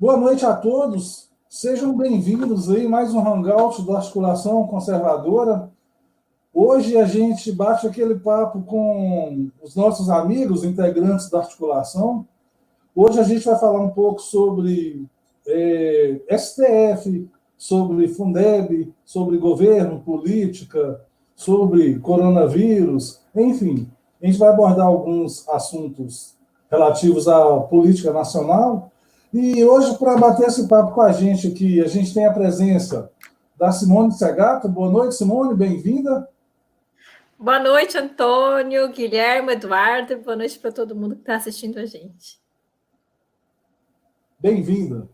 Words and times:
Boa 0.00 0.16
noite 0.16 0.46
a 0.46 0.56
todos. 0.56 1.28
Sejam 1.46 1.94
bem-vindos 1.94 2.70
aí 2.70 2.88
mais 2.88 3.12
um 3.12 3.20
hangout 3.20 3.82
da 3.82 3.98
Articulação 3.98 4.66
Conservadora. 4.66 5.70
Hoje 6.54 6.96
a 6.96 7.04
gente 7.04 7.52
bate 7.52 7.86
aquele 7.86 8.14
papo 8.14 8.62
com 8.62 9.50
os 9.62 9.76
nossos 9.76 10.08
amigos, 10.08 10.64
integrantes 10.64 11.28
da 11.28 11.40
articulação. 11.40 12.26
Hoje 12.96 13.20
a 13.20 13.24
gente 13.24 13.44
vai 13.44 13.58
falar 13.58 13.78
um 13.78 13.90
pouco 13.90 14.22
sobre 14.22 15.04
é, 15.46 16.18
STF, 16.30 17.28
sobre 17.58 18.08
Fundeb, 18.08 18.90
sobre 19.04 19.36
governo, 19.36 20.00
política, 20.00 20.98
sobre 21.36 21.98
coronavírus, 21.98 23.20
enfim. 23.36 23.86
A 24.22 24.24
gente 24.24 24.38
vai 24.38 24.48
abordar 24.48 24.86
alguns 24.86 25.46
assuntos 25.50 26.34
relativos 26.70 27.28
à 27.28 27.60
política 27.60 28.14
nacional 28.14 28.90
e 29.32 29.64
hoje, 29.64 29.96
para 29.96 30.16
bater 30.16 30.48
esse 30.48 30.66
papo 30.66 30.92
com 30.92 31.02
a 31.02 31.12
gente 31.12 31.46
aqui, 31.48 31.80
a 31.80 31.86
gente 31.86 32.12
tem 32.12 32.26
a 32.26 32.32
presença 32.32 33.12
da 33.56 33.70
Simone 33.70 34.12
Segato. 34.12 34.68
Boa 34.68 34.90
noite, 34.90 35.14
Simone, 35.14 35.54
bem-vinda. 35.54 36.28
Boa 37.38 37.58
noite, 37.58 37.96
Antônio, 37.96 38.90
Guilherme, 38.90 39.52
Eduardo. 39.52 40.18
Boa 40.18 40.36
noite 40.36 40.58
para 40.58 40.72
todo 40.72 40.96
mundo 40.96 41.14
que 41.14 41.22
está 41.22 41.36
assistindo 41.36 41.78
a 41.78 41.86
gente. 41.86 42.40
Bem-vinda. 44.38 45.08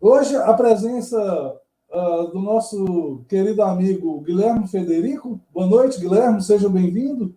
Hoje, 0.00 0.36
a 0.36 0.52
presença 0.52 1.60
uh, 1.90 2.26
do 2.28 2.40
nosso 2.40 3.24
querido 3.28 3.62
amigo 3.62 4.20
Guilherme 4.20 4.68
Federico. 4.68 5.40
Boa 5.52 5.66
noite, 5.66 5.98
Guilherme, 5.98 6.42
seja 6.42 6.68
bem-vindo. 6.68 7.34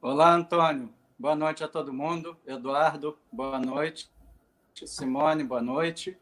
Olá, 0.00 0.34
Antônio. 0.34 0.88
Boa 1.16 1.36
noite 1.36 1.62
a 1.62 1.68
todo 1.68 1.92
mundo. 1.92 2.36
Eduardo, 2.44 3.16
boa 3.30 3.60
noite. 3.60 4.10
Simone, 4.84 5.44
boa 5.44 5.62
noite. 5.62 6.18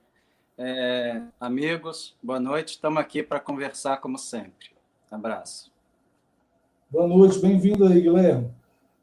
É, 0.58 1.22
amigos, 1.40 2.14
boa 2.22 2.38
noite. 2.38 2.74
Estamos 2.74 3.00
aqui 3.00 3.22
para 3.22 3.40
conversar 3.40 4.02
como 4.02 4.18
sempre. 4.18 4.70
Abraço. 5.10 5.72
Boa 6.90 7.08
noite, 7.08 7.38
bem-vindo 7.38 7.86
aí, 7.86 8.02
Guilherme. 8.02 8.50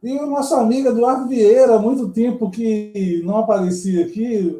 E 0.04 0.16
o 0.16 0.28
nosso 0.28 0.54
amigo 0.54 0.90
Eduardo 0.90 1.28
Vieira, 1.28 1.76
há 1.76 1.80
muito 1.80 2.08
tempo 2.10 2.52
que 2.52 3.23
não 3.26 3.38
aparecia 3.38 4.06
aqui. 4.06 4.56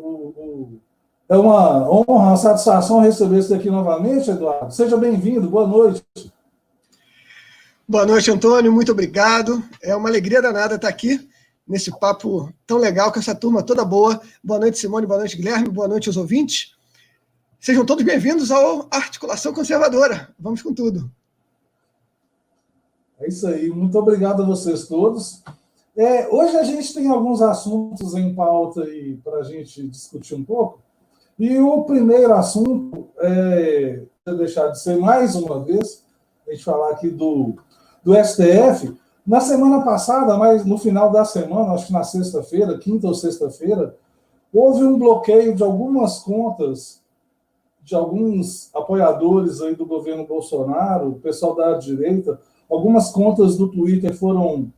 É 1.30 1.38
uma 1.38 1.88
honra, 1.88 2.30
uma 2.30 2.38
satisfação 2.38 3.02
receber 3.02 3.44
você 3.44 3.54
aqui 3.54 3.70
novamente, 3.70 4.32
Eduardo. 4.32 4.74
Seja 4.74 4.98
bem-vindo, 4.98 5.48
boa 5.48 5.68
noite. 5.68 6.04
Boa 7.90 8.06
noite, 8.06 8.30
Antônio. 8.30 8.72
Muito 8.72 8.92
obrigado. 8.92 9.64
É 9.82 9.96
uma 9.96 10.10
alegria 10.10 10.40
danada 10.44 10.76
estar 10.76 10.88
aqui 10.88 11.28
nesse 11.68 11.90
papo 12.00 12.54
tão 12.68 12.78
legal 12.78 13.12
com 13.12 13.18
essa 13.18 13.34
turma 13.34 13.64
toda 13.64 13.84
boa. 13.84 14.22
Boa 14.44 14.60
noite, 14.60 14.78
Simone. 14.78 15.08
Boa 15.08 15.18
noite, 15.18 15.36
Guilherme. 15.36 15.70
Boa 15.70 15.88
noite 15.88 16.08
aos 16.08 16.16
ouvintes. 16.16 16.76
Sejam 17.60 17.84
todos 17.84 18.06
bem-vindos 18.06 18.52
ao 18.52 18.86
Articulação 18.92 19.56
Conservadora. 19.56 20.30
Vamos 20.40 20.62
com 20.62 20.72
tudo. 20.72 21.10
É 23.20 23.28
isso 23.28 23.48
aí. 23.48 23.72
Muito 23.72 23.98
obrigado 23.98 24.44
a 24.44 24.46
vocês 24.46 24.88
todos. 24.88 25.42
É, 25.98 26.28
hoje 26.28 26.58
a 26.58 26.64
gente 26.64 26.94
tem 26.94 27.08
alguns 27.08 27.42
assuntos 27.42 28.14
em 28.14 28.36
pauta 28.36 28.86
para 29.24 29.38
a 29.38 29.44
gente 29.44 29.88
discutir 29.88 30.36
um 30.36 30.44
pouco. 30.44 30.80
E 31.40 31.58
o 31.58 31.86
primeiro 31.86 32.36
assunto 32.36 33.10
é 33.18 34.04
deixar 34.38 34.68
de 34.68 34.80
ser 34.80 34.96
mais 34.98 35.34
uma 35.34 35.64
vez 35.64 36.08
a 36.48 36.52
gente 36.52 36.64
falar 36.64 36.92
aqui 36.92 37.10
do 37.10 37.56
do 38.04 38.14
STF. 38.16 38.94
Na 39.26 39.40
semana 39.40 39.84
passada, 39.84 40.38
mas 40.38 40.66
no 40.66 40.78
final 40.78 41.12
da 41.12 41.24
semana, 41.24 41.74
acho 41.74 41.88
que 41.88 41.94
na 41.94 42.04
sexta-feira, 42.04 42.78
quinta 42.78 43.08
ou 43.08 43.14
sexta-feira, 43.14 43.96
houve 44.54 44.84
um 44.84 44.98
bloqueio 44.98 45.56
de 45.56 45.64
algumas 45.64 46.20
contas 46.20 47.00
de 47.84 47.96
alguns 47.96 48.70
apoiadores 48.76 49.62
aí 49.62 49.76
do 49.76 49.86
governo 49.86 50.26
Bolsonaro, 50.26 51.20
pessoal 51.24 51.56
da 51.56 51.74
direita, 51.74 52.40
algumas 52.70 53.10
contas 53.10 53.58
do 53.58 53.68
Twitter 53.68 54.14
foram 54.16 54.72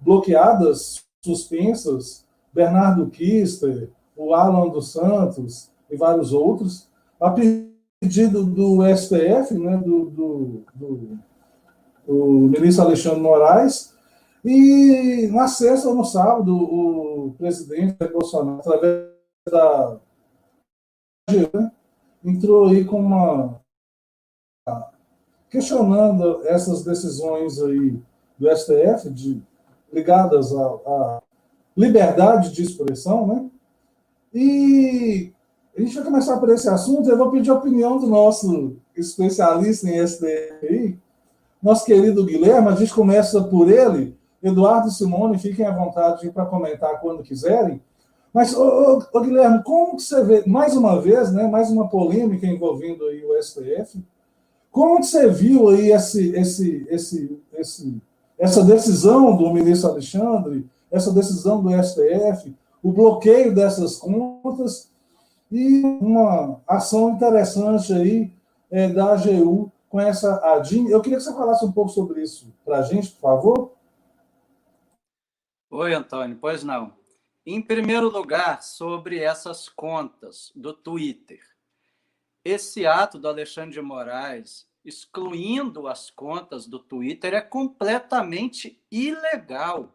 bloqueadas, 0.00 1.04
suspensas, 1.24 2.24
Bernardo 2.52 3.08
Kister, 3.10 3.90
o 4.16 4.34
Alan 4.34 4.68
dos 4.70 4.92
Santos 4.92 5.70
e 5.88 5.96
vários 5.96 6.32
outros, 6.32 6.88
a 7.20 7.30
pedido 7.30 8.42
do 8.44 8.78
STF, 8.96 9.54
né, 9.54 9.76
do, 9.76 10.06
do, 10.06 10.62
do 10.74 11.18
o 12.08 12.48
ministro 12.48 12.84
Alexandre 12.84 13.20
Moraes, 13.20 13.94
e 14.44 15.28
na 15.30 15.46
sexta 15.46 15.88
ou 15.88 15.94
no 15.94 16.04
sábado, 16.04 16.56
o 16.56 17.34
presidente 17.36 17.96
Bolsonaro, 18.10 18.60
através 18.60 19.08
da 19.50 19.98
né, 21.30 21.70
entrou 22.24 22.68
aí 22.68 22.84
com 22.84 23.00
uma 23.00 23.60
questionando 25.50 26.46
essas 26.46 26.84
decisões 26.84 27.60
aí 27.60 28.00
do 28.38 28.48
STF 28.54 29.10
de, 29.10 29.42
ligadas 29.92 30.54
à, 30.54 31.22
liberdade 31.76 32.52
de 32.52 32.62
expressão, 32.62 33.26
né? 33.26 33.50
E 34.34 35.32
a 35.76 35.80
gente 35.80 35.94
vai 35.94 36.04
começar 36.04 36.38
por 36.38 36.50
esse 36.50 36.68
assunto. 36.68 37.08
Eu 37.08 37.16
vou 37.16 37.30
pedir 37.30 37.50
a 37.50 37.54
opinião 37.54 37.98
do 37.98 38.06
nosso 38.06 38.76
especialista 38.94 39.88
em 39.88 40.06
STF 40.06 40.98
nosso 41.62 41.84
querido 41.84 42.24
Guilherme, 42.24 42.68
a 42.68 42.74
gente 42.74 42.92
começa 42.92 43.42
por 43.42 43.70
ele. 43.70 44.16
Eduardo 44.42 44.90
Simone, 44.90 45.38
fiquem 45.38 45.66
à 45.66 45.72
vontade 45.72 46.30
para 46.30 46.46
comentar 46.46 47.00
quando 47.00 47.22
quiserem. 47.22 47.80
Mas, 48.32 48.54
ô, 48.54 48.62
ô, 48.62 49.02
ô, 49.12 49.20
Guilherme, 49.20 49.62
como 49.64 49.96
que 49.96 50.02
você 50.02 50.22
vê, 50.22 50.44
mais 50.46 50.76
uma 50.76 51.00
vez, 51.00 51.32
né, 51.32 51.46
mais 51.46 51.70
uma 51.70 51.88
polêmica 51.88 52.46
envolvendo 52.46 53.04
aí 53.06 53.24
o 53.24 53.42
STF, 53.42 54.00
como 54.70 55.00
que 55.00 55.06
você 55.06 55.28
viu 55.28 55.68
aí 55.70 55.90
esse, 55.90 56.30
esse, 56.36 56.86
esse, 56.88 57.40
esse, 57.54 58.02
essa 58.38 58.62
decisão 58.62 59.36
do 59.36 59.52
ministro 59.52 59.90
Alexandre, 59.90 60.66
essa 60.90 61.12
decisão 61.12 61.62
do 61.62 61.70
STF, 61.82 62.54
o 62.82 62.92
bloqueio 62.92 63.54
dessas 63.54 63.96
contas 63.96 64.88
e 65.50 65.82
uma 66.00 66.60
ação 66.68 67.10
interessante 67.10 67.92
aí 67.92 68.30
é, 68.70 68.88
da 68.88 69.14
AGU 69.14 69.72
com 69.88 70.00
essa 70.00 70.36
ADIM. 70.54 70.88
Eu 70.88 71.00
queria 71.00 71.18
que 71.18 71.24
você 71.24 71.34
falasse 71.34 71.64
um 71.64 71.72
pouco 71.72 71.90
sobre 71.90 72.22
isso 72.22 72.52
para 72.64 72.78
a 72.78 72.82
gente, 72.82 73.10
por 73.12 73.20
favor. 73.20 73.72
Oi, 75.70 75.94
Antônio. 75.94 76.36
Pois 76.40 76.62
não. 76.62 76.92
Em 77.44 77.62
primeiro 77.62 78.08
lugar, 78.08 78.62
sobre 78.62 79.18
essas 79.18 79.68
contas 79.68 80.52
do 80.54 80.72
Twitter. 80.72 81.40
Esse 82.44 82.86
ato 82.86 83.18
do 83.18 83.28
Alexandre 83.28 83.72
de 83.72 83.80
Moraes 83.80 84.68
excluindo 84.84 85.86
as 85.86 86.10
contas 86.10 86.66
do 86.66 86.78
Twitter 86.78 87.34
é 87.34 87.40
completamente 87.40 88.82
ilegal. 88.90 89.94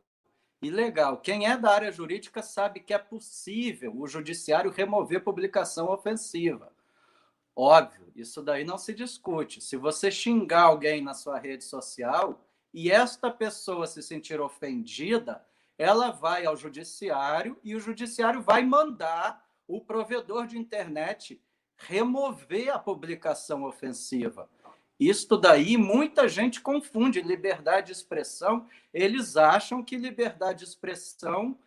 Ilegal. 0.62 1.18
Quem 1.18 1.48
é 1.48 1.58
da 1.58 1.72
área 1.72 1.92
jurídica 1.92 2.42
sabe 2.42 2.80
que 2.80 2.94
é 2.94 2.98
possível 2.98 3.94
o 3.98 4.08
judiciário 4.08 4.72
remover 4.72 5.24
publicação 5.24 5.90
ofensiva. 5.90 6.72
Óbvio, 7.56 8.12
isso 8.16 8.42
daí 8.42 8.64
não 8.64 8.78
se 8.78 8.94
discute. 8.94 9.62
Se 9.62 9.78
você 9.78 10.10
xingar 10.10 10.64
alguém 10.64 11.02
na 11.04 11.14
sua 11.14 11.38
rede 11.38 11.64
social 11.64 12.44
e 12.74 12.90
esta 12.90 13.30
pessoa 13.30 13.86
se 13.86 14.02
sentir 14.02 14.42
ofendida, 14.42 15.46
ela 15.78 16.12
vai 16.12 16.46
ao 16.46 16.58
judiciário 16.58 17.58
e 17.64 17.76
o 17.76 17.80
judiciário 17.80 18.42
vai 18.42 18.64
mandar 18.64 19.44
o 19.68 19.80
provedor 19.80 20.48
de 20.48 20.58
internet 20.58 21.42
remover 21.78 22.70
a 22.70 22.80
publicação 22.80 23.64
ofensiva. 23.64 24.50
Isto 25.00 25.38
daí 25.38 25.76
muita 25.78 26.28
gente 26.28 26.62
confunde 26.62 27.22
liberdade 27.22 27.88
de 27.88 27.94
expressão. 27.94 28.68
Eles 28.94 29.36
acham 29.36 29.84
que 29.84 29.98
liberdade 29.98 30.60
de 30.60 30.66
expressão 30.66 31.58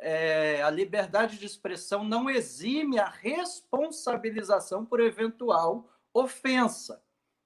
é, 0.00 0.62
a 0.62 0.70
liberdade 0.70 1.38
de 1.38 1.46
expressão 1.46 2.02
não 2.04 2.28
exime 2.28 2.98
a 2.98 3.08
responsabilização 3.08 4.84
por 4.84 5.00
eventual 5.00 5.88
ofensa. 6.12 7.02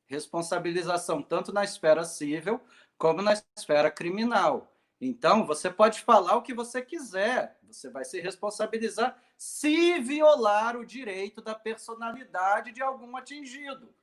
Responsabilização 0.06 1.22
tanto 1.22 1.52
na 1.52 1.64
esfera 1.64 2.04
civil 2.04 2.60
como 2.96 3.22
na 3.22 3.34
esfera 3.56 3.90
criminal. 3.90 4.72
Então, 5.00 5.44
você 5.44 5.68
pode 5.68 6.00
falar 6.02 6.36
o 6.36 6.42
que 6.42 6.54
você 6.54 6.80
quiser, 6.80 7.58
você 7.62 7.90
vai 7.90 8.04
se 8.04 8.20
responsabilizar 8.20 9.20
se 9.36 9.98
violar 10.00 10.76
o 10.76 10.86
direito 10.86 11.42
da 11.42 11.54
personalidade 11.54 12.72
de 12.72 12.82
algum 12.82 13.16
atingido. 13.16 13.94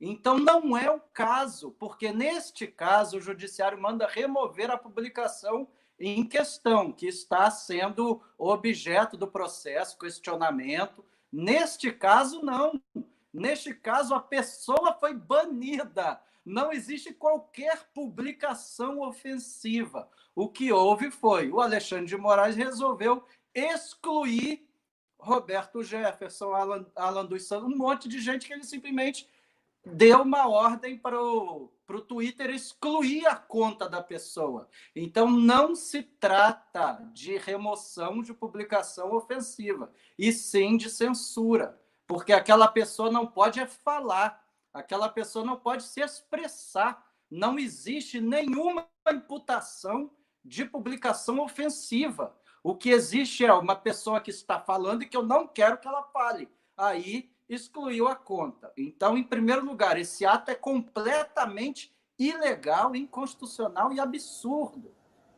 Então, 0.00 0.38
não 0.38 0.76
é 0.76 0.90
o 0.90 1.00
caso, 1.00 1.72
porque 1.72 2.12
neste 2.12 2.66
caso 2.66 3.16
o 3.16 3.20
judiciário 3.20 3.80
manda 3.80 4.06
remover 4.06 4.70
a 4.70 4.78
publicação 4.78 5.68
em 5.98 6.24
questão, 6.24 6.92
que 6.92 7.06
está 7.06 7.50
sendo 7.50 8.20
objeto 8.38 9.16
do 9.16 9.26
processo, 9.26 9.98
questionamento. 9.98 11.04
Neste 11.32 11.90
caso, 11.90 12.42
não. 12.42 12.80
Neste 13.32 13.74
caso, 13.74 14.14
a 14.14 14.20
pessoa 14.20 14.94
foi 14.94 15.14
banida. 15.14 16.20
Não 16.44 16.72
existe 16.72 17.12
qualquer 17.12 17.88
publicação 17.92 19.00
ofensiva. 19.00 20.08
O 20.34 20.48
que 20.48 20.70
houve 20.70 21.10
foi 21.10 21.50
o 21.50 21.60
Alexandre 21.60 22.06
de 22.06 22.16
Moraes 22.16 22.56
resolveu 22.56 23.24
excluir 23.54 24.66
Roberto 25.18 25.82
Jefferson, 25.82 26.52
Alan, 26.52 26.86
Alan 26.94 27.24
dos 27.24 27.48
Santos, 27.48 27.72
um 27.72 27.76
monte 27.76 28.08
de 28.08 28.20
gente 28.20 28.46
que 28.46 28.52
ele 28.52 28.62
simplesmente 28.62 29.28
deu 29.86 30.22
uma 30.22 30.48
ordem 30.48 30.98
para 30.98 31.20
o, 31.22 31.72
para 31.86 31.96
o 31.96 32.00
Twitter 32.00 32.50
excluir 32.50 33.24
a 33.26 33.36
conta 33.36 33.88
da 33.88 34.02
pessoa. 34.02 34.68
Então, 34.94 35.30
não 35.30 35.76
se 35.76 36.02
trata 36.02 36.94
de 37.12 37.38
remoção 37.38 38.20
de 38.20 38.34
publicação 38.34 39.14
ofensiva, 39.14 39.92
e 40.18 40.32
sim 40.32 40.76
de 40.76 40.90
censura, 40.90 41.80
porque 42.06 42.32
aquela 42.32 42.66
pessoa 42.66 43.10
não 43.10 43.26
pode 43.26 43.64
falar, 43.66 44.44
aquela 44.72 45.08
pessoa 45.08 45.44
não 45.44 45.56
pode 45.56 45.84
se 45.84 46.00
expressar. 46.00 47.04
Não 47.30 47.58
existe 47.58 48.20
nenhuma 48.20 48.88
imputação 49.10 50.10
de 50.44 50.64
publicação 50.64 51.40
ofensiva. 51.40 52.36
O 52.62 52.76
que 52.76 52.90
existe 52.90 53.44
é 53.44 53.52
uma 53.52 53.74
pessoa 53.74 54.20
que 54.20 54.30
está 54.30 54.60
falando 54.60 55.02
e 55.02 55.08
que 55.08 55.16
eu 55.16 55.24
não 55.24 55.46
quero 55.46 55.78
que 55.78 55.88
ela 55.88 56.04
fale. 56.04 56.48
Aí 56.76 57.30
excluiu 57.48 58.08
a 58.08 58.16
conta. 58.16 58.72
Então, 58.76 59.16
em 59.16 59.22
primeiro 59.22 59.64
lugar, 59.64 59.98
esse 59.98 60.24
ato 60.24 60.50
é 60.50 60.54
completamente 60.54 61.94
ilegal, 62.18 62.96
inconstitucional 62.96 63.92
e 63.92 64.00
absurdo. 64.00 64.94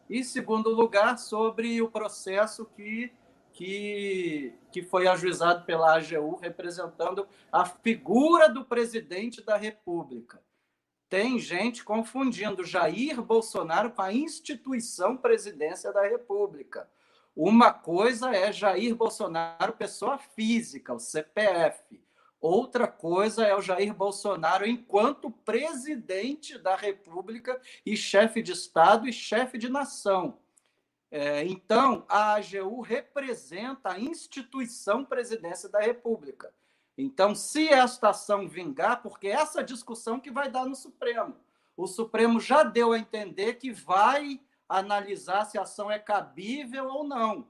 E, 0.08 0.20
em 0.20 0.22
segundo 0.22 0.70
lugar, 0.70 1.18
sobre 1.18 1.82
o 1.82 1.90
processo 1.90 2.64
que, 2.64 3.12
que, 3.52 4.54
que 4.72 4.82
foi 4.82 5.06
ajuizado 5.06 5.64
pela 5.64 5.96
AGU, 5.96 6.36
representando 6.36 7.28
a 7.52 7.64
figura 7.64 8.48
do 8.48 8.64
presidente 8.64 9.42
da 9.42 9.56
República. 9.56 10.42
Tem 11.08 11.38
gente 11.38 11.84
confundindo 11.84 12.64
Jair 12.64 13.20
Bolsonaro 13.22 13.90
com 13.90 14.02
a 14.02 14.12
instituição 14.12 15.16
presidência 15.16 15.90
da 15.92 16.02
República. 16.02 16.88
Uma 17.34 17.72
coisa 17.72 18.34
é 18.34 18.52
Jair 18.52 18.94
Bolsonaro, 18.94 19.72
pessoa 19.72 20.18
física, 20.18 20.92
o 20.92 20.98
CPF. 20.98 22.00
Outra 22.40 22.86
coisa 22.86 23.44
é 23.44 23.54
o 23.54 23.62
Jair 23.62 23.92
Bolsonaro 23.92 24.66
enquanto 24.66 25.30
presidente 25.30 26.56
da 26.56 26.76
República 26.76 27.60
e 27.84 27.96
chefe 27.96 28.42
de 28.42 28.52
Estado 28.52 29.08
e 29.08 29.12
chefe 29.12 29.58
de 29.58 29.68
nação. 29.68 30.38
É, 31.10 31.44
então, 31.44 32.04
a 32.08 32.34
AGU 32.34 32.80
representa 32.80 33.92
a 33.92 33.98
instituição 33.98 35.04
presidência 35.04 35.68
da 35.68 35.80
República. 35.80 36.52
Então, 36.96 37.34
se 37.34 37.68
esta 37.68 38.10
ação 38.10 38.48
vingar, 38.48 39.02
porque 39.02 39.28
essa 39.28 39.62
discussão 39.62 40.20
que 40.20 40.30
vai 40.30 40.50
dar 40.50 40.66
no 40.66 40.74
Supremo. 40.74 41.36
O 41.76 41.86
Supremo 41.86 42.40
já 42.40 42.62
deu 42.62 42.92
a 42.92 42.98
entender 42.98 43.54
que 43.54 43.70
vai 43.70 44.40
analisar 44.68 45.44
se 45.44 45.58
a 45.58 45.62
ação 45.62 45.90
é 45.90 45.98
cabível 45.98 46.88
ou 46.88 47.04
não, 47.04 47.48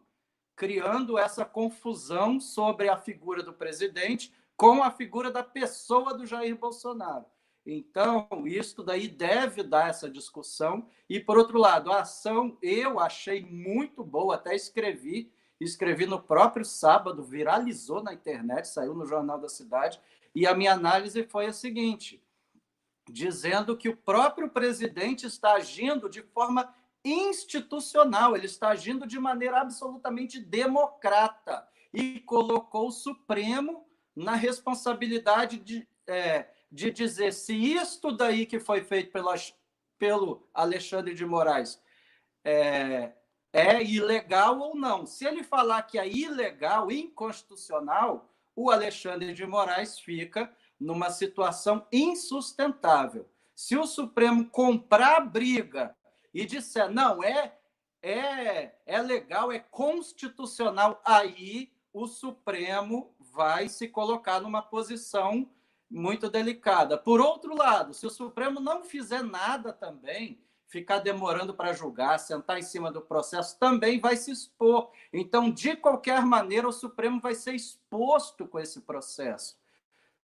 criando 0.55 1.19
essa 1.19 1.44
confusão 1.44 2.38
sobre 2.38 2.88
a 2.88 2.97
figura 2.97 3.43
do 3.43 3.53
presidente 3.53 4.32
com 4.56 4.82
a 4.82 4.91
figura 4.91 5.31
da 5.31 5.43
pessoa 5.43 6.15
do 6.15 6.26
Jair 6.26 6.56
Bolsonaro. 6.56 7.25
Então, 7.65 8.26
isso 8.47 8.82
daí 8.82 9.09
deve 9.09 9.62
dar 9.62 9.91
essa 9.91 10.09
discussão. 10.09 10.88
E, 11.09 11.20
por 11.20 11.37
outro 11.37 11.59
lado, 11.59 11.93
a 11.93 12.00
ação 12.00 12.56
eu 12.62 12.99
achei 12.99 13.44
muito 13.44 14.03
boa, 14.03 14.37
até 14.37 14.56
escrevi, 14.56 15.31
escrevi 15.61 16.06
no 16.06 16.20
próprio 16.20 16.65
sábado, 16.65 17.23
viralizou 17.23 18.03
na 18.03 18.15
internet, 18.15 18.69
saiu 18.69 18.94
no 18.94 19.05
Jornal 19.05 19.38
da 19.38 19.49
Cidade, 19.49 20.00
e 20.35 20.47
a 20.47 20.55
minha 20.55 20.73
análise 20.73 21.23
foi 21.25 21.47
a 21.47 21.53
seguinte: 21.53 22.25
dizendo 23.09 23.76
que 23.76 23.88
o 23.88 23.97
próprio 23.97 24.49
presidente 24.49 25.26
está 25.26 25.53
agindo 25.53 26.09
de 26.09 26.23
forma 26.23 26.75
institucional, 27.04 28.36
ele 28.36 28.46
está 28.46 28.68
agindo 28.68 29.06
de 29.06 29.18
maneira 29.18 29.60
absolutamente 29.60 30.40
democrata 30.40 31.66
e 31.92 32.20
colocou 32.20 32.88
o 32.88 32.92
Supremo 32.92 33.86
na 34.14 34.34
responsabilidade 34.34 35.58
de, 35.58 35.88
é, 36.06 36.48
de 36.70 36.90
dizer 36.90 37.32
se 37.32 37.54
isto 37.54 38.12
daí 38.12 38.44
que 38.44 38.58
foi 38.58 38.82
feito 38.82 39.12
pelo, 39.12 39.32
pelo 39.98 40.48
Alexandre 40.52 41.14
de 41.14 41.24
Moraes 41.24 41.80
é, 42.44 43.12
é 43.52 43.82
ilegal 43.82 44.58
ou 44.58 44.76
não. 44.76 45.06
Se 45.06 45.24
ele 45.24 45.42
falar 45.42 45.82
que 45.82 45.98
é 45.98 46.08
ilegal, 46.08 46.90
inconstitucional, 46.90 48.28
o 48.54 48.70
Alexandre 48.70 49.32
de 49.32 49.46
Moraes 49.46 49.98
fica 49.98 50.52
numa 50.78 51.10
situação 51.10 51.86
insustentável. 51.92 53.28
Se 53.54 53.76
o 53.76 53.86
Supremo 53.86 54.48
comprar 54.50 55.20
briga 55.20 55.96
e 56.32 56.44
disser, 56.44 56.90
não, 56.90 57.22
é, 57.22 57.56
é, 58.02 58.75
é 58.86 59.02
legal, 59.02 59.50
é 59.50 59.58
constitucional, 59.58 61.00
aí 61.04 61.72
o 61.92 62.06
Supremo 62.06 63.14
vai 63.19 63.69
se 63.69 63.88
colocar 63.88 64.40
numa 64.40 64.62
posição 64.62 65.48
muito 65.90 66.28
delicada. 66.28 66.98
Por 66.98 67.20
outro 67.20 67.54
lado, 67.56 67.94
se 67.94 68.06
o 68.06 68.10
Supremo 68.10 68.60
não 68.60 68.84
fizer 68.84 69.22
nada 69.22 69.72
também, 69.72 70.38
ficar 70.66 70.98
demorando 70.98 71.54
para 71.54 71.72
julgar, 71.72 72.19
sentar 72.19 72.58
em 72.58 72.62
cima 72.62 72.92
do 72.92 73.00
processo, 73.00 73.58
também 73.58 73.98
vai 73.98 74.16
se 74.16 74.31
expor. 74.31 74.90
Então, 75.12 75.50
de 75.50 75.74
qualquer 75.74 76.20
maneira, 76.24 76.69
o 76.69 76.72
Supremo 76.72 77.20
vai 77.20 77.34
ser 77.34 77.54
exposto 77.54 78.46
com 78.46 78.60
esse 78.60 78.82
processo. 78.82 79.56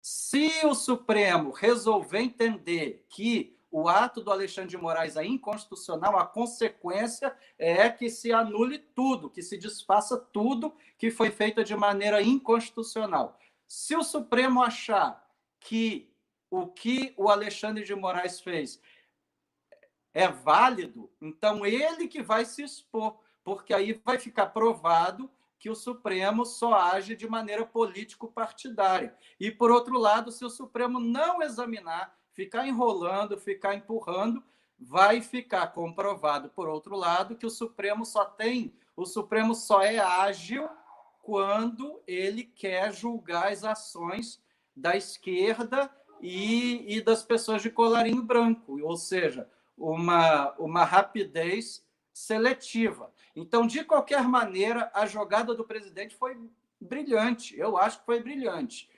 Se 0.01 0.49
o 0.65 0.73
Supremo 0.73 1.51
resolver 1.51 2.19
entender 2.19 3.05
que 3.09 3.58
o 3.71 3.87
ato 3.87 4.21
do 4.21 4.31
Alexandre 4.31 4.69
de 4.69 4.77
Moraes 4.77 5.15
é 5.15 5.25
inconstitucional, 5.25 6.17
a 6.17 6.25
consequência 6.25 7.35
é 7.57 7.89
que 7.89 8.09
se 8.09 8.31
anule 8.31 8.79
tudo, 8.79 9.29
que 9.29 9.41
se 9.41 9.57
desfaça 9.57 10.17
tudo 10.17 10.75
que 10.97 11.11
foi 11.11 11.29
feito 11.29 11.63
de 11.63 11.75
maneira 11.75 12.21
inconstitucional. 12.21 13.37
Se 13.67 13.95
o 13.95 14.03
Supremo 14.03 14.63
achar 14.63 15.23
que 15.59 16.11
o 16.49 16.65
que 16.65 17.13
o 17.15 17.29
Alexandre 17.29 17.83
de 17.83 17.93
Moraes 17.93 18.41
fez 18.41 18.81
é 20.13 20.27
válido, 20.27 21.11
então 21.21 21.63
ele 21.63 22.07
que 22.07 22.23
vai 22.23 22.43
se 22.45 22.63
expor, 22.63 23.19
porque 23.43 23.73
aí 23.73 23.93
vai 24.03 24.17
ficar 24.17 24.47
provado 24.47 25.29
que 25.59 25.69
o 25.69 25.75
Supremo 25.75 26.45
só 26.45 26.73
age 26.73 27.15
de 27.15 27.27
maneira 27.27 27.65
político-partidária. 27.65 29.15
E, 29.39 29.51
por 29.51 29.69
outro 29.69 29.99
lado, 29.99 30.31
se 30.31 30.43
o 30.43 30.49
Supremo 30.49 30.99
não 30.99 31.41
examinar 31.41 32.17
ficar 32.39 32.65
enrolando, 32.65 33.37
ficar 33.37 33.75
empurrando, 33.75 34.41
vai 34.79 35.19
ficar 35.19 35.67
comprovado, 35.73 36.47
por 36.47 36.69
outro 36.69 36.95
lado, 36.95 37.35
que 37.35 37.45
o 37.45 37.49
Supremo 37.49 38.05
só 38.05 38.23
tem, 38.23 38.73
o 38.95 39.05
Supremo 39.05 39.53
só 39.53 39.81
é 39.81 39.99
ágil 39.99 40.69
quando 41.21 42.01
ele 42.07 42.45
quer 42.45 42.93
julgar 42.93 43.51
as 43.51 43.65
ações 43.65 44.41
da 44.73 44.95
esquerda 44.95 45.91
e, 46.21 46.95
e 46.95 47.01
das 47.01 47.23
pessoas 47.23 47.61
de 47.61 47.69
colarinho 47.69 48.23
branco, 48.23 48.79
ou 48.81 48.95
seja, 48.95 49.49
uma, 49.77 50.53
uma 50.57 50.85
rapidez 50.85 51.85
seletiva. 52.13 53.11
Então, 53.35 53.67
de 53.67 53.83
qualquer 53.83 54.23
maneira, 54.23 54.89
a 54.93 55.05
jogada 55.05 55.53
do 55.53 55.65
presidente 55.65 56.15
foi 56.15 56.37
brilhante. 56.79 57.59
Eu 57.59 57.77
acho 57.77 57.99
que 57.99 58.05
foi 58.05 58.23
brilhante. 58.23 58.89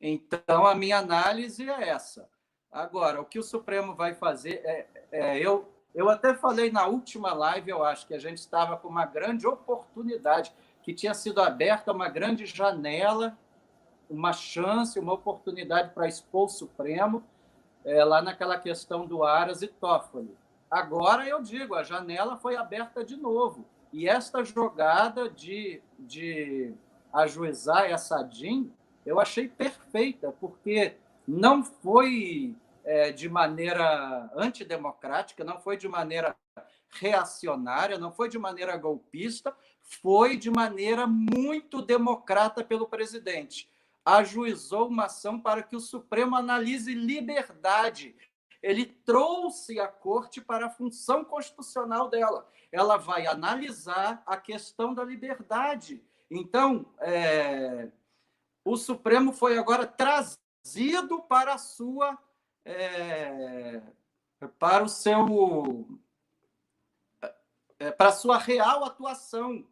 Então, 0.00 0.66
a 0.66 0.74
minha 0.74 0.98
análise 0.98 1.68
é 1.70 1.90
essa. 1.90 2.28
Agora, 2.70 3.20
o 3.20 3.24
que 3.24 3.38
o 3.38 3.42
Supremo 3.42 3.94
vai 3.94 4.14
fazer 4.14 4.60
é, 4.64 4.86
é, 5.10 5.38
eu, 5.38 5.68
eu 5.94 6.08
até 6.08 6.34
falei 6.34 6.70
na 6.70 6.86
última 6.86 7.32
live, 7.32 7.70
eu 7.70 7.82
acho 7.82 8.06
que 8.06 8.14
a 8.14 8.18
gente 8.18 8.38
estava 8.38 8.76
com 8.76 8.88
uma 8.88 9.06
grande 9.06 9.46
oportunidade, 9.46 10.52
que 10.82 10.92
tinha 10.92 11.14
sido 11.14 11.40
aberta 11.40 11.92
uma 11.92 12.08
grande 12.08 12.46
janela, 12.46 13.36
uma 14.08 14.32
chance, 14.32 14.98
uma 14.98 15.12
oportunidade 15.12 15.92
para 15.92 16.06
expor 16.06 16.44
o 16.44 16.48
Supremo 16.48 17.22
é, 17.84 18.04
lá 18.04 18.22
naquela 18.22 18.58
questão 18.58 19.06
do 19.06 19.24
Aras 19.24 19.62
e 19.62 19.66
Toffoli. 19.66 20.36
Agora 20.70 21.26
eu 21.26 21.42
digo, 21.42 21.74
a 21.74 21.82
janela 21.82 22.36
foi 22.36 22.56
aberta 22.56 23.04
de 23.04 23.16
novo. 23.16 23.64
E 23.92 24.08
esta 24.08 24.44
jogada 24.44 25.28
de, 25.30 25.80
de 25.98 26.74
ajuizar 27.12 27.90
essa 27.90 28.22
DIN, 28.22 28.70
eu 29.04 29.18
achei 29.18 29.48
perfeita, 29.48 30.34
porque 30.38 30.96
não 31.28 31.62
foi 31.62 32.56
é, 32.82 33.12
de 33.12 33.28
maneira 33.28 34.30
antidemocrática, 34.34 35.44
não 35.44 35.60
foi 35.60 35.76
de 35.76 35.86
maneira 35.86 36.34
reacionária, 36.88 37.98
não 37.98 38.10
foi 38.10 38.30
de 38.30 38.38
maneira 38.38 38.74
golpista, 38.78 39.54
foi 39.82 40.38
de 40.38 40.50
maneira 40.50 41.06
muito 41.06 41.82
democrata 41.82 42.64
pelo 42.64 42.88
presidente. 42.88 43.70
Ajuizou 44.06 44.88
uma 44.88 45.04
ação 45.04 45.38
para 45.38 45.62
que 45.62 45.76
o 45.76 45.80
Supremo 45.80 46.34
analise 46.34 46.94
liberdade. 46.94 48.16
Ele 48.62 48.86
trouxe 48.86 49.78
a 49.78 49.86
corte 49.86 50.40
para 50.40 50.68
a 50.68 50.70
função 50.70 51.26
constitucional 51.26 52.08
dela. 52.08 52.48
Ela 52.72 52.96
vai 52.96 53.26
analisar 53.26 54.22
a 54.24 54.38
questão 54.38 54.94
da 54.94 55.04
liberdade. 55.04 56.02
Então, 56.30 56.86
é, 57.00 57.88
o 58.64 58.78
Supremo 58.78 59.30
foi 59.30 59.58
agora 59.58 59.86
trazido 59.86 60.47
trazido 60.62 61.22
para 61.22 61.54
a 61.54 61.58
sua 61.58 62.18
é, 62.64 63.80
para 64.58 64.84
o 64.84 64.88
seu 64.88 65.86
é, 67.78 67.90
para 67.90 68.08
a 68.08 68.12
sua 68.12 68.38
real 68.38 68.84
atuação. 68.84 69.66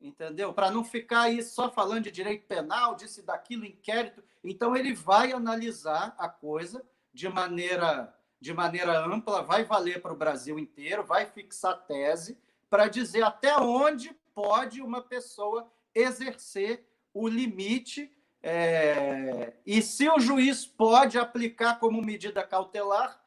entendeu? 0.00 0.52
Para 0.52 0.70
não 0.70 0.84
ficar 0.84 1.22
aí 1.22 1.42
só 1.42 1.70
falando 1.70 2.04
de 2.04 2.10
direito 2.10 2.46
penal, 2.46 2.94
disso 2.94 3.20
e 3.20 3.22
daquilo, 3.22 3.64
inquérito. 3.64 4.22
Então, 4.42 4.76
ele 4.76 4.92
vai 4.92 5.32
analisar 5.32 6.14
a 6.18 6.28
coisa 6.28 6.84
de 7.12 7.28
maneira, 7.28 8.14
de 8.40 8.52
maneira 8.52 9.06
ampla, 9.06 9.42
vai 9.42 9.64
valer 9.64 10.02
para 10.02 10.12
o 10.12 10.16
Brasil 10.16 10.58
inteiro, 10.58 11.04
vai 11.04 11.24
fixar 11.24 11.86
tese 11.86 12.38
para 12.68 12.88
dizer 12.88 13.22
até 13.22 13.56
onde 13.56 14.12
pode 14.34 14.82
uma 14.82 15.00
pessoa 15.00 15.70
exercer 15.94 16.86
o 17.14 17.28
limite 17.28 18.13
é, 18.46 19.54
e 19.64 19.80
se 19.80 20.06
o 20.06 20.20
juiz 20.20 20.66
pode 20.66 21.18
aplicar 21.18 21.80
como 21.80 22.02
medida 22.02 22.46
cautelar 22.46 23.18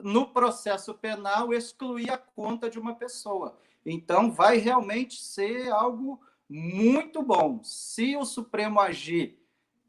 no 0.00 0.28
processo 0.28 0.94
penal 0.94 1.52
excluir 1.52 2.12
a 2.12 2.16
conta 2.16 2.70
de 2.70 2.78
uma 2.78 2.94
pessoa. 2.94 3.58
Então, 3.84 4.30
vai 4.30 4.58
realmente 4.58 5.20
ser 5.20 5.68
algo 5.70 6.20
muito 6.48 7.24
bom. 7.24 7.60
Se 7.64 8.16
o 8.16 8.24
Supremo 8.24 8.78
agir, 8.78 9.36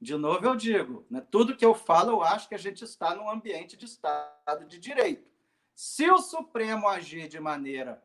de 0.01 0.15
novo 0.15 0.43
eu 0.43 0.55
digo, 0.55 1.05
né, 1.07 1.23
tudo 1.29 1.55
que 1.55 1.65
eu 1.65 1.75
falo, 1.75 2.13
eu 2.13 2.23
acho 2.23 2.49
que 2.49 2.55
a 2.55 2.59
gente 2.59 2.83
está 2.83 3.13
num 3.13 3.29
ambiente 3.29 3.77
de 3.77 3.85
Estado 3.85 4.65
de 4.65 4.79
Direito. 4.79 5.29
Se 5.75 6.09
o 6.09 6.17
Supremo 6.17 6.87
agir 6.87 7.27
de 7.27 7.39
maneira, 7.39 8.03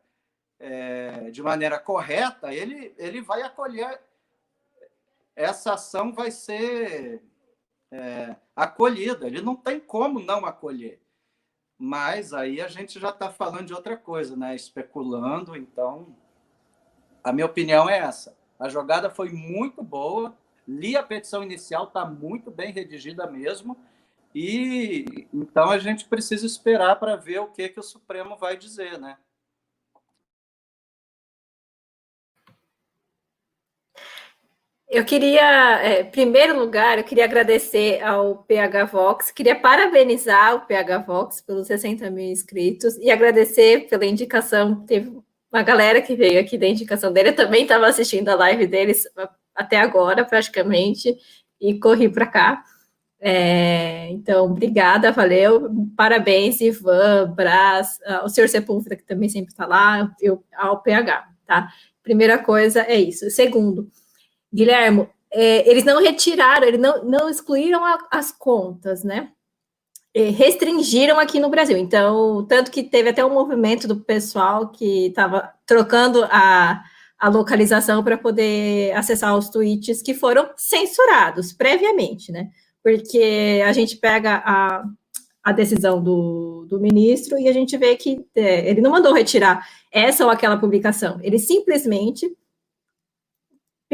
é, 0.59 1.31
de 1.31 1.41
maneira 1.41 1.79
correta, 1.79 2.53
ele, 2.53 2.93
ele 2.95 3.21
vai 3.21 3.41
acolher. 3.41 3.99
Essa 5.35 5.73
ação 5.73 6.13
vai 6.13 6.31
ser 6.31 7.23
é, 7.91 8.35
acolhida. 8.55 9.27
Ele 9.27 9.41
não 9.41 9.55
tem 9.55 9.79
como 9.79 10.19
não 10.19 10.45
acolher 10.45 11.03
mas 11.85 12.33
aí 12.33 12.61
a 12.61 12.67
gente 12.69 12.97
já 12.97 13.09
está 13.09 13.29
falando 13.29 13.65
de 13.65 13.73
outra 13.73 13.97
coisa, 13.97 14.37
né? 14.37 14.55
Especulando, 14.55 15.53
então 15.53 16.15
a 17.21 17.33
minha 17.33 17.45
opinião 17.45 17.89
é 17.89 17.97
essa. 17.97 18.37
A 18.57 18.69
jogada 18.69 19.09
foi 19.09 19.33
muito 19.33 19.83
boa, 19.83 20.33
li 20.65 20.95
a 20.95 21.03
petição 21.03 21.43
inicial, 21.43 21.83
está 21.83 22.05
muito 22.05 22.49
bem 22.49 22.71
redigida 22.71 23.27
mesmo, 23.27 23.77
e 24.33 25.27
então 25.33 25.69
a 25.69 25.77
gente 25.77 26.05
precisa 26.05 26.45
esperar 26.45 26.95
para 26.97 27.17
ver 27.17 27.39
o 27.39 27.47
que, 27.47 27.67
que 27.67 27.79
o 27.81 27.83
Supremo 27.83 28.37
vai 28.37 28.55
dizer, 28.55 28.97
né? 28.97 29.17
Eu 34.93 35.03
queria, 35.03 35.81
é, 35.81 36.01
em 36.01 36.11
primeiro 36.11 36.59
lugar, 36.59 36.99
eu 36.99 37.03
queria 37.03 37.23
agradecer 37.23 37.99
ao 38.03 38.43
PH 38.43 38.85
Vox, 38.85 39.31
queria 39.31 39.59
parabenizar 39.59 40.53
o 40.53 40.67
PH 40.67 40.99
Vox 40.99 41.41
pelos 41.41 41.65
60 41.65 42.11
mil 42.11 42.31
inscritos 42.31 42.95
e 42.97 43.09
agradecer 43.09 43.87
pela 43.89 44.05
indicação. 44.05 44.85
Teve 44.85 45.11
uma 45.51 45.63
galera 45.63 45.99
que 45.99 46.15
veio 46.15 46.39
aqui 46.39 46.59
da 46.59 46.67
indicação 46.67 47.11
dele, 47.11 47.29
eu 47.29 47.35
também 47.35 47.63
estava 47.63 47.87
assistindo 47.87 48.29
a 48.29 48.35
live 48.35 48.67
deles 48.67 49.07
até 49.55 49.77
agora, 49.77 50.23
praticamente, 50.23 51.17
e 51.59 51.79
corri 51.79 52.07
para 52.07 52.27
cá. 52.27 52.63
É, 53.19 54.09
então, 54.11 54.45
obrigada, 54.45 55.11
valeu, 55.11 55.71
parabéns, 55.97 56.61
Ivan, 56.61 57.33
Brás, 57.35 57.97
o 58.23 58.29
senhor 58.29 58.47
Sepúlveda, 58.47 58.95
que 58.95 59.03
também 59.03 59.27
sempre 59.27 59.53
está 59.53 59.65
lá, 59.65 60.13
eu, 60.21 60.43
ao 60.55 60.83
PH, 60.83 61.29
tá? 61.47 61.69
Primeira 62.03 62.37
coisa 62.37 62.81
é 62.81 62.99
isso. 62.99 63.27
Segundo, 63.31 63.89
Guilherme, 64.53 65.09
é, 65.31 65.67
eles 65.67 65.83
não 65.83 66.01
retiraram, 66.01 66.67
eles 66.67 66.79
não, 66.79 67.03
não 67.03 67.29
excluíram 67.29 67.83
a, 67.83 67.97
as 68.11 68.31
contas, 68.31 69.03
né? 69.03 69.29
É, 70.13 70.29
restringiram 70.29 71.19
aqui 71.19 71.39
no 71.39 71.49
Brasil. 71.49 71.75
Então, 71.75 72.45
tanto 72.45 72.69
que 72.69 72.83
teve 72.83 73.09
até 73.09 73.25
um 73.25 73.33
movimento 73.33 73.87
do 73.87 73.99
pessoal 73.99 74.69
que 74.69 75.07
estava 75.07 75.51
trocando 75.65 76.23
a, 76.25 76.83
a 77.17 77.29
localização 77.29 78.03
para 78.03 78.15
poder 78.15 78.95
acessar 78.95 79.35
os 79.35 79.49
tweets 79.49 80.03
que 80.03 80.13
foram 80.13 80.51
censurados 80.55 81.51
previamente, 81.51 82.31
né? 82.31 82.49
Porque 82.83 83.63
a 83.65 83.73
gente 83.73 83.97
pega 83.97 84.43
a, 84.45 84.83
a 85.43 85.51
decisão 85.51 86.03
do, 86.03 86.67
do 86.69 86.79
ministro 86.79 87.39
e 87.39 87.47
a 87.47 87.53
gente 87.53 87.75
vê 87.75 87.95
que 87.95 88.23
é, 88.35 88.69
ele 88.69 88.81
não 88.81 88.91
mandou 88.91 89.13
retirar 89.13 89.67
essa 89.91 90.23
ou 90.23 90.29
aquela 90.29 90.57
publicação, 90.57 91.19
ele 91.23 91.39
simplesmente 91.39 92.29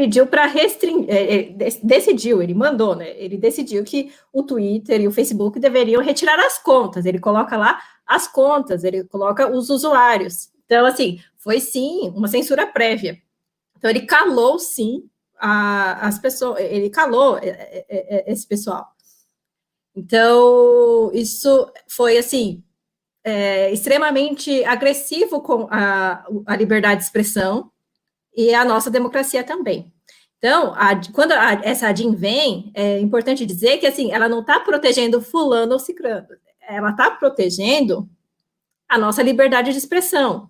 pediu 0.00 0.26
para 0.26 0.46
restringir, 0.46 1.10
é, 1.10 1.34
é, 1.34 1.54
decidiu, 1.82 2.40
ele 2.40 2.54
mandou, 2.54 2.96
né? 2.96 3.10
Ele 3.18 3.36
decidiu 3.36 3.84
que 3.84 4.10
o 4.32 4.42
Twitter 4.42 4.98
e 4.98 5.06
o 5.06 5.12
Facebook 5.12 5.60
deveriam 5.60 6.02
retirar 6.02 6.40
as 6.40 6.56
contas. 6.58 7.04
Ele 7.04 7.18
coloca 7.18 7.54
lá 7.54 7.78
as 8.06 8.26
contas, 8.26 8.82
ele 8.82 9.04
coloca 9.04 9.54
os 9.54 9.68
usuários. 9.68 10.48
Então, 10.64 10.86
assim, 10.86 11.20
foi 11.36 11.60
sim 11.60 12.08
uma 12.16 12.28
censura 12.28 12.66
prévia. 12.66 13.20
Então, 13.76 13.90
ele 13.90 14.06
calou 14.06 14.58
sim 14.58 15.04
a, 15.38 16.06
as 16.06 16.18
pessoas, 16.18 16.58
ele 16.60 16.88
calou 16.88 17.36
é, 17.36 18.24
esse 18.26 18.46
pessoal. 18.46 18.86
Então, 19.94 21.10
isso 21.12 21.70
foi 21.86 22.16
assim. 22.16 22.64
É, 23.22 23.70
extremamente 23.70 24.64
agressivo 24.64 25.42
com 25.42 25.68
a, 25.70 26.24
a 26.46 26.56
liberdade 26.56 27.00
de 27.00 27.04
expressão, 27.04 27.70
e 28.34 28.54
a 28.54 28.64
nossa 28.64 28.90
democracia 28.90 29.44
também. 29.44 29.92
Então, 30.38 30.72
a, 30.74 30.98
quando 31.12 31.32
a, 31.32 31.60
essa 31.62 31.88
ADIM 31.88 32.14
vem, 32.14 32.70
é 32.74 32.98
importante 32.98 33.44
dizer 33.44 33.78
que 33.78 33.86
assim, 33.86 34.10
ela 34.10 34.28
não 34.28 34.40
está 34.40 34.58
protegendo 34.58 35.20
fulano 35.20 35.74
ou 35.74 35.78
ciclano, 35.78 36.26
ela 36.60 36.90
está 36.90 37.10
protegendo 37.10 38.08
a 38.88 38.96
nossa 38.96 39.22
liberdade 39.22 39.70
de 39.70 39.78
expressão. 39.78 40.48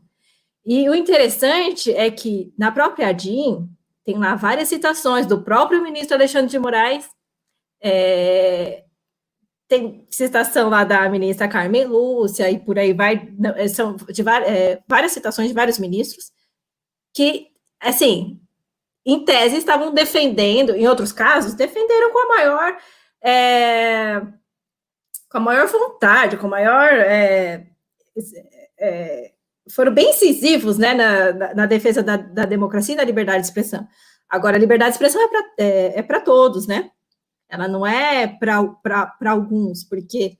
E 0.64 0.88
o 0.88 0.94
interessante 0.94 1.92
é 1.92 2.10
que 2.10 2.52
na 2.56 2.70
própria 2.70 3.08
ADIM 3.08 3.68
tem 4.04 4.16
lá 4.16 4.34
várias 4.34 4.68
citações 4.68 5.26
do 5.26 5.42
próprio 5.42 5.82
ministro 5.82 6.14
Alexandre 6.14 6.50
de 6.50 6.58
Moraes, 6.58 7.08
é, 7.82 8.84
tem 9.66 10.06
citação 10.10 10.68
lá 10.68 10.84
da 10.84 11.08
ministra 11.08 11.48
Carmen 11.48 11.86
Lúcia, 11.86 12.50
e 12.50 12.58
por 12.58 12.78
aí 12.78 12.92
vai, 12.92 13.28
são 13.72 13.96
de 13.96 14.22
é, 14.46 14.82
várias 14.88 15.12
citações 15.12 15.48
de 15.48 15.54
vários 15.54 15.78
ministros, 15.78 16.32
que 17.14 17.49
assim, 17.80 18.40
em 19.04 19.24
tese 19.24 19.56
estavam 19.56 19.92
defendendo, 19.92 20.74
em 20.76 20.86
outros 20.86 21.12
casos, 21.12 21.54
defenderam 21.54 22.12
com 22.12 22.18
a 22.18 22.28
maior 22.36 22.78
é, 23.22 24.20
com 25.28 25.38
a 25.38 25.40
maior 25.40 25.66
vontade, 25.66 26.36
com 26.36 26.46
a 26.46 26.50
maior 26.50 26.88
é, 26.92 27.66
é, 28.78 29.32
foram 29.70 29.92
bem 29.92 30.10
incisivos 30.10 30.78
né, 30.78 30.94
na, 30.94 31.32
na, 31.32 31.54
na 31.54 31.66
defesa 31.66 32.02
da, 32.02 32.16
da, 32.16 32.44
democracia 32.44 32.94
e 32.94 32.96
da 32.96 33.04
liberdade 33.04 33.40
de 33.40 33.46
expressão. 33.46 33.86
Agora, 34.28 34.56
a 34.56 34.60
liberdade 34.60 34.90
de 34.90 34.94
expressão 34.94 35.22
é 35.22 35.28
para 35.28 35.44
é, 35.58 35.98
é 35.98 36.20
todos, 36.20 36.66
né? 36.66 36.90
Ela 37.48 37.66
não 37.66 37.86
é 37.86 38.26
para 38.26 39.14
alguns, 39.26 39.84
porque 39.84 40.38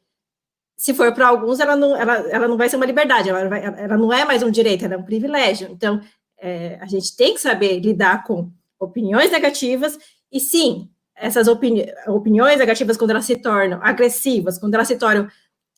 se 0.76 0.94
for 0.94 1.12
para 1.12 1.28
alguns, 1.28 1.60
ela 1.60 1.76
não, 1.76 1.96
ela, 1.96 2.14
ela 2.30 2.48
não 2.48 2.56
vai 2.56 2.68
ser 2.68 2.76
uma 2.76 2.86
liberdade, 2.86 3.28
ela, 3.28 3.48
vai, 3.48 3.64
ela 3.64 3.96
não 3.96 4.12
é 4.12 4.24
mais 4.24 4.42
um 4.42 4.50
direito, 4.50 4.84
ela 4.84 4.94
é 4.94 4.98
um 4.98 5.02
privilégio. 5.02 5.68
Então, 5.70 6.00
é, 6.40 6.78
a 6.80 6.86
gente 6.86 7.16
tem 7.16 7.34
que 7.34 7.40
saber 7.40 7.78
lidar 7.78 8.24
com 8.24 8.50
opiniões 8.78 9.30
negativas, 9.30 9.98
e 10.32 10.40
sim, 10.40 10.90
essas 11.14 11.48
opini 11.48 11.86
opiniões 12.06 12.58
negativas, 12.58 12.96
quando 12.96 13.10
elas 13.10 13.26
se 13.26 13.36
tornam 13.36 13.78
agressivas, 13.82 14.58
quando 14.58 14.74
elas 14.74 14.88
se 14.88 14.96
tornam 14.96 15.28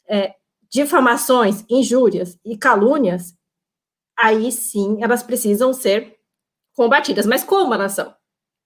é, 0.09 0.35
difamações, 0.71 1.65
injúrias 1.69 2.39
e 2.45 2.57
calúnias, 2.57 3.35
aí 4.17 4.53
sim 4.53 4.99
elas 5.03 5.23
precisam 5.23 5.73
ser 5.73 6.17
combatidas. 6.75 7.27
Mas 7.27 7.43
como 7.43 7.89
são? 7.89 8.15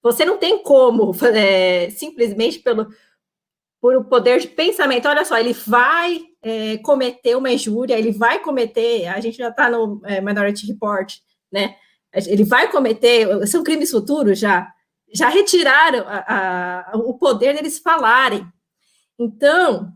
Você 0.02 0.24
não 0.24 0.38
tem 0.38 0.62
como, 0.62 1.12
é, 1.34 1.90
simplesmente 1.90 2.58
pelo 2.58 2.88
por 3.80 3.94
o 3.94 4.04
poder 4.04 4.40
de 4.40 4.48
pensamento. 4.48 5.06
Olha 5.06 5.24
só, 5.24 5.38
ele 5.38 5.52
vai 5.52 6.20
é, 6.42 6.78
cometer 6.78 7.36
uma 7.36 7.52
injúria, 7.52 7.98
ele 7.98 8.10
vai 8.10 8.40
cometer. 8.40 9.06
A 9.06 9.20
gente 9.20 9.36
já 9.36 9.48
está 9.48 9.70
no 9.70 10.00
é, 10.04 10.20
Minority 10.20 10.66
Report, 10.66 11.14
né? 11.52 11.76
Ele 12.26 12.44
vai 12.44 12.70
cometer, 12.70 13.46
são 13.46 13.62
crimes 13.62 13.90
futuros 13.90 14.38
já, 14.38 14.72
já 15.12 15.28
retiraram 15.28 16.04
a, 16.06 16.92
a, 16.92 16.96
o 16.96 17.14
poder 17.14 17.54
deles 17.54 17.78
falarem. 17.78 18.46
Então, 19.18 19.92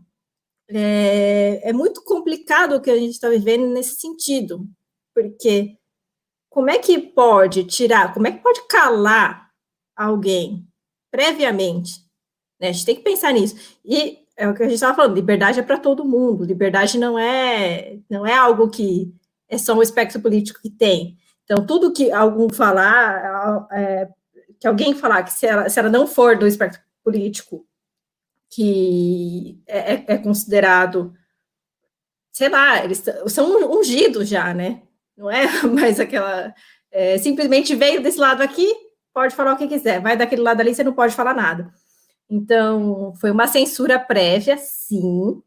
é, 0.69 1.69
é 1.69 1.73
muito 1.73 2.03
complicado 2.03 2.75
o 2.75 2.81
que 2.81 2.89
a 2.89 2.97
gente 2.97 3.11
está 3.11 3.29
vivendo 3.29 3.67
nesse 3.67 3.99
sentido, 3.99 4.67
porque 5.13 5.77
como 6.49 6.69
é 6.69 6.77
que 6.77 6.99
pode 6.99 7.63
tirar, 7.63 8.13
como 8.13 8.27
é 8.27 8.31
que 8.31 8.43
pode 8.43 8.67
calar 8.67 9.49
alguém 9.95 10.67
previamente? 11.09 11.93
Né? 12.59 12.69
A 12.69 12.71
gente 12.71 12.85
tem 12.85 12.95
que 12.95 13.03
pensar 13.03 13.33
nisso. 13.33 13.55
E 13.83 14.19
é 14.37 14.47
o 14.47 14.53
que 14.53 14.63
a 14.63 14.65
gente 14.65 14.75
estava 14.75 14.95
falando, 14.95 15.15
liberdade 15.15 15.59
é 15.59 15.63
para 15.63 15.77
todo 15.77 16.05
mundo, 16.05 16.43
liberdade 16.43 16.97
não 16.97 17.17
é, 17.17 17.97
não 18.09 18.25
é 18.25 18.33
algo 18.33 18.69
que 18.69 19.13
é 19.47 19.57
só 19.57 19.73
um 19.73 19.81
espectro 19.81 20.21
político 20.21 20.61
que 20.61 20.69
tem. 20.69 21.17
Então, 21.51 21.65
tudo 21.65 21.91
que 21.91 22.09
algum 22.13 22.47
falar, 22.49 23.67
é, 23.73 24.07
que 24.57 24.65
alguém 24.65 24.95
falar 24.95 25.21
que 25.23 25.33
se 25.33 25.45
ela, 25.45 25.67
se 25.67 25.77
ela 25.77 25.89
não 25.89 26.07
for 26.07 26.37
do 26.37 26.47
espectro 26.47 26.79
político, 27.03 27.67
que 28.49 29.61
é, 29.67 29.95
é, 29.95 30.05
é 30.07 30.17
considerado, 30.17 31.13
sei 32.31 32.47
lá, 32.47 32.81
eles 32.81 33.03
são 33.27 33.69
ungidos 33.77 34.29
já, 34.29 34.53
né? 34.53 34.81
Não 35.17 35.29
é 35.29 35.45
mais 35.67 35.99
aquela 35.99 36.55
é, 36.89 37.17
simplesmente 37.17 37.75
veio 37.75 38.01
desse 38.01 38.17
lado 38.17 38.41
aqui, 38.41 38.73
pode 39.13 39.35
falar 39.35 39.51
o 39.51 39.57
que 39.57 39.67
quiser, 39.67 39.99
vai 39.99 40.15
daquele 40.15 40.43
lado 40.43 40.61
ali, 40.61 40.73
você 40.73 40.85
não 40.85 40.93
pode 40.93 41.13
falar 41.13 41.33
nada. 41.33 41.69
Então, 42.29 43.13
foi 43.19 43.29
uma 43.29 43.45
censura 43.45 43.99
prévia, 43.99 44.57
sim. 44.57 45.43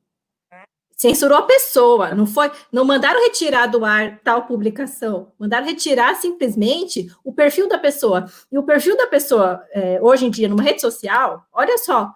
Censurou 0.97 1.37
a 1.37 1.43
pessoa, 1.43 2.15
não 2.15 2.25
foi, 2.25 2.51
não 2.71 2.85
mandaram 2.85 3.21
retirar 3.21 3.67
do 3.67 3.85
ar 3.85 4.21
tal 4.23 4.47
publicação, 4.47 5.33
mandaram 5.39 5.67
retirar 5.67 6.15
simplesmente 6.15 7.11
o 7.25 7.33
perfil 7.33 7.69
da 7.69 7.79
pessoa. 7.79 8.27
E 8.51 8.57
o 8.57 8.63
perfil 8.63 8.97
da 8.97 9.07
pessoa, 9.09 9.61
é, 9.73 10.01
hoje 10.01 10.27
em 10.27 10.31
dia, 10.31 10.49
numa 10.49 10.63
rede 10.63 10.81
social, 10.81 11.45
olha 11.53 11.77
só, 11.79 12.15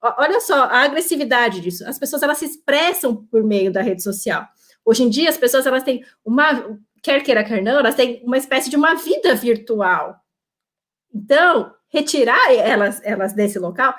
olha 0.00 0.40
só 0.40 0.54
a 0.54 0.82
agressividade 0.82 1.60
disso. 1.60 1.84
As 1.88 1.98
pessoas 1.98 2.22
elas 2.22 2.38
se 2.38 2.44
expressam 2.44 3.16
por 3.16 3.42
meio 3.42 3.72
da 3.72 3.82
rede 3.82 4.02
social. 4.02 4.46
Hoje 4.84 5.02
em 5.02 5.10
dia, 5.10 5.28
as 5.28 5.36
pessoas 5.36 5.66
elas 5.66 5.82
têm 5.82 6.04
uma, 6.24 6.78
quer 7.02 7.22
queira, 7.24 7.42
quer 7.42 7.60
não, 7.60 7.80
elas 7.80 7.96
têm 7.96 8.22
uma 8.24 8.38
espécie 8.38 8.70
de 8.70 8.76
uma 8.76 8.94
vida 8.94 9.34
virtual. 9.34 10.16
Então, 11.12 11.74
retirar 11.88 12.54
elas, 12.54 13.00
elas 13.02 13.32
desse 13.32 13.58
local, 13.58 13.92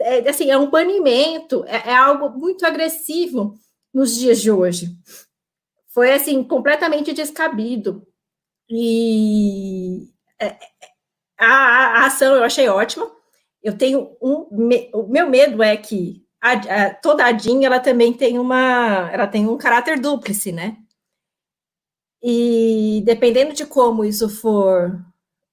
é, 0.00 0.28
assim, 0.28 0.50
é 0.50 0.58
um 0.58 0.68
banimento, 0.68 1.64
é, 1.68 1.90
é 1.90 1.96
algo 1.96 2.30
muito 2.30 2.66
agressivo 2.66 3.56
nos 3.92 4.16
dias 4.16 4.40
de 4.40 4.50
hoje. 4.50 4.96
Foi, 5.88 6.12
assim, 6.12 6.42
completamente 6.44 7.12
descabido. 7.12 8.06
E 8.68 10.08
é, 10.40 10.56
a, 11.38 11.46
a, 11.46 12.06
ação 12.06 12.36
eu 12.36 12.44
achei 12.44 12.68
ótima. 12.68 13.10
Eu 13.62 13.76
tenho 13.76 14.16
um. 14.22 14.48
O 14.92 15.08
meu 15.08 15.28
medo 15.28 15.62
é 15.62 15.76
que 15.76 16.24
a, 16.40 16.52
a, 16.52 16.94
toda 16.94 17.24
a 17.24 17.32
DIN, 17.32 17.64
ela 17.64 17.80
também 17.80 18.12
tem 18.12 18.38
uma. 18.38 19.10
Ela 19.12 19.26
tem 19.26 19.46
um 19.46 19.56
caráter 19.56 19.98
dúplice, 20.00 20.52
né? 20.52 20.76
E 22.22 23.02
dependendo 23.04 23.54
de 23.54 23.64
como 23.64 24.04
isso 24.04 24.28
for 24.28 25.04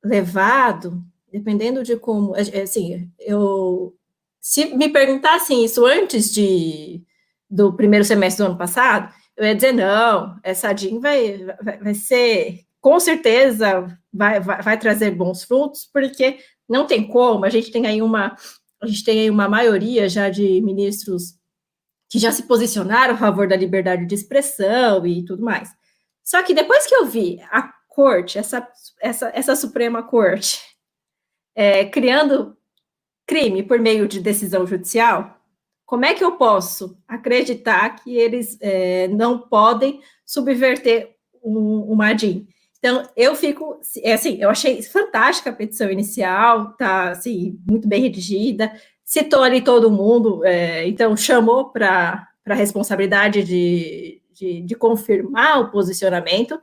levado, 0.03 1.03
dependendo 1.31 1.83
de 1.83 1.97
como, 1.97 2.35
é, 2.35 2.41
é, 2.53 2.61
assim, 2.63 3.11
eu 3.19 3.95
se 4.39 4.65
me 4.75 4.89
perguntassem 4.89 5.65
isso 5.65 5.85
antes 5.85 6.31
de 6.33 7.03
do 7.49 7.73
primeiro 7.73 8.05
semestre 8.05 8.43
do 8.43 8.49
ano 8.49 8.57
passado, 8.57 9.13
eu 9.37 9.45
ia 9.45 9.55
dizer 9.55 9.73
não, 9.73 10.39
essa 10.43 10.73
DIN 10.73 10.99
vai, 10.99 11.45
vai, 11.61 11.77
vai 11.79 11.93
ser 11.93 12.61
com 12.81 12.99
certeza 12.99 13.87
vai, 14.13 14.39
vai, 14.39 14.61
vai 14.61 14.79
trazer 14.79 15.11
bons 15.11 15.43
frutos, 15.43 15.89
porque 15.91 16.37
não 16.67 16.85
tem 16.85 17.07
como, 17.07 17.45
a 17.45 17.49
gente 17.49 17.71
tem 17.71 17.85
aí 17.85 18.01
uma 18.01 18.35
a 18.81 18.87
gente 18.87 19.03
tem 19.03 19.21
aí 19.21 19.29
uma 19.29 19.49
maioria 19.49 20.07
já 20.07 20.29
de 20.29 20.61
ministros 20.61 21.35
que 22.09 22.19
já 22.19 22.31
se 22.31 22.43
posicionaram 22.43 23.15
a 23.15 23.17
favor 23.17 23.47
da 23.47 23.55
liberdade 23.55 24.05
de 24.05 24.13
expressão 24.13 25.05
e 25.05 25.25
tudo 25.25 25.43
mais. 25.43 25.69
Só 26.23 26.41
que 26.43 26.53
depois 26.53 26.85
que 26.85 26.95
eu 26.95 27.05
vi 27.05 27.41
a 27.51 27.73
corte, 27.89 28.37
essa, 28.37 28.67
essa, 29.01 29.31
essa 29.33 29.55
Suprema 29.55 30.03
Corte, 30.03 30.61
é, 31.55 31.85
criando 31.85 32.55
crime 33.25 33.63
por 33.63 33.79
meio 33.79 34.07
de 34.07 34.19
decisão 34.19 34.67
judicial, 34.67 35.34
como 35.85 36.05
é 36.05 36.13
que 36.13 36.23
eu 36.23 36.33
posso 36.33 36.97
acreditar 37.07 37.89
que 38.01 38.17
eles 38.17 38.57
é, 38.59 39.07
não 39.09 39.39
podem 39.39 40.01
subverter 40.25 41.15
um, 41.43 41.81
uma 41.81 42.13
DIN? 42.13 42.47
Então, 42.79 43.07
eu 43.15 43.35
fico, 43.35 43.79
é 44.03 44.13
assim, 44.13 44.37
eu 44.39 44.49
achei 44.49 44.81
fantástica 44.81 45.49
a 45.49 45.53
petição 45.53 45.89
inicial, 45.89 46.73
tá, 46.73 47.09
assim, 47.09 47.59
muito 47.67 47.87
bem 47.87 48.01
redigida, 48.01 48.71
citou 49.03 49.41
ali 49.41 49.61
todo 49.61 49.91
mundo, 49.91 50.43
é, 50.43 50.87
então 50.87 51.15
chamou 51.17 51.69
para 51.71 52.27
a 52.47 52.53
responsabilidade 52.53 53.43
de, 53.43 54.21
de, 54.31 54.61
de 54.61 54.75
confirmar 54.75 55.61
o 55.61 55.71
posicionamento, 55.71 56.59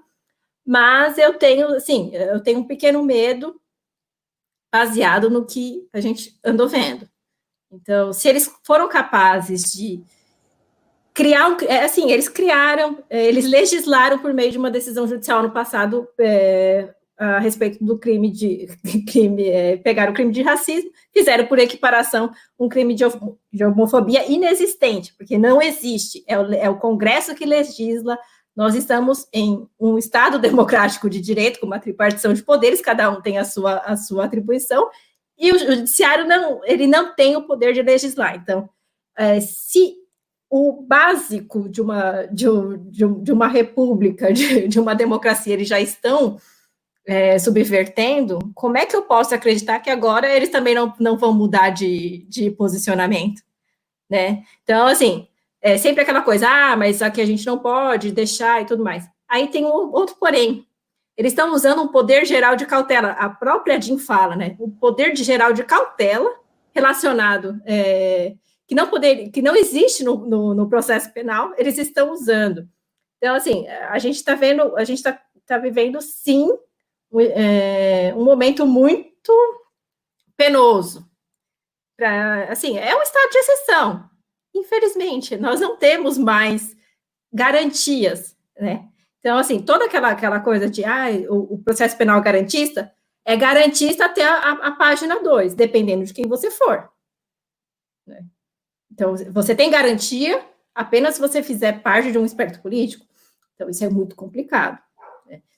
mas 0.64 1.18
eu 1.18 1.34
tenho, 1.34 1.68
assim, 1.74 2.14
eu 2.14 2.40
tenho 2.40 2.60
um 2.60 2.66
pequeno 2.66 3.02
medo 3.02 3.60
baseado 4.72 5.28
no 5.28 5.44
que 5.44 5.88
a 5.92 6.00
gente 6.00 6.38
andou 6.44 6.68
vendo. 6.68 7.11
Então, 7.72 8.12
se 8.12 8.28
eles 8.28 8.50
foram 8.64 8.88
capazes 8.88 9.72
de 9.72 10.02
criar 11.14 11.56
é, 11.66 11.84
assim, 11.84 12.10
eles 12.10 12.28
criaram, 12.28 12.98
é, 13.08 13.26
eles 13.26 13.48
legislaram 13.48 14.18
por 14.18 14.32
meio 14.32 14.50
de 14.50 14.58
uma 14.58 14.70
decisão 14.70 15.06
judicial 15.06 15.42
no 15.42 15.50
passado 15.50 16.06
é, 16.18 16.94
a 17.16 17.38
respeito 17.38 17.82
do 17.84 17.98
crime 17.98 18.30
de 18.30 18.66
crime, 19.08 19.48
é, 19.48 19.80
o 20.08 20.12
crime 20.12 20.32
de 20.32 20.42
racismo, 20.42 20.90
fizeram 21.12 21.46
por 21.46 21.58
equiparação 21.58 22.30
um 22.58 22.68
crime 22.68 22.94
de, 22.94 23.04
de 23.52 23.64
homofobia 23.64 24.30
inexistente, 24.30 25.14
porque 25.16 25.38
não 25.38 25.60
existe, 25.60 26.24
é 26.26 26.38
o, 26.38 26.52
é 26.52 26.68
o 26.68 26.78
Congresso 26.78 27.34
que 27.34 27.44
legisla, 27.44 28.18
nós 28.54 28.74
estamos 28.74 29.26
em 29.32 29.66
um 29.80 29.96
Estado 29.96 30.36
democrático 30.40 31.08
de 31.08 31.20
direito, 31.20 31.60
com 31.60 31.66
uma 31.66 31.78
tripartição 31.78 32.34
de 32.34 32.42
poderes, 32.42 32.80
cada 32.80 33.10
um 33.10 33.20
tem 33.20 33.38
a 33.38 33.44
sua, 33.44 33.78
a 33.78 33.96
sua 33.96 34.24
atribuição, 34.24 34.88
e 35.38 35.52
o 35.52 35.58
judiciário 35.58 36.26
não, 36.26 36.60
ele 36.64 36.86
não 36.86 37.14
tem 37.14 37.36
o 37.36 37.42
poder 37.46 37.72
de 37.72 37.82
legislar. 37.82 38.36
Então, 38.36 38.68
é, 39.16 39.40
se 39.40 39.94
o 40.50 40.82
básico 40.82 41.68
de 41.68 41.80
uma, 41.80 42.24
de, 42.26 42.44
de, 42.90 43.06
de 43.22 43.32
uma 43.32 43.48
república, 43.48 44.32
de, 44.32 44.68
de, 44.68 44.78
uma 44.78 44.94
democracia, 44.94 45.54
eles 45.54 45.66
já 45.66 45.80
estão 45.80 46.38
é, 47.06 47.38
subvertendo, 47.38 48.38
como 48.54 48.76
é 48.76 48.84
que 48.84 48.94
eu 48.94 49.02
posso 49.02 49.34
acreditar 49.34 49.80
que 49.80 49.90
agora 49.90 50.30
eles 50.30 50.50
também 50.50 50.74
não, 50.74 50.92
não 51.00 51.16
vão 51.16 51.32
mudar 51.32 51.70
de, 51.70 52.26
de 52.28 52.50
posicionamento? 52.50 53.42
Né? 54.10 54.42
Então, 54.62 54.86
assim, 54.86 55.26
é 55.62 55.78
sempre 55.78 56.02
aquela 56.02 56.20
coisa, 56.20 56.46
ah, 56.46 56.76
mas 56.76 57.00
aqui 57.00 57.20
a 57.20 57.26
gente 57.26 57.46
não 57.46 57.58
pode 57.58 58.12
deixar 58.12 58.60
e 58.60 58.66
tudo 58.66 58.84
mais. 58.84 59.08
Aí 59.26 59.48
tem 59.48 59.64
um 59.64 59.70
outro 59.70 60.16
porém. 60.20 60.66
Eles 61.16 61.32
estão 61.32 61.52
usando 61.52 61.82
um 61.82 61.88
poder 61.88 62.24
geral 62.24 62.56
de 62.56 62.66
cautela. 62.66 63.10
A 63.10 63.28
própria 63.28 63.78
DIN 63.78 63.98
fala, 63.98 64.34
né? 64.34 64.56
O 64.58 64.70
poder 64.70 65.12
de 65.12 65.22
geral 65.22 65.52
de 65.52 65.62
cautela 65.62 66.30
relacionado, 66.74 67.60
é, 67.66 68.34
que, 68.66 68.74
não 68.74 68.88
poder, 68.88 69.28
que 69.30 69.42
não 69.42 69.54
existe 69.54 70.02
no, 70.02 70.16
no, 70.26 70.54
no 70.54 70.68
processo 70.68 71.12
penal, 71.12 71.52
eles 71.58 71.76
estão 71.76 72.12
usando. 72.12 72.66
Então, 73.18 73.34
assim, 73.34 73.68
a 73.68 73.98
gente 73.98 74.16
está 74.16 74.34
vendo, 74.34 74.76
a 74.76 74.84
gente 74.84 74.98
está 74.98 75.20
tá 75.46 75.58
vivendo, 75.58 76.00
sim, 76.00 76.48
é, 77.34 78.12
um 78.16 78.24
momento 78.24 78.66
muito 78.66 79.32
penoso. 80.36 81.08
Pra, 81.96 82.44
assim, 82.44 82.78
é 82.78 82.96
um 82.96 83.02
estado 83.02 83.30
de 83.30 83.38
exceção. 83.38 84.10
Infelizmente, 84.54 85.36
nós 85.36 85.60
não 85.60 85.76
temos 85.76 86.18
mais 86.18 86.74
garantias, 87.32 88.36
né? 88.58 88.88
Então, 89.22 89.38
assim, 89.38 89.62
toda 89.62 89.84
aquela, 89.84 90.10
aquela 90.10 90.40
coisa 90.40 90.68
de 90.68 90.84
ah, 90.84 91.06
o, 91.30 91.54
o 91.54 91.58
processo 91.62 91.96
penal 91.96 92.20
garantista 92.20 92.92
é 93.24 93.36
garantista 93.36 94.06
até 94.06 94.24
a, 94.24 94.34
a, 94.34 94.52
a 94.66 94.70
página 94.72 95.22
2, 95.22 95.54
dependendo 95.54 96.04
de 96.04 96.12
quem 96.12 96.26
você 96.26 96.50
for. 96.50 96.90
Né? 98.04 98.24
Então, 98.90 99.14
você 99.30 99.54
tem 99.54 99.70
garantia 99.70 100.44
apenas 100.74 101.14
se 101.14 101.20
você 101.20 101.40
fizer 101.40 101.82
parte 101.82 102.10
de 102.10 102.18
um 102.18 102.24
espectro 102.24 102.60
político. 102.60 103.06
Então, 103.54 103.70
isso 103.70 103.84
é 103.84 103.88
muito 103.88 104.16
complicado. 104.16 104.76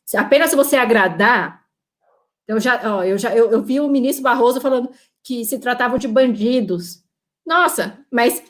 Se, 0.05 0.18
apenas 0.18 0.50
se 0.50 0.57
você 0.57 0.77
agradar. 0.77 1.64
Eu 2.46 2.61
já, 2.61 2.96
ó, 2.96 3.03
eu 3.03 3.16
já 3.16 3.35
eu, 3.35 3.50
eu 3.50 3.62
vi 3.62 3.81
o 3.81 3.88
ministro 3.88 4.22
Barroso 4.22 4.61
falando 4.61 4.90
que 5.22 5.42
se 5.46 5.59
tratavam 5.59 5.96
de 5.96 6.07
bandidos. 6.07 7.03
Nossa, 7.46 8.05
mas 8.11 8.42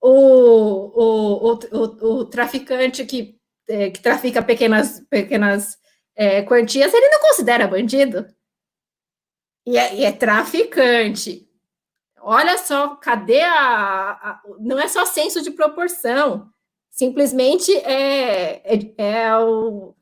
o, 0.00 0.10
o, 0.10 1.52
o, 1.52 1.58
o, 1.72 2.20
o 2.20 2.24
traficante 2.24 3.04
que, 3.04 3.37
é, 3.68 3.90
que 3.90 4.00
trafica 4.00 4.42
pequenas, 4.42 5.00
pequenas 5.10 5.78
é, 6.16 6.42
quantias, 6.42 6.92
ele 6.92 7.08
não 7.08 7.20
considera 7.20 7.68
bandido. 7.68 8.26
E 9.66 9.76
é, 9.76 9.94
e 9.94 10.04
é, 10.04 10.12
traficante. 10.12 11.46
Olha 12.20 12.58
só, 12.58 12.96
cadê 12.96 13.40
a, 13.42 14.10
a, 14.10 14.42
Não 14.58 14.78
é 14.78 14.88
só 14.88 15.04
senso 15.04 15.42
de 15.42 15.50
proporção. 15.50 16.50
Simplesmente 16.90 17.74
é, 17.76 18.62
é, 18.64 18.94
é 18.96 19.36
o, 19.36 19.94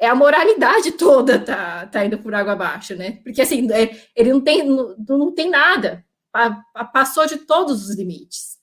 é 0.00 0.08
a 0.08 0.14
moralidade 0.14 0.92
toda 0.92 1.38
tá, 1.38 1.86
tá 1.86 2.04
indo 2.04 2.18
por 2.18 2.34
água 2.34 2.54
abaixo, 2.54 2.96
né? 2.96 3.20
Porque 3.22 3.42
assim, 3.42 3.70
é, 3.72 3.96
ele 4.16 4.32
não 4.32 4.40
tem, 4.40 4.64
não, 4.66 4.96
não 5.08 5.32
tem 5.32 5.48
nada, 5.48 6.04
passou 6.92 7.26
de 7.26 7.38
todos 7.38 7.88
os 7.88 7.96
limites. 7.96 8.58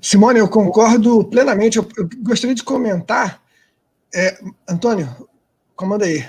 Simone, 0.00 0.38
eu 0.38 0.48
concordo 0.48 1.24
plenamente. 1.24 1.78
Eu, 1.78 1.86
eu 1.96 2.08
gostaria 2.22 2.54
de 2.54 2.62
comentar. 2.62 3.42
É, 4.14 4.38
Antônio, 4.68 5.08
comanda 5.74 6.04
aí. 6.04 6.24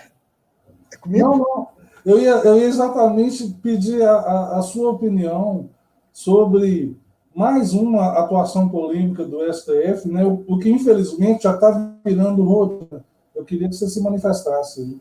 É 0.92 0.98
comigo? 0.98 1.28
Não, 1.28 1.38
não. 1.38 1.68
Eu 2.06 2.20
ia, 2.20 2.32
eu 2.32 2.58
ia 2.58 2.66
exatamente 2.66 3.48
pedir 3.62 4.02
a, 4.02 4.12
a, 4.12 4.60
a 4.60 4.62
sua 4.62 4.92
opinião 4.92 5.70
sobre 6.12 6.98
mais 7.36 7.74
uma 7.74 8.20
atuação 8.20 8.68
polêmica 8.68 9.24
do 9.24 9.42
STF, 9.54 10.08
né, 10.10 10.26
o, 10.26 10.44
o 10.48 10.60
que 10.60 10.70
infelizmente 10.70 11.44
já 11.44 11.54
está 11.54 11.96
virando 12.04 12.44
rotina. 12.44 13.06
Eu 13.36 13.46
queria 13.46 13.70
que 13.70 13.76
você 13.76 13.88
se 13.88 14.02
manifestasse. 14.02 15.00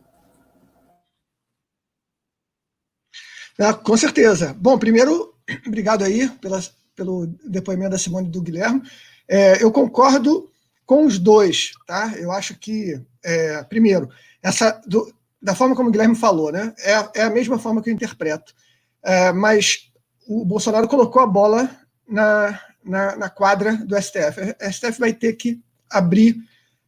Ah, 3.59 3.75
com 3.75 3.97
certeza. 3.97 4.55
Bom, 4.55 4.79
primeiro, 4.79 5.35
obrigado 5.67 6.05
aí 6.05 6.29
pela, 6.41 6.61
pelo 6.99 7.29
depoimento 7.49 7.93
da 7.93 7.99
Simone 7.99 8.27
e 8.27 8.31
do 8.31 8.43
Guilherme. 8.43 8.83
É, 9.29 9.63
eu 9.63 9.71
concordo 9.71 10.51
com 10.85 11.07
os 11.07 11.17
dois, 11.17 11.71
tá? 11.87 12.13
Eu 12.17 12.33
acho 12.33 12.59
que, 12.59 13.01
é, 13.25 13.63
primeiro, 13.63 14.11
essa 14.43 14.81
do, 14.85 15.15
da 15.41 15.55
forma 15.55 15.77
como 15.77 15.91
o 15.91 15.93
Guilherme 15.93 16.17
falou, 16.17 16.51
né? 16.51 16.75
É, 16.79 17.21
é 17.21 17.23
a 17.23 17.31
mesma 17.31 17.57
forma 17.57 17.81
que 17.81 17.89
eu 17.89 17.95
interpreto. 17.95 18.53
É, 19.01 19.33
mas 19.33 19.93
o 20.27 20.45
Bolsonaro 20.45 20.89
colocou 20.89 21.23
a 21.23 21.27
bola 21.27 21.71
na, 22.07 22.61
na, 22.85 23.17
na, 23.17 23.31
quadra 23.31 23.77
do 23.77 23.95
STF. 23.97 24.41
O 24.61 24.73
STF 24.73 24.99
vai 24.99 25.13
ter 25.13 25.35
que 25.35 25.63
abrir 25.89 26.37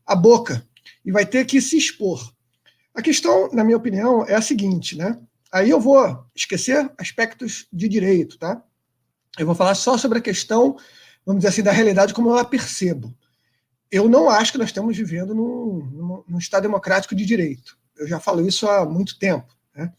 a 0.04 0.16
boca 0.16 0.66
e 1.04 1.12
vai 1.12 1.24
ter 1.24 1.44
que 1.44 1.60
se 1.60 1.78
expor. 1.78 2.34
A 2.92 3.00
questão, 3.00 3.48
na 3.52 3.62
minha 3.62 3.76
opinião, 3.76 4.26
é 4.26 4.34
a 4.34 4.42
seguinte, 4.42 4.98
né? 4.98 5.16
Aí 5.52 5.70
eu 5.70 5.80
vou 5.80 6.24
esquecer 6.34 6.90
aspectos 6.98 7.68
de 7.72 7.88
direito, 7.88 8.38
tá? 8.38 8.60
Eu 9.40 9.46
vou 9.46 9.54
falar 9.54 9.74
só 9.74 9.96
sobre 9.96 10.18
a 10.18 10.20
questão, 10.20 10.76
vamos 11.24 11.40
dizer 11.40 11.48
assim, 11.48 11.62
da 11.62 11.72
realidade 11.72 12.12
como 12.12 12.28
eu 12.28 12.36
a 12.36 12.44
percebo. 12.44 13.16
Eu 13.90 14.06
não 14.06 14.28
acho 14.28 14.52
que 14.52 14.58
nós 14.58 14.68
estamos 14.68 14.94
vivendo 14.94 15.34
num, 15.34 16.22
num, 16.28 16.38
Estado 16.38 16.64
democrático 16.64 17.14
de 17.14 17.24
direito. 17.24 17.74
Eu 17.96 18.06
já 18.06 18.20
falo 18.20 18.46
isso 18.46 18.68
há 18.68 18.84
muito 18.84 19.18
tempo. 19.18 19.48
Né? 19.74 19.90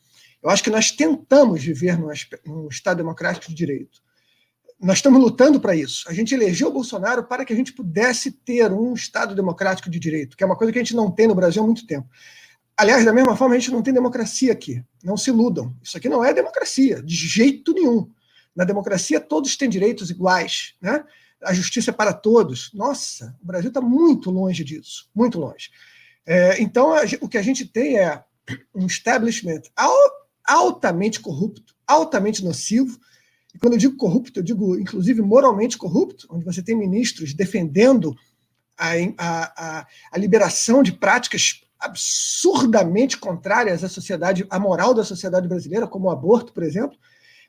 Eu 0.43 0.49
acho 0.51 0.63
que 0.63 0.69
nós 0.69 0.91
tentamos 0.91 1.63
viver 1.63 1.97
num, 1.97 2.11
num 2.45 2.67
Estado 2.67 2.97
democrático 2.97 3.47
de 3.47 3.55
direito. 3.55 3.99
Nós 4.79 4.99
estamos 4.99 5.19
lutando 5.19 5.59
para 5.59 5.75
isso. 5.75 6.07
A 6.07 6.13
gente 6.13 6.35
elegeu 6.35 6.67
o 6.67 6.73
Bolsonaro 6.73 7.23
para 7.23 7.43
que 7.43 7.51
a 7.51 7.55
gente 7.55 7.73
pudesse 7.73 8.31
ter 8.31 8.71
um 8.71 8.93
Estado 8.93 9.33
democrático 9.33 9.89
de 9.89 9.99
direito, 9.99 10.37
que 10.37 10.43
é 10.43 10.45
uma 10.45 10.55
coisa 10.55 10.71
que 10.71 10.77
a 10.77 10.83
gente 10.83 10.95
não 10.95 11.09
tem 11.09 11.25
no 11.25 11.33
Brasil 11.33 11.63
há 11.63 11.65
muito 11.65 11.87
tempo. 11.87 12.07
Aliás, 12.77 13.03
da 13.03 13.11
mesma 13.11 13.35
forma, 13.35 13.55
a 13.55 13.57
gente 13.57 13.71
não 13.71 13.81
tem 13.81 13.91
democracia 13.91 14.51
aqui. 14.53 14.83
Não 15.03 15.17
se 15.17 15.31
iludam. 15.31 15.75
Isso 15.81 15.97
aqui 15.97 16.07
não 16.07 16.23
é 16.23 16.31
democracia, 16.31 17.01
de 17.01 17.15
jeito 17.15 17.73
nenhum. 17.73 18.07
Na 18.55 18.63
democracia, 18.63 19.19
todos 19.19 19.55
têm 19.55 19.69
direitos 19.69 20.09
iguais. 20.09 20.75
Né? 20.81 21.03
A 21.43 21.53
justiça 21.53 21.91
é 21.91 21.93
para 21.93 22.13
todos. 22.13 22.71
Nossa, 22.73 23.35
o 23.41 23.45
Brasil 23.45 23.69
está 23.69 23.81
muito 23.81 24.29
longe 24.29 24.63
disso 24.63 25.09
muito 25.13 25.39
longe. 25.39 25.69
É, 26.25 26.61
então, 26.61 26.93
a, 26.93 27.01
o 27.21 27.27
que 27.27 27.37
a 27.37 27.41
gente 27.41 27.65
tem 27.65 27.97
é 27.97 28.23
um 28.75 28.85
establishment 28.85 29.61
altamente 30.45 31.19
corrupto, 31.19 31.75
altamente 31.87 32.43
nocivo, 32.43 32.99
e 33.53 33.59
quando 33.59 33.73
eu 33.73 33.79
digo 33.79 33.97
corrupto, 33.97 34.39
eu 34.39 34.43
digo 34.43 34.79
inclusive 34.79 35.21
moralmente 35.21 35.77
corrupto, 35.77 36.27
onde 36.29 36.45
você 36.45 36.61
tem 36.61 36.75
ministros 36.75 37.33
defendendo 37.33 38.15
a, 38.77 38.93
a, 39.17 39.87
a 40.11 40.17
liberação 40.17 40.81
de 40.81 40.93
práticas 40.93 41.61
absurdamente 41.79 43.17
contrárias 43.17 43.83
à 43.83 43.89
sociedade, 43.89 44.45
à 44.49 44.59
moral 44.59 44.93
da 44.93 45.03
sociedade 45.03 45.47
brasileira, 45.47 45.87
como 45.87 46.07
o 46.07 46.11
aborto, 46.11 46.53
por 46.53 46.63
exemplo. 46.63 46.97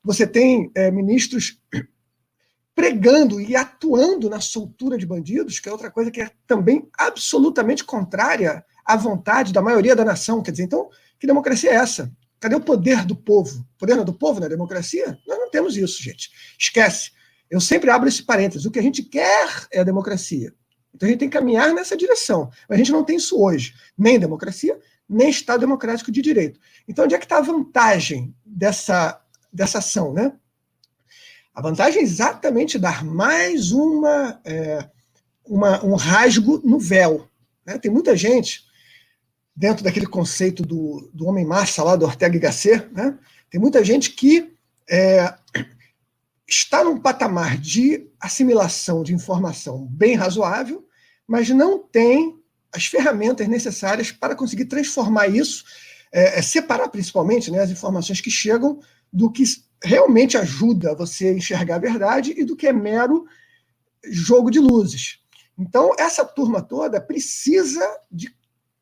Você 0.05 0.27
tem 0.27 0.71
é, 0.75 0.91
ministros 0.91 1.61
pregando 2.75 3.41
e 3.41 3.55
atuando 3.55 4.29
na 4.29 4.41
soltura 4.41 4.99
de 4.99 5.07
bandidos, 5.07 5.59
que 5.59 5.69
é 5.69 5.73
outra 5.73 5.91
coisa 5.91 6.11
que 6.11 6.21
é 6.21 6.31
também 6.47 6.89
absolutamente 6.99 7.85
contrária 7.85 8.65
à 8.85 8.97
vontade 8.97 9.53
da 9.53 9.63
maioria 9.63 9.95
da 9.95 10.05
nação. 10.05 10.43
Quer 10.43 10.53
dizer, 10.53 10.65
então, 10.65 10.89
que 11.19 11.27
democracia 11.27 11.71
é 11.71 11.75
essa? 11.75 12.13
Cadê 12.41 12.57
o 12.57 12.61
poder 12.61 13.05
do 13.05 13.15
povo? 13.15 13.61
O 13.77 13.79
poder 13.79 14.03
do 14.03 14.13
povo 14.13 14.41
na 14.41 14.49
democracia? 14.49 15.17
Nós 15.27 15.39
não 15.39 15.51
temos 15.51 15.77
isso, 15.77 16.03
gente. 16.03 16.31
Esquece. 16.59 17.13
Eu 17.49 17.61
sempre 17.61 17.91
abro 17.91 18.09
esse 18.09 18.25
parênteses. 18.25 18.67
O 18.67 18.71
que 18.71 18.79
a 18.79 18.83
gente 18.83 19.03
quer 19.03 19.67
é 19.71 19.81
a 19.81 19.85
democracia. 19.85 20.53
Então 20.95 21.07
a 21.07 21.11
gente 21.11 21.21
tem 21.21 21.31
que 21.31 21.39
caminhar 21.39 21.73
nessa 21.73 21.97
direção. 21.97 22.51
Mas 22.69 22.77
a 22.77 22.79
gente 22.79 22.91
não 22.91 23.05
tem 23.05 23.17
isso 23.17 23.41
hoje. 23.41 23.75
Nem 23.97 24.19
democracia, 24.19 24.77
nem 25.09 25.29
Estado 25.29 25.61
democrático 25.61 26.11
de 26.11 26.21
direito. 26.21 26.59
Então, 26.89 27.05
onde 27.05 27.15
é 27.15 27.19
que 27.19 27.25
está 27.25 27.39
a 27.39 27.43
vantagem 27.43 28.35
dessa, 28.45 29.22
dessa 29.53 29.79
ação? 29.79 30.13
Né? 30.13 30.33
A 31.55 31.61
vantagem 31.61 32.01
é 32.01 32.03
exatamente 32.03 32.79
dar 32.79 33.05
mais 33.05 33.73
uma, 33.73 34.41
é, 34.45 34.89
uma 35.45 35.85
um 35.85 35.95
rasgo 35.95 36.61
no 36.65 36.79
véu. 36.79 37.29
Né? 37.67 37.79
Tem 37.79 37.91
muita 37.91 38.17
gente 38.17 38.65
dentro 39.55 39.85
daquele 39.85 40.07
conceito 40.07 40.63
do, 40.63 41.11
do 41.13 41.27
homem-massa 41.27 41.83
lá 41.83 41.95
do 41.95 42.07
Ortega 42.07 42.37
y 42.37 42.41
Gasset, 42.41 42.89
né? 42.93 43.19
tem 43.51 43.61
muita 43.61 43.85
gente 43.85 44.11
que 44.11 44.55
é, 44.91 45.35
está 46.49 46.83
num 46.83 46.99
patamar 46.99 47.59
de 47.59 48.09
assimilação 48.19 49.03
de 49.03 49.15
informação 49.15 49.87
bem 49.87 50.15
razoável, 50.15 50.87
mas 51.27 51.51
não 51.51 51.79
tem 51.79 52.39
as 52.75 52.87
ferramentas 52.87 53.47
necessárias 53.47 54.11
para 54.11 54.35
conseguir 54.35 54.65
transformar 54.65 55.29
isso, 55.29 55.65
é, 56.11 56.39
é, 56.39 56.43
separar 56.43 56.89
principalmente 56.89 57.51
né, 57.51 57.61
as 57.61 57.71
informações 57.71 58.21
que 58.21 58.31
chegam 58.31 58.81
do 59.13 59.31
que 59.31 59.45
realmente 59.83 60.37
ajuda 60.37 60.95
você 60.95 61.29
a 61.29 61.33
enxergar 61.33 61.77
a 61.77 61.81
verdade 61.81 62.35
e 62.37 62.45
do 62.45 62.57
que 62.57 62.67
é 62.67 62.73
mero 62.73 63.27
jogo 64.05 64.51
de 64.51 64.59
luzes. 64.59 65.19
Então, 65.59 65.93
essa 65.99 66.25
turma 66.25 66.63
toda 66.63 67.01
precisa 67.01 67.85
de 68.11 68.35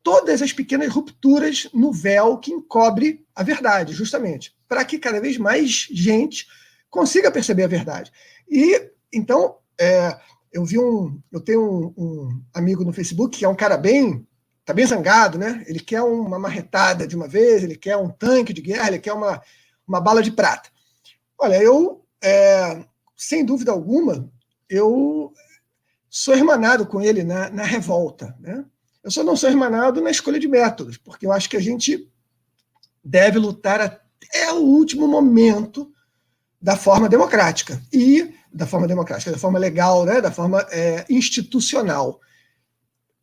todas 0.03 0.41
as 0.41 0.51
pequenas 0.51 0.91
rupturas 0.91 1.67
no 1.73 1.91
véu 1.91 2.37
que 2.37 2.51
encobre 2.51 3.25
a 3.35 3.43
verdade, 3.43 3.93
justamente, 3.93 4.55
para 4.67 4.83
que 4.83 4.97
cada 4.97 5.19
vez 5.19 5.37
mais 5.37 5.87
gente 5.91 6.47
consiga 6.89 7.31
perceber 7.31 7.63
a 7.63 7.67
verdade. 7.67 8.11
E 8.49 8.89
então 9.13 9.57
é, 9.79 10.17
eu 10.51 10.65
vi 10.65 10.79
um, 10.79 11.19
eu 11.31 11.39
tenho 11.39 11.61
um, 11.61 11.93
um, 11.97 12.43
amigo 12.53 12.83
no 12.83 12.93
Facebook 12.93 13.37
que 13.37 13.45
é 13.45 13.49
um 13.49 13.55
cara 13.55 13.77
bem, 13.77 14.25
tá 14.65 14.73
bem 14.73 14.85
zangado, 14.85 15.37
né? 15.37 15.63
Ele 15.67 15.79
quer 15.79 16.01
uma 16.01 16.39
marretada 16.39 17.07
de 17.07 17.15
uma 17.15 17.27
vez, 17.27 17.63
ele 17.63 17.75
quer 17.75 17.95
um 17.97 18.09
tanque 18.09 18.53
de 18.53 18.61
guerra, 18.61 18.87
ele 18.87 18.99
quer 18.99 19.13
uma, 19.13 19.41
uma 19.91 20.01
bala 20.01 20.23
de 20.23 20.31
prata. 20.31 20.69
Olha, 21.37 21.61
eu 21.61 22.05
é, 22.23 22.85
sem 23.15 23.43
dúvida 23.43 23.71
alguma 23.71 24.29
eu 24.69 25.33
sou 26.09 26.33
hermanado 26.33 26.85
com 26.85 27.01
ele 27.01 27.23
na, 27.23 27.49
na 27.49 27.63
revolta, 27.63 28.35
né? 28.39 28.63
Eu 29.03 29.11
só 29.11 29.23
não 29.23 29.35
sou 29.35 29.49
irmanado 29.49 29.99
na 29.99 30.11
escolha 30.11 30.39
de 30.39 30.47
métodos, 30.47 30.97
porque 30.97 31.25
eu 31.25 31.31
acho 31.31 31.49
que 31.49 31.57
a 31.57 31.61
gente 31.61 32.09
deve 33.03 33.37
lutar 33.37 33.81
até 33.81 34.53
o 34.53 34.59
último 34.59 35.07
momento 35.07 35.91
da 36.61 36.77
forma 36.77 37.09
democrática 37.09 37.81
e 37.91 38.33
da 38.53 38.67
forma 38.67 38.87
democrática, 38.87 39.31
da 39.31 39.37
forma 39.37 39.57
legal, 39.57 40.05
né, 40.05 40.21
da 40.21 40.31
forma 40.31 40.65
é, 40.69 41.03
institucional. 41.09 42.21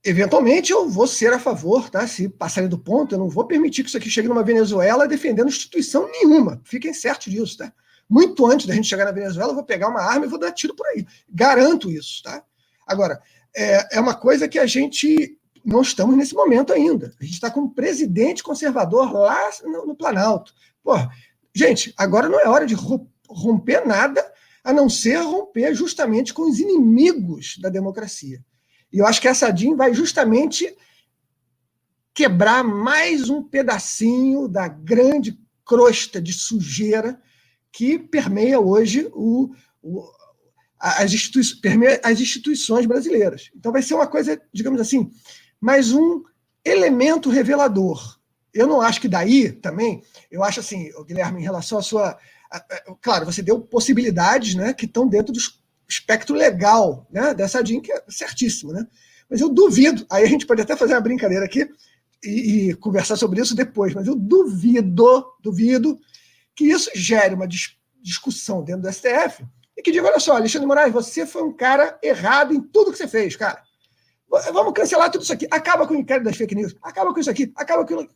Eventualmente 0.08 0.72
eu 0.72 0.88
vou 0.88 1.06
ser 1.06 1.34
a 1.34 1.38
favor, 1.38 1.90
tá? 1.90 2.06
Se 2.06 2.30
passarem 2.30 2.66
do 2.68 2.78
ponto, 2.78 3.14
eu 3.14 3.18
não 3.18 3.28
vou 3.28 3.46
permitir 3.46 3.82
que 3.82 3.90
isso 3.90 3.98
aqui 3.98 4.08
chegue 4.08 4.26
numa 4.26 4.42
Venezuela 4.42 5.06
defendendo 5.06 5.48
instituição 5.48 6.10
nenhuma. 6.10 6.62
Fiquem 6.64 6.94
certos 6.94 7.30
disso, 7.30 7.58
tá? 7.58 7.70
Muito 8.08 8.46
antes 8.46 8.66
da 8.66 8.74
gente 8.74 8.88
chegar 8.88 9.04
na 9.04 9.12
Venezuela, 9.12 9.50
eu 9.50 9.54
vou 9.54 9.64
pegar 9.64 9.88
uma 9.88 10.00
arma 10.00 10.24
e 10.24 10.28
vou 10.28 10.38
dar 10.38 10.50
tiro 10.52 10.74
por 10.74 10.86
aí. 10.86 11.06
Garanto 11.28 11.90
isso, 11.90 12.22
tá? 12.22 12.42
Agora, 12.86 13.20
é, 13.54 13.98
é 13.98 14.00
uma 14.00 14.14
coisa 14.14 14.48
que 14.48 14.58
a 14.58 14.64
gente 14.64 15.38
não 15.62 15.82
estamos 15.82 16.16
nesse 16.16 16.34
momento 16.34 16.72
ainda. 16.72 17.12
A 17.20 17.24
gente 17.24 17.34
está 17.34 17.50
com 17.50 17.60
um 17.60 17.68
presidente 17.68 18.42
conservador 18.42 19.12
lá 19.12 19.50
no, 19.62 19.84
no 19.88 19.94
Planalto. 19.94 20.54
Pô, 20.82 20.94
gente, 21.54 21.92
agora 21.98 22.30
não 22.30 22.40
é 22.40 22.48
hora 22.48 22.64
de 22.64 22.74
romper 23.28 23.86
nada, 23.86 24.24
a 24.64 24.72
não 24.72 24.88
ser 24.88 25.16
romper 25.16 25.74
justamente 25.74 26.32
com 26.32 26.48
os 26.48 26.58
inimigos 26.58 27.58
da 27.60 27.68
democracia. 27.68 28.42
E 28.92 28.98
eu 28.98 29.06
acho 29.06 29.20
que 29.20 29.28
essa 29.28 29.50
DIN 29.50 29.76
vai 29.76 29.92
justamente 29.94 30.74
quebrar 32.14 32.64
mais 32.64 33.30
um 33.30 33.42
pedacinho 33.42 34.48
da 34.48 34.66
grande 34.66 35.38
crosta 35.64 36.20
de 36.20 36.32
sujeira 36.32 37.20
que 37.70 37.98
permeia 37.98 38.58
hoje 38.58 39.08
o, 39.12 39.54
o 39.82 40.04
as, 40.78 41.12
institui 41.12 41.42
permeia 41.60 42.00
as 42.02 42.20
instituições 42.20 42.86
brasileiras. 42.86 43.50
Então 43.54 43.72
vai 43.72 43.82
ser 43.82 43.94
uma 43.94 44.06
coisa, 44.06 44.40
digamos 44.52 44.80
assim, 44.80 45.10
mais 45.60 45.92
um 45.92 46.22
elemento 46.64 47.30
revelador. 47.30 48.18
Eu 48.54 48.66
não 48.66 48.80
acho 48.80 49.00
que 49.00 49.08
daí 49.08 49.52
também, 49.52 50.02
eu 50.30 50.42
acho 50.42 50.60
assim, 50.60 50.90
Guilherme, 51.04 51.40
em 51.40 51.44
relação 51.44 51.78
à 51.78 51.82
sua. 51.82 52.18
claro, 53.02 53.26
você 53.26 53.42
deu 53.42 53.60
possibilidades 53.60 54.54
né, 54.54 54.72
que 54.72 54.86
estão 54.86 55.06
dentro 55.06 55.32
do 55.32 55.38
espectro 55.88 56.34
legal 56.34 57.06
né, 57.10 57.32
dessa 57.32 57.62
DIN, 57.62 57.80
que 57.80 57.92
é 57.92 58.04
certíssimo, 58.08 58.72
né? 58.72 58.86
Mas 59.28 59.40
eu 59.40 59.48
duvido, 59.48 60.06
aí 60.10 60.24
a 60.24 60.28
gente 60.28 60.46
pode 60.46 60.62
até 60.62 60.76
fazer 60.76 60.94
uma 60.94 61.00
brincadeira 61.00 61.44
aqui 61.44 61.68
e, 62.22 62.70
e 62.70 62.74
conversar 62.74 63.16
sobre 63.16 63.40
isso 63.40 63.54
depois, 63.54 63.94
mas 63.94 64.06
eu 64.06 64.14
duvido, 64.14 65.24
duvido 65.40 65.98
que 66.54 66.64
isso 66.64 66.90
gere 66.94 67.34
uma 67.34 67.46
dis 67.46 67.76
discussão 68.00 68.62
dentro 68.62 68.82
do 68.82 68.92
STF 68.92 69.44
e 69.76 69.82
que 69.82 69.92
diga, 69.92 70.06
olha 70.06 70.18
só, 70.18 70.36
Alexandre 70.36 70.66
Moraes, 70.66 70.92
você 70.92 71.26
foi 71.26 71.42
um 71.42 71.52
cara 71.52 71.98
errado 72.02 72.54
em 72.54 72.60
tudo 72.60 72.90
que 72.90 72.98
você 72.98 73.06
fez, 73.06 73.36
cara. 73.36 73.62
Vamos 74.52 74.72
cancelar 74.72 75.10
tudo 75.10 75.22
isso 75.22 75.32
aqui. 75.32 75.46
Acaba 75.50 75.86
com 75.86 75.94
o 75.94 75.96
inquérito 75.96 76.24
das 76.24 76.36
fake 76.36 76.54
news. 76.54 76.74
Acaba 76.82 77.12
com 77.14 77.20
isso 77.20 77.30
aqui. 77.30 77.52
Acaba 77.56 77.84
com 77.84 77.94
aquilo. 77.94 78.10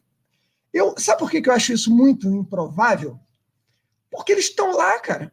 Eu, 0.72 0.94
sabe 0.98 1.18
por 1.18 1.30
que 1.30 1.42
eu 1.46 1.52
acho 1.52 1.72
isso 1.72 1.94
muito 1.94 2.28
improvável? 2.28 3.18
Porque 4.10 4.32
eles 4.32 4.46
estão 4.46 4.76
lá, 4.76 4.98
cara. 4.98 5.32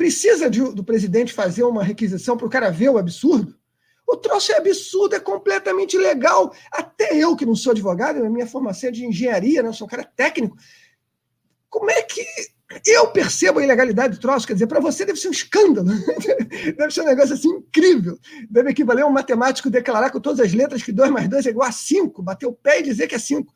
Precisa 0.00 0.48
de, 0.48 0.62
do 0.72 0.82
presidente 0.82 1.30
fazer 1.30 1.62
uma 1.62 1.84
requisição 1.84 2.34
para 2.34 2.46
o 2.46 2.50
cara 2.50 2.70
ver 2.70 2.88
o 2.88 2.96
absurdo? 2.96 3.54
O 4.08 4.16
troço 4.16 4.50
é 4.50 4.56
absurdo, 4.56 5.14
é 5.14 5.20
completamente 5.20 5.94
ilegal. 5.94 6.54
Até 6.72 7.14
eu, 7.14 7.36
que 7.36 7.44
não 7.44 7.54
sou 7.54 7.72
advogado, 7.72 8.18
minha 8.30 8.46
formação 8.46 8.88
é 8.88 8.92
de 8.92 9.04
engenharia, 9.04 9.62
né? 9.62 9.68
eu 9.68 9.74
sou 9.74 9.86
um 9.86 9.90
cara 9.90 10.02
técnico. 10.02 10.56
Como 11.68 11.90
é 11.90 12.00
que 12.00 12.24
eu 12.86 13.08
percebo 13.08 13.58
a 13.58 13.62
ilegalidade 13.62 14.14
do 14.16 14.20
troço, 14.22 14.46
quer 14.46 14.54
dizer, 14.54 14.68
para 14.68 14.80
você 14.80 15.04
deve 15.04 15.20
ser 15.20 15.28
um 15.28 15.32
escândalo, 15.32 15.90
deve 16.78 16.94
ser 16.94 17.02
um 17.02 17.04
negócio 17.04 17.34
assim 17.34 17.50
incrível, 17.50 18.18
deve 18.48 18.70
equivaler 18.70 19.04
a 19.04 19.06
um 19.06 19.12
matemático 19.12 19.68
declarar 19.68 20.08
com 20.08 20.18
todas 20.18 20.40
as 20.40 20.54
letras 20.54 20.82
que 20.82 20.92
2 20.92 21.10
mais 21.10 21.28
2 21.28 21.44
é 21.44 21.50
igual 21.50 21.68
a 21.68 21.72
5, 21.72 22.22
bater 22.22 22.46
o 22.46 22.54
pé 22.54 22.80
e 22.80 22.84
dizer 22.84 23.06
que 23.06 23.16
é 23.16 23.18
5. 23.18 23.52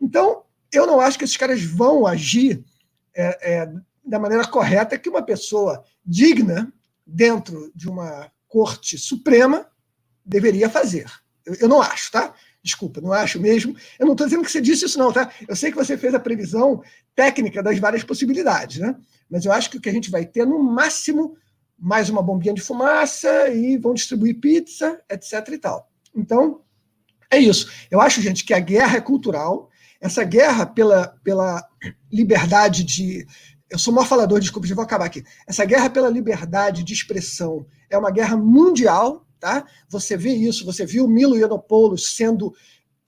Então, 0.00 0.42
eu 0.72 0.86
não 0.86 1.02
acho 1.02 1.18
que 1.18 1.24
esses 1.24 1.36
caras 1.36 1.62
vão 1.62 2.06
agir 2.06 2.64
é, 3.14 3.56
é, 3.56 3.72
da 4.04 4.18
maneira 4.18 4.46
correta 4.46 4.98
que 4.98 5.08
uma 5.08 5.22
pessoa 5.22 5.84
digna 6.04 6.72
dentro 7.06 7.70
de 7.74 7.88
uma 7.88 8.30
corte 8.48 8.98
suprema 8.98 9.66
deveria 10.24 10.68
fazer. 10.68 11.06
Eu, 11.44 11.54
eu 11.54 11.68
não 11.68 11.80
acho, 11.80 12.10
tá? 12.10 12.34
Desculpa, 12.62 13.00
não 13.00 13.12
acho 13.12 13.40
mesmo. 13.40 13.76
Eu 13.98 14.06
não 14.06 14.12
estou 14.12 14.26
dizendo 14.26 14.44
que 14.44 14.50
você 14.50 14.60
disse 14.60 14.84
isso, 14.84 14.98
não, 14.98 15.12
tá? 15.12 15.32
Eu 15.48 15.56
sei 15.56 15.70
que 15.70 15.76
você 15.76 15.96
fez 15.96 16.14
a 16.14 16.20
previsão 16.20 16.82
técnica 17.14 17.62
das 17.62 17.78
várias 17.78 18.04
possibilidades, 18.04 18.78
né? 18.78 18.94
Mas 19.28 19.44
eu 19.44 19.52
acho 19.52 19.70
que 19.70 19.78
o 19.78 19.80
que 19.80 19.88
a 19.88 19.92
gente 19.92 20.10
vai 20.10 20.24
ter, 20.24 20.46
no 20.46 20.62
máximo, 20.62 21.36
mais 21.78 22.08
uma 22.08 22.22
bombinha 22.22 22.54
de 22.54 22.60
fumaça 22.60 23.48
e 23.48 23.76
vão 23.76 23.94
distribuir 23.94 24.38
pizza, 24.38 25.00
etc. 25.10 25.48
e 25.48 25.58
tal. 25.58 25.90
Então, 26.14 26.60
é 27.30 27.38
isso. 27.38 27.70
Eu 27.90 28.00
acho, 28.00 28.20
gente, 28.20 28.44
que 28.44 28.54
a 28.54 28.60
guerra 28.60 28.98
é 28.98 29.00
cultural. 29.00 29.70
Essa 30.00 30.22
guerra 30.22 30.66
pela, 30.66 31.08
pela 31.24 31.66
liberdade 32.12 32.84
de. 32.84 33.26
Eu 33.72 33.78
sou 33.78 33.94
maior 33.94 34.06
falador, 34.06 34.38
desculpa, 34.38 34.68
já 34.68 34.74
vou 34.74 34.84
acabar 34.84 35.06
aqui. 35.06 35.24
Essa 35.46 35.64
guerra 35.64 35.88
pela 35.88 36.10
liberdade 36.10 36.84
de 36.84 36.92
expressão 36.92 37.64
é 37.88 37.96
uma 37.96 38.10
guerra 38.10 38.36
mundial, 38.36 39.26
tá? 39.40 39.64
Você 39.88 40.14
vê 40.14 40.34
isso, 40.34 40.66
você 40.66 40.84
viu 40.84 41.08
Milo 41.08 41.34
Yiannopoulos 41.34 42.14
sendo 42.14 42.54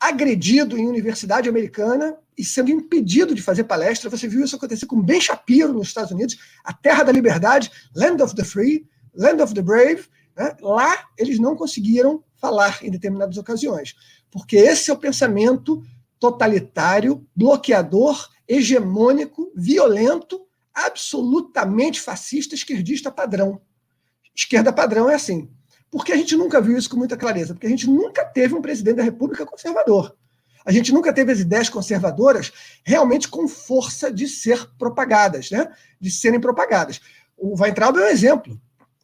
agredido 0.01 0.79
em 0.79 0.89
universidade 0.89 1.51
americana 1.51 2.17
e 2.37 2.43
sendo 2.43 2.71
impedido 2.71 3.35
de 3.35 3.43
fazer 3.43 3.65
palestra. 3.65 4.09
Você 4.09 4.27
viu 4.27 4.43
isso 4.43 4.57
acontecer 4.57 4.87
com 4.87 5.03
Ben 5.03 5.21
Shapiro 5.21 5.75
nos 5.75 5.89
Estados 5.89 6.13
Unidos, 6.13 6.39
a 6.65 6.73
terra 6.73 7.03
da 7.03 7.13
liberdade, 7.13 7.71
land 7.95 8.23
of 8.23 8.35
the 8.35 8.43
free, 8.43 8.87
land 9.15 9.43
of 9.43 9.53
the 9.53 9.61
brave. 9.61 10.09
Né? 10.35 10.57
Lá 10.63 11.09
eles 11.19 11.39
não 11.39 11.55
conseguiram 11.55 12.25
falar 12.37 12.83
em 12.83 12.91
determinadas 12.91 13.37
ocasiões, 13.37 13.95
porque 14.31 14.57
esse 14.57 14.91
é 14.91 14.95
o 14.95 14.99
pensamento 14.99 15.85
totalitário, 16.19 17.23
bloqueador, 17.37 18.31
hegemônico, 18.49 19.53
violento, 19.55 20.41
absolutamente 20.75 22.01
fascista, 22.01 22.55
esquerdista 22.55 23.11
padrão. 23.11 23.61
Esquerda 24.35 24.73
padrão 24.73 25.09
é 25.09 25.15
assim. 25.15 25.49
Porque 25.91 26.13
a 26.13 26.17
gente 26.17 26.37
nunca 26.37 26.61
viu 26.61 26.77
isso 26.77 26.91
com 26.91 26.97
muita 26.97 27.17
clareza? 27.17 27.55
Porque 27.55 27.69
a 27.69 27.71
gente 27.71 27.89
nunca 27.89 28.25
teve 28.25 28.55
um 28.55 28.61
presidente 28.61 28.97
da 28.97 29.03
República 29.05 29.47
conservador. 29.47 30.17
A 30.65 30.73
gente 30.73 30.93
nunca 30.93 31.13
teve 31.13 31.31
as 31.31 31.39
ideias 31.39 31.69
conservadoras 31.69 32.53
realmente 32.85 33.29
com 33.29 33.47
força 33.47 34.11
de 34.11 34.27
ser 34.27 34.67
propagadas, 34.77 35.51
né? 35.51 35.71
de 36.01 36.11
serem 36.11 36.41
propagadas. 36.41 37.01
O 37.37 37.55
Weintraub 37.61 37.97
é 37.99 38.07
um 38.07 38.09
exemplo. 38.09 38.61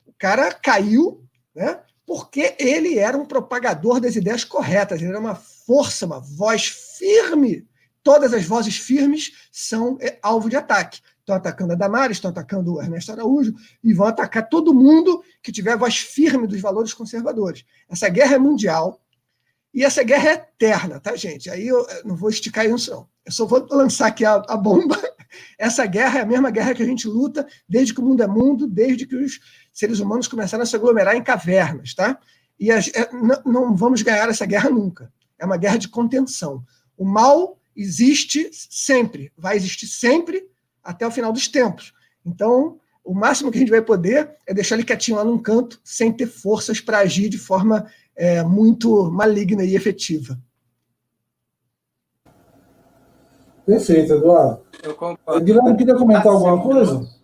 O 0.06 0.12
cara 0.18 0.52
caiu 0.52 1.22
né? 1.54 1.80
porque 2.06 2.56
ele 2.58 2.98
era 2.98 3.16
um 3.16 3.26
propagador 3.26 4.00
das 4.00 4.16
ideias 4.16 4.42
corretas, 4.42 5.00
ele 5.00 5.10
era 5.10 5.20
uma 5.20 5.34
força, 5.34 6.06
uma 6.06 6.18
voz 6.18 6.66
firme. 6.98 7.68
Todas 8.02 8.32
as 8.32 8.44
vozes 8.44 8.76
firmes 8.78 9.32
são 9.52 9.98
é, 10.00 10.18
alvo 10.22 10.48
de 10.48 10.56
ataque 10.56 11.00
estão 11.30 11.36
atacando 11.36 11.72
a 11.72 11.76
Damares, 11.76 12.16
estão 12.16 12.30
atacando 12.30 12.74
o 12.74 12.82
Ernesto 12.82 13.12
Araújo 13.12 13.54
e 13.82 13.94
vão 13.94 14.06
atacar 14.06 14.48
todo 14.48 14.74
mundo 14.74 15.22
que 15.42 15.52
tiver 15.52 15.76
voz 15.76 15.98
firme 15.98 16.46
dos 16.46 16.60
valores 16.60 16.92
conservadores. 16.92 17.64
Essa 17.88 18.08
guerra 18.08 18.34
é 18.34 18.38
mundial 18.38 19.00
e 19.72 19.84
essa 19.84 20.02
guerra 20.02 20.30
é 20.30 20.32
eterna, 20.34 20.98
tá, 20.98 21.14
gente? 21.14 21.48
Aí 21.48 21.66
eu 21.66 21.86
não 22.04 22.16
vou 22.16 22.28
esticar 22.28 22.66
isso, 22.66 22.90
não. 22.90 23.08
Eu 23.24 23.32
só 23.32 23.46
vou 23.46 23.66
lançar 23.70 24.08
aqui 24.08 24.24
a, 24.24 24.34
a 24.48 24.56
bomba. 24.56 25.00
Essa 25.56 25.86
guerra 25.86 26.18
é 26.18 26.22
a 26.22 26.26
mesma 26.26 26.50
guerra 26.50 26.74
que 26.74 26.82
a 26.82 26.86
gente 26.86 27.06
luta 27.06 27.46
desde 27.68 27.94
que 27.94 28.00
o 28.00 28.04
mundo 28.04 28.20
é 28.20 28.26
mundo, 28.26 28.66
desde 28.66 29.06
que 29.06 29.14
os 29.14 29.38
seres 29.72 30.00
humanos 30.00 30.26
começaram 30.26 30.64
a 30.64 30.66
se 30.66 30.74
aglomerar 30.74 31.14
em 31.14 31.22
cavernas, 31.22 31.94
tá? 31.94 32.18
E 32.58 32.72
a, 32.72 32.78
é, 32.78 33.12
não, 33.12 33.42
não 33.44 33.76
vamos 33.76 34.02
ganhar 34.02 34.28
essa 34.28 34.44
guerra 34.44 34.70
nunca. 34.70 35.12
É 35.38 35.46
uma 35.46 35.56
guerra 35.56 35.76
de 35.76 35.88
contenção. 35.88 36.64
O 36.96 37.04
mal 37.04 37.60
existe 37.76 38.50
sempre, 38.52 39.32
vai 39.38 39.56
existir 39.56 39.86
sempre, 39.86 40.49
até 40.82 41.06
o 41.06 41.10
final 41.10 41.32
dos 41.32 41.48
tempos. 41.48 41.92
Então, 42.24 42.78
o 43.04 43.14
máximo 43.14 43.50
que 43.50 43.58
a 43.58 43.60
gente 43.60 43.70
vai 43.70 43.82
poder 43.82 44.36
é 44.46 44.54
deixar 44.54 44.76
ele 44.76 44.84
quietinho 44.84 45.16
lá 45.16 45.24
num 45.24 45.38
canto, 45.38 45.80
sem 45.82 46.12
ter 46.12 46.26
forças 46.26 46.80
para 46.80 46.98
agir 46.98 47.28
de 47.28 47.38
forma 47.38 47.90
é, 48.14 48.42
muito 48.42 49.10
maligna 49.10 49.64
e 49.64 49.74
efetiva. 49.74 50.38
Perfeito, 53.64 54.14
Eduardo. 54.14 54.66
Eu 54.82 54.94
concordo. 54.94 55.44
Guilherme, 55.44 55.76
queria 55.76 55.94
comentar 55.94 56.26
assim, 56.26 56.46
alguma 56.46 56.62
coisa? 56.62 57.20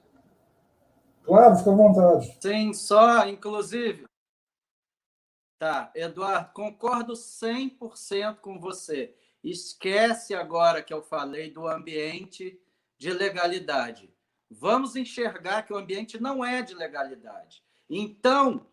Claro, 1.24 1.56
fica 1.56 1.70
à 1.70 1.74
vontade. 1.74 2.38
Sim, 2.40 2.72
só, 2.72 3.26
inclusive. 3.26 4.04
Tá, 5.58 5.90
Eduardo, 5.94 6.52
concordo 6.52 7.14
100% 7.14 8.36
com 8.36 8.60
você. 8.60 9.14
Esquece 9.42 10.34
agora 10.34 10.82
que 10.82 10.92
eu 10.92 11.02
falei 11.02 11.50
do 11.50 11.66
ambiente 11.66 12.60
de 12.98 13.12
legalidade. 13.12 14.12
Vamos 14.50 14.96
enxergar 14.96 15.62
que 15.62 15.72
o 15.72 15.76
ambiente 15.76 16.20
não 16.20 16.44
é 16.44 16.62
de 16.62 16.74
legalidade. 16.74 17.62
Então, 17.88 18.66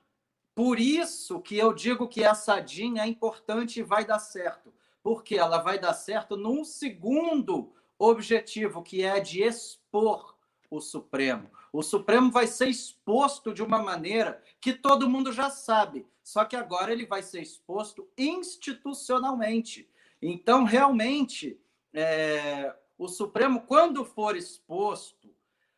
por 0.55 0.79
isso 0.79 1.41
que 1.41 1.57
eu 1.57 1.73
digo 1.73 2.07
que 2.07 2.23
a 2.23 2.35
sadinha 2.35 3.03
é 3.03 3.07
importante 3.07 3.79
e 3.79 3.83
vai 3.83 4.05
dar 4.05 4.19
certo, 4.19 4.73
porque 5.01 5.35
ela 5.35 5.57
vai 5.57 5.79
dar 5.79 5.93
certo 5.93 6.37
num 6.37 6.63
segundo 6.63 7.73
objetivo, 7.97 8.83
que 8.83 9.03
é 9.03 9.19
de 9.19 9.41
expor 9.41 10.35
o 10.69 10.79
Supremo. 10.79 11.49
O 11.71 11.81
Supremo 11.81 12.31
vai 12.31 12.45
ser 12.45 12.67
exposto 12.67 13.53
de 13.53 13.63
uma 13.63 13.81
maneira 13.81 14.41
que 14.61 14.73
todo 14.73 15.09
mundo 15.09 15.31
já 15.31 15.49
sabe, 15.49 16.05
só 16.23 16.45
que 16.45 16.55
agora 16.55 16.91
ele 16.91 17.05
vai 17.05 17.23
ser 17.23 17.41
exposto 17.41 18.07
institucionalmente. 18.17 19.89
Então, 20.21 20.63
realmente, 20.63 21.59
é, 21.91 22.75
o 22.97 23.07
Supremo, 23.07 23.61
quando 23.61 24.05
for 24.05 24.35
exposto, 24.35 25.33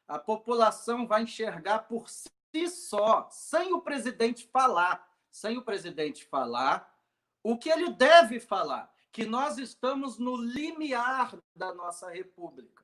a 0.08 0.20
população 0.20 1.08
vai 1.08 1.24
enxergar 1.24 1.80
por 1.80 2.10
si 2.10 2.30
só, 2.70 3.28
sem 3.32 3.74
o 3.74 3.82
presidente 3.82 4.48
falar, 4.52 5.08
sem 5.30 5.58
o 5.58 5.64
presidente 5.64 6.26
falar, 6.26 6.94
o 7.44 7.58
que 7.58 7.70
ele 7.70 7.92
deve 7.92 8.40
falar, 8.40 8.92
que 9.12 9.26
nós 9.26 9.58
estamos 9.58 10.18
no 10.18 10.36
limiar 10.36 11.38
da 11.56 11.74
nossa 11.74 12.10
república. 12.10 12.84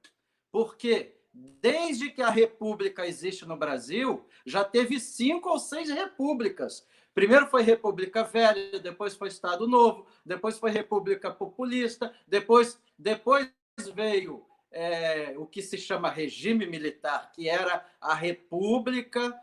Porque 0.52 1.17
desde 1.34 2.10
que 2.10 2.22
a 2.22 2.30
república 2.30 3.08
existe 3.08 3.46
no 3.46 3.56
Brasil, 3.56 4.26
já 4.46 4.63
teve 4.63 5.00
cinco 5.00 5.50
ou 5.50 5.60
seis 5.60 5.89
repúblicas. 5.89 6.86
Primeiro 7.13 7.48
foi 7.48 7.62
República 7.62 8.24
Velha, 8.24 8.80
depois 8.80 9.15
foi 9.15 9.28
Estado 9.28 9.67
Novo, 9.67 10.06
depois 10.26 10.58
foi 10.58 10.72
República 10.72 11.32
Populista, 11.32 12.13
depois, 12.28 12.80
depois 12.98 13.52
veio 13.88 14.46
é, 14.72 15.34
o 15.38 15.46
que 15.46 15.62
se 15.62 15.78
chama 15.78 16.10
regime 16.10 16.65
militar, 16.65 17.32
que 17.32 17.50
era 17.50 17.86
a 18.00 18.13
república 18.13 19.38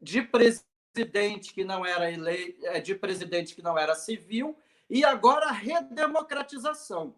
de 0.00 0.22
presidente 0.22 1.52
que 1.52 1.64
não 1.64 1.84
era 1.84 2.10
eleito, 2.10 2.66
é, 2.66 2.80
de 2.80 2.94
presidente 2.94 3.54
que 3.54 3.62
não 3.62 3.78
era 3.78 3.94
civil, 3.94 4.56
e 4.88 5.04
agora 5.04 5.46
a 5.46 5.52
redemocratização, 5.52 7.14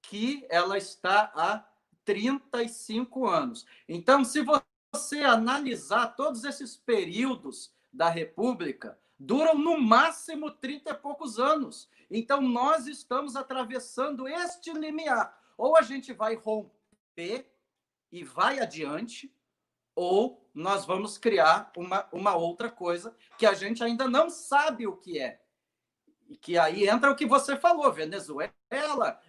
que 0.00 0.46
ela 0.48 0.78
está 0.78 1.32
há 1.34 1.64
35 2.04 3.28
anos. 3.28 3.66
Então, 3.88 4.24
se 4.24 4.42
você 4.42 5.20
analisar 5.20 6.16
todos 6.16 6.44
esses 6.44 6.76
períodos 6.76 7.72
da 7.92 8.08
República, 8.08 8.98
duram 9.18 9.56
no 9.56 9.78
máximo 9.78 10.50
30 10.50 10.90
e 10.90 10.94
poucos 10.94 11.38
anos. 11.38 11.88
Então, 12.10 12.40
nós 12.40 12.86
estamos 12.86 13.36
atravessando 13.36 14.26
este 14.26 14.72
limiar. 14.72 15.41
Ou 15.62 15.76
a 15.76 15.82
gente 15.82 16.12
vai 16.12 16.34
romper 16.34 17.48
e 18.10 18.24
vai 18.24 18.58
adiante, 18.58 19.32
ou 19.94 20.44
nós 20.52 20.84
vamos 20.84 21.16
criar 21.16 21.70
uma, 21.76 22.08
uma 22.10 22.34
outra 22.34 22.68
coisa 22.68 23.16
que 23.38 23.46
a 23.46 23.54
gente 23.54 23.80
ainda 23.80 24.08
não 24.08 24.28
sabe 24.28 24.88
o 24.88 24.96
que 24.96 25.20
é. 25.20 25.40
E 26.28 26.36
que 26.36 26.58
aí 26.58 26.88
entra 26.88 27.12
o 27.12 27.14
que 27.14 27.24
você 27.24 27.56
falou, 27.56 27.92
Venezuela, 27.92 28.52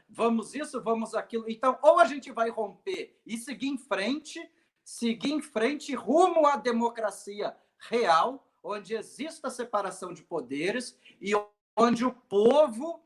vamos 0.09 0.55
isso, 0.55 0.81
vamos 0.81 1.13
aquilo. 1.13 1.45
Então, 1.47 1.77
ou 1.83 1.99
a 1.99 2.05
gente 2.05 2.31
vai 2.31 2.49
romper 2.49 3.15
e 3.27 3.37
seguir 3.37 3.67
em 3.67 3.77
frente, 3.77 4.41
seguir 4.83 5.33
em 5.33 5.41
frente 5.41 5.93
rumo 5.93 6.47
à 6.47 6.55
democracia 6.55 7.55
real, 7.77 8.43
onde 8.63 8.95
exista 8.95 9.51
separação 9.51 10.11
de 10.11 10.23
poderes 10.23 10.97
e 11.21 11.31
onde 11.77 12.03
o 12.03 12.11
povo 12.11 13.03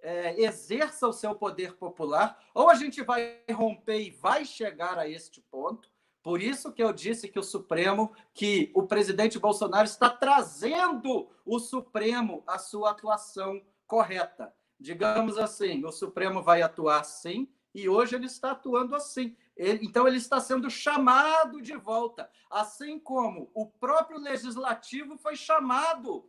é, 0.00 0.40
exerça 0.40 1.06
o 1.06 1.12
seu 1.12 1.34
poder 1.34 1.74
popular, 1.76 2.38
ou 2.54 2.70
a 2.70 2.74
gente 2.74 3.02
vai 3.02 3.40
romper 3.50 4.00
e 4.00 4.10
vai 4.10 4.44
chegar 4.44 4.98
a 4.98 5.08
este 5.08 5.40
ponto. 5.40 5.90
Por 6.22 6.42
isso 6.42 6.72
que 6.72 6.82
eu 6.82 6.92
disse 6.92 7.28
que 7.28 7.38
o 7.38 7.42
Supremo, 7.42 8.12
que 8.34 8.70
o 8.74 8.86
presidente 8.86 9.38
Bolsonaro 9.38 9.84
está 9.84 10.10
trazendo 10.10 11.28
o 11.44 11.58
Supremo 11.58 12.42
à 12.46 12.58
sua 12.58 12.90
atuação 12.90 13.62
correta. 13.86 14.52
Digamos 14.78 15.38
assim, 15.38 15.84
o 15.84 15.90
Supremo 15.90 16.42
vai 16.42 16.62
atuar 16.62 17.02
sim, 17.04 17.48
e 17.74 17.88
hoje 17.88 18.14
ele 18.14 18.26
está 18.26 18.52
atuando 18.52 18.94
assim. 18.94 19.36
Ele, 19.56 19.84
então, 19.84 20.06
ele 20.06 20.18
está 20.18 20.40
sendo 20.40 20.70
chamado 20.70 21.60
de 21.60 21.76
volta, 21.76 22.30
assim 22.50 22.98
como 22.98 23.50
o 23.54 23.66
próprio 23.66 24.18
legislativo 24.18 25.16
foi 25.16 25.34
chamado 25.34 26.28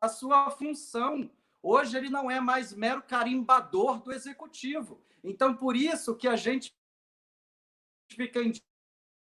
à 0.00 0.08
sua 0.08 0.50
função. 0.50 1.30
Hoje, 1.68 1.96
ele 1.96 2.08
não 2.08 2.30
é 2.30 2.38
mais 2.38 2.72
mero 2.72 3.02
carimbador 3.02 4.00
do 4.00 4.12
executivo. 4.12 5.02
Então, 5.24 5.52
por 5.52 5.74
isso 5.74 6.14
que 6.14 6.28
a 6.28 6.36
gente 6.36 6.72
fica 8.08 8.40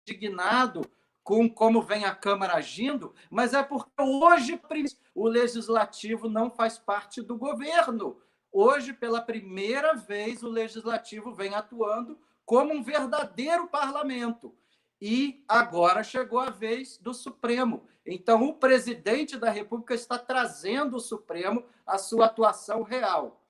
indignado 0.07 0.89
com 1.25 1.51
como 1.51 1.83
vem 1.83 2.05
a 2.05 2.15
Câmara 2.15 2.55
agindo, 2.55 3.13
mas 3.29 3.55
é 3.55 3.63
porque 3.65 3.91
hoje 4.01 4.57
o 5.13 5.27
legislativo 5.27 6.29
não 6.29 6.49
faz 6.49 6.79
parte 6.79 7.21
do 7.21 7.37
governo. 7.37 8.23
Hoje, 8.53 8.93
pela 8.93 9.21
primeira 9.21 9.95
vez, 9.95 10.41
o 10.45 10.49
legislativo 10.49 11.35
vem 11.35 11.57
atuando 11.57 12.21
como 12.47 12.73
um 12.73 12.85
verdadeiro 12.85 13.67
parlamento. 13.67 14.57
E 15.01 15.45
agora 15.47 16.03
chegou 16.03 16.41
a 16.41 16.51
vez 16.51 16.99
do 16.99 17.15
Supremo. 17.15 17.87
Então, 18.05 18.43
o 18.45 18.55
presidente 18.55 19.37
da 19.37 19.51
República 19.51 19.95
está 19.95 20.19
trazendo 20.19 20.97
o 20.97 21.01
Supremo 21.01 21.65
à 21.87 21.99
sua 21.99 22.27
atuação 22.27 22.83
real. 22.83 23.45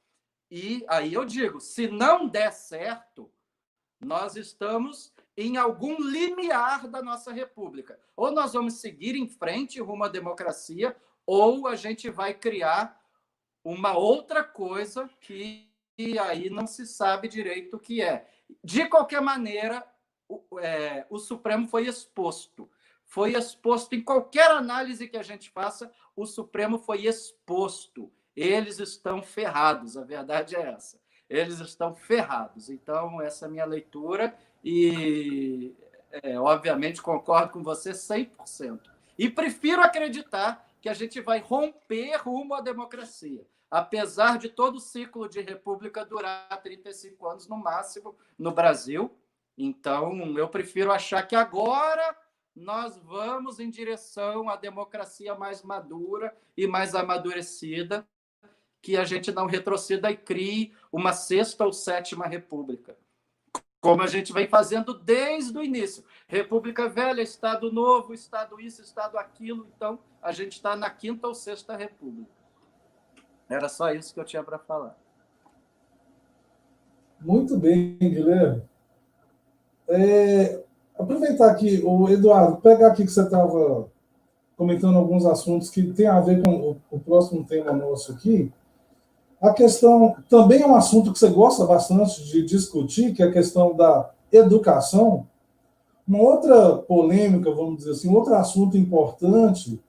E 0.51 0.85
aí 0.89 1.15
eu 1.15 1.25
digo: 1.25 1.61
se 1.61 1.89
não 1.89 2.29
der 2.29 2.53
certo, 2.53 3.31
nós 4.01 4.37
estamos 4.37 5.13
em 5.37 5.57
algum 5.57 5.97
limiar 6.01 6.89
da 6.89 7.03
nossa 7.03 7.33
república. 7.33 7.99
Ou 8.17 8.31
nós 8.31 8.53
vamos 8.53 8.75
seguir 8.75 9.17
em 9.17 9.29
frente 9.29 9.81
rumo 9.81 10.05
à 10.05 10.09
democracia, 10.09 10.97
ou 11.25 11.67
a 11.67 11.77
gente 11.77 12.11
vai 12.11 12.35
criar 12.35 13.01
uma 13.63 13.97
outra 13.97 14.43
coisa 14.43 15.09
que 15.21 15.69
aí 16.21 16.51
não 16.51 16.67
se 16.67 16.87
sabe 16.87 17.29
direito 17.29 17.77
o 17.77 17.81
que 17.81 18.03
é. 18.03 18.29
De 18.65 18.87
qualquer 18.87 19.21
maneira, 19.21 19.87
o, 20.29 20.61
é, 20.61 21.07
o 21.09 21.19
Supremo 21.19 21.67
foi 21.67 21.87
exposto. 21.87 22.69
Foi 23.05 23.35
exposto 23.35 23.95
em 23.95 24.03
qualquer 24.03 24.51
análise 24.51 25.09
que 25.09 25.17
a 25.17 25.23
gente 25.23 25.51
faça, 25.51 25.91
o 26.15 26.27
Supremo 26.27 26.79
foi 26.79 27.07
exposto. 27.07 28.13
Eles 28.37 28.79
estão 28.79 29.23
ferrados, 29.23 29.97
a 29.97 30.05
verdade 30.05 30.55
é 30.55 30.61
essa. 30.61 31.01
Eles 31.29 31.59
estão 31.59 31.95
ferrados. 31.95 32.69
Então, 32.69 33.21
essa 33.21 33.47
é 33.47 33.49
a 33.49 33.51
minha 33.51 33.65
leitura 33.65 34.37
e, 34.63 35.75
é, 36.23 36.39
obviamente, 36.39 37.01
concordo 37.01 37.53
com 37.53 37.63
você 37.63 37.93
100%. 37.93 38.81
E 39.19 39.29
prefiro 39.29 39.83
acreditar 39.83 40.69
que 40.81 40.89
a 40.89 40.95
gente 40.95 41.21
vai 41.21 41.41
romper 41.41 42.17
rumo 42.17 42.55
à 42.55 42.61
democracia, 42.61 43.45
apesar 43.71 44.39
de 44.39 44.49
todo 44.49 44.77
o 44.77 44.81
ciclo 44.81 45.29
de 45.29 45.41
república 45.41 46.05
durar 46.05 46.49
35 46.63 47.27
anos 47.27 47.49
no 47.49 47.57
máximo 47.57 48.15
no 48.39 48.53
Brasil. 48.53 49.11
Então, 49.59 50.39
eu 50.39 50.49
prefiro 50.49 50.93
achar 50.93 51.23
que 51.27 51.35
agora 51.35 52.17
nós 52.55 52.97
vamos 52.97 53.59
em 53.59 53.69
direção 53.69 54.49
à 54.49 54.57
democracia 54.57 55.35
mais 55.35 55.63
madura 55.63 56.35
e 56.57 56.67
mais 56.67 56.95
amadurecida, 56.95 58.07
que 58.81 58.97
a 58.97 59.05
gente 59.05 59.33
não 59.33 59.47
retroceda 59.47 60.11
e 60.11 60.17
crie 60.17 60.73
uma 60.93 61.13
sexta 61.13 61.67
ou 61.67 61.73
sétima 61.73 62.27
república 62.27 62.97
como 63.81 64.03
a 64.03 64.07
gente 64.07 64.33
vem 64.33 64.47
fazendo 64.47 64.93
desde 64.93 65.57
o 65.57 65.63
início. 65.63 66.05
República 66.27 66.89
Velha, 66.89 67.23
Estado 67.23 67.73
Novo, 67.73 68.13
Estado 68.13 68.61
isso, 68.61 68.83
Estado 68.83 69.17
aquilo. 69.17 69.69
Então, 69.75 69.99
a 70.21 70.33
gente 70.33 70.53
está 70.53 70.75
na 70.75 70.91
quinta 70.91 71.27
ou 71.27 71.35
sexta 71.35 71.77
República. 71.77 72.31
Era 73.49 73.69
só 73.69 73.93
isso 73.93 74.13
que 74.13 74.21
eu 74.21 74.25
tinha 74.25 74.43
para 74.43 74.59
falar. 74.59 74.99
Muito 77.21 77.57
bem, 77.57 77.97
Guilherme. 77.99 78.68
É, 79.89 80.61
aproveitar 80.99 81.51
aqui, 81.51 81.83
o 81.85 82.09
Eduardo, 82.09 82.57
pegar 82.57 82.89
aqui 82.89 83.05
que 83.05 83.13
você 83.13 83.23
estava 83.23 83.89
comentando 84.57 84.99
alguns 84.99 85.25
assuntos 85.25 85.71
que 85.71 85.83
tem 85.93 86.07
a 86.07 86.21
ver 86.21 86.43
com 86.43 86.53
o, 86.53 86.77
o 86.91 86.99
próximo 86.99 87.45
tema 87.45 87.73
nosso 87.73 88.13
aqui. 88.13 88.53
A 89.41 89.53
questão 89.53 90.17
também 90.29 90.63
é 90.63 90.67
um 90.67 90.75
assunto 90.75 91.13
que 91.13 91.19
você 91.19 91.29
gosta 91.29 91.65
bastante 91.65 92.25
de 92.25 92.45
discutir, 92.45 93.15
que 93.15 93.23
é 93.23 93.27
a 93.27 93.33
questão 93.33 93.75
da 93.75 94.11
educação. 94.33 95.27
Uma 96.07 96.19
outra 96.21 96.77
polêmica, 96.77 97.55
vamos 97.55 97.79
dizer 97.79 97.93
assim, 97.93 98.13
outro 98.13 98.35
assunto 98.35 98.77
importante 98.77 99.81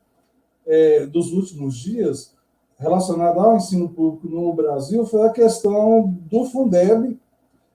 é, 0.68 1.06
dos 1.08 1.34
últimos 1.34 1.76
dias, 1.76 2.36
relacionado 2.78 3.40
ao 3.40 3.58
ensino 3.58 3.90
público 3.90 4.30
no 4.30 4.54
Brasil, 4.54 5.04
foi 5.06 5.26
a 5.26 5.32
questão 5.32 6.16
do 6.30 6.46
Fundeb 6.46 7.20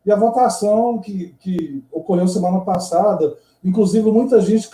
e 0.05 0.13
a 0.13 0.17
votação 0.17 0.99
que, 0.99 1.35
que 1.41 1.83
ocorreu 1.91 2.29
semana 2.29 2.61
passada. 2.61 3.37
Inclusive, 3.63 4.11
muita 4.11 4.41
gente 4.41 4.69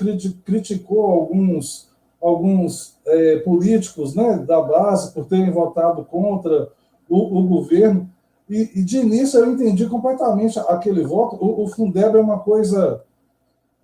criticou 0.44 1.04
alguns, 1.06 1.88
alguns 2.20 2.98
é, 3.06 3.36
políticos 3.38 4.14
né, 4.14 4.38
da 4.38 4.60
base 4.60 5.12
por 5.12 5.26
terem 5.26 5.50
votado 5.50 6.04
contra 6.04 6.68
o, 7.08 7.38
o 7.38 7.46
governo. 7.46 8.10
E, 8.48 8.70
e, 8.74 8.82
de 8.82 8.98
início 8.98 9.38
eu 9.38 9.52
entendi 9.52 9.86
completamente 9.86 10.58
aquele 10.58 11.04
voto. 11.04 11.36
O, 11.36 11.62
o 11.62 11.68
Fundeb 11.68 12.16
é 12.16 12.20
uma 12.20 12.40
coisa 12.40 13.04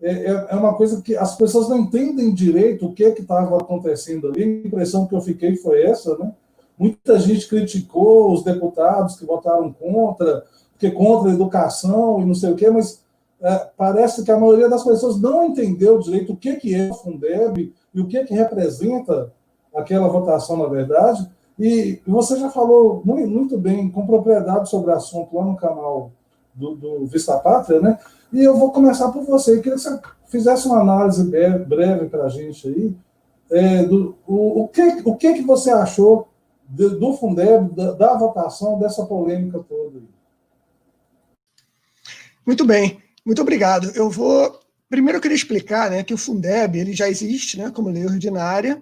é, 0.03 0.11
é, 0.11 0.47
é 0.51 0.55
uma 0.57 0.75
coisa 0.75 1.01
que 1.01 1.17
as 1.17 1.37
pessoas 1.37 1.69
não 1.69 1.79
entendem 1.79 2.35
direito 2.35 2.87
o 2.87 2.93
que 2.93 3.05
estava 3.05 3.57
acontecendo 3.57 4.29
ali. 4.29 4.43
A 4.43 4.67
impressão 4.67 5.07
que 5.07 5.15
eu 5.15 5.21
fiquei 5.21 5.57
foi 5.57 5.83
essa, 5.83 6.17
né? 6.19 6.33
Muita 6.79 7.19
gente 7.19 7.49
criticou 7.49 8.33
os 8.33 8.45
deputados 8.45 9.17
que 9.17 9.25
votaram 9.25 9.73
contra, 9.73 10.45
porque 10.77 10.91
contra 10.91 11.31
a 11.31 11.35
educação 11.35 12.21
e 12.21 12.27
não 12.27 12.35
sei 12.35 12.53
o 12.53 12.55
quê, 12.55 12.69
mas 12.69 13.03
é, 13.41 13.69
parece 13.77 14.23
que 14.23 14.31
a 14.31 14.39
maioria 14.39 14.69
das 14.69 14.85
pessoas 14.85 15.19
não 15.19 15.45
entendeu 15.45 15.99
direito 15.99 16.35
o 16.35 16.37
que, 16.37 16.57
que 16.57 16.75
é 16.75 16.91
o 16.91 16.95
Fundeb 16.95 17.73
e 17.95 18.01
o 18.01 18.07
que, 18.07 18.23
que 18.25 18.35
representa 18.35 19.33
aquela 19.75 20.09
votação, 20.09 20.57
na 20.57 20.67
verdade. 20.67 21.29
E 21.59 22.01
você 22.07 22.39
já 22.39 22.51
falou 22.51 23.03
muito 23.05 23.57
bem, 23.57 23.91
com 23.91 24.07
propriedade 24.07 24.69
sobre 24.69 24.91
o 24.91 24.95
assunto 24.95 25.35
lá 25.35 25.45
no 25.45 25.57
canal 25.57 26.11
do, 26.55 26.75
do 26.75 27.07
Vista 27.07 27.39
Pátria, 27.39 27.81
né? 27.81 27.99
E 28.31 28.43
eu 28.43 28.57
vou 28.57 28.71
começar 28.71 29.11
por 29.11 29.25
você. 29.25 29.53
Eu 29.53 29.63
queria 29.63 29.75
que 29.75 29.81
você 29.81 29.99
fizesse 30.27 30.67
uma 30.67 30.81
análise 30.81 31.25
breve 31.25 32.07
para 32.07 32.25
a 32.25 32.29
gente 32.29 32.69
aí 32.69 32.95
é, 33.51 33.85
do 33.85 34.17
o, 34.27 34.63
o, 34.63 34.69
que, 34.69 34.83
o 35.05 35.17
que, 35.17 35.35
que 35.35 35.43
você 35.43 35.71
achou 35.71 36.29
do, 36.69 36.99
do 36.99 37.13
Fundeb, 37.15 37.75
da, 37.75 37.93
da, 37.93 38.17
votação, 38.17 38.79
dessa 38.79 39.05
polêmica 39.07 39.59
toda. 39.69 39.99
Aí. 39.99 40.16
Muito 42.47 42.65
bem, 42.65 43.03
muito 43.25 43.43
obrigado. 43.43 43.91
Eu 43.97 44.09
vou. 44.09 44.61
Primeiro 44.89 45.19
eu 45.19 45.23
queria 45.23 45.35
explicar 45.35 45.91
né, 45.91 46.05
que 46.05 46.15
o 46.15 46.19
Fundeb 46.19 46.79
ele 46.79 46.93
já 46.93 47.09
existe 47.09 47.59
né, 47.59 47.73
como 47.73 47.91
lei 47.91 48.07
ordinária, 48.07 48.81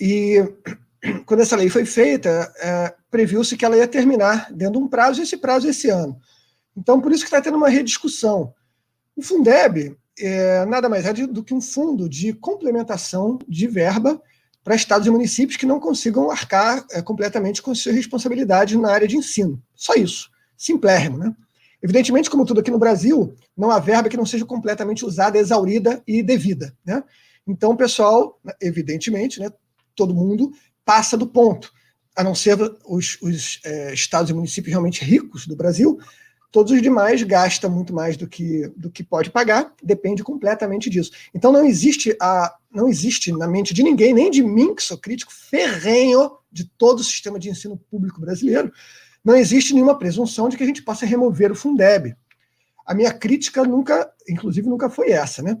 e 0.00 0.42
quando 1.26 1.40
essa 1.40 1.54
lei 1.54 1.68
foi 1.68 1.84
feita, 1.84 2.50
é, 2.58 2.94
previu-se 3.10 3.56
que 3.56 3.64
ela 3.64 3.76
ia 3.76 3.86
terminar 3.86 4.50
dentro 4.50 4.80
de 4.80 4.86
um 4.86 4.88
prazo, 4.88 5.20
esse 5.20 5.36
prazo 5.36 5.66
é 5.66 5.70
esse 5.70 5.90
ano. 5.90 6.18
Então, 6.74 6.98
por 6.98 7.12
isso 7.12 7.20
que 7.20 7.26
está 7.26 7.42
tendo 7.42 7.58
uma 7.58 7.68
rediscussão. 7.68 8.54
O 9.14 9.22
Fundeb 9.22 9.96
é 10.18 10.64
nada 10.64 10.88
mais 10.88 11.04
é 11.04 11.12
do 11.12 11.44
que 11.44 11.52
um 11.52 11.60
fundo 11.60 12.08
de 12.08 12.32
complementação 12.32 13.38
de 13.46 13.66
verba 13.66 14.20
para 14.62 14.74
estados 14.74 15.06
e 15.06 15.10
municípios 15.10 15.58
que 15.58 15.66
não 15.66 15.78
consigam 15.78 16.30
arcar 16.30 16.84
é, 16.90 17.02
completamente 17.02 17.60
com 17.60 17.74
suas 17.74 17.94
responsabilidades 17.94 18.80
na 18.80 18.90
área 18.90 19.06
de 19.06 19.16
ensino. 19.16 19.62
Só 19.74 19.94
isso. 19.94 20.30
Simplérrimo, 20.56 21.18
né? 21.18 21.36
Evidentemente, 21.84 22.30
como 22.30 22.46
tudo 22.46 22.60
aqui 22.60 22.70
no 22.70 22.78
Brasil, 22.78 23.36
não 23.54 23.70
há 23.70 23.78
verba 23.78 24.08
que 24.08 24.16
não 24.16 24.24
seja 24.24 24.46
completamente 24.46 25.04
usada, 25.04 25.36
exaurida 25.36 26.02
e 26.06 26.22
devida. 26.22 26.74
Né? 26.82 27.04
Então, 27.46 27.76
pessoal, 27.76 28.40
evidentemente, 28.58 29.38
né, 29.38 29.52
todo 29.94 30.14
mundo 30.14 30.50
passa 30.82 31.14
do 31.14 31.26
ponto. 31.26 31.70
A 32.16 32.24
não 32.24 32.34
ser 32.34 32.56
os, 32.86 33.18
os 33.20 33.60
é, 33.66 33.92
estados 33.92 34.30
e 34.30 34.32
municípios 34.32 34.70
realmente 34.70 35.04
ricos 35.04 35.46
do 35.46 35.54
Brasil, 35.54 35.98
todos 36.50 36.72
os 36.72 36.80
demais 36.80 37.22
gastam 37.22 37.68
muito 37.68 37.92
mais 37.92 38.16
do 38.16 38.26
que, 38.26 38.66
do 38.74 38.90
que 38.90 39.04
pode 39.04 39.30
pagar, 39.30 39.74
depende 39.82 40.24
completamente 40.24 40.88
disso. 40.88 41.10
Então 41.34 41.52
não 41.52 41.66
existe 41.66 42.16
a 42.18 42.54
não 42.72 42.88
existe 42.88 43.30
na 43.30 43.46
mente 43.46 43.74
de 43.74 43.82
ninguém, 43.82 44.14
nem 44.14 44.30
de 44.30 44.42
mim, 44.42 44.74
que 44.74 44.82
sou 44.82 44.96
crítico 44.96 45.32
ferrenho 45.32 46.32
de 46.50 46.64
todo 46.64 47.00
o 47.00 47.04
sistema 47.04 47.38
de 47.38 47.50
ensino 47.50 47.76
público 47.76 48.20
brasileiro, 48.20 48.72
não 49.24 49.34
existe 49.34 49.72
nenhuma 49.72 49.98
presunção 49.98 50.48
de 50.48 50.56
que 50.56 50.62
a 50.62 50.66
gente 50.66 50.82
possa 50.82 51.06
remover 51.06 51.50
o 51.50 51.54
Fundeb. 51.54 52.14
A 52.86 52.94
minha 52.94 53.12
crítica 53.12 53.64
nunca, 53.64 54.12
inclusive, 54.28 54.68
nunca 54.68 54.90
foi 54.90 55.10
essa, 55.10 55.42
né? 55.42 55.56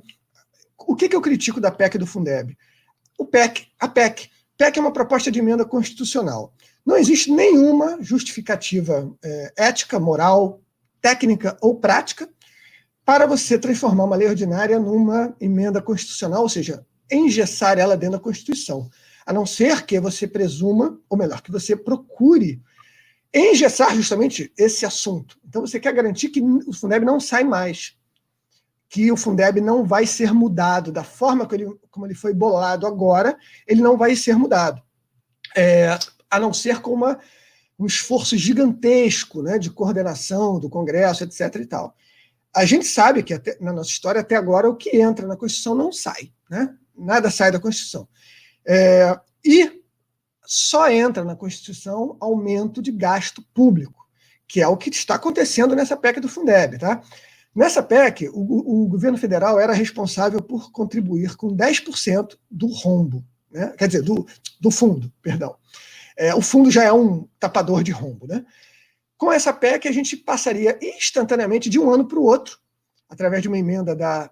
O 0.78 0.94
que, 0.94 1.08
que 1.08 1.16
eu 1.16 1.22
critico 1.22 1.60
da 1.60 1.70
PEC 1.70 1.96
do 1.96 2.06
Fundeb? 2.06 2.56
O 3.18 3.24
PEC, 3.24 3.68
a 3.80 3.88
PEC. 3.88 4.28
PEC 4.58 4.78
é 4.78 4.80
uma 4.82 4.92
proposta 4.92 5.30
de 5.30 5.38
emenda 5.38 5.64
constitucional. 5.64 6.52
Não 6.84 6.96
existe 6.96 7.30
nenhuma 7.32 7.96
justificativa 8.02 9.10
é, 9.24 9.52
ética, 9.56 9.98
moral, 9.98 10.60
técnica 11.00 11.56
ou 11.62 11.76
prática 11.80 12.28
para 13.04 13.26
você 13.26 13.58
transformar 13.58 14.04
uma 14.04 14.16
lei 14.16 14.28
ordinária 14.28 14.78
numa 14.78 15.34
emenda 15.40 15.80
constitucional, 15.80 16.42
ou 16.42 16.48
seja, 16.48 16.84
engessar 17.10 17.78
ela 17.78 17.96
dentro 17.96 18.18
da 18.18 18.22
Constituição. 18.22 18.90
A 19.26 19.32
não 19.32 19.46
ser 19.46 19.84
que 19.86 19.98
você 20.00 20.26
presuma, 20.26 20.98
ou 21.08 21.16
melhor, 21.16 21.40
que 21.40 21.50
você 21.50 21.74
procure 21.74 22.62
engessar 23.34 23.94
justamente 23.96 24.52
esse 24.56 24.86
assunto. 24.86 25.36
Então 25.46 25.62
você 25.62 25.80
quer 25.80 25.92
garantir 25.92 26.28
que 26.28 26.40
o 26.40 26.72
Fundeb 26.72 27.04
não 27.04 27.18
sai 27.18 27.42
mais. 27.42 27.96
que 28.88 29.10
o 29.10 29.16
Fundeb 29.16 29.60
não 29.60 29.84
vai 29.84 30.06
ser 30.06 30.32
mudado 30.32 30.92
da 30.92 31.02
forma 31.02 31.46
como 31.46 31.60
ele, 31.60 31.78
como 31.90 32.06
ele 32.06 32.14
foi 32.14 32.32
bolado 32.32 32.86
agora, 32.86 33.36
ele 33.66 33.82
não 33.82 33.96
vai 33.96 34.14
ser 34.14 34.36
mudado. 34.36 34.80
É, 35.56 35.98
a 36.30 36.38
não 36.38 36.52
ser 36.52 36.80
com 36.80 36.92
uma, 36.92 37.18
um 37.78 37.86
esforço 37.86 38.36
gigantesco 38.36 39.42
né, 39.42 39.58
de 39.58 39.70
coordenação 39.70 40.60
do 40.60 40.70
Congresso, 40.70 41.24
etc. 41.24 41.56
e 41.56 41.66
tal. 41.66 41.96
A 42.54 42.64
gente 42.64 42.86
sabe 42.86 43.24
que 43.24 43.34
até, 43.34 43.56
na 43.60 43.72
nossa 43.72 43.90
história, 43.90 44.20
até 44.20 44.36
agora, 44.36 44.70
o 44.70 44.76
que 44.76 44.96
entra 44.96 45.26
na 45.26 45.36
Constituição 45.36 45.74
não 45.74 45.90
sai. 45.90 46.32
Né? 46.48 46.72
Nada 46.96 47.30
sai 47.30 47.50
da 47.50 47.58
Constituição. 47.58 48.06
É, 48.64 49.18
e 49.44 49.83
só 50.46 50.90
entra 50.90 51.24
na 51.24 51.36
Constituição 51.36 52.16
aumento 52.20 52.82
de 52.82 52.92
gasto 52.92 53.42
público, 53.54 54.06
que 54.46 54.60
é 54.60 54.68
o 54.68 54.76
que 54.76 54.90
está 54.90 55.14
acontecendo 55.14 55.74
nessa 55.74 55.96
PEC 55.96 56.20
do 56.20 56.28
Fundeb. 56.28 56.78
Tá? 56.78 57.02
Nessa 57.54 57.82
PEC, 57.82 58.28
o, 58.32 58.84
o 58.84 58.88
governo 58.88 59.16
federal 59.16 59.58
era 59.58 59.72
responsável 59.72 60.42
por 60.42 60.70
contribuir 60.70 61.36
com 61.36 61.56
10% 61.56 62.36
do 62.50 62.66
rombo, 62.66 63.24
né? 63.50 63.72
quer 63.78 63.86
dizer, 63.86 64.02
do, 64.02 64.26
do 64.60 64.70
fundo, 64.70 65.12
perdão. 65.22 65.56
É, 66.16 66.34
o 66.34 66.42
fundo 66.42 66.70
já 66.70 66.84
é 66.84 66.92
um 66.92 67.28
tapador 67.40 67.82
de 67.82 67.90
rombo. 67.90 68.26
Né? 68.26 68.44
Com 69.16 69.32
essa 69.32 69.52
PEC, 69.52 69.88
a 69.88 69.92
gente 69.92 70.16
passaria 70.16 70.78
instantaneamente 70.82 71.70
de 71.70 71.78
um 71.78 71.90
ano 71.90 72.06
para 72.06 72.18
o 72.18 72.24
outro, 72.24 72.58
através 73.08 73.42
de 73.42 73.48
uma 73.48 73.58
emenda 73.58 73.94
da 73.94 74.30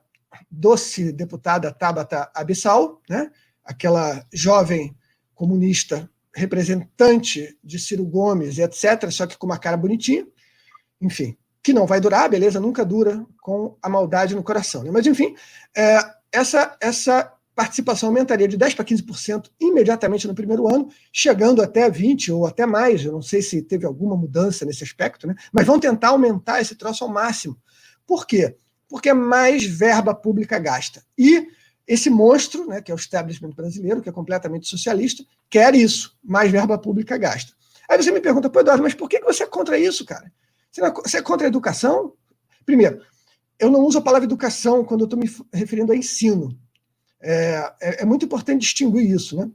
doce 0.50 1.12
deputada 1.12 1.72
Tabata 1.72 2.30
Abissal, 2.34 3.00
né? 3.08 3.30
aquela 3.64 4.24
jovem 4.32 4.96
comunista 5.42 6.08
representante 6.32 7.58
de 7.64 7.76
Ciro 7.76 8.04
Gomes, 8.04 8.58
etc., 8.60 9.10
só 9.10 9.26
que 9.26 9.36
com 9.36 9.44
uma 9.44 9.58
cara 9.58 9.76
bonitinha. 9.76 10.24
Enfim, 11.00 11.36
que 11.60 11.72
não 11.72 11.84
vai 11.84 12.00
durar, 12.00 12.30
beleza, 12.30 12.60
nunca 12.60 12.84
dura 12.84 13.26
com 13.40 13.76
a 13.82 13.88
maldade 13.88 14.36
no 14.36 14.42
coração. 14.44 14.84
Né? 14.84 14.92
Mas, 14.92 15.04
enfim, 15.04 15.34
é, 15.76 15.98
essa, 16.30 16.76
essa 16.80 17.32
participação 17.56 18.10
aumentaria 18.10 18.46
de 18.46 18.56
10% 18.56 18.76
para 18.76 18.84
15% 18.84 19.50
imediatamente 19.60 20.28
no 20.28 20.34
primeiro 20.34 20.72
ano, 20.72 20.88
chegando 21.12 21.60
até 21.60 21.90
20% 21.90 22.36
ou 22.36 22.46
até 22.46 22.64
mais. 22.64 23.04
Eu 23.04 23.10
não 23.10 23.20
sei 23.20 23.42
se 23.42 23.62
teve 23.62 23.84
alguma 23.84 24.16
mudança 24.16 24.64
nesse 24.64 24.84
aspecto, 24.84 25.26
né? 25.26 25.34
mas 25.52 25.66
vão 25.66 25.80
tentar 25.80 26.10
aumentar 26.10 26.60
esse 26.60 26.76
troço 26.76 27.02
ao 27.02 27.10
máximo. 27.10 27.58
Por 28.06 28.28
quê? 28.28 28.54
Porque 28.88 29.12
mais 29.12 29.64
verba 29.64 30.14
pública 30.14 30.56
gasta. 30.60 31.02
E 31.18 31.48
esse 31.86 32.08
monstro, 32.08 32.66
né, 32.66 32.80
que 32.80 32.90
é 32.90 32.94
o 32.94 32.96
establishment 32.96 33.50
brasileiro, 33.50 34.00
que 34.00 34.08
é 34.08 34.12
completamente 34.12 34.68
socialista, 34.68 35.24
quer 35.50 35.74
isso, 35.74 36.16
mais 36.22 36.50
verba 36.50 36.78
pública 36.78 37.16
gasta. 37.18 37.52
Aí 37.88 38.02
você 38.02 38.10
me 38.10 38.20
pergunta, 38.20 38.48
pô, 38.48 38.60
Eduardo, 38.60 38.82
mas 38.82 38.94
por 38.94 39.08
que 39.08 39.20
você 39.20 39.42
é 39.42 39.46
contra 39.46 39.78
isso, 39.78 40.04
cara? 40.04 40.32
Você 40.70 41.18
é 41.18 41.22
contra 41.22 41.46
a 41.46 41.48
educação? 41.48 42.14
Primeiro, 42.64 43.02
eu 43.58 43.70
não 43.70 43.80
uso 43.80 43.98
a 43.98 44.02
palavra 44.02 44.24
educação 44.24 44.84
quando 44.84 45.02
eu 45.02 45.04
estou 45.04 45.18
me 45.18 45.30
referindo 45.52 45.92
a 45.92 45.96
ensino. 45.96 46.58
É, 47.20 47.72
é, 47.80 48.02
é, 48.02 48.04
muito 48.04 48.24
importante 48.24 48.62
distinguir 48.62 49.08
isso, 49.08 49.36
né? 49.36 49.50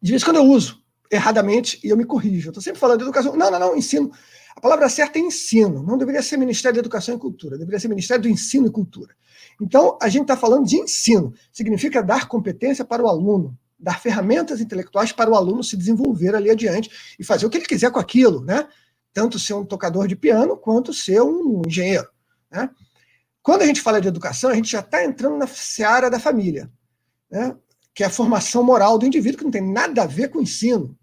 De 0.00 0.12
vez 0.12 0.22
em 0.22 0.24
quando 0.24 0.36
eu 0.36 0.44
uso 0.44 0.82
erradamente 1.10 1.78
e 1.84 1.88
eu 1.88 1.96
me 1.96 2.04
corrijo. 2.04 2.48
Eu 2.48 2.50
estou 2.50 2.62
sempre 2.62 2.78
falando 2.78 2.98
de 2.98 3.04
educação. 3.04 3.36
Não, 3.36 3.50
não, 3.50 3.58
não, 3.58 3.76
ensino. 3.76 4.10
A 4.56 4.60
palavra 4.60 4.88
certa 4.88 5.18
é 5.18 5.22
ensino. 5.22 5.82
Não 5.82 5.96
deveria 5.96 6.22
ser 6.22 6.36
Ministério 6.36 6.74
da 6.74 6.80
Educação 6.80 7.14
e 7.14 7.18
Cultura, 7.18 7.56
deveria 7.56 7.78
ser 7.78 7.88
Ministério 7.88 8.22
do 8.22 8.28
Ensino 8.28 8.66
e 8.66 8.70
Cultura. 8.70 9.14
Então, 9.60 9.98
a 10.00 10.08
gente 10.08 10.22
está 10.22 10.36
falando 10.36 10.66
de 10.66 10.76
ensino. 10.76 11.32
Significa 11.52 12.02
dar 12.02 12.28
competência 12.28 12.84
para 12.84 13.02
o 13.02 13.08
aluno, 13.08 13.56
dar 13.78 14.00
ferramentas 14.00 14.60
intelectuais 14.60 15.12
para 15.12 15.30
o 15.30 15.34
aluno 15.34 15.62
se 15.62 15.76
desenvolver 15.76 16.34
ali 16.34 16.50
adiante 16.50 16.90
e 17.18 17.24
fazer 17.24 17.46
o 17.46 17.50
que 17.50 17.58
ele 17.58 17.66
quiser 17.66 17.90
com 17.90 17.98
aquilo, 17.98 18.42
né? 18.44 18.66
tanto 19.12 19.38
ser 19.38 19.54
um 19.54 19.64
tocador 19.64 20.06
de 20.06 20.16
piano 20.16 20.56
quanto 20.56 20.92
ser 20.92 21.20
um 21.22 21.62
engenheiro. 21.66 22.08
Né? 22.50 22.70
Quando 23.42 23.62
a 23.62 23.66
gente 23.66 23.80
fala 23.80 24.00
de 24.00 24.08
educação, 24.08 24.50
a 24.50 24.54
gente 24.54 24.70
já 24.70 24.80
está 24.80 25.04
entrando 25.04 25.36
na 25.36 25.46
seara 25.46 26.10
da 26.10 26.20
família, 26.20 26.70
né? 27.30 27.56
que 27.94 28.02
é 28.02 28.06
a 28.06 28.10
formação 28.10 28.62
moral 28.62 28.98
do 28.98 29.06
indivíduo, 29.06 29.38
que 29.38 29.44
não 29.44 29.50
tem 29.50 29.72
nada 29.72 30.02
a 30.02 30.06
ver 30.06 30.28
com 30.28 30.38
o 30.38 30.42
ensino. 30.42 30.96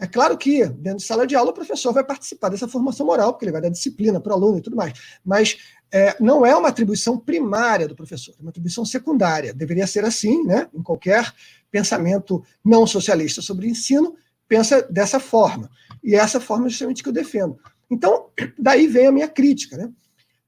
É 0.00 0.06
claro 0.06 0.36
que, 0.38 0.64
dentro 0.66 0.98
de 0.98 1.04
sala 1.04 1.26
de 1.26 1.36
aula, 1.36 1.50
o 1.50 1.54
professor 1.54 1.92
vai 1.92 2.02
participar 2.02 2.48
dessa 2.48 2.66
formação 2.66 3.04
moral, 3.04 3.32
porque 3.32 3.44
ele 3.44 3.52
vai 3.52 3.60
dar 3.60 3.68
disciplina 3.68 4.18
para 4.18 4.32
o 4.32 4.34
aluno 4.34 4.58
e 4.58 4.62
tudo 4.62 4.74
mais. 4.74 4.98
Mas 5.22 5.58
é, 5.92 6.16
não 6.18 6.46
é 6.46 6.56
uma 6.56 6.68
atribuição 6.68 7.18
primária 7.18 7.86
do 7.86 7.94
professor, 7.94 8.34
é 8.38 8.40
uma 8.40 8.48
atribuição 8.48 8.84
secundária. 8.84 9.52
Deveria 9.52 9.86
ser 9.86 10.04
assim, 10.04 10.42
né? 10.44 10.68
em 10.72 10.82
qualquer 10.82 11.30
pensamento 11.70 12.42
não 12.64 12.86
socialista 12.86 13.42
sobre 13.42 13.68
ensino, 13.68 14.16
pensa 14.48 14.82
dessa 14.90 15.20
forma. 15.20 15.70
E 16.02 16.14
essa 16.14 16.40
forma 16.40 16.66
é 16.66 16.70
justamente 16.70 17.02
que 17.02 17.08
eu 17.08 17.12
defendo. 17.12 17.58
Então, 17.90 18.30
daí 18.58 18.86
vem 18.86 19.06
a 19.06 19.12
minha 19.12 19.28
crítica. 19.28 19.76
Né? 19.76 19.90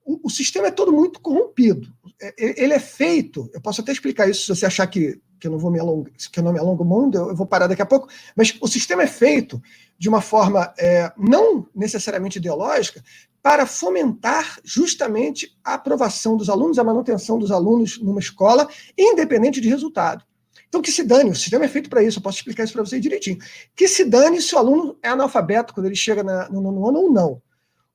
O, 0.05 0.31
sistema 0.31 0.69
é 0.69 0.71
todo 0.71 0.93
muito 0.93 1.21
corrompido. 1.21 1.93
É, 2.21 2.29
é, 2.39 2.65
ele 2.65 2.73
é 2.73 2.81
feito, 2.81 3.51
eu 3.53 3.61
posso 3.61 3.81
até 3.81 3.93
explicar 3.93 4.29
isso 4.29 4.43
se 4.43 4.49
você 4.49 4.67
achar 4.67 4.87
que, 4.87 5.21
que 5.43 5.49
eu 5.49 5.51
não 5.51 5.59
vou 5.59 5.73
me 5.73 5.81
alongar, 5.81 6.13
que 6.31 6.39
eu 6.39 6.45
não 6.45 6.53
me 6.53 6.59
alongo 6.61 6.85
muito, 6.85 7.19
eu, 7.19 7.35
vou 7.35 7.45
parar 7.45 7.67
daqui 7.67 7.83
a 7.83 7.87
pouco, 7.87 8.07
mas 8.37 8.57
o 8.61 8.69
sistema 8.69 9.03
é 9.03 9.09
feito 9.09 9.61
de 9.99 10.09
uma 10.09 10.21
forma 10.21 10.73
é, 10.79 11.13
não 11.19 11.67
necessariamente 11.75 12.39
ideológica 12.39 13.03
para 13.43 13.67
fomentar 13.67 14.61
justamente 14.63 15.59
a 15.65 15.75
aprovação 15.75 16.37
dos 16.37 16.49
alunos, 16.49 16.79
a 16.79 16.85
manutenção 16.85 17.41
dos 17.41 17.51
alunos 17.51 18.01
numa 18.01 18.21
escola, 18.21 18.69
independente 18.97 19.61
de 19.61 19.69
resultado. 19.69 20.25
Então, 20.69 20.81
que 20.81 20.93
se 20.93 21.03
dane, 21.03 21.31
o 21.31 21.35
sistema 21.35 21.65
é 21.65 21.69
feito 21.69 21.91
para 21.91 22.05
isso, 22.05 22.21
eu 22.21 22.23
posso 22.23 22.39
explicar 22.39 22.63
isso 22.63 22.73
para 22.73 22.85
vocês 22.85 23.03
direitinho. 23.03 23.39
Que 23.75 23.89
se 23.89 24.05
dane 24.05 24.41
se 24.41 24.55
o 24.55 24.59
aluno 24.59 24.97
é 25.03 25.09
analfabeto 25.09 25.75
quando 25.75 25.87
ele 25.87 25.97
chega 25.97 26.23
na, 26.23 26.49
no 26.49 26.61
nono 26.61 26.89
ano 26.89 26.99
ou 27.01 27.13
não. 27.13 27.43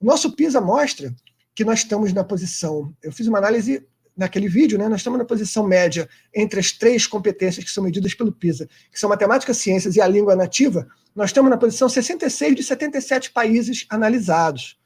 O 0.02 0.06
nosso 0.06 0.36
PISA 0.36 0.60
mostra 0.60 1.16
que 1.56 1.64
nós 1.64 1.80
estamos 1.80 2.12
na 2.12 2.26
posição. 2.26 2.94
Eu 3.02 3.12
fiz 3.14 3.26
uma 3.26 3.38
análise 3.38 3.88
naquele 4.18 4.50
vídeo, 4.50 4.78
né? 4.78 4.90
Nós 4.90 5.02
estamos 5.02 5.20
na 5.20 5.26
posição 5.26 5.66
média 5.66 6.10
entre 6.34 6.60
as 6.60 6.72
três 6.72 7.06
competências 7.06 7.64
que 7.64 7.72
são 7.72 7.84
medidas 7.84 8.16
pelo 8.16 8.32
PISA, 8.32 8.68
que 8.92 9.00
são 9.00 9.10
matemática, 9.10 9.54
ciências 9.54 9.96
e 9.96 10.02
a 10.02 10.08
língua 10.08 10.36
nativa. 10.36 10.88
Nós 11.16 11.30
estamos 11.30 11.52
na 11.52 11.58
posição 11.58 11.88
66 11.88 12.56
de 12.56 12.64
77 12.64 13.32
países 13.32 13.86
analisados. 13.90 14.80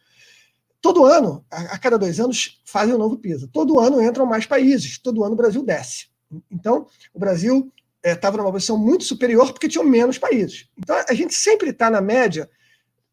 Todo 0.82 1.06
ano, 1.06 1.46
a, 1.50 1.62
a 1.76 1.78
cada 1.78 1.98
dois 1.98 2.20
anos, 2.20 2.62
fazem 2.66 2.94
um 2.94 2.98
novo 2.98 3.18
PISA. 3.18 3.48
Todo 3.52 3.80
ano 3.80 4.02
entram 4.02 4.26
mais 4.26 4.46
países, 4.46 4.98
todo 4.98 5.24
ano 5.24 5.34
o 5.34 5.38
Brasil 5.38 5.64
desce. 5.64 6.08
Então, 6.50 6.88
o 7.14 7.20
Brasil 7.20 7.72
estava 8.04 8.38
é, 8.38 8.40
numa 8.40 8.52
posição 8.52 8.78
muito 8.78 9.04
superior 9.04 9.54
porque 9.54 9.70
tinham 9.70 9.86
menos 9.86 10.18
países. 10.18 10.68
Então, 10.78 10.96
a 11.08 11.14
gente 11.14 11.34
sempre 11.34 11.70
está 11.70 11.90
na 11.90 12.02
média 12.02 12.50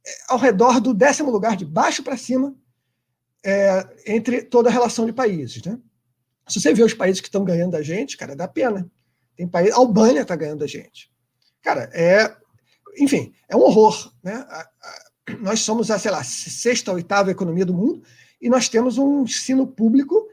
é, 0.05 0.11
ao 0.29 0.39
redor 0.39 0.81
do 0.81 0.93
décimo 0.93 1.31
lugar, 1.31 1.57
de 1.57 1.65
baixo 1.65 2.03
para 2.03 2.17
cima, 2.17 2.55
é, 3.45 3.87
entre 4.07 4.43
toda 4.43 4.69
a 4.69 4.73
relação 4.73 5.07
de 5.07 5.13
países. 5.13 5.63
Né? 5.63 5.79
Se 6.49 6.61
você 6.61 6.73
vê 6.73 6.83
os 6.83 6.95
países 6.95 7.21
que 7.21 7.29
estão 7.29 7.45
ganhando 7.45 7.73
da 7.73 7.83
gente, 7.83 8.17
cara, 8.17 8.35
dá 8.35 8.49
pena. 8.49 8.91
Tem 9.37 9.47
país, 9.47 9.73
a 9.73 9.77
Albânia 9.77 10.23
está 10.23 10.35
ganhando 10.35 10.61
da 10.61 10.67
gente. 10.67 11.11
Cara, 11.63 11.91
é. 11.93 12.35
Enfim, 12.99 13.33
é 13.49 13.57
um 13.57 13.61
horror. 13.61 14.13
Né? 14.23 14.45
Nós 15.41 15.61
somos 15.61 15.91
a, 15.91 15.99
sei 15.99 16.11
lá, 16.11 16.25
sexta, 16.25 16.93
oitava 16.93 17.31
economia 17.31 17.65
do 17.65 17.75
mundo 17.75 18.03
e 18.41 18.49
nós 18.49 18.69
temos 18.69 18.99
um 18.99 19.23
ensino 19.23 19.67
público 19.67 20.29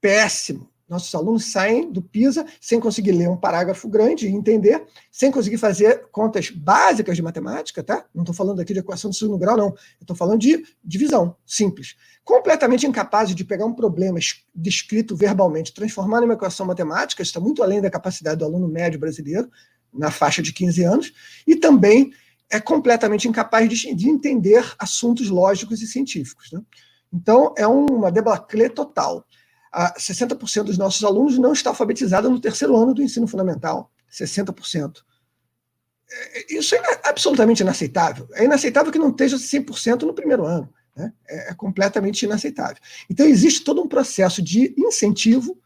péssimo. 0.00 0.70
Nossos 0.88 1.12
alunos 1.14 1.46
saem 1.50 1.90
do 1.90 2.00
PISA 2.00 2.46
sem 2.60 2.78
conseguir 2.78 3.12
ler 3.12 3.28
um 3.28 3.36
parágrafo 3.36 3.88
grande 3.88 4.26
e 4.26 4.30
entender, 4.30 4.84
sem 5.10 5.32
conseguir 5.32 5.58
fazer 5.58 6.06
contas 6.12 6.50
básicas 6.50 7.16
de 7.16 7.22
matemática, 7.22 7.82
tá? 7.82 8.04
Não 8.14 8.22
estou 8.22 8.34
falando 8.34 8.60
aqui 8.60 8.72
de 8.72 8.78
equação 8.78 9.10
de 9.10 9.16
segundo 9.16 9.38
grau, 9.38 9.56
não. 9.56 9.74
Estou 10.00 10.14
falando 10.14 10.40
de 10.40 10.64
divisão 10.84 11.36
simples. 11.44 11.96
Completamente 12.24 12.86
incapazes 12.86 13.34
de 13.34 13.44
pegar 13.44 13.66
um 13.66 13.74
problema 13.74 14.18
descrito 14.54 15.16
verbalmente, 15.16 15.74
transformar 15.74 16.20
numa 16.20 16.34
equação 16.34 16.64
matemática, 16.64 17.22
está 17.22 17.40
muito 17.40 17.62
além 17.62 17.80
da 17.80 17.90
capacidade 17.90 18.38
do 18.38 18.44
aluno 18.44 18.68
médio 18.68 19.00
brasileiro, 19.00 19.50
na 19.92 20.10
faixa 20.10 20.42
de 20.42 20.52
15 20.52 20.84
anos, 20.84 21.12
e 21.46 21.56
também 21.56 22.12
é 22.50 22.60
completamente 22.60 23.26
incapaz 23.26 23.68
de, 23.68 23.94
de 23.94 24.08
entender 24.08 24.64
assuntos 24.78 25.28
lógicos 25.28 25.82
e 25.82 25.86
científicos. 25.86 26.52
Né? 26.52 26.60
Então, 27.12 27.54
é 27.56 27.66
uma 27.66 28.12
debacle 28.12 28.68
total. 28.68 29.26
60% 29.98 30.64
dos 30.64 30.78
nossos 30.78 31.04
alunos 31.04 31.38
não 31.38 31.52
está 31.52 31.70
alfabetizado 31.70 32.30
no 32.30 32.40
terceiro 32.40 32.76
ano 32.76 32.94
do 32.94 33.02
ensino 33.02 33.26
fundamental. 33.26 33.90
60%. 34.10 35.02
É, 36.10 36.54
isso 36.54 36.74
é 36.74 37.00
absolutamente 37.04 37.62
inaceitável. 37.62 38.28
É 38.32 38.44
inaceitável 38.44 38.90
que 38.90 38.98
não 38.98 39.10
esteja 39.10 39.36
100% 39.36 40.02
no 40.02 40.14
primeiro 40.14 40.44
ano. 40.46 40.72
Né? 40.96 41.12
É, 41.28 41.50
é 41.50 41.54
completamente 41.54 42.22
inaceitável. 42.22 42.78
Então, 43.10 43.26
existe 43.26 43.64
todo 43.64 43.82
um 43.82 43.88
processo 43.88 44.40
de 44.40 44.74
incentivo 44.78 45.58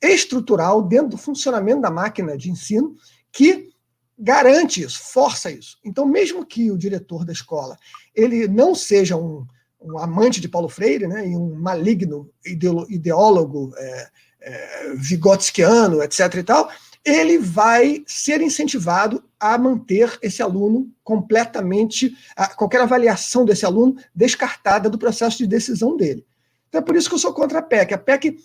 estrutural 0.00 0.82
dentro 0.82 1.10
do 1.10 1.18
funcionamento 1.18 1.82
da 1.82 1.90
máquina 1.90 2.36
de 2.36 2.50
ensino 2.50 2.96
que 3.30 3.70
garante 4.18 4.82
isso, 4.82 5.00
força 5.12 5.50
isso. 5.50 5.78
Então, 5.84 6.06
mesmo 6.06 6.44
que 6.44 6.70
o 6.70 6.78
diretor 6.78 7.24
da 7.24 7.32
escola 7.32 7.76
ele 8.14 8.48
não 8.48 8.74
seja 8.74 9.16
um, 9.16 9.46
um 9.84 9.98
amante 9.98 10.40
de 10.40 10.48
Paulo 10.48 10.68
Freire, 10.68 11.06
né, 11.06 11.28
e 11.28 11.36
um 11.36 11.54
maligno 11.54 12.30
ideólogo 12.44 13.72
é, 13.76 14.08
é, 14.40 14.94
vigotskiano, 14.94 16.02
etc. 16.02 16.34
e 16.34 16.42
tal, 16.42 16.70
ele 17.04 17.38
vai 17.38 18.02
ser 18.06 18.40
incentivado 18.40 19.22
a 19.38 19.58
manter 19.58 20.18
esse 20.22 20.40
aluno 20.40 20.88
completamente, 21.02 22.14
qualquer 22.56 22.80
avaliação 22.80 23.44
desse 23.44 23.66
aluno 23.66 23.96
descartada 24.14 24.88
do 24.88 24.98
processo 24.98 25.38
de 25.38 25.46
decisão 25.46 25.96
dele. 25.96 26.24
Então 26.68 26.80
é 26.80 26.84
por 26.84 26.94
isso 26.94 27.08
que 27.08 27.14
eu 27.14 27.18
sou 27.18 27.34
contra 27.34 27.58
a 27.58 27.62
PEC. 27.62 27.92
A 27.92 27.98
PEC 27.98 28.38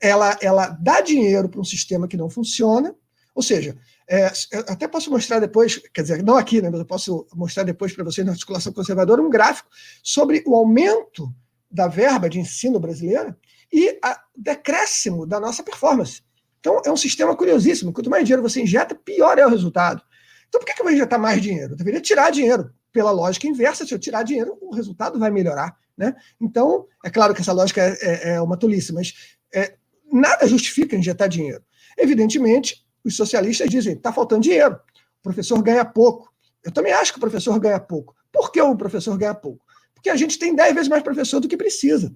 ela, 0.00 0.36
ela 0.40 0.68
dá 0.80 1.00
dinheiro 1.00 1.48
para 1.48 1.60
um 1.60 1.64
sistema 1.64 2.08
que 2.08 2.16
não 2.16 2.28
funciona, 2.28 2.94
ou 3.40 3.42
seja, 3.42 3.74
é, 4.06 4.30
até 4.68 4.86
posso 4.86 5.10
mostrar 5.10 5.38
depois, 5.38 5.80
quer 5.94 6.02
dizer, 6.02 6.22
não 6.22 6.36
aqui, 6.36 6.60
né, 6.60 6.68
mas 6.68 6.78
eu 6.78 6.84
posso 6.84 7.26
mostrar 7.34 7.62
depois 7.62 7.90
para 7.94 8.04
vocês 8.04 8.22
na 8.22 8.34
articulação 8.34 8.70
conservadora 8.70 9.22
um 9.22 9.30
gráfico 9.30 9.70
sobre 10.02 10.42
o 10.46 10.54
aumento 10.54 11.34
da 11.70 11.88
verba 11.88 12.28
de 12.28 12.38
ensino 12.38 12.78
brasileira 12.78 13.34
e 13.72 13.92
o 13.92 13.98
decréscimo 14.36 15.26
da 15.26 15.40
nossa 15.40 15.62
performance. 15.62 16.20
Então, 16.58 16.82
é 16.84 16.92
um 16.92 16.98
sistema 16.98 17.34
curiosíssimo. 17.34 17.94
Quanto 17.94 18.10
mais 18.10 18.24
dinheiro 18.24 18.42
você 18.42 18.60
injeta, 18.60 18.94
pior 18.94 19.38
é 19.38 19.46
o 19.46 19.48
resultado. 19.48 20.02
Então, 20.50 20.60
por 20.60 20.66
que, 20.66 20.74
que 20.74 20.82
eu 20.82 20.84
vou 20.84 20.92
injetar 20.92 21.18
mais 21.18 21.40
dinheiro? 21.40 21.72
Eu 21.72 21.76
deveria 21.78 22.00
tirar 22.02 22.28
dinheiro. 22.28 22.70
Pela 22.92 23.10
lógica 23.10 23.46
inversa, 23.46 23.86
se 23.86 23.94
eu 23.94 23.98
tirar 23.98 24.22
dinheiro, 24.22 24.58
o 24.60 24.74
resultado 24.74 25.18
vai 25.18 25.30
melhorar. 25.30 25.74
Né? 25.96 26.14
Então, 26.38 26.84
é 27.02 27.08
claro 27.08 27.32
que 27.32 27.40
essa 27.40 27.54
lógica 27.54 27.80
é, 27.80 27.96
é, 28.02 28.34
é 28.34 28.42
uma 28.42 28.58
tolice, 28.58 28.92
mas 28.92 29.14
é, 29.54 29.76
nada 30.12 30.46
justifica 30.46 30.94
injetar 30.94 31.26
dinheiro. 31.26 31.64
Evidentemente, 31.96 32.84
os 33.04 33.16
socialistas 33.16 33.68
dizem 33.68 33.94
está 33.94 34.12
faltando 34.12 34.42
dinheiro, 34.42 34.74
o 34.74 35.22
professor 35.22 35.62
ganha 35.62 35.84
pouco. 35.84 36.32
Eu 36.64 36.72
também 36.72 36.92
acho 36.92 37.12
que 37.12 37.18
o 37.18 37.20
professor 37.20 37.58
ganha 37.58 37.80
pouco. 37.80 38.14
Por 38.32 38.52
que 38.52 38.60
o 38.60 38.76
professor 38.76 39.16
ganha 39.16 39.34
pouco? 39.34 39.64
Porque 39.94 40.10
a 40.10 40.16
gente 40.16 40.38
tem 40.38 40.54
10 40.54 40.74
vezes 40.74 40.88
mais 40.88 41.02
professor 41.02 41.40
do 41.40 41.48
que 41.48 41.56
precisa. 41.56 42.14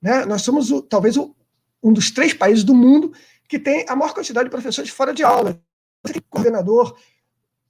Né? 0.00 0.24
Nós 0.24 0.42
somos 0.42 0.70
o, 0.70 0.82
talvez 0.82 1.16
o, 1.16 1.34
um 1.82 1.92
dos 1.92 2.10
três 2.10 2.34
países 2.34 2.64
do 2.64 2.74
mundo 2.74 3.12
que 3.48 3.58
tem 3.58 3.84
a 3.88 3.94
maior 3.94 4.14
quantidade 4.14 4.46
de 4.46 4.50
professores 4.50 4.90
fora 4.90 5.12
de 5.12 5.22
aula. 5.22 5.60
Você 6.04 6.14
tem 6.14 6.22
coordenador 6.28 6.96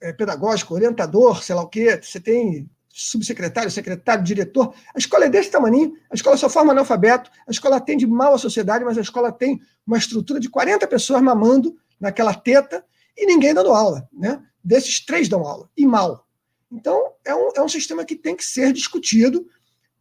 é, 0.01 0.13
pedagógico, 0.13 0.75
orientador, 0.75 1.43
sei 1.43 1.55
lá 1.55 1.63
o 1.63 1.69
quê, 1.69 2.01
você 2.03 2.21
tem 2.21 2.69
subsecretário, 2.89 3.71
secretário, 3.71 4.23
diretor. 4.23 4.75
A 4.95 4.99
escola 4.99 5.25
é 5.25 5.29
desse 5.29 5.51
tamanho, 5.51 5.95
a 6.11 6.15
escola 6.15 6.37
só 6.37 6.49
forma 6.49 6.73
analfabeto, 6.73 7.31
a 7.47 7.51
escola 7.51 7.77
atende 7.77 8.07
mal 8.07 8.35
à 8.35 8.39
sociedade, 8.39 8.85
mas 8.85 8.99
a 8.99 9.01
escola 9.01 9.33
tem 9.33 9.61
uma 9.87 9.97
estrutura 9.97 10.39
de 10.39 10.51
40 10.51 10.87
pessoas 10.87 11.23
mamando 11.23 11.77
naquela 12.03 12.35
teta 12.35 12.85
e 13.17 13.25
ninguém 13.25 13.55
dando 13.55 13.71
aula. 13.71 14.09
Né? 14.13 14.43
Desses, 14.63 15.01
três 15.05 15.29
dão 15.29 15.47
aula, 15.47 15.71
e 15.77 15.87
mal. 15.87 16.27
Então, 16.71 17.13
é 17.25 17.35
um, 17.35 17.51
é 17.57 17.63
um 17.63 17.69
sistema 17.69 18.05
que 18.05 18.17
tem 18.17 18.35
que 18.35 18.45
ser 18.45 18.73
discutido, 18.73 19.47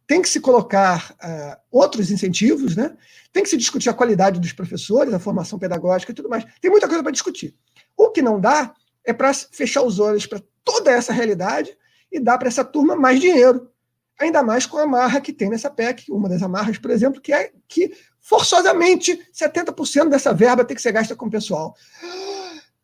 tem 0.06 0.20
que 0.20 0.28
se 0.28 0.40
colocar 0.40 1.12
uh, 1.12 1.60
outros 1.70 2.10
incentivos, 2.10 2.74
né? 2.74 2.96
tem 3.32 3.42
que 3.42 3.48
se 3.48 3.56
discutir 3.56 3.88
a 3.88 3.94
qualidade 3.94 4.40
dos 4.40 4.52
professores, 4.52 5.14
a 5.14 5.18
formação 5.18 5.58
pedagógica 5.58 6.12
e 6.12 6.14
tudo 6.14 6.28
mais. 6.28 6.44
Tem 6.60 6.70
muita 6.70 6.88
coisa 6.88 7.02
para 7.02 7.12
discutir. 7.12 7.54
O 7.96 8.10
que 8.10 8.20
não 8.20 8.40
dá 8.40 8.74
é 9.04 9.12
para 9.12 9.32
fechar 9.32 9.82
os 9.82 9.98
olhos 10.00 10.26
para 10.26 10.42
toda 10.64 10.90
essa 10.90 11.12
realidade 11.12 11.76
e 12.10 12.18
dar 12.18 12.36
para 12.36 12.48
essa 12.48 12.64
turma 12.64 12.96
mais 12.96 13.20
dinheiro. 13.20 13.70
Ainda 14.18 14.42
mais 14.42 14.66
com 14.66 14.78
a 14.78 14.82
amarra 14.82 15.20
que 15.20 15.32
tem 15.32 15.48
nessa 15.50 15.70
PEC, 15.70 16.10
uma 16.10 16.28
das 16.28 16.42
amarras, 16.42 16.78
por 16.78 16.90
exemplo, 16.90 17.20
que 17.20 17.32
é 17.32 17.50
que 17.66 17.92
forçosamente 18.20 19.20
70% 19.32 20.08
dessa 20.08 20.32
verba 20.32 20.64
tem 20.64 20.76
que 20.76 20.82
ser 20.82 20.92
gasta 20.92 21.16
com 21.16 21.26
o 21.26 21.30
pessoal. 21.30 21.74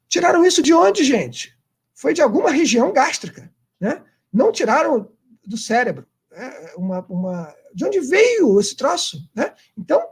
Tiraram 0.09 0.45
isso 0.45 0.63
de 0.63 0.73
onde, 0.73 1.05
gente? 1.05 1.57
Foi 1.95 2.13
de 2.13 2.23
alguma 2.23 2.51
região 2.51 2.93
gástrica. 2.93 3.53
Né? 3.81 4.03
Não 4.33 4.51
tiraram 4.51 5.11
do 5.45 5.57
cérebro. 5.57 6.07
Né? 6.31 6.73
Uma, 6.77 7.05
uma... 7.09 7.55
De 7.75 7.85
onde 7.85 8.01
veio 8.01 8.59
esse 8.59 8.75
troço? 8.75 9.19
Né? 9.35 9.53
Então, 9.77 10.03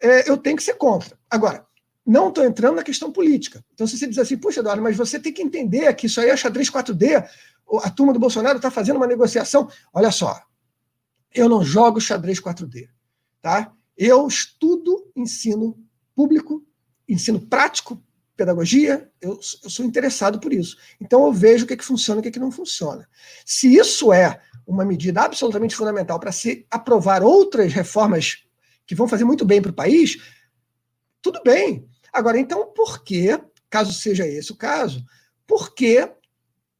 é, 0.00 0.30
eu 0.30 0.36
tenho 0.36 0.56
que 0.56 0.62
ser 0.62 0.74
contra. 0.74 1.18
Agora, 1.28 1.66
não 2.06 2.28
estou 2.28 2.44
entrando 2.44 2.76
na 2.76 2.82
questão 2.82 3.12
política. 3.12 3.64
Então, 3.74 3.86
se 3.86 3.98
você 3.98 4.06
diz 4.06 4.18
assim, 4.18 4.36
puxa, 4.36 4.60
Eduardo, 4.60 4.82
mas 4.82 4.96
você 4.96 5.18
tem 5.18 5.32
que 5.32 5.42
entender 5.42 5.92
que 5.94 6.06
isso 6.06 6.20
aí 6.20 6.30
é 6.30 6.36
xadrez 6.36 6.70
4D, 6.70 7.24
a 7.82 7.90
turma 7.90 8.12
do 8.12 8.18
Bolsonaro 8.18 8.56
está 8.56 8.70
fazendo 8.70 8.96
uma 8.96 9.06
negociação. 9.06 9.68
Olha 9.92 10.10
só, 10.10 10.40
eu 11.34 11.48
não 11.48 11.64
jogo 11.64 12.00
xadrez 12.00 12.40
4D. 12.40 12.88
Tá? 13.40 13.72
Eu 13.96 14.26
estudo 14.26 15.10
ensino 15.14 15.78
público, 16.14 16.64
ensino 17.08 17.40
prático, 17.40 18.02
pedagogia, 18.36 19.10
eu, 19.20 19.38
eu, 19.62 19.70
sou 19.70 19.84
interessado 19.84 20.40
por 20.40 20.52
isso. 20.52 20.76
Então 21.00 21.26
eu 21.26 21.32
vejo 21.32 21.64
o 21.64 21.66
que, 21.66 21.74
é 21.74 21.76
que 21.76 21.84
funciona 21.84 22.18
e 22.18 22.20
o 22.20 22.22
que, 22.22 22.28
é 22.28 22.32
que 22.32 22.38
não 22.38 22.50
funciona. 22.50 23.06
Se 23.44 23.74
isso 23.74 24.12
é 24.12 24.40
uma 24.66 24.84
medida 24.84 25.22
absolutamente 25.22 25.76
fundamental 25.76 26.18
para 26.18 26.32
se 26.32 26.66
aprovar 26.70 27.22
outras 27.22 27.72
reformas 27.72 28.44
que 28.86 28.94
vão 28.94 29.06
fazer 29.06 29.24
muito 29.24 29.44
bem 29.44 29.60
para 29.60 29.70
o 29.70 29.74
país, 29.74 30.18
tudo 31.20 31.42
bem. 31.44 31.86
Agora, 32.12 32.38
então, 32.38 32.72
por 32.72 33.04
que, 33.04 33.38
caso 33.68 33.92
seja 33.92 34.26
esse 34.26 34.52
o 34.52 34.56
caso, 34.56 35.04
por 35.46 35.74
que 35.74 36.10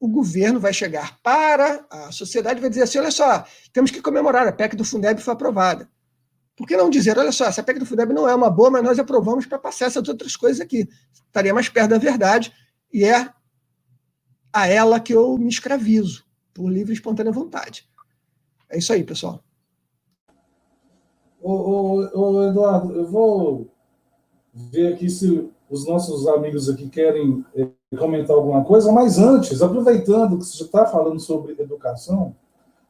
o 0.00 0.08
governo 0.08 0.58
vai 0.58 0.72
chegar 0.72 1.20
para 1.22 1.86
a 1.90 2.10
sociedade 2.10 2.58
e 2.58 2.62
vai 2.62 2.70
dizer 2.70 2.82
assim: 2.82 2.98
olha 2.98 3.10
só, 3.10 3.44
temos 3.70 3.90
que 3.90 4.00
comemorar, 4.00 4.48
a 4.48 4.52
PEC 4.52 4.74
do 4.74 4.84
Fundeb 4.84 5.20
foi 5.20 5.34
aprovada. 5.34 5.88
Por 6.56 6.66
que 6.66 6.76
não 6.76 6.90
dizer, 6.90 7.18
olha 7.18 7.30
só, 7.30 7.44
essa 7.44 7.62
PEC 7.62 7.78
do 7.78 7.86
Fundeb 7.86 8.12
não 8.12 8.28
é 8.28 8.34
uma 8.34 8.50
boa, 8.50 8.70
mas 8.70 8.82
nós 8.82 8.98
aprovamos 8.98 9.44
para 9.44 9.58
passar 9.58 9.86
essas 9.86 10.08
outras 10.08 10.34
coisas 10.36 10.60
aqui? 10.60 10.88
Estaria 11.26 11.54
mais 11.54 11.68
perto 11.68 11.90
da 11.90 11.98
verdade 11.98 12.52
e 12.92 13.04
é 13.04 13.30
a 14.52 14.66
ela 14.66 14.98
que 14.98 15.14
eu 15.14 15.36
me 15.38 15.48
escravizo, 15.48 16.24
por 16.52 16.70
livre 16.70 16.92
e 16.92 16.96
espontânea 16.96 17.30
vontade. 17.30 17.88
É 18.68 18.78
isso 18.78 18.92
aí, 18.92 19.04
pessoal. 19.04 19.44
Ô, 21.40 21.52
ô, 21.52 22.20
ô, 22.20 22.48
Eduardo, 22.48 22.92
eu 22.92 23.06
vou 23.06 23.72
ver 24.52 24.94
aqui 24.94 25.08
se 25.08 25.48
os 25.68 25.86
nossos 25.86 26.26
amigos 26.26 26.68
aqui 26.68 26.88
querem 26.88 27.44
eh, 27.54 27.70
comentar 27.96 28.36
alguma 28.36 28.64
coisa, 28.64 28.92
mas 28.92 29.18
antes, 29.18 29.60
aproveitando 29.62 30.38
que 30.38 30.44
você 30.44 30.62
está 30.62 30.86
falando 30.86 31.18
sobre 31.18 31.56
educação, 31.58 32.34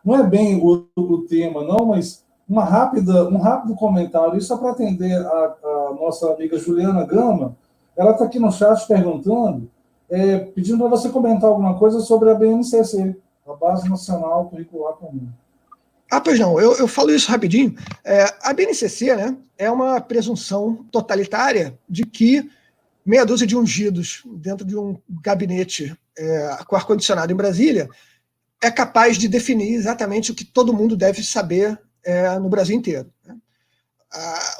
não 0.04 0.14
é 0.14 0.22
bem 0.22 0.60
o, 0.62 0.86
o 0.94 1.22
tema, 1.22 1.64
não, 1.64 1.86
mas 1.86 2.24
uma 2.46 2.64
rápida, 2.64 3.28
um 3.28 3.38
rápido 3.38 3.74
comentário, 3.74 4.36
isso 4.36 4.52
é 4.52 4.56
para 4.56 4.72
atender 4.72 5.14
a, 5.14 5.56
a, 5.64 5.96
nossa 5.98 6.32
amiga 6.32 6.58
Juliana 6.58 7.06
Gama. 7.06 7.56
Ela 7.96 8.10
está 8.10 8.24
aqui 8.24 8.38
no 8.38 8.52
chat 8.52 8.86
perguntando, 8.86 9.70
é, 10.10 10.38
pedindo 10.38 10.78
para 10.78 10.88
você 10.88 11.08
comentar 11.08 11.48
alguma 11.48 11.78
coisa 11.78 12.00
sobre 12.00 12.30
a 12.30 12.34
BNCC, 12.34 13.16
a 13.46 13.54
Base 13.54 13.88
Nacional 13.88 14.46
Curricular 14.46 14.94
Comum. 14.94 15.28
Ah, 16.10 16.20
pois 16.20 16.38
não, 16.38 16.60
eu, 16.60 16.76
eu 16.76 16.88
falo 16.88 17.10
isso 17.10 17.30
rapidinho. 17.30 17.74
É, 18.04 18.24
a 18.42 18.52
BNCC 18.52 19.14
né, 19.14 19.36
é 19.56 19.70
uma 19.70 20.00
presunção 20.00 20.84
totalitária 20.90 21.78
de 21.88 22.04
que 22.04 22.50
meia 23.04 23.24
dúzia 23.24 23.46
de 23.46 23.56
ungidos 23.56 24.22
dentro 24.26 24.64
de 24.64 24.76
um 24.76 25.00
gabinete 25.08 25.96
é, 26.16 26.58
com 26.66 26.76
ar-condicionado 26.76 27.32
em 27.32 27.36
Brasília 27.36 27.88
é 28.62 28.70
capaz 28.70 29.16
de 29.16 29.26
definir 29.26 29.74
exatamente 29.74 30.30
o 30.30 30.34
que 30.34 30.44
todo 30.44 30.72
mundo 30.72 30.96
deve 30.96 31.22
saber 31.22 31.80
é, 32.04 32.38
no 32.38 32.48
Brasil 32.48 32.76
inteiro. 32.76 33.10
Né? 33.24 33.36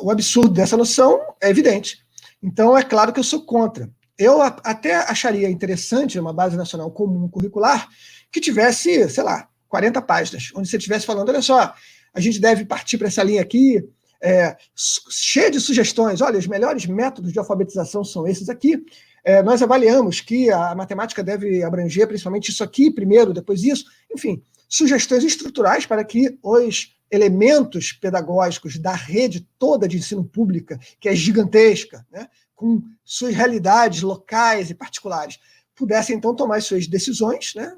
o 0.01 0.11
absurdo 0.11 0.51
dessa 0.51 0.77
noção 0.77 1.21
é 1.43 1.51
evidente. 1.51 1.99
Então, 2.43 2.77
é 2.79 2.83
claro 2.83 3.13
que 3.13 3.19
eu 3.19 3.25
sou 3.25 3.45
contra. 3.45 3.91
Eu 4.17 4.41
até 4.41 4.97
acharia 4.97 5.51
interessante 5.51 6.19
uma 6.19 6.33
base 6.33 6.57
nacional 6.57 6.91
comum 6.91 7.29
curricular 7.29 7.89
que 8.31 8.41
tivesse, 8.41 9.09
sei 9.09 9.25
lá, 9.25 9.49
40 9.69 10.01
páginas, 10.03 10.51
onde 10.55 10.69
você 10.69 10.77
estivesse 10.77 11.07
falando, 11.07 11.29
olha 11.31 11.43
só, 11.43 11.75
a 12.13 12.21
gente 12.21 12.41
deve 12.41 12.65
partir 12.65 12.99
para 12.99 13.09
essa 13.09 13.23
linha 13.23 13.41
aqui, 13.41 13.83
é, 14.23 14.57
cheia 14.75 15.51
de 15.51 15.61
sugestões. 15.61 16.21
Olha, 16.21 16.39
os 16.39 16.47
melhores 16.47 16.87
métodos 16.87 17.33
de 17.33 17.39
alfabetização 17.39 18.05
são 18.05 18.27
esses 18.27 18.49
aqui. 18.49 18.85
É, 19.25 19.43
nós 19.43 19.63
avaliamos 19.63 20.21
que 20.21 20.51
a 20.51 20.75
matemática 20.75 21.23
deve 21.23 21.63
abranger 21.63 22.07
principalmente 22.07 22.51
isso 22.51 22.65
aqui 22.65 22.91
primeiro, 22.91 23.33
depois 23.33 23.63
isso. 23.63 23.85
Enfim, 24.15 24.43
sugestões 24.69 25.25
estruturais 25.25 25.87
para 25.87 26.05
que 26.05 26.39
os 26.43 26.95
elementos 27.11 27.93
pedagógicos 27.93 28.79
da 28.79 28.93
rede 28.93 29.47
toda 29.59 29.89
de 29.89 29.97
ensino 29.99 30.25
pública, 30.25 30.79
que 31.01 31.09
é 31.09 31.15
gigantesca, 31.15 32.07
né, 32.11 32.29
com 32.55 32.83
suas 33.05 33.35
realidades 33.35 34.03
locais 34.03 34.71
e 34.71 34.75
particulares, 34.75 35.39
pudessem 35.75 36.17
então 36.17 36.35
tomar 36.35 36.63
suas 36.63 36.87
decisões, 36.87 37.53
né, 37.57 37.75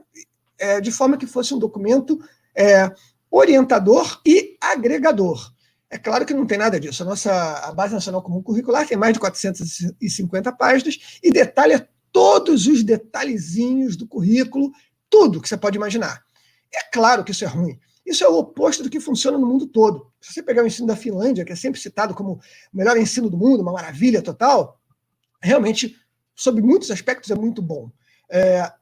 é, 0.58 0.80
de 0.80 0.92
forma 0.92 1.16
que 1.16 1.26
fosse 1.26 1.54
um 1.54 1.58
documento 1.58 2.22
é, 2.54 2.92
orientador 3.30 4.20
e 4.26 4.56
agregador. 4.60 5.50
É 5.92 5.98
claro 5.98 6.24
que 6.24 6.32
não 6.32 6.46
tem 6.46 6.56
nada 6.56 6.80
disso. 6.80 7.02
A 7.02 7.06
nossa 7.06 7.30
a 7.58 7.70
Base 7.70 7.92
Nacional 7.92 8.22
Comum 8.22 8.42
Curricular 8.42 8.88
tem 8.88 8.96
mais 8.96 9.12
de 9.12 9.20
450 9.20 10.50
páginas 10.52 11.18
e 11.22 11.30
detalha 11.30 11.86
todos 12.10 12.66
os 12.66 12.82
detalhezinhos 12.82 13.94
do 13.94 14.06
currículo, 14.06 14.72
tudo 15.10 15.38
que 15.38 15.46
você 15.46 15.56
pode 15.56 15.76
imaginar. 15.76 16.24
É 16.74 16.82
claro 16.90 17.22
que 17.22 17.30
isso 17.30 17.44
é 17.44 17.46
ruim. 17.46 17.78
Isso 18.06 18.24
é 18.24 18.28
o 18.28 18.38
oposto 18.38 18.82
do 18.82 18.88
que 18.88 18.98
funciona 18.98 19.36
no 19.36 19.46
mundo 19.46 19.66
todo. 19.66 20.10
Se 20.18 20.32
você 20.32 20.42
pegar 20.42 20.62
o 20.62 20.66
ensino 20.66 20.86
da 20.86 20.96
Finlândia, 20.96 21.44
que 21.44 21.52
é 21.52 21.56
sempre 21.56 21.78
citado 21.78 22.14
como 22.14 22.40
o 22.72 22.76
melhor 22.76 22.96
ensino 22.96 23.28
do 23.28 23.36
mundo, 23.36 23.60
uma 23.60 23.72
maravilha 23.72 24.22
total, 24.22 24.80
realmente, 25.42 25.94
sob 26.34 26.62
muitos 26.62 26.90
aspectos, 26.90 27.30
é 27.30 27.34
muito 27.34 27.60
bom. 27.60 27.92
É, 28.30 28.72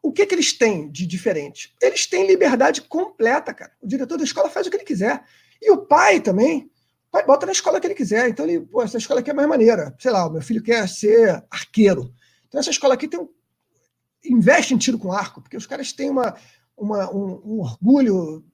o 0.00 0.12
que, 0.12 0.24
que 0.24 0.34
eles 0.36 0.52
têm 0.52 0.88
de 0.88 1.08
diferente? 1.08 1.74
Eles 1.82 2.06
têm 2.06 2.24
liberdade 2.24 2.82
completa, 2.82 3.52
cara. 3.52 3.72
O 3.82 3.86
diretor 3.88 4.16
da 4.16 4.22
escola 4.22 4.48
faz 4.48 4.68
o 4.68 4.70
que 4.70 4.76
ele 4.76 4.84
quiser. 4.84 5.24
E 5.62 5.70
o 5.70 5.78
pai 5.78 6.20
também. 6.20 6.70
O 7.08 7.12
pai 7.12 7.24
bota 7.24 7.46
na 7.46 7.52
escola 7.52 7.80
que 7.80 7.86
ele 7.86 7.94
quiser. 7.94 8.28
Então, 8.28 8.44
ele, 8.44 8.60
pô, 8.60 8.82
essa 8.82 8.98
escola 8.98 9.20
aqui 9.20 9.30
é 9.30 9.34
mais 9.34 9.48
maneira. 9.48 9.94
Sei 9.98 10.10
lá, 10.10 10.26
o 10.26 10.30
meu 10.30 10.42
filho 10.42 10.62
quer 10.62 10.88
ser 10.88 11.42
arqueiro. 11.48 12.12
Então, 12.48 12.60
essa 12.60 12.70
escola 12.70 12.94
aqui 12.94 13.06
tem 13.06 13.20
um, 13.20 13.28
investe 14.24 14.74
em 14.74 14.78
tiro 14.78 14.98
com 14.98 15.12
arco, 15.12 15.40
porque 15.40 15.56
os 15.56 15.66
caras 15.66 15.92
têm 15.92 16.10
uma, 16.10 16.34
uma 16.76 17.10
um, 17.10 17.40
um 17.44 17.60
orgulho 17.60 18.44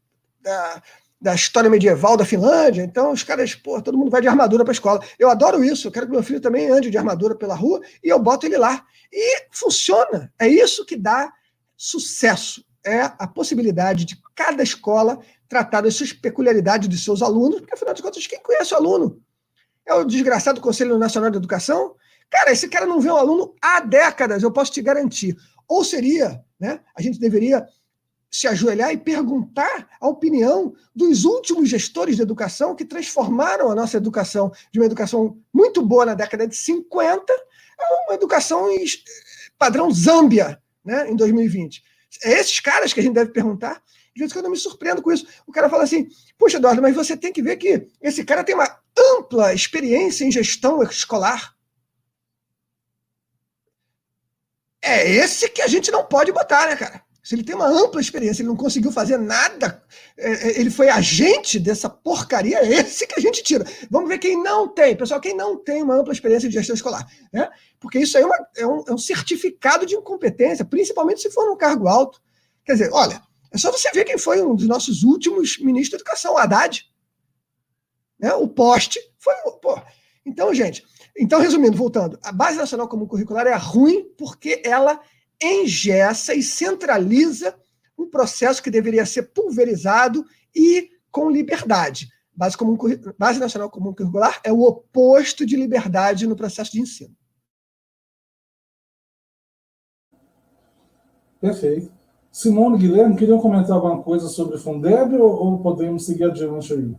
da, 0.40 0.82
da 1.20 1.34
história 1.34 1.70
medieval 1.70 2.16
da 2.16 2.24
Finlândia. 2.24 2.82
Então, 2.82 3.12
os 3.12 3.22
caras, 3.22 3.54
pô, 3.54 3.80
todo 3.80 3.96
mundo 3.96 4.10
vai 4.10 4.20
de 4.20 4.28
armadura 4.28 4.64
para 4.64 4.72
a 4.72 4.74
escola. 4.74 5.02
Eu 5.18 5.30
adoro 5.30 5.64
isso. 5.64 5.88
Eu 5.88 5.92
quero 5.92 6.06
que 6.06 6.12
meu 6.12 6.22
filho 6.22 6.40
também 6.40 6.70
ande 6.70 6.90
de 6.90 6.98
armadura 6.98 7.34
pela 7.34 7.54
rua 7.54 7.80
e 8.04 8.08
eu 8.08 8.18
boto 8.18 8.46
ele 8.46 8.58
lá. 8.58 8.84
E 9.12 9.46
funciona. 9.50 10.32
É 10.38 10.46
isso 10.46 10.84
que 10.84 10.96
dá 10.96 11.32
sucesso. 11.76 12.64
É 12.88 13.02
a 13.18 13.26
possibilidade 13.26 14.06
de 14.06 14.18
cada 14.34 14.62
escola 14.62 15.20
tratar 15.46 15.82
das 15.82 15.94
suas 15.94 16.10
peculiaridades 16.10 16.88
dos 16.88 17.04
seus 17.04 17.20
alunos, 17.20 17.60
porque 17.60 17.74
afinal 17.74 17.92
de 17.92 18.02
contas, 18.02 18.26
quem 18.26 18.42
conhece 18.42 18.72
o 18.72 18.78
aluno? 18.78 19.20
É 19.84 19.92
o 19.92 20.04
desgraçado 20.04 20.58
Conselho 20.58 20.96
Nacional 20.96 21.30
de 21.30 21.36
Educação? 21.36 21.94
Cara, 22.30 22.50
esse 22.50 22.66
cara 22.66 22.86
não 22.86 22.98
vê 22.98 23.10
um 23.10 23.16
aluno 23.16 23.54
há 23.60 23.80
décadas, 23.80 24.42
eu 24.42 24.50
posso 24.50 24.72
te 24.72 24.80
garantir. 24.80 25.36
Ou 25.68 25.84
seria, 25.84 26.42
né? 26.58 26.80
A 26.96 27.02
gente 27.02 27.20
deveria 27.20 27.66
se 28.30 28.48
ajoelhar 28.48 28.90
e 28.90 28.96
perguntar 28.96 29.86
a 30.00 30.08
opinião 30.08 30.72
dos 30.94 31.26
últimos 31.26 31.68
gestores 31.68 32.16
de 32.16 32.22
educação 32.22 32.74
que 32.74 32.86
transformaram 32.86 33.70
a 33.70 33.74
nossa 33.74 33.98
educação 33.98 34.50
de 34.72 34.78
uma 34.78 34.86
educação 34.86 35.38
muito 35.52 35.82
boa 35.82 36.06
na 36.06 36.14
década 36.14 36.48
de 36.48 36.56
50 36.56 37.32
a 37.78 38.04
uma 38.06 38.14
educação 38.14 38.66
padrão 39.58 39.90
Zâmbia, 39.90 40.58
né, 40.82 41.10
em 41.10 41.16
2020. 41.16 41.82
É 42.22 42.32
esses 42.32 42.60
caras 42.60 42.92
que 42.92 43.00
a 43.00 43.02
gente 43.02 43.14
deve 43.14 43.30
perguntar. 43.32 43.82
De 44.14 44.20
vez 44.20 44.30
em 44.30 44.34
quando 44.34 44.46
eu 44.46 44.50
me 44.50 44.56
surpreendo 44.56 45.00
com 45.00 45.12
isso. 45.12 45.26
O 45.46 45.52
cara 45.52 45.68
fala 45.68 45.84
assim: 45.84 46.08
Puxa, 46.36 46.56
Eduardo, 46.56 46.82
mas 46.82 46.94
você 46.94 47.16
tem 47.16 47.32
que 47.32 47.42
ver 47.42 47.56
que 47.56 47.88
esse 48.00 48.24
cara 48.24 48.42
tem 48.42 48.54
uma 48.54 48.80
ampla 48.96 49.54
experiência 49.54 50.24
em 50.24 50.32
gestão 50.32 50.82
escolar. 50.82 51.54
É 54.82 55.08
esse 55.08 55.48
que 55.48 55.62
a 55.62 55.66
gente 55.66 55.90
não 55.90 56.04
pode 56.04 56.32
botar, 56.32 56.66
né, 56.68 56.76
cara? 56.76 57.04
Se 57.28 57.34
ele 57.34 57.44
tem 57.44 57.54
uma 57.54 57.66
ampla 57.66 58.00
experiência, 58.00 58.40
ele 58.40 58.48
não 58.48 58.56
conseguiu 58.56 58.90
fazer 58.90 59.18
nada, 59.18 59.84
é, 60.16 60.32
é, 60.32 60.60
ele 60.60 60.70
foi 60.70 60.88
agente 60.88 61.60
dessa 61.60 61.86
porcaria, 61.86 62.56
é 62.56 62.66
esse 62.66 63.06
que 63.06 63.20
a 63.20 63.22
gente 63.22 63.42
tira. 63.42 63.66
Vamos 63.90 64.08
ver 64.08 64.16
quem 64.16 64.42
não 64.42 64.66
tem, 64.66 64.96
pessoal, 64.96 65.20
quem 65.20 65.36
não 65.36 65.54
tem 65.62 65.82
uma 65.82 65.96
ampla 65.96 66.14
experiência 66.14 66.48
de 66.48 66.54
gestão 66.54 66.74
escolar. 66.74 67.06
Né? 67.30 67.46
Porque 67.78 67.98
isso 67.98 68.16
aí 68.16 68.22
é, 68.22 68.26
uma, 68.26 68.48
é, 68.56 68.66
um, 68.66 68.84
é 68.88 68.92
um 68.94 68.96
certificado 68.96 69.84
de 69.84 69.94
incompetência, 69.94 70.64
principalmente 70.64 71.20
se 71.20 71.30
for 71.30 71.44
num 71.44 71.54
cargo 71.54 71.86
alto. 71.86 72.18
Quer 72.64 72.72
dizer, 72.72 72.90
olha, 72.94 73.20
é 73.52 73.58
só 73.58 73.70
você 73.70 73.90
ver 73.90 74.06
quem 74.06 74.16
foi 74.16 74.40
um 74.40 74.56
dos 74.56 74.66
nossos 74.66 75.02
últimos 75.02 75.58
ministros 75.58 75.90
da 75.90 75.96
educação, 75.98 76.32
o 76.32 76.38
Haddad. 76.38 76.82
Né? 78.18 78.32
O 78.32 78.48
poste 78.48 78.98
foi. 79.18 79.34
Pô. 79.60 79.78
Então, 80.24 80.54
gente, 80.54 80.82
então, 81.14 81.40
resumindo, 81.40 81.76
voltando, 81.76 82.18
a 82.22 82.32
Base 82.32 82.56
Nacional 82.56 82.88
Comum 82.88 83.06
Curricular 83.06 83.46
é 83.46 83.54
ruim 83.54 84.04
porque 84.16 84.62
ela 84.64 84.98
engessa 85.42 86.34
e 86.34 86.42
centraliza 86.42 87.58
um 87.96 88.08
processo 88.08 88.62
que 88.62 88.70
deveria 88.70 89.04
ser 89.04 89.24
pulverizado 89.32 90.24
e 90.54 90.90
com 91.10 91.30
liberdade. 91.30 92.08
Base, 92.34 92.56
comum, 92.56 92.76
base 93.18 93.40
Nacional 93.40 93.70
Comum 93.70 93.92
Curricular 93.92 94.40
é 94.44 94.52
o 94.52 94.62
oposto 94.62 95.44
de 95.44 95.56
liberdade 95.56 96.26
no 96.26 96.36
processo 96.36 96.72
de 96.72 96.80
ensino. 96.80 97.16
Perfeito. 101.40 101.92
Simone 102.30 102.78
Guilherme, 102.78 103.16
queriam 103.16 103.40
comentar 103.40 103.72
alguma 103.72 104.02
coisa 104.02 104.28
sobre 104.28 104.58
Fundeb 104.58 105.16
ou, 105.16 105.30
ou 105.30 105.58
podemos 105.62 106.04
seguir 106.04 106.24
adiante 106.24 106.72
aí? 106.72 106.94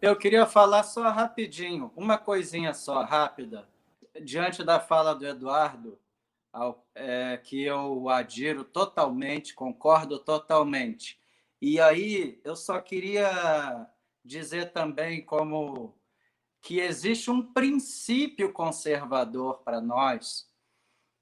Eu 0.00 0.16
queria 0.16 0.46
falar 0.46 0.82
só 0.82 1.10
rapidinho, 1.10 1.90
uma 1.96 2.16
coisinha 2.16 2.72
só, 2.72 3.02
rápida 3.02 3.66
diante 4.22 4.62
da 4.62 4.78
fala 4.78 5.14
do 5.14 5.26
Eduardo, 5.26 5.98
é, 6.94 7.36
que 7.38 7.62
eu 7.62 8.08
adiro 8.08 8.64
totalmente, 8.64 9.54
concordo 9.54 10.18
totalmente. 10.18 11.18
E 11.60 11.80
aí 11.80 12.40
eu 12.44 12.54
só 12.54 12.80
queria 12.80 13.88
dizer 14.24 14.72
também 14.72 15.24
como 15.24 15.98
que 16.62 16.80
existe 16.80 17.30
um 17.30 17.42
princípio 17.52 18.52
conservador 18.52 19.58
para 19.62 19.80
nós 19.80 20.48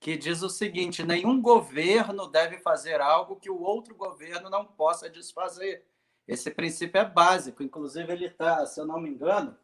que 0.03 0.17
diz 0.17 0.43
o 0.43 0.51
seguinte: 0.51 1.05
nenhum 1.05 1.41
governo 1.41 2.27
deve 2.27 2.59
fazer 2.59 3.01
algo 3.01 3.37
que 3.37 3.49
o 3.49 3.63
outro 3.63 3.95
governo 3.95 4.51
não 4.51 4.67
possa 4.67 5.09
desfazer. 5.09 5.87
Esse 6.27 6.51
princípio 6.51 7.01
é 7.01 7.05
básico, 7.05 7.63
inclusive 7.63 8.13
ele 8.13 8.27
está, 8.27 8.67
se 8.67 8.81
eu 8.81 8.85
não 8.85 9.01
me 9.01 9.09
engano, 9.09 9.57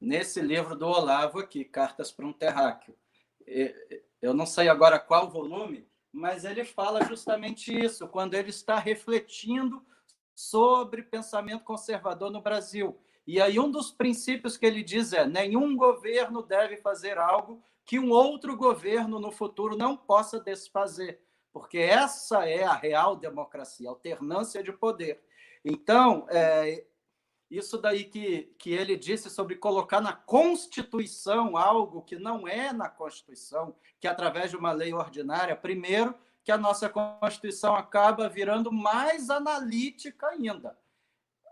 nesse 0.00 0.40
livro 0.40 0.74
do 0.74 0.86
Olavo 0.86 1.38
aqui, 1.38 1.64
Cartas 1.64 2.10
para 2.10 2.26
um 2.26 2.32
Terráqueo. 2.32 2.96
Eu 4.22 4.32
não 4.32 4.46
sei 4.46 4.68
agora 4.68 4.98
qual 4.98 5.30
volume, 5.30 5.86
mas 6.12 6.44
ele 6.44 6.64
fala 6.64 7.04
justamente 7.04 7.76
isso, 7.76 8.08
quando 8.08 8.34
ele 8.34 8.50
está 8.50 8.78
refletindo 8.78 9.84
sobre 10.34 11.02
pensamento 11.02 11.64
conservador 11.64 12.30
no 12.30 12.40
Brasil. 12.40 12.98
E 13.26 13.40
aí 13.40 13.60
um 13.60 13.70
dos 13.70 13.90
princípios 13.90 14.56
que 14.56 14.64
ele 14.64 14.82
diz 14.82 15.12
é: 15.12 15.26
nenhum 15.26 15.76
governo 15.76 16.42
deve 16.42 16.78
fazer 16.78 17.18
algo 17.18 17.62
que 17.84 17.98
um 17.98 18.10
outro 18.10 18.56
governo 18.56 19.18
no 19.18 19.30
futuro 19.30 19.76
não 19.76 19.96
possa 19.96 20.40
desfazer, 20.40 21.20
porque 21.52 21.78
essa 21.78 22.48
é 22.48 22.64
a 22.64 22.72
real 22.72 23.16
democracia, 23.16 23.88
alternância 23.88 24.62
de 24.62 24.72
poder. 24.72 25.20
Então, 25.64 26.26
é, 26.30 26.84
isso 27.50 27.76
daí 27.78 28.04
que, 28.04 28.54
que 28.58 28.72
ele 28.72 28.96
disse 28.96 29.28
sobre 29.28 29.56
colocar 29.56 30.00
na 30.00 30.12
Constituição 30.12 31.56
algo 31.56 32.02
que 32.02 32.16
não 32.16 32.46
é 32.46 32.72
na 32.72 32.88
Constituição, 32.88 33.74
que 33.98 34.06
é 34.06 34.10
através 34.10 34.50
de 34.50 34.56
uma 34.56 34.72
lei 34.72 34.94
ordinária, 34.94 35.56
primeiro, 35.56 36.14
que 36.44 36.52
a 36.52 36.58
nossa 36.58 36.88
Constituição 36.88 37.74
acaba 37.74 38.28
virando 38.28 38.70
mais 38.70 39.30
analítica 39.30 40.28
ainda. 40.28 40.78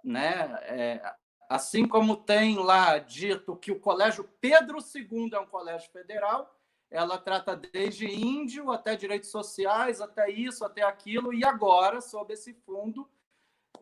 Né? 0.04 0.58
É, 0.62 1.14
assim 1.48 1.86
como 1.86 2.16
tem 2.16 2.56
lá 2.56 2.98
dito 2.98 3.56
que 3.56 3.72
o 3.72 3.80
Colégio 3.80 4.22
Pedro 4.40 4.78
II 4.78 5.30
é 5.32 5.40
um 5.40 5.46
colégio 5.46 5.90
federal, 5.90 6.54
ela 6.90 7.18
trata 7.18 7.56
desde 7.56 8.06
índio 8.06 8.70
até 8.70 8.96
direitos 8.96 9.30
sociais, 9.30 10.00
até 10.00 10.30
isso, 10.30 10.64
até 10.64 10.82
aquilo, 10.82 11.34
e 11.34 11.44
agora, 11.44 12.00
sob 12.00 12.32
esse 12.32 12.54
fundo, 12.54 13.08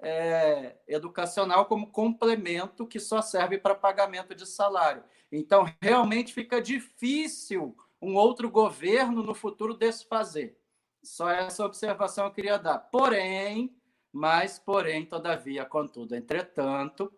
é, 0.00 0.76
educacional 0.86 1.66
como 1.66 1.90
complemento 1.90 2.86
que 2.86 3.00
só 3.00 3.22
serve 3.22 3.58
para 3.58 3.74
pagamento 3.74 4.34
de 4.34 4.46
salário. 4.46 5.02
Então, 5.30 5.66
realmente 5.80 6.32
fica 6.32 6.60
difícil 6.60 7.76
um 8.00 8.14
outro 8.14 8.50
governo 8.50 9.22
no 9.22 9.34
futuro 9.34 9.74
desfazer. 9.74 10.58
Só 11.02 11.30
essa 11.30 11.64
observação 11.64 12.26
eu 12.26 12.32
queria 12.32 12.58
dar. 12.58 12.78
Porém, 12.78 13.74
mas, 14.12 14.58
porém, 14.58 15.04
todavia, 15.04 15.64
contudo, 15.64 16.14
entretanto, 16.14 17.12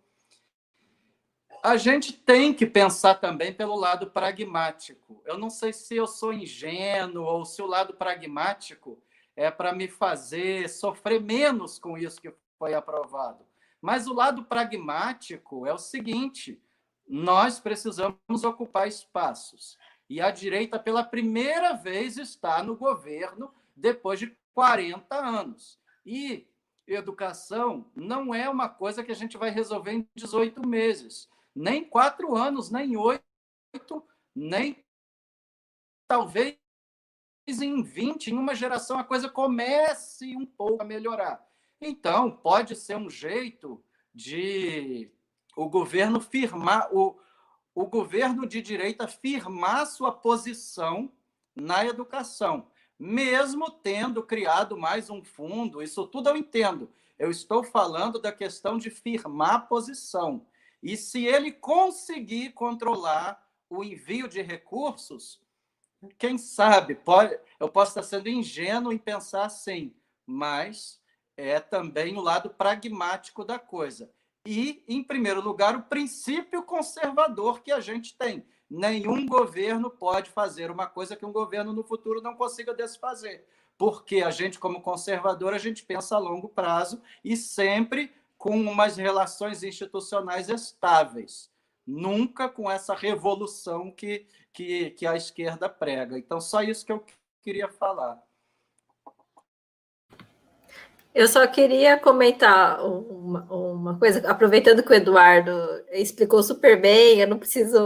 a 1.62 1.76
gente 1.76 2.12
tem 2.12 2.54
que 2.54 2.66
pensar 2.66 3.16
também 3.16 3.52
pelo 3.52 3.76
lado 3.76 4.10
pragmático. 4.10 5.22
Eu 5.24 5.36
não 5.36 5.50
sei 5.50 5.72
se 5.72 5.96
eu 5.96 6.06
sou 6.06 6.32
ingênuo 6.32 7.24
ou 7.24 7.44
se 7.44 7.60
o 7.60 7.66
lado 7.66 7.94
pragmático 7.94 9.02
é 9.34 9.50
para 9.50 9.72
me 9.72 9.88
fazer 9.88 10.68
sofrer 10.68 11.20
menos 11.20 11.78
com 11.78 11.96
isso 11.96 12.20
que 12.20 12.32
foi 12.58 12.74
aprovado. 12.74 13.46
Mas 13.80 14.06
o 14.06 14.12
lado 14.12 14.44
pragmático 14.44 15.66
é 15.66 15.72
o 15.72 15.78
seguinte: 15.78 16.60
nós 17.06 17.60
precisamos 17.60 18.44
ocupar 18.44 18.88
espaços. 18.88 19.78
E 20.10 20.20
a 20.20 20.30
direita, 20.30 20.78
pela 20.78 21.04
primeira 21.04 21.74
vez, 21.74 22.16
está 22.16 22.62
no 22.62 22.76
governo 22.76 23.52
depois 23.76 24.18
de 24.18 24.36
40 24.54 25.14
anos. 25.14 25.78
E 26.04 26.48
educação 26.86 27.90
não 27.94 28.34
é 28.34 28.48
uma 28.48 28.68
coisa 28.68 29.04
que 29.04 29.12
a 29.12 29.14
gente 29.14 29.36
vai 29.36 29.50
resolver 29.50 29.92
em 29.92 30.08
18 30.14 30.66
meses, 30.66 31.28
nem 31.54 31.84
quatro 31.84 32.34
anos, 32.34 32.70
nem 32.70 32.96
oito, 32.96 33.22
nem 34.34 34.84
talvez 36.06 36.56
em 37.46 37.82
20, 37.82 38.28
em 38.28 38.38
uma 38.38 38.54
geração, 38.54 38.98
a 38.98 39.04
coisa 39.04 39.28
comece 39.28 40.36
um 40.36 40.46
pouco 40.46 40.82
a 40.82 40.84
melhorar. 40.84 41.46
Então, 41.80 42.30
pode 42.30 42.74
ser 42.74 42.96
um 42.96 43.08
jeito 43.08 43.82
de 44.14 45.10
o 45.56 45.68
governo 45.68 46.20
firmar, 46.20 46.88
o, 46.94 47.18
o 47.74 47.86
governo 47.86 48.46
de 48.46 48.60
direita 48.60 49.06
firmar 49.06 49.86
sua 49.86 50.12
posição 50.12 51.12
na 51.54 51.84
educação, 51.84 52.68
mesmo 52.98 53.70
tendo 53.70 54.22
criado 54.22 54.76
mais 54.76 55.10
um 55.10 55.22
fundo, 55.22 55.82
isso 55.82 56.06
tudo 56.06 56.28
eu 56.28 56.36
entendo. 56.36 56.90
Eu 57.18 57.30
estou 57.30 57.64
falando 57.64 58.20
da 58.20 58.32
questão 58.32 58.78
de 58.78 58.90
firmar 58.90 59.68
posição. 59.68 60.46
E 60.82 60.96
se 60.96 61.24
ele 61.26 61.50
conseguir 61.50 62.52
controlar 62.52 63.44
o 63.68 63.82
envio 63.82 64.28
de 64.28 64.40
recursos, 64.40 65.40
quem 66.16 66.38
sabe, 66.38 66.94
pode, 66.94 67.38
eu 67.58 67.68
posso 67.68 67.90
estar 67.90 68.04
sendo 68.04 68.28
ingênuo 68.28 68.92
em 68.92 68.98
pensar 68.98 69.44
assim, 69.44 69.92
mas 70.24 71.00
é 71.38 71.60
também 71.60 72.16
o 72.16 72.20
lado 72.20 72.50
pragmático 72.50 73.44
da 73.44 73.60
coisa. 73.60 74.10
E, 74.44 74.82
em 74.88 75.04
primeiro 75.04 75.40
lugar, 75.40 75.76
o 75.76 75.82
princípio 75.82 76.64
conservador 76.64 77.62
que 77.62 77.70
a 77.70 77.80
gente 77.80 78.16
tem. 78.18 78.44
Nenhum 78.68 79.24
governo 79.24 79.88
pode 79.88 80.30
fazer 80.30 80.68
uma 80.70 80.86
coisa 80.86 81.14
que 81.14 81.24
um 81.24 81.32
governo 81.32 81.72
no 81.72 81.84
futuro 81.84 82.20
não 82.20 82.34
consiga 82.34 82.74
desfazer. 82.74 83.46
porque 83.78 84.22
a 84.22 84.30
gente, 84.32 84.58
como 84.58 84.80
conservador, 84.80 85.54
a 85.54 85.58
gente 85.58 85.84
pensa 85.84 86.16
a 86.16 86.18
longo 86.18 86.48
prazo 86.48 87.00
e 87.22 87.36
sempre 87.36 88.12
com 88.36 88.50
umas 88.60 88.96
relações 88.96 89.62
institucionais 89.62 90.48
estáveis, 90.48 91.48
nunca 91.86 92.48
com 92.48 92.68
essa 92.68 92.92
revolução 92.92 93.92
que, 93.92 94.26
que, 94.52 94.90
que 94.90 95.06
a 95.06 95.14
esquerda 95.14 95.68
prega. 95.68 96.18
Então, 96.18 96.40
só 96.40 96.60
isso 96.60 96.84
que 96.84 96.90
eu 96.90 97.04
queria 97.40 97.68
falar. 97.68 98.20
Eu 101.14 101.26
só 101.26 101.46
queria 101.46 101.98
comentar 101.98 102.84
uma, 102.84 103.42
uma, 103.50 103.98
coisa, 103.98 104.28
aproveitando 104.30 104.82
que 104.82 104.90
o 104.92 104.94
Eduardo 104.94 105.50
explicou 105.92 106.42
super 106.42 106.80
bem, 106.80 107.20
eu 107.20 107.28
não 107.28 107.38
preciso, 107.38 107.78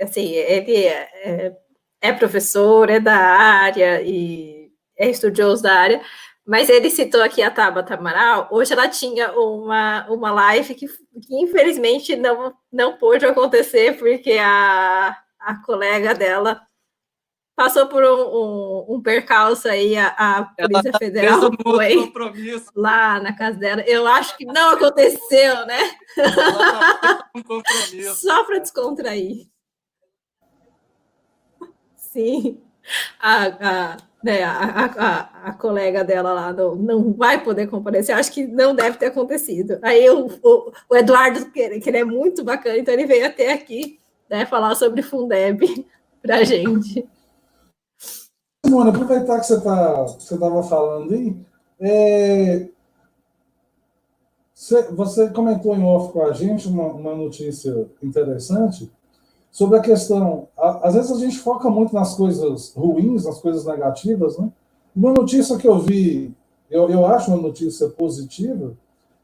assim, 0.00 0.32
ele 0.32 0.84
é, 0.84 1.08
é, 1.24 1.56
é 2.00 2.12
professor, 2.12 2.90
é 2.90 2.98
da 2.98 3.14
área 3.16 4.02
e 4.02 4.70
é 4.98 5.08
estudioso 5.10 5.62
da 5.62 5.74
área, 5.74 6.02
mas 6.46 6.68
ele 6.68 6.90
citou 6.90 7.22
aqui 7.22 7.42
a 7.42 7.50
Tabata 7.50 7.94
Amaral. 7.94 8.48
Hoje 8.50 8.72
ela 8.72 8.88
tinha 8.88 9.32
uma, 9.32 10.06
uma 10.08 10.30
live 10.32 10.74
que, 10.74 10.86
que 10.86 11.34
infelizmente 11.42 12.16
não, 12.16 12.54
não 12.72 12.96
pôde 12.96 13.26
acontecer, 13.26 13.98
porque 13.98 14.32
a, 14.40 15.16
a 15.40 15.62
colega 15.64 16.14
dela 16.14 16.60
passou 17.56 17.86
por 17.86 18.04
um, 18.04 18.06
um, 18.06 18.96
um 18.96 19.02
percalço 19.02 19.66
aí, 19.66 19.96
a, 19.96 20.08
a 20.08 20.44
Polícia 20.44 20.92
Federal 20.98 21.40
foi 21.62 21.96
compromisso. 21.96 22.70
lá 22.76 23.18
na 23.18 23.32
casa 23.32 23.58
dela. 23.58 23.82
Eu 23.86 24.06
acho 24.06 24.36
que 24.36 24.44
não 24.44 24.70
aconteceu, 24.74 25.66
né? 25.66 25.78
Um 27.34 27.42
compromisso. 27.42 28.16
Só 28.16 28.44
para 28.44 28.58
descontrair. 28.58 29.46
Sim. 31.96 32.60
A, 33.18 33.46
a, 33.46 33.96
né, 34.22 34.44
a, 34.44 35.30
a, 35.44 35.52
colega 35.54 36.04
dela 36.04 36.32
lá 36.32 36.52
não, 36.52 36.76
não 36.76 37.12
vai 37.12 37.42
poder 37.42 37.66
comparecer, 37.66 38.14
acho 38.14 38.32
que 38.32 38.46
não 38.46 38.74
deve 38.74 38.96
ter 38.96 39.06
acontecido. 39.06 39.78
Aí 39.82 40.08
o, 40.08 40.26
o, 40.42 40.72
o 40.88 40.96
Eduardo, 40.96 41.50
que, 41.50 41.80
que 41.80 41.90
ele 41.90 41.98
é 41.98 42.04
muito 42.04 42.44
bacana, 42.44 42.78
então 42.78 42.94
ele 42.94 43.06
veio 43.06 43.26
até 43.26 43.52
aqui 43.52 43.98
né, 44.30 44.46
falar 44.46 44.74
sobre 44.76 45.02
Fundeb 45.02 45.86
para 46.22 46.36
a 46.36 46.44
gente. 46.44 47.06
Simone, 48.66 48.90
aproveitar 48.90 49.38
que 49.38 49.46
você 49.46 49.60
tá, 49.60 50.04
estava 50.18 50.62
falando 50.64 51.14
aí, 51.14 51.36
é, 51.78 52.68
você, 54.52 54.82
você, 54.90 55.28
comentou 55.30 55.76
em 55.76 55.84
off 55.84 56.12
com 56.12 56.22
a 56.22 56.32
gente 56.32 56.66
uma, 56.66 56.86
uma 56.86 57.14
notícia 57.14 57.88
interessante 58.02 58.90
sobre 59.52 59.78
a 59.78 59.82
questão. 59.82 60.48
às 60.58 60.94
vezes 60.94 61.12
a 61.12 61.18
gente 61.20 61.38
foca 61.38 61.70
muito 61.70 61.94
nas 61.94 62.14
coisas 62.14 62.74
ruins, 62.74 63.24
nas 63.24 63.40
coisas 63.40 63.64
negativas, 63.64 64.36
né? 64.36 64.50
Uma 64.94 65.12
notícia 65.12 65.56
que 65.58 65.68
eu 65.68 65.78
vi, 65.78 66.34
eu, 66.68 66.90
eu 66.90 67.06
acho 67.06 67.30
uma 67.30 67.40
notícia 67.40 67.88
positiva, 67.90 68.74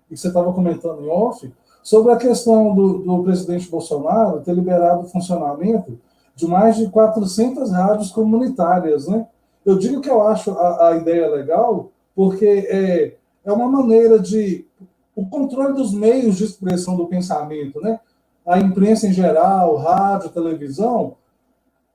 e 0.08 0.14
que 0.14 0.20
você 0.20 0.28
estava 0.28 0.52
comentando 0.52 1.02
em 1.02 1.08
off, 1.08 1.52
sobre 1.82 2.12
a 2.12 2.16
questão 2.16 2.74
do, 2.74 2.98
do 2.98 3.22
presidente 3.24 3.68
Bolsonaro 3.68 4.40
ter 4.40 4.54
liberado 4.54 5.00
o 5.00 5.08
funcionamento 5.08 5.98
de 6.34 6.46
mais 6.46 6.76
de 6.76 6.88
400 6.88 7.70
rádios 7.70 8.10
comunitárias, 8.10 9.06
né? 9.06 9.26
Eu 9.64 9.78
digo 9.78 10.00
que 10.00 10.10
eu 10.10 10.26
acho 10.26 10.50
a, 10.52 10.88
a 10.88 10.96
ideia 10.96 11.28
legal, 11.30 11.90
porque 12.14 12.46
é, 12.46 13.14
é 13.44 13.52
uma 13.52 13.68
maneira 13.68 14.18
de 14.18 14.66
o 15.14 15.26
controle 15.26 15.74
dos 15.74 15.92
meios 15.92 16.36
de 16.36 16.44
expressão 16.44 16.96
do 16.96 17.06
pensamento, 17.06 17.80
né? 17.80 18.00
a 18.46 18.58
imprensa 18.58 19.06
em 19.06 19.12
geral, 19.12 19.76
rádio, 19.76 20.30
televisão, 20.30 21.16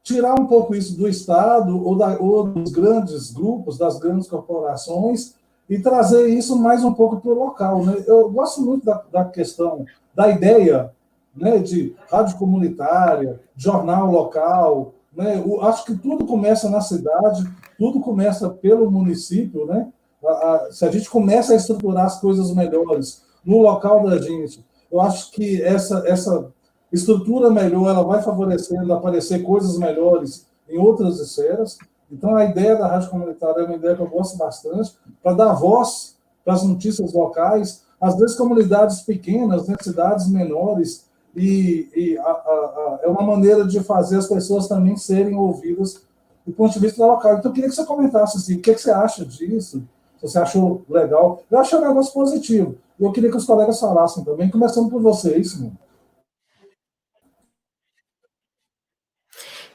tirar 0.02 0.40
um 0.40 0.48
pouco 0.48 0.74
isso 0.74 0.98
do 0.98 1.08
Estado 1.08 1.84
ou, 1.84 1.98
da, 1.98 2.18
ou 2.18 2.48
dos 2.48 2.72
grandes 2.72 3.32
grupos, 3.32 3.78
das 3.78 4.00
grandes 4.00 4.28
corporações, 4.28 5.36
e 5.70 5.80
trazer 5.80 6.28
isso 6.28 6.58
mais 6.58 6.84
um 6.84 6.94
pouco 6.94 7.18
para 7.18 7.32
o 7.32 7.38
local. 7.38 7.86
Né? 7.86 8.04
Eu 8.08 8.30
gosto 8.30 8.62
muito 8.62 8.86
da, 8.86 9.04
da 9.12 9.26
questão, 9.26 9.86
da 10.16 10.30
ideia 10.30 10.94
né, 11.38 11.60
de 11.60 11.96
rádio 12.10 12.38
comunitária, 12.38 13.40
jornal 13.56 14.12
local. 14.12 14.94
Né? 15.16 15.38
Eu 15.38 15.62
acho 15.62 15.86
que 15.86 15.96
tudo 15.96 16.26
começa 16.26 16.70
na 16.70 16.82
cidade, 16.82 17.48
tudo 17.78 18.00
começa 18.00 18.50
pelo 18.50 18.92
município. 18.92 19.66
Né? 19.66 19.88
A, 20.26 20.30
a, 20.30 20.72
se 20.72 20.86
a 20.86 20.92
gente 20.92 21.10
começa 21.10 21.54
a 21.54 21.56
estruturar 21.56 22.06
as 22.06 22.20
coisas 22.20 22.54
melhores 22.54 23.24
no 23.46 23.62
local 23.62 24.04
da 24.04 24.18
gente, 24.20 24.66
eu 24.92 25.00
acho 25.00 25.32
que 25.32 25.62
essa, 25.62 26.04
essa 26.08 26.48
estrutura 26.92 27.50
melhor 27.50 27.90
ela 27.90 28.04
vai 28.04 28.22
favorecendo 28.22 28.94
aparecer 28.94 29.44
coisas 29.44 29.78
melhores 29.78 30.48
em 30.68 30.78
outras 30.78 31.20
esferas. 31.20 31.78
Então, 32.12 32.36
a 32.36 32.46
ideia 32.46 32.76
da 32.76 32.88
rádio 32.88 33.10
comunitária 33.10 33.62
é 33.62 33.66
uma 33.66 33.76
ideia 33.76 33.96
que 33.96 34.02
eu 34.02 34.10
gosto 34.10 34.38
bastante, 34.38 34.98
para 35.22 35.34
dar 35.34 35.54
voz 35.54 36.18
para 36.44 36.54
as 36.54 36.64
notícias 36.64 37.14
locais, 37.14 37.84
às 38.00 38.16
vezes 38.18 38.38
comunidades 38.38 39.02
pequenas, 39.02 39.68
né, 39.68 39.76
cidades 39.82 40.30
menores, 40.30 41.07
e, 41.36 41.90
e 41.96 42.18
a, 42.18 42.22
a, 42.22 42.30
a, 42.30 43.00
é 43.04 43.08
uma 43.08 43.22
maneira 43.22 43.66
de 43.66 43.84
fazer 43.84 44.18
as 44.18 44.28
pessoas 44.28 44.68
também 44.68 44.96
serem 44.96 45.36
ouvidas 45.36 46.06
do 46.46 46.54
ponto 46.54 46.74
de 46.74 46.80
vista 46.80 47.06
local. 47.06 47.38
Então, 47.38 47.52
eu 47.52 47.54
queria 47.54 47.70
que 47.70 47.76
você 47.76 47.86
comentasse 47.86 48.38
assim, 48.38 48.56
o 48.56 48.62
que, 48.62 48.74
que 48.74 48.82
você 48.82 48.92
acha 48.92 49.26
disso, 49.26 49.88
se 50.16 50.22
você 50.22 50.40
achou 50.40 50.86
legal. 50.90 51.44
Eu 51.52 51.60
achei 51.60 51.78
um 51.78 51.88
negócio 51.88 52.14
positivo. 52.14 52.78
Eu 53.00 53.12
queria 53.12 53.30
que 53.30 53.38
os 53.38 53.46
colegas 53.46 53.80
falassem 53.80 54.24
também, 54.24 54.50
começando 54.50 54.90
por 54.90 55.02
vocês, 55.02 55.52
Simone. 55.52 55.78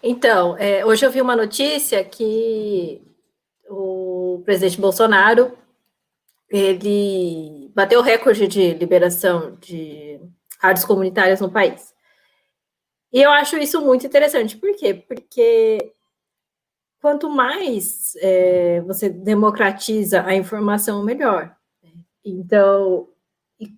Então, 0.03 0.57
é, 0.57 0.85
hoje 0.85 1.07
eu 1.07 1.13
vi 1.13 1.21
uma 1.21 1.37
notícia 1.37 2.03
que 2.03 3.01
o 3.69 4.43
presidente 4.45 4.81
Bolsonaro 4.81 5.53
ele 6.51 7.71
bateu 7.75 8.01
o 8.01 8.03
recorde 8.03 8.49
de 8.49 8.75
liberação 8.75 9.57
de 9.61 10.21
rádios 10.63 10.85
comunitárias 10.85 11.41
no 11.41 11.51
país. 11.51 11.93
E 13.13 13.21
eu 13.21 13.31
acho 13.31 13.59
isso 13.59 13.81
muito 13.85 14.07
interessante. 14.07 14.57
Por 14.57 14.75
quê? 14.77 14.95
Porque 14.95 15.93
quanto 17.01 17.29
mais 17.29 18.15
é, 18.21 18.81
você 18.83 19.11
democratiza 19.11 20.25
a 20.25 20.35
informação, 20.35 21.05
melhor. 21.05 21.55
Então, 22.25 23.09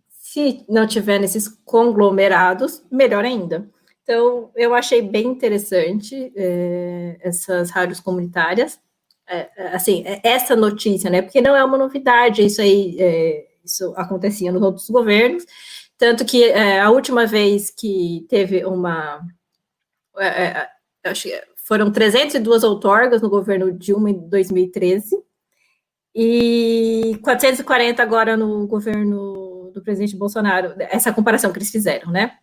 se 0.09 0.65
não 0.69 0.87
tiver 0.87 1.19
nesses 1.19 1.49
conglomerados, 1.49 2.85
melhor 2.91 3.25
ainda. 3.25 3.69
Então, 4.03 4.51
eu 4.55 4.75
achei 4.75 5.01
bem 5.01 5.27
interessante 5.27 6.31
é, 6.37 7.17
essas 7.23 7.71
rádios 7.71 8.01
comunitárias. 8.01 8.79
É, 9.27 9.49
é 9.57 9.67
assim, 9.69 10.05
é, 10.07 10.21
essa 10.23 10.55
notícia, 10.55 11.09
né? 11.09 11.23
Porque 11.23 11.41
não 11.41 11.57
é 11.57 11.65
uma 11.65 11.79
novidade, 11.79 12.45
isso 12.45 12.61
aí, 12.61 12.97
é, 13.01 13.47
isso 13.65 13.95
acontecia 13.97 14.53
nos 14.53 14.63
outros 14.63 14.91
governos. 14.91 15.47
Tanto 16.05 16.23
que 16.27 16.45
é, 16.45 16.83
a 16.83 16.91
última 16.91 17.25
vez 17.25 17.71
que 17.71 18.27
teve 18.29 18.63
uma. 18.63 19.27
acho 21.03 21.23
que 21.23 21.43
foram 21.67 21.91
302 21.91 22.63
outorgas 22.63 23.23
no 23.23 23.31
governo 23.31 23.73
Dilma 23.73 24.11
em 24.11 24.29
2013 24.29 25.17
e 26.15 27.19
440 27.23 28.03
agora 28.03 28.37
no 28.37 28.67
governo 28.67 29.71
do 29.73 29.83
presidente 29.83 30.15
Bolsonaro, 30.15 30.75
essa 30.79 31.11
comparação 31.11 31.51
que 31.51 31.57
eles 31.59 31.71
fizeram, 31.71 32.13
né? 32.13 32.37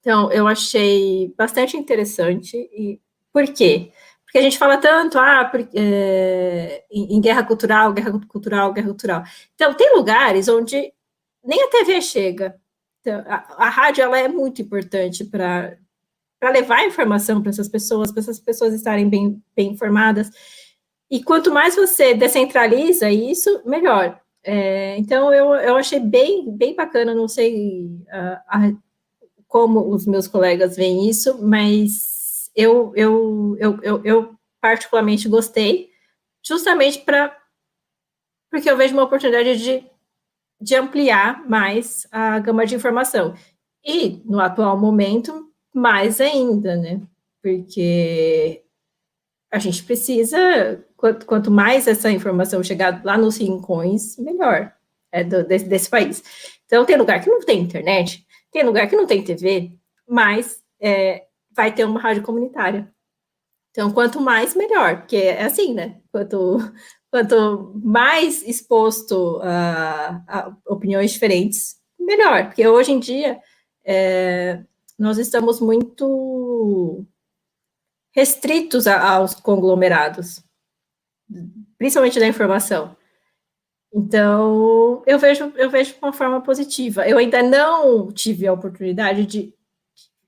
Então, 0.00 0.32
eu 0.32 0.48
achei 0.48 1.32
bastante 1.38 1.76
interessante. 1.76 2.56
E 2.56 3.00
por 3.32 3.46
quê? 3.46 3.92
Porque 4.24 4.38
a 4.38 4.42
gente 4.42 4.58
fala 4.58 4.76
tanto 4.76 5.20
ah, 5.20 5.44
porque, 5.44 5.78
é, 5.78 6.84
em, 6.90 7.20
guerra 7.20 7.44
cultural, 7.44 7.92
guerra 7.92 8.20
cultural, 8.26 8.72
guerra 8.72 8.88
cultural. 8.88 9.22
Então, 9.54 9.72
tem 9.74 9.94
lugares 9.94 10.48
onde 10.48 10.92
nem 11.44 11.62
a 11.62 11.68
TV 11.68 12.02
chega. 12.02 12.60
Então, 13.08 13.24
a, 13.26 13.66
a 13.66 13.68
rádio 13.70 14.02
ela 14.02 14.18
é 14.18 14.28
muito 14.28 14.60
importante 14.60 15.24
para 15.24 15.78
levar 16.42 16.86
informação 16.86 17.40
para 17.40 17.48
essas 17.48 17.68
pessoas, 17.68 18.12
para 18.12 18.20
essas 18.20 18.38
pessoas 18.38 18.74
estarem 18.74 19.08
bem, 19.08 19.42
bem 19.56 19.72
informadas. 19.72 20.30
E 21.10 21.22
quanto 21.22 21.50
mais 21.50 21.74
você 21.74 22.12
descentraliza 22.12 23.10
isso, 23.10 23.62
melhor. 23.64 24.20
É, 24.44 24.98
então, 24.98 25.32
eu, 25.32 25.54
eu 25.54 25.76
achei 25.76 25.98
bem, 25.98 26.54
bem 26.54 26.76
bacana, 26.76 27.14
não 27.14 27.26
sei 27.26 27.86
uh, 28.08 28.78
como 29.46 29.88
os 29.88 30.06
meus 30.06 30.28
colegas 30.28 30.76
veem 30.76 31.08
isso, 31.08 31.42
mas 31.42 32.50
eu, 32.54 32.92
eu, 32.94 33.56
eu, 33.58 33.78
eu, 33.82 34.04
eu 34.04 34.34
particularmente 34.60 35.28
gostei, 35.28 35.90
justamente 36.44 36.98
para 37.00 37.34
porque 38.50 38.70
eu 38.70 38.76
vejo 38.78 38.94
uma 38.94 39.04
oportunidade 39.04 39.58
de, 39.58 39.84
de 40.60 40.74
ampliar 40.74 41.48
mais 41.48 42.06
a 42.10 42.38
gama 42.38 42.66
de 42.66 42.74
informação. 42.74 43.34
E, 43.84 44.22
no 44.24 44.40
atual 44.40 44.78
momento, 44.78 45.48
mais 45.74 46.20
ainda, 46.20 46.76
né? 46.76 47.00
Porque 47.42 48.64
a 49.50 49.58
gente 49.58 49.82
precisa 49.84 50.84
quanto, 50.96 51.24
quanto 51.24 51.50
mais 51.50 51.86
essa 51.86 52.10
informação 52.10 52.62
chegar 52.62 53.02
lá 53.04 53.16
nos 53.16 53.38
rincões, 53.38 54.16
melhor 54.18 54.72
é, 55.12 55.24
do, 55.24 55.44
desse, 55.44 55.66
desse, 55.66 55.88
país. 55.88 56.22
Então, 56.66 56.84
tem 56.84 56.96
lugar 56.96 57.22
que 57.22 57.30
não 57.30 57.40
tem 57.40 57.60
internet, 57.60 58.26
tem 58.52 58.62
lugar 58.64 58.88
que 58.88 58.96
não 58.96 59.06
tem 59.06 59.22
TV, 59.22 59.72
mas 60.06 60.62
é, 60.80 61.26
vai 61.50 61.72
ter 61.74 61.84
uma 61.84 62.00
rádio 62.00 62.22
comunitária. 62.22 62.92
Então, 63.70 63.92
quanto 63.92 64.20
mais, 64.20 64.54
melhor, 64.54 64.98
porque 64.98 65.16
é 65.16 65.44
assim, 65.44 65.72
né? 65.72 66.00
Quanto, 66.10 66.58
quanto 67.10 67.72
mais 67.82 68.42
exposto 68.42 69.40
a, 69.42 70.22
a 70.26 70.56
opiniões 70.66 71.12
diferentes, 71.12 71.80
melhor, 71.98 72.46
porque 72.46 72.66
hoje 72.66 72.92
em 72.92 72.98
dia 72.98 73.40
é, 73.84 74.62
nós 74.98 75.18
estamos 75.18 75.60
muito 75.60 77.04
restritos 78.12 78.86
a, 78.86 79.10
aos 79.10 79.34
conglomerados, 79.34 80.42
principalmente 81.78 82.18
da 82.18 82.26
informação. 82.26 82.96
Então, 83.92 85.02
eu 85.06 85.18
vejo, 85.18 85.52
eu 85.56 85.70
vejo 85.70 85.94
uma 86.02 86.12
forma 86.12 86.42
positiva. 86.42 87.08
Eu 87.08 87.16
ainda 87.16 87.42
não 87.42 88.12
tive 88.12 88.46
a 88.46 88.52
oportunidade 88.52 89.24
de, 89.24 89.54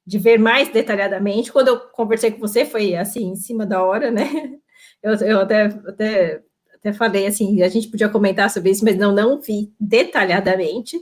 de 0.07 0.19
ver 0.19 0.39
mais 0.39 0.71
detalhadamente. 0.73 1.53
Quando 1.53 1.69
eu 1.69 1.81
conversei 1.81 2.31
com 2.31 2.39
você, 2.39 2.65
foi 2.65 2.95
assim, 2.97 3.29
em 3.29 3.37
cima 3.37 3.67
da 3.67 3.83
hora, 3.85 4.11
né? 4.11 4.25
Eu, 5.03 5.15
eu 5.15 5.41
até, 5.41 5.63
até, 5.65 6.43
até 6.81 6.95
falei 6.95 7.27
assim, 7.27 7.63
a 7.63 7.69
gente 7.69 7.89
podia 7.89 8.09
comentar 8.09 8.49
sobre 8.51 8.71
isso, 8.71 8.85
mas 8.85 8.97
não, 8.97 9.13
não 9.13 9.39
vi 9.39 9.73
detalhadamente. 9.79 10.99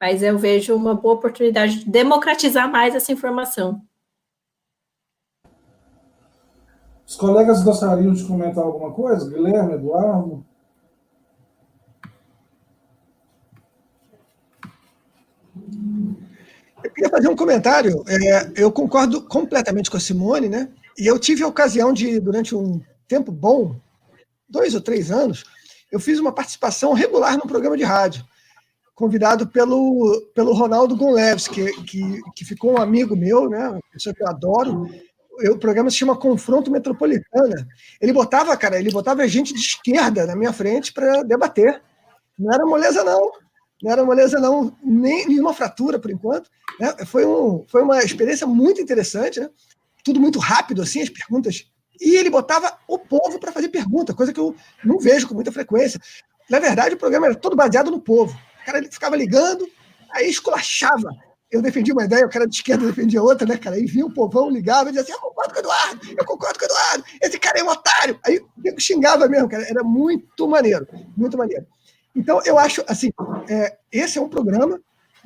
Mas 0.00 0.22
eu 0.22 0.38
vejo 0.38 0.74
uma 0.74 0.94
boa 0.94 1.14
oportunidade 1.14 1.80
de 1.80 1.90
democratizar 1.90 2.70
mais 2.70 2.94
essa 2.94 3.12
informação. 3.12 3.82
Os 7.06 7.16
colegas 7.16 7.62
gostariam 7.62 8.14
de 8.14 8.24
comentar 8.24 8.64
alguma 8.64 8.92
coisa? 8.92 9.28
Guilherme, 9.28 9.74
Eduardo? 9.74 10.44
Eu 16.82 16.90
queria 16.90 17.10
fazer 17.10 17.28
um 17.28 17.36
comentário. 17.36 18.02
É, 18.08 18.52
eu 18.56 18.72
concordo 18.72 19.22
completamente 19.22 19.90
com 19.90 19.98
a 19.98 20.00
Simone, 20.00 20.48
né? 20.48 20.68
E 20.98 21.06
eu 21.06 21.18
tive 21.18 21.42
a 21.42 21.46
ocasião 21.46 21.92
de, 21.92 22.18
durante 22.20 22.54
um 22.54 22.80
tempo 23.06 23.30
bom, 23.30 23.76
dois 24.48 24.74
ou 24.74 24.80
três 24.80 25.10
anos, 25.10 25.44
eu 25.90 26.00
fiz 26.00 26.18
uma 26.18 26.32
participação 26.32 26.92
regular 26.92 27.36
no 27.36 27.46
programa 27.46 27.76
de 27.76 27.84
rádio, 27.84 28.24
convidado 28.94 29.46
pelo, 29.46 30.20
pelo 30.34 30.52
Ronaldo 30.52 30.96
Gonleves, 30.96 31.48
que, 31.48 31.72
que, 31.82 32.20
que 32.34 32.44
ficou 32.44 32.72
um 32.72 32.80
amigo 32.80 33.16
meu, 33.16 33.48
né? 33.48 33.68
Uma 33.68 33.80
pessoa 33.92 34.14
que 34.14 34.22
eu 34.22 34.28
adoro. 34.28 34.88
Eu, 35.40 35.54
o 35.54 35.58
programa 35.58 35.90
se 35.90 35.96
chama 35.96 36.16
Confronto 36.16 36.70
Metropolitana. 36.70 37.66
Ele 38.00 38.12
botava, 38.12 38.56
cara, 38.56 38.78
ele 38.78 38.90
botava 38.90 39.26
gente 39.26 39.52
de 39.52 39.60
esquerda 39.60 40.26
na 40.26 40.36
minha 40.36 40.52
frente 40.52 40.92
para 40.92 41.22
debater. 41.22 41.82
Não 42.38 42.52
era 42.52 42.64
moleza, 42.64 43.02
não 43.02 43.32
não 43.84 43.92
era 43.92 44.02
moleza, 44.02 44.40
não, 44.40 44.74
nem 44.82 45.26
nenhuma 45.28 45.52
fratura 45.52 45.98
por 45.98 46.10
enquanto. 46.10 46.50
Né? 46.80 47.04
Foi, 47.04 47.26
um, 47.26 47.66
foi 47.68 47.82
uma 47.82 47.98
experiência 47.98 48.46
muito 48.46 48.80
interessante, 48.80 49.38
né? 49.40 49.50
tudo 50.02 50.18
muito 50.18 50.38
rápido, 50.38 50.80
assim, 50.80 51.02
as 51.02 51.10
perguntas. 51.10 51.70
E 52.00 52.16
ele 52.16 52.30
botava 52.30 52.76
o 52.88 52.98
povo 52.98 53.38
para 53.38 53.52
fazer 53.52 53.68
pergunta, 53.68 54.14
coisa 54.14 54.32
que 54.32 54.40
eu 54.40 54.54
não 54.84 54.98
vejo 54.98 55.28
com 55.28 55.34
muita 55.34 55.52
frequência. 55.52 56.00
Na 56.48 56.58
verdade, 56.58 56.94
o 56.94 56.98
programa 56.98 57.26
era 57.26 57.34
todo 57.34 57.56
baseado 57.56 57.90
no 57.90 58.00
povo. 58.00 58.36
O 58.62 58.66
cara 58.66 58.78
ele 58.78 58.90
ficava 58.90 59.16
ligando, 59.16 59.66
aí 60.10 60.28
esculachava. 60.28 61.08
Eu 61.50 61.62
defendia 61.62 61.94
uma 61.94 62.04
ideia, 62.04 62.26
o 62.26 62.30
cara 62.30 62.46
de 62.48 62.56
esquerda 62.56 62.86
defendia 62.86 63.22
outra, 63.22 63.46
né, 63.46 63.56
cara? 63.56 63.76
Aí 63.76 63.86
vinha 63.86 64.04
o 64.04 64.12
povão, 64.12 64.50
ligava 64.50 64.88
e 64.88 64.92
dizia 64.92 65.02
assim: 65.02 65.12
Eu 65.12 65.20
concordo 65.20 65.52
com 65.52 65.60
o 65.60 65.62
Eduardo, 65.62 66.00
eu 66.18 66.24
concordo 66.24 66.58
com 66.58 66.64
o 66.64 66.68
Eduardo, 66.68 67.04
esse 67.22 67.38
cara 67.38 67.60
é 67.60 67.62
um 67.62 67.68
otário. 67.68 68.18
Aí 68.26 68.40
eu 68.64 68.80
xingava 68.80 69.28
mesmo, 69.28 69.48
cara. 69.48 69.64
Era 69.68 69.84
muito 69.84 70.48
maneiro, 70.48 70.86
muito 71.16 71.38
maneiro. 71.38 71.64
Então, 72.14 72.40
eu 72.44 72.58
acho, 72.58 72.82
assim, 72.88 73.10
é, 73.48 73.76
esse 73.90 74.18
é 74.18 74.20
um 74.20 74.28
programa 74.28 74.80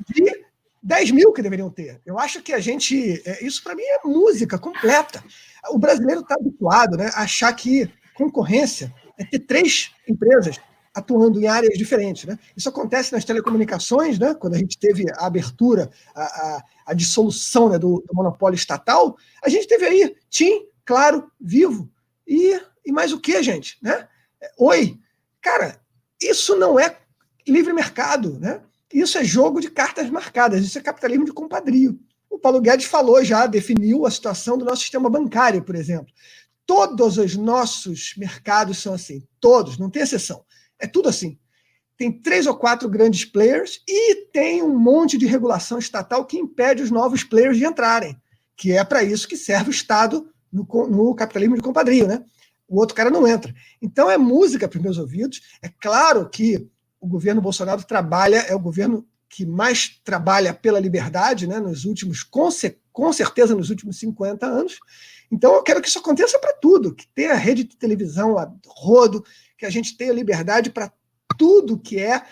de 0.07 0.48
10 0.81 1.11
mil 1.11 1.33
que 1.33 1.41
deveriam 1.41 1.69
ter. 1.69 2.01
Eu 2.05 2.17
acho 2.17 2.41
que 2.41 2.53
a 2.53 2.59
gente. 2.59 3.21
É, 3.25 3.45
isso, 3.45 3.63
para 3.63 3.75
mim, 3.75 3.83
é 3.83 4.07
música 4.07 4.57
completa. 4.57 5.23
O 5.69 5.77
brasileiro 5.77 6.21
está 6.21 6.35
habituado 6.35 6.97
né, 6.97 7.09
a 7.13 7.23
achar 7.23 7.51
que 7.53 7.91
concorrência 8.13 8.93
é 9.17 9.23
ter 9.23 9.39
três 9.39 9.91
empresas 10.07 10.59
atuando 10.95 11.39
em 11.39 11.47
áreas 11.47 11.77
diferentes. 11.77 12.25
Né? 12.25 12.37
Isso 12.55 12.69
acontece 12.69 13.11
nas 13.13 13.25
telecomunicações, 13.25 14.17
né? 14.17 14.33
quando 14.33 14.55
a 14.55 14.57
gente 14.57 14.77
teve 14.77 15.05
a 15.17 15.25
abertura, 15.25 15.89
a, 16.15 16.23
a, 16.23 16.63
a 16.87 16.93
dissolução 16.93 17.69
né, 17.69 17.77
do, 17.77 18.03
do, 18.07 18.13
monopólio 18.13 18.55
estatal, 18.55 19.17
a 19.43 19.49
gente 19.49 19.67
teve 19.67 19.85
aí 19.85 20.15
TIM, 20.29 20.67
Claro, 20.85 21.31
Vivo. 21.39 21.87
E, 22.27 22.59
e 22.83 22.91
mais 22.91 23.13
o 23.13 23.19
que, 23.19 23.43
gente? 23.43 23.77
Né? 23.79 24.07
Oi. 24.57 24.97
Cara, 25.39 25.79
isso 26.19 26.55
não 26.55 26.79
é 26.79 26.97
livre 27.47 27.73
mercado, 27.73 28.39
né? 28.39 28.61
Isso 28.93 29.17
é 29.17 29.23
jogo 29.23 29.59
de 29.59 29.69
cartas 29.69 30.09
marcadas, 30.09 30.63
isso 30.63 30.77
é 30.77 30.81
capitalismo 30.81 31.25
de 31.25 31.33
compadrio. 31.33 31.99
O 32.29 32.39
Paulo 32.39 32.61
Guedes 32.61 32.85
falou 32.85 33.23
já, 33.23 33.45
definiu 33.45 34.05
a 34.05 34.11
situação 34.11 34.57
do 34.57 34.65
nosso 34.65 34.81
sistema 34.81 35.09
bancário, 35.09 35.63
por 35.63 35.75
exemplo. 35.75 36.11
Todos 36.65 37.17
os 37.17 37.35
nossos 37.35 38.13
mercados 38.17 38.79
são 38.79 38.93
assim, 38.93 39.23
todos, 39.39 39.77
não 39.77 39.89
tem 39.89 40.03
exceção. 40.03 40.43
É 40.79 40.87
tudo 40.87 41.09
assim. 41.09 41.37
Tem 41.97 42.11
três 42.11 42.47
ou 42.47 42.55
quatro 42.55 42.87
grandes 42.87 43.25
players 43.25 43.81
e 43.87 44.27
tem 44.31 44.63
um 44.63 44.77
monte 44.77 45.17
de 45.17 45.25
regulação 45.25 45.79
estatal 45.79 46.25
que 46.25 46.37
impede 46.37 46.81
os 46.81 46.91
novos 46.91 47.23
players 47.23 47.57
de 47.57 47.65
entrarem, 47.65 48.15
que 48.55 48.71
é 48.71 48.83
para 48.83 49.03
isso 49.03 49.27
que 49.27 49.35
serve 49.35 49.69
o 49.69 49.71
Estado 49.71 50.29
no, 50.51 50.65
no 50.87 51.13
capitalismo 51.15 51.55
de 51.55 51.61
compadrio, 51.61 52.07
né? 52.07 52.23
o 52.69 52.79
outro 52.79 52.95
cara 52.95 53.09
não 53.09 53.27
entra. 53.27 53.53
Então 53.81 54.09
é 54.09 54.17
música 54.17 54.67
para 54.67 54.77
os 54.77 54.83
meus 54.83 54.97
ouvidos. 54.97 55.41
É 55.61 55.67
claro 55.67 56.29
que 56.29 56.69
o 56.99 57.07
governo 57.07 57.41
Bolsonaro 57.41 57.83
trabalha, 57.83 58.37
é 58.37 58.55
o 58.55 58.59
governo 58.59 59.07
que 59.29 59.45
mais 59.45 59.99
trabalha 60.03 60.53
pela 60.53 60.79
liberdade, 60.79 61.47
né, 61.47 61.59
nos 61.59 61.85
últimos, 61.85 62.23
com, 62.23 62.49
com 62.91 63.13
certeza 63.13 63.55
nos 63.55 63.69
últimos 63.69 63.99
50 63.99 64.45
anos. 64.45 64.79
Então 65.31 65.53
eu 65.53 65.61
quero 65.61 65.81
que 65.81 65.87
isso 65.87 65.99
aconteça 65.99 66.39
para 66.39 66.53
tudo, 66.53 66.95
que 66.95 67.07
tenha 67.13 67.35
rede 67.35 67.63
de 67.63 67.77
televisão 67.77 68.37
a 68.37 68.51
rodo, 68.65 69.23
que 69.57 69.65
a 69.65 69.69
gente 69.69 69.95
tenha 69.95 70.11
liberdade 70.11 70.71
para 70.71 70.91
tudo 71.37 71.79
que 71.79 71.99
é 71.99 72.23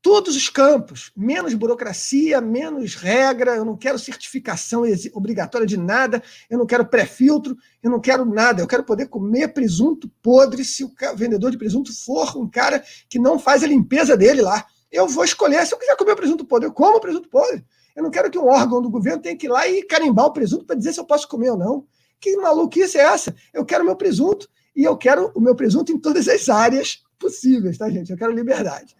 todos 0.00 0.36
os 0.36 0.48
campos, 0.48 1.10
menos 1.16 1.54
burocracia, 1.54 2.40
menos 2.40 2.94
regra, 2.94 3.56
eu 3.56 3.64
não 3.64 3.76
quero 3.76 3.98
certificação 3.98 4.84
obrigatória 5.12 5.66
de 5.66 5.76
nada, 5.76 6.22
eu 6.48 6.58
não 6.58 6.66
quero 6.66 6.86
pré-filtro, 6.86 7.56
eu 7.82 7.90
não 7.90 8.00
quero 8.00 8.24
nada, 8.24 8.62
eu 8.62 8.66
quero 8.66 8.84
poder 8.84 9.08
comer 9.08 9.48
presunto 9.48 10.10
podre 10.22 10.64
se 10.64 10.84
o 10.84 10.92
vendedor 11.16 11.50
de 11.50 11.58
presunto 11.58 11.92
for 12.04 12.36
um 12.36 12.48
cara 12.48 12.82
que 13.08 13.18
não 13.18 13.38
faz 13.38 13.62
a 13.62 13.66
limpeza 13.66 14.16
dele 14.16 14.40
lá. 14.40 14.64
Eu 14.90 15.06
vou 15.06 15.24
escolher, 15.24 15.66
se 15.66 15.74
eu 15.74 15.78
quiser 15.78 15.96
comer 15.96 16.16
presunto 16.16 16.44
podre, 16.44 16.68
eu 16.68 16.72
como 16.72 17.00
presunto 17.00 17.28
podre. 17.28 17.64
Eu 17.94 18.02
não 18.02 18.10
quero 18.10 18.30
que 18.30 18.38
um 18.38 18.46
órgão 18.46 18.80
do 18.80 18.88
governo 18.88 19.20
tenha 19.20 19.36
que 19.36 19.46
ir 19.46 19.50
lá 19.50 19.66
e 19.66 19.82
carimbar 19.82 20.26
o 20.26 20.32
presunto 20.32 20.64
para 20.64 20.76
dizer 20.76 20.92
se 20.92 21.00
eu 21.00 21.04
posso 21.04 21.26
comer 21.28 21.50
ou 21.50 21.58
não. 21.58 21.86
Que 22.20 22.36
maluquice 22.36 22.96
é 22.96 23.02
essa? 23.02 23.34
Eu 23.52 23.64
quero 23.64 23.84
meu 23.84 23.96
presunto 23.96 24.48
e 24.74 24.84
eu 24.84 24.96
quero 24.96 25.32
o 25.34 25.40
meu 25.40 25.54
presunto 25.54 25.92
em 25.92 25.98
todas 25.98 26.28
as 26.28 26.48
áreas 26.48 27.02
possíveis, 27.18 27.76
tá, 27.76 27.90
gente? 27.90 28.10
Eu 28.10 28.16
quero 28.16 28.32
liberdade. 28.32 28.96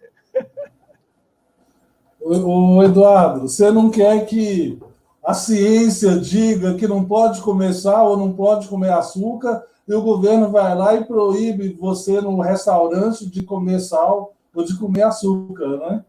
O 2.21 2.83
Eduardo, 2.83 3.47
você 3.47 3.71
não 3.71 3.89
quer 3.89 4.25
que 4.25 4.77
a 5.23 5.33
ciência 5.33 6.17
diga 6.17 6.75
que 6.75 6.87
não 6.87 7.03
pode 7.03 7.41
comer 7.41 7.73
sal 7.73 8.11
ou 8.11 8.17
não 8.17 8.33
pode 8.33 8.67
comer 8.67 8.91
açúcar 8.91 9.63
e 9.87 9.93
o 9.93 10.01
governo 10.01 10.49
vai 10.49 10.75
lá 10.75 10.95
e 10.95 11.05
proíbe 11.05 11.77
você 11.79 12.21
no 12.21 12.39
restaurante 12.41 13.25
de 13.25 13.43
comer 13.43 13.79
sal 13.79 14.33
ou 14.53 14.63
de 14.63 14.77
comer 14.77 15.03
açúcar, 15.03 15.77
né? 15.77 16.05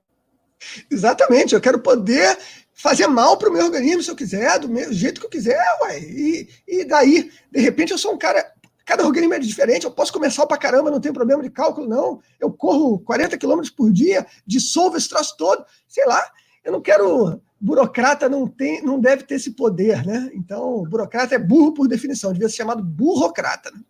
Exatamente, 0.91 1.55
eu 1.55 1.61
quero 1.61 1.79
poder 1.79 2.37
fazer 2.75 3.07
mal 3.07 3.37
para 3.37 3.49
o 3.49 3.53
meu 3.53 3.65
organismo 3.65 4.03
se 4.03 4.11
eu 4.11 4.17
quiser, 4.17 4.59
do 4.59 4.93
jeito 4.93 5.21
que 5.21 5.27
eu 5.27 5.31
quiser, 5.31 5.63
ué. 5.83 6.01
E, 6.01 6.49
e 6.67 6.85
daí, 6.85 7.31
de 7.51 7.61
repente, 7.61 7.93
eu 7.93 7.99
sou 7.99 8.13
um 8.13 8.19
cara 8.19 8.45
Cada 8.91 9.07
organismo 9.07 9.35
é 9.35 9.39
diferente, 9.39 9.85
eu 9.85 9.93
posso 9.93 10.13
comer 10.13 10.33
sal 10.33 10.49
pra 10.49 10.59
caramba, 10.59 10.91
não 10.91 10.99
tem 10.99 11.13
problema 11.13 11.41
de 11.41 11.49
cálculo, 11.49 11.87
não. 11.87 12.19
Eu 12.41 12.53
corro 12.53 12.99
40 12.99 13.39
quilômetros 13.39 13.71
por 13.71 13.93
dia, 13.93 14.27
dissolvo 14.45 14.97
esse 14.97 15.09
troço 15.09 15.37
todo, 15.39 15.65
sei 15.87 16.05
lá. 16.07 16.21
Eu 16.65 16.73
não 16.73 16.81
quero. 16.81 17.41
Burocrata 17.61 18.29
não, 18.29 18.49
tem, 18.49 18.83
não 18.83 18.99
deve 18.99 19.23
ter 19.23 19.37
esse 19.37 19.53
poder, 19.53 20.05
né? 20.05 20.29
Então, 20.35 20.83
burocrata 20.91 21.37
é 21.37 21.39
burro 21.39 21.73
por 21.73 21.87
definição, 21.87 22.33
devia 22.33 22.49
ser 22.49 22.57
chamado 22.57 22.83
burrocrata. 22.83 23.71
Né? 23.71 23.81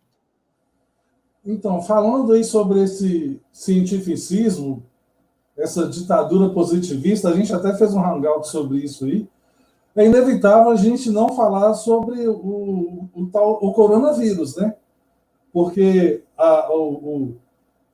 Então, 1.47 1.81
falando 1.81 2.33
aí 2.33 2.43
sobre 2.43 2.83
esse 2.83 3.41
cientificismo, 3.51 4.85
essa 5.57 5.87
ditadura 5.87 6.53
positivista, 6.53 7.29
a 7.29 7.33
gente 7.33 7.51
até 7.51 7.75
fez 7.75 7.91
um 7.95 8.05
hangout 8.05 8.47
sobre 8.47 8.77
isso 8.77 9.05
aí. 9.05 9.27
É 9.95 10.05
inevitável 10.05 10.69
a 10.69 10.75
gente 10.75 11.09
não 11.09 11.29
falar 11.29 11.73
sobre 11.73 12.27
o, 12.27 13.09
o, 13.15 13.29
tal, 13.33 13.53
o 13.53 13.73
coronavírus, 13.73 14.57
né? 14.57 14.75
Porque 15.51 16.23
a, 16.37 16.73
o, 16.73 17.35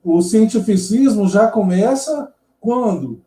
o, 0.03 0.17
o 0.17 0.21
cientificismo 0.21 1.27
já 1.27 1.47
começa 1.47 2.33
quando 2.59 3.21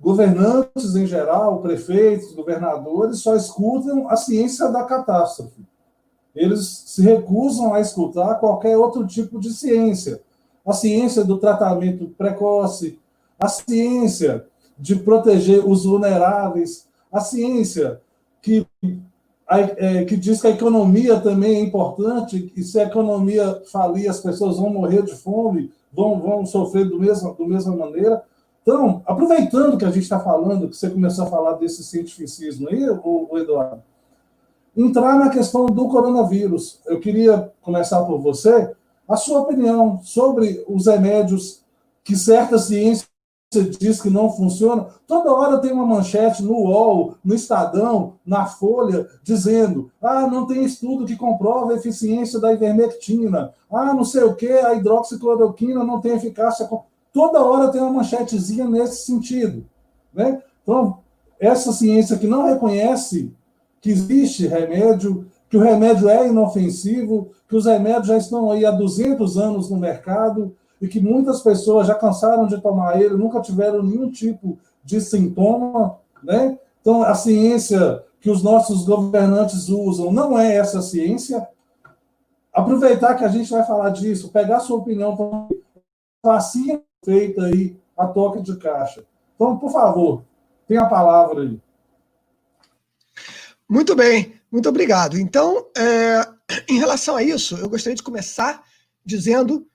governantes 0.00 0.94
em 0.96 1.06
geral, 1.06 1.62
prefeitos, 1.62 2.34
governadores, 2.34 3.20
só 3.20 3.34
escutam 3.34 4.08
a 4.10 4.16
ciência 4.16 4.68
da 4.68 4.84
catástrofe. 4.84 5.64
Eles 6.34 6.66
se 6.86 7.00
recusam 7.02 7.72
a 7.72 7.80
escutar 7.80 8.34
qualquer 8.34 8.76
outro 8.76 9.06
tipo 9.06 9.40
de 9.40 9.50
ciência. 9.52 10.20
A 10.66 10.72
ciência 10.72 11.24
do 11.24 11.38
tratamento 11.38 12.08
precoce, 12.18 12.98
a 13.38 13.48
ciência 13.48 14.46
de 14.78 14.96
proteger 14.96 15.66
os 15.66 15.84
vulneráveis, 15.84 16.86
a 17.10 17.20
ciência 17.20 18.00
que 18.42 18.66
é, 19.48 20.04
que 20.04 20.16
diz 20.16 20.40
que 20.40 20.46
a 20.46 20.50
economia 20.50 21.20
também 21.20 21.56
é 21.56 21.60
importante, 21.60 22.52
e 22.56 22.62
se 22.62 22.80
a 22.80 22.84
economia 22.84 23.62
falir, 23.70 24.08
as 24.08 24.20
pessoas 24.20 24.56
vão 24.56 24.70
morrer 24.70 25.02
de 25.02 25.14
fome, 25.14 25.70
vão, 25.92 26.18
vão 26.18 26.46
sofrer 26.46 26.88
do 26.88 26.98
mesmo, 26.98 27.34
do 27.34 27.46
mesma 27.46 27.76
maneira. 27.76 28.22
Então, 28.62 29.02
aproveitando 29.04 29.76
que 29.76 29.84
a 29.84 29.90
gente 29.90 30.04
está 30.04 30.18
falando, 30.18 30.68
que 30.68 30.76
você 30.76 30.88
começou 30.88 31.26
a 31.26 31.30
falar 31.30 31.52
desse 31.54 31.84
cientificismo 31.84 32.68
aí, 32.68 32.88
o, 32.88 33.28
o 33.30 33.38
Eduardo, 33.38 33.82
entrar 34.76 35.18
na 35.18 35.28
questão 35.28 35.66
do 35.66 35.88
coronavírus. 35.88 36.80
Eu 36.86 36.98
queria 36.98 37.52
começar 37.60 38.02
por 38.04 38.18
você, 38.18 38.72
a 39.06 39.16
sua 39.16 39.40
opinião 39.40 40.00
sobre 40.02 40.64
os 40.66 40.86
remédios 40.86 41.62
que 42.02 42.16
certa 42.16 42.58
ciência 42.58 43.06
diz 43.78 44.00
que 44.00 44.10
não 44.10 44.30
funciona. 44.30 44.86
Toda 45.06 45.32
hora 45.32 45.58
tem 45.58 45.72
uma 45.72 45.86
manchete 45.86 46.42
no 46.42 46.54
UOL, 46.54 47.16
no 47.24 47.34
Estadão, 47.34 48.14
na 48.24 48.46
Folha, 48.46 49.06
dizendo: 49.22 49.90
ah, 50.02 50.26
não 50.26 50.46
tem 50.46 50.64
estudo 50.64 51.06
que 51.06 51.16
comprova 51.16 51.72
a 51.72 51.76
eficiência 51.76 52.40
da 52.40 52.52
ivermectina. 52.52 53.52
Ah, 53.70 53.94
não 53.94 54.04
sei 54.04 54.24
o 54.24 54.34
que, 54.34 54.48
a 54.48 54.74
hidroxicloroquina 54.74 55.84
não 55.84 56.00
tem 56.00 56.12
eficácia. 56.12 56.68
Toda 57.12 57.44
hora 57.44 57.70
tem 57.70 57.80
uma 57.80 57.92
manchetezinha 57.92 58.68
nesse 58.68 59.06
sentido. 59.06 59.64
Né? 60.12 60.42
Então, 60.62 60.98
essa 61.38 61.72
ciência 61.72 62.18
que 62.18 62.26
não 62.26 62.46
reconhece 62.46 63.32
que 63.80 63.90
existe 63.90 64.46
remédio, 64.46 65.26
que 65.48 65.56
o 65.56 65.60
remédio 65.60 66.08
é 66.08 66.26
inofensivo, 66.26 67.30
que 67.48 67.54
os 67.54 67.66
remédios 67.66 68.08
já 68.08 68.16
estão 68.16 68.50
aí 68.50 68.64
há 68.64 68.70
200 68.70 69.36
anos 69.36 69.70
no 69.70 69.76
mercado 69.76 70.56
e 70.80 70.88
que 70.88 71.00
muitas 71.00 71.40
pessoas 71.40 71.86
já 71.86 71.94
cansaram 71.94 72.46
de 72.46 72.60
tomar 72.60 73.00
ele, 73.00 73.16
nunca 73.16 73.40
tiveram 73.40 73.82
nenhum 73.82 74.10
tipo 74.10 74.58
de 74.84 75.00
sintoma, 75.00 75.98
né? 76.22 76.58
Então, 76.80 77.02
a 77.02 77.14
ciência 77.14 78.04
que 78.20 78.30
os 78.30 78.42
nossos 78.42 78.84
governantes 78.84 79.68
usam 79.68 80.12
não 80.12 80.38
é 80.38 80.56
essa 80.56 80.82
ciência. 80.82 81.46
Aproveitar 82.52 83.14
que 83.14 83.24
a 83.24 83.28
gente 83.28 83.50
vai 83.50 83.64
falar 83.66 83.90
disso, 83.90 84.30
pegar 84.30 84.60
sua 84.60 84.78
opinião, 84.78 85.48
vacina 86.22 86.80
feita 87.04 87.44
aí 87.44 87.76
a 87.96 88.06
toque 88.06 88.40
de 88.40 88.56
caixa. 88.56 89.04
Então, 89.34 89.58
por 89.58 89.70
favor, 89.70 90.24
tem 90.66 90.76
a 90.78 90.86
palavra 90.86 91.42
aí. 91.42 91.60
Muito 93.68 93.94
bem, 93.94 94.34
muito 94.50 94.68
obrigado. 94.68 95.18
Então, 95.18 95.66
é, 95.76 96.26
em 96.68 96.78
relação 96.78 97.16
a 97.16 97.22
isso, 97.22 97.56
eu 97.56 97.68
gostaria 97.68 97.96
de 97.96 98.02
começar 98.02 98.62
dizendo 99.04 99.66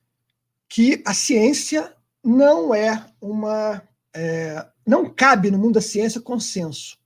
que 0.70 1.01
a 1.05 1.13
ciência 1.13 1.93
não 2.24 2.74
é 2.74 3.05
uma. 3.20 3.82
É, 4.15 4.65
não 4.86 5.09
cabe 5.09 5.49
no 5.49 5.57
mundo 5.57 5.74
da 5.74 5.82
ciência 5.82 6.22
consenso. 6.22 6.97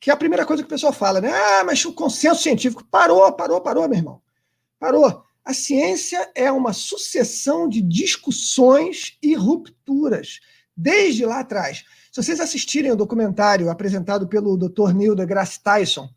Que 0.00 0.10
é 0.10 0.12
a 0.12 0.16
primeira 0.16 0.46
coisa 0.46 0.62
que 0.62 0.66
o 0.66 0.70
pessoal 0.70 0.92
fala, 0.92 1.20
né? 1.20 1.30
Ah, 1.32 1.64
mas 1.64 1.84
o 1.84 1.92
consenso 1.92 2.42
científico 2.42 2.84
parou, 2.84 3.30
parou, 3.32 3.60
parou, 3.60 3.88
meu 3.88 3.98
irmão. 3.98 4.22
Parou. 4.78 5.24
A 5.44 5.52
ciência 5.52 6.30
é 6.34 6.50
uma 6.50 6.72
sucessão 6.72 7.68
de 7.68 7.82
discussões 7.82 9.16
e 9.20 9.34
rupturas, 9.34 10.40
desde 10.76 11.24
lá 11.26 11.40
atrás. 11.40 11.84
Se 12.12 12.22
vocês 12.22 12.40
assistirem 12.40 12.92
o 12.92 12.96
documentário 12.96 13.70
apresentado 13.70 14.28
pelo 14.28 14.56
Dr. 14.56 14.92
Neil 14.94 15.16
deGrasse 15.16 15.60
Tyson, 15.60 16.08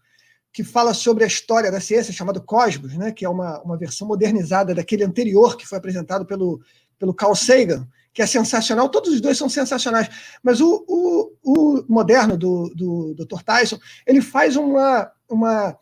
que 0.56 0.64
fala 0.64 0.94
sobre 0.94 1.26
a 1.26 1.28
história 1.28 1.70
da 1.70 1.82
ciência, 1.82 2.14
chamado 2.14 2.42
Cosmos, 2.42 2.96
né, 2.96 3.12
que 3.12 3.26
é 3.26 3.30
uma, 3.30 3.62
uma 3.62 3.78
versão 3.78 4.08
modernizada 4.08 4.74
daquele 4.74 5.04
anterior 5.04 5.58
que 5.58 5.68
foi 5.68 5.78
apresentado 5.78 6.26
pelo, 6.26 6.62
pelo 6.98 7.14
Carl 7.14 7.36
Sagan, 7.36 7.86
que 8.14 8.22
é 8.22 8.26
sensacional. 8.26 8.88
Todos 8.88 9.12
os 9.14 9.20
dois 9.20 9.38
são 9.38 9.50
sensacionais. 9.50 10.08
Mas 10.42 10.62
o, 10.62 10.86
o, 10.88 11.34
o 11.44 11.86
moderno 11.90 12.38
do, 12.38 12.72
do 12.74 13.14
Dr. 13.16 13.44
Tyson, 13.44 13.78
ele 14.08 14.22
faz 14.22 14.56
uma, 14.56 15.12
uma 15.28 15.78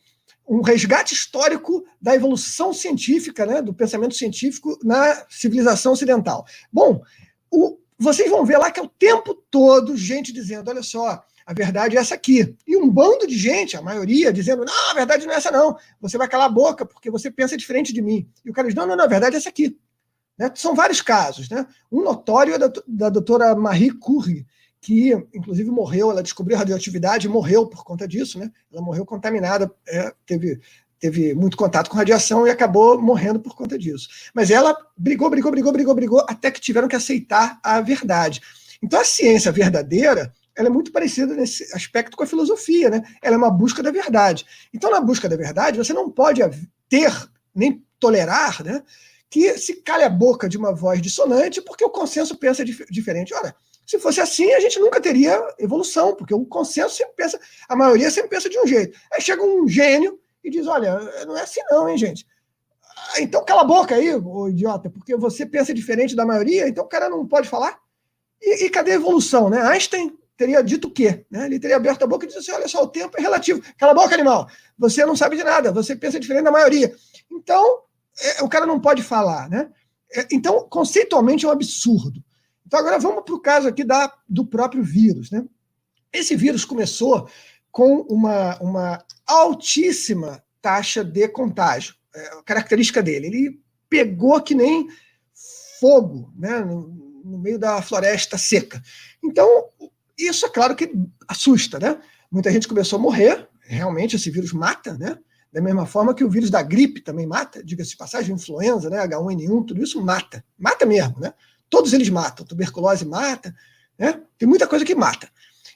um 0.50 0.62
resgate 0.62 1.14
histórico 1.14 1.86
da 2.02 2.16
evolução 2.16 2.74
científica, 2.74 3.46
né, 3.46 3.62
do 3.62 3.76
pensamento 3.76 4.16
científico 4.16 4.80
na 4.84 5.24
civilização 5.30 5.94
ocidental. 5.94 6.48
Bom, 6.72 7.00
o, 7.52 7.78
vocês 7.96 8.28
vão 8.28 8.44
ver 8.44 8.58
lá 8.58 8.72
que 8.72 8.80
é 8.80 8.84
o 8.84 8.90
tempo 8.90 9.36
todo 9.52 9.96
gente 9.96 10.34
dizendo: 10.34 10.68
olha 10.72 10.82
só, 10.82 11.24
a 11.46 11.54
verdade 11.54 11.98
é 11.98 12.00
essa 12.00 12.16
aqui. 12.16 12.56
E 12.66 12.78
um 12.78 12.90
bando 12.90 13.28
de 13.28 13.38
gente, 13.38 13.76
a 13.76 13.82
maioria, 13.82 14.32
dizendo: 14.32 14.66
não, 14.66 14.92
a 14.92 14.94
verdade 14.94 15.26
não 15.26 15.34
é 15.34 15.38
essa, 15.38 15.52
não. 15.52 15.78
Você 16.02 16.18
vai 16.18 16.28
calar 16.28 16.48
a 16.48 16.54
boca 16.54 16.86
porque 16.86 17.10
você 17.10 17.30
pensa 17.30 17.58
diferente 17.58 17.94
de 17.94 18.02
mim. 18.02 18.28
E 18.46 18.50
o 18.50 18.54
cara 18.54 18.68
diz: 18.68 18.76
não, 18.76 18.88
não, 18.88 18.96
não, 18.96 19.06
a 19.06 19.08
verdade 19.08 19.36
é 19.36 19.40
essa 19.40 19.50
aqui. 19.50 19.78
Né? 20.38 20.52
São 20.56 20.76
vários 20.76 21.02
casos. 21.02 21.50
Né? 21.50 21.66
Um 21.92 22.02
notório 22.02 22.56
é 22.56 22.58
da, 22.58 22.72
da 22.88 23.10
doutora 23.10 23.56
Marie 23.56 23.92
Curie, 23.92 24.46
que 24.82 25.12
inclusive 25.34 25.70
morreu, 25.70 26.12
ela 26.12 26.24
descobriu 26.24 26.58
radioatividade 26.58 27.28
e 27.28 27.30
morreu 27.30 27.68
por 27.68 27.84
conta 27.84 28.08
disso, 28.08 28.38
né? 28.38 28.52
Ela 28.72 28.82
morreu 28.82 29.06
contaminada, 29.06 29.72
é, 29.88 30.14
teve, 30.26 30.60
teve 31.00 31.34
muito 31.34 31.56
contato 31.56 31.90
com 31.90 31.96
radiação 31.96 32.46
e 32.46 32.50
acabou 32.50 33.02
morrendo 33.02 33.40
por 33.40 33.56
conta 33.56 33.78
disso. 33.78 34.10
Mas 34.34 34.52
ela 34.52 34.76
brigou, 34.98 35.30
brigou, 35.30 35.52
brigou, 35.52 35.72
brigou, 35.72 35.96
brigou, 35.96 36.26
até 36.28 36.52
que 36.52 36.60
tiveram 36.60 36.90
que 36.90 36.98
aceitar 36.98 37.60
a 37.64 37.80
verdade. 37.80 38.42
Então 38.82 39.00
a 39.00 39.06
ciência 39.06 39.52
verdadeira, 39.54 40.34
ela 40.56 40.68
é 40.68 40.72
muito 40.72 40.92
parecida 40.92 41.34
nesse 41.34 41.64
aspecto 41.76 42.16
com 42.16 42.24
a 42.24 42.28
filosofia, 42.28 42.90
né? 42.90 43.04
Ela 43.22 43.36
é 43.36 43.38
uma 43.38 43.52
busca 43.52 43.82
da 43.82 43.92
verdade. 43.92 44.46
Então 44.74 44.92
na 44.92 45.02
busca 45.02 45.28
da 45.28 45.36
verdade, 45.36 45.78
você 45.78 45.94
não 45.94 46.10
pode 46.10 46.42
ter 46.88 47.12
nem 47.54 47.84
tolerar, 48.00 48.64
né? 48.64 48.84
Que 49.30 49.58
se 49.58 49.82
calhe 49.82 50.04
a 50.04 50.10
boca 50.10 50.48
de 50.48 50.58
uma 50.58 50.74
voz 50.74 51.02
dissonante 51.02 51.62
porque 51.62 51.84
o 51.84 51.90
consenso 51.90 52.38
pensa 52.38 52.64
dif 52.64 52.86
diferente. 52.92 53.34
Ora, 53.34 53.56
se 53.86 54.00
fosse 54.00 54.22
assim, 54.22 54.54
a 54.54 54.60
gente 54.60 54.80
nunca 54.80 55.02
teria 55.02 55.42
evolução, 55.60 56.16
porque 56.16 56.34
o 56.34 56.46
consenso 56.46 56.96
sempre 56.96 57.14
pensa, 57.16 57.40
a 57.68 57.76
maioria 57.76 58.10
sempre 58.10 58.30
pensa 58.30 58.50
de 58.50 58.60
um 58.60 58.68
jeito. 58.68 58.98
Aí 59.12 59.22
chega 59.22 59.44
um 59.44 59.68
gênio 59.68 60.20
e 60.44 60.50
diz: 60.50 60.68
olha, 60.68 61.00
não 61.26 61.38
é 61.38 61.42
assim 61.42 61.62
não, 61.70 61.90
hein, 61.90 61.98
gente? 61.98 62.26
Ah, 63.16 63.22
então 63.22 63.44
cala 63.44 63.62
a 63.62 63.66
boca 63.66 63.96
aí, 63.96 64.14
ô 64.16 64.48
idiota, 64.48 64.90
porque 64.90 65.16
você 65.16 65.46
pensa 65.46 65.74
diferente 65.74 66.16
da 66.16 66.26
maioria, 66.26 66.68
então 66.68 66.86
o 66.86 66.88
cara 66.88 67.10
não 67.10 67.28
pode 67.28 67.50
falar. 67.50 67.78
E, 68.42 68.66
e 68.66 68.70
cadê 68.70 68.92
a 68.92 68.96
evolução, 68.96 69.50
né? 69.50 69.62
Einstein 69.62 70.18
teria 70.38 70.64
dito 70.64 70.88
o 70.88 70.92
quê? 70.92 71.26
Né? 71.30 71.46
Ele 71.46 71.60
teria 71.60 71.78
aberto 71.78 72.04
a 72.04 72.08
boca 72.08 72.26
e 72.26 72.28
dito 72.28 72.40
assim: 72.40 72.52
olha 72.52 72.68
só, 72.68 72.84
o 72.84 72.88
tempo 72.88 73.18
é 73.18 73.22
relativo. 73.22 73.62
Cala 73.78 73.92
a 73.92 73.96
boca, 73.96 74.14
animal. 74.14 74.48
Você 74.78 75.06
não 75.06 75.16
sabe 75.16 75.38
de 75.38 75.44
nada, 75.44 75.72
você 75.72 75.96
pensa 75.96 76.20
diferente 76.20 76.44
da 76.44 76.52
maioria. 76.52 76.94
Então, 77.32 77.82
é, 78.20 78.44
o 78.44 78.50
cara 78.50 78.66
não 78.66 78.80
pode 78.80 79.02
falar, 79.02 79.50
né? 79.50 79.70
É, 80.14 80.28
então, 80.32 80.68
conceitualmente 80.70 81.46
é 81.46 81.48
um 81.48 81.52
absurdo. 81.52 82.24
Então, 82.66 82.80
agora 82.80 83.00
vamos 83.00 83.24
para 83.24 83.36
o 83.36 83.40
caso 83.40 83.68
aqui 83.68 83.84
da, 83.84 84.12
do 84.28 84.46
próprio 84.46 84.84
vírus. 84.84 85.32
Né? 85.32 85.44
Esse 86.12 86.36
vírus 86.36 86.66
começou 86.66 87.28
com 87.72 88.02
uma, 88.02 88.58
uma 88.60 89.04
altíssima 89.26 90.44
taxa 90.62 91.04
de 91.04 91.28
contágio, 91.28 91.96
é, 92.16 92.42
característica 92.46 93.02
dele. 93.02 93.28
Ele 93.28 93.62
pegou 93.90 94.42
que 94.42 94.56
nem 94.56 94.88
fogo 95.80 96.32
né, 96.36 96.60
no, 96.60 96.88
no 97.24 97.38
meio 97.38 97.58
da 97.58 97.82
floresta 97.82 98.38
seca. 98.38 98.82
Então, 99.24 99.70
isso 100.18 100.46
é 100.46 100.50
claro 100.50 100.76
que 100.76 100.92
assusta, 101.28 101.80
né? 101.80 102.00
Muita 102.32 102.52
gente 102.52 102.68
começou 102.68 102.98
a 102.98 103.02
morrer, 103.02 103.48
realmente 103.62 104.16
esse 104.16 104.30
vírus 104.30 104.54
mata, 104.54 104.98
né? 104.98 105.18
Da 105.52 105.62
mesma 105.62 105.86
forma 105.86 106.14
que 106.14 106.24
o 106.24 106.30
vírus 106.30 106.50
da 106.50 106.62
gripe 106.62 107.02
também 107.02 107.28
mata, 107.28 107.64
diga-se 107.64 107.96
passagem, 107.96 108.36
influenza, 108.36 108.90
né? 108.90 109.06
H1N1, 109.08 109.68
tudo 109.68 109.84
isso 109.84 110.02
mata, 110.02 110.44
mata 110.58 110.86
mesmo, 110.86 111.20
né? 111.20 111.34
Todos 111.70 111.94
eles 111.94 112.10
matam. 112.10 112.46
Tuberculose 112.46 113.06
mata, 113.06 113.54
né? 113.98 114.22
Tem 114.38 114.48
muita 114.48 114.68
coisa 114.68 114.84
que 114.86 114.96
mata. 114.96 115.30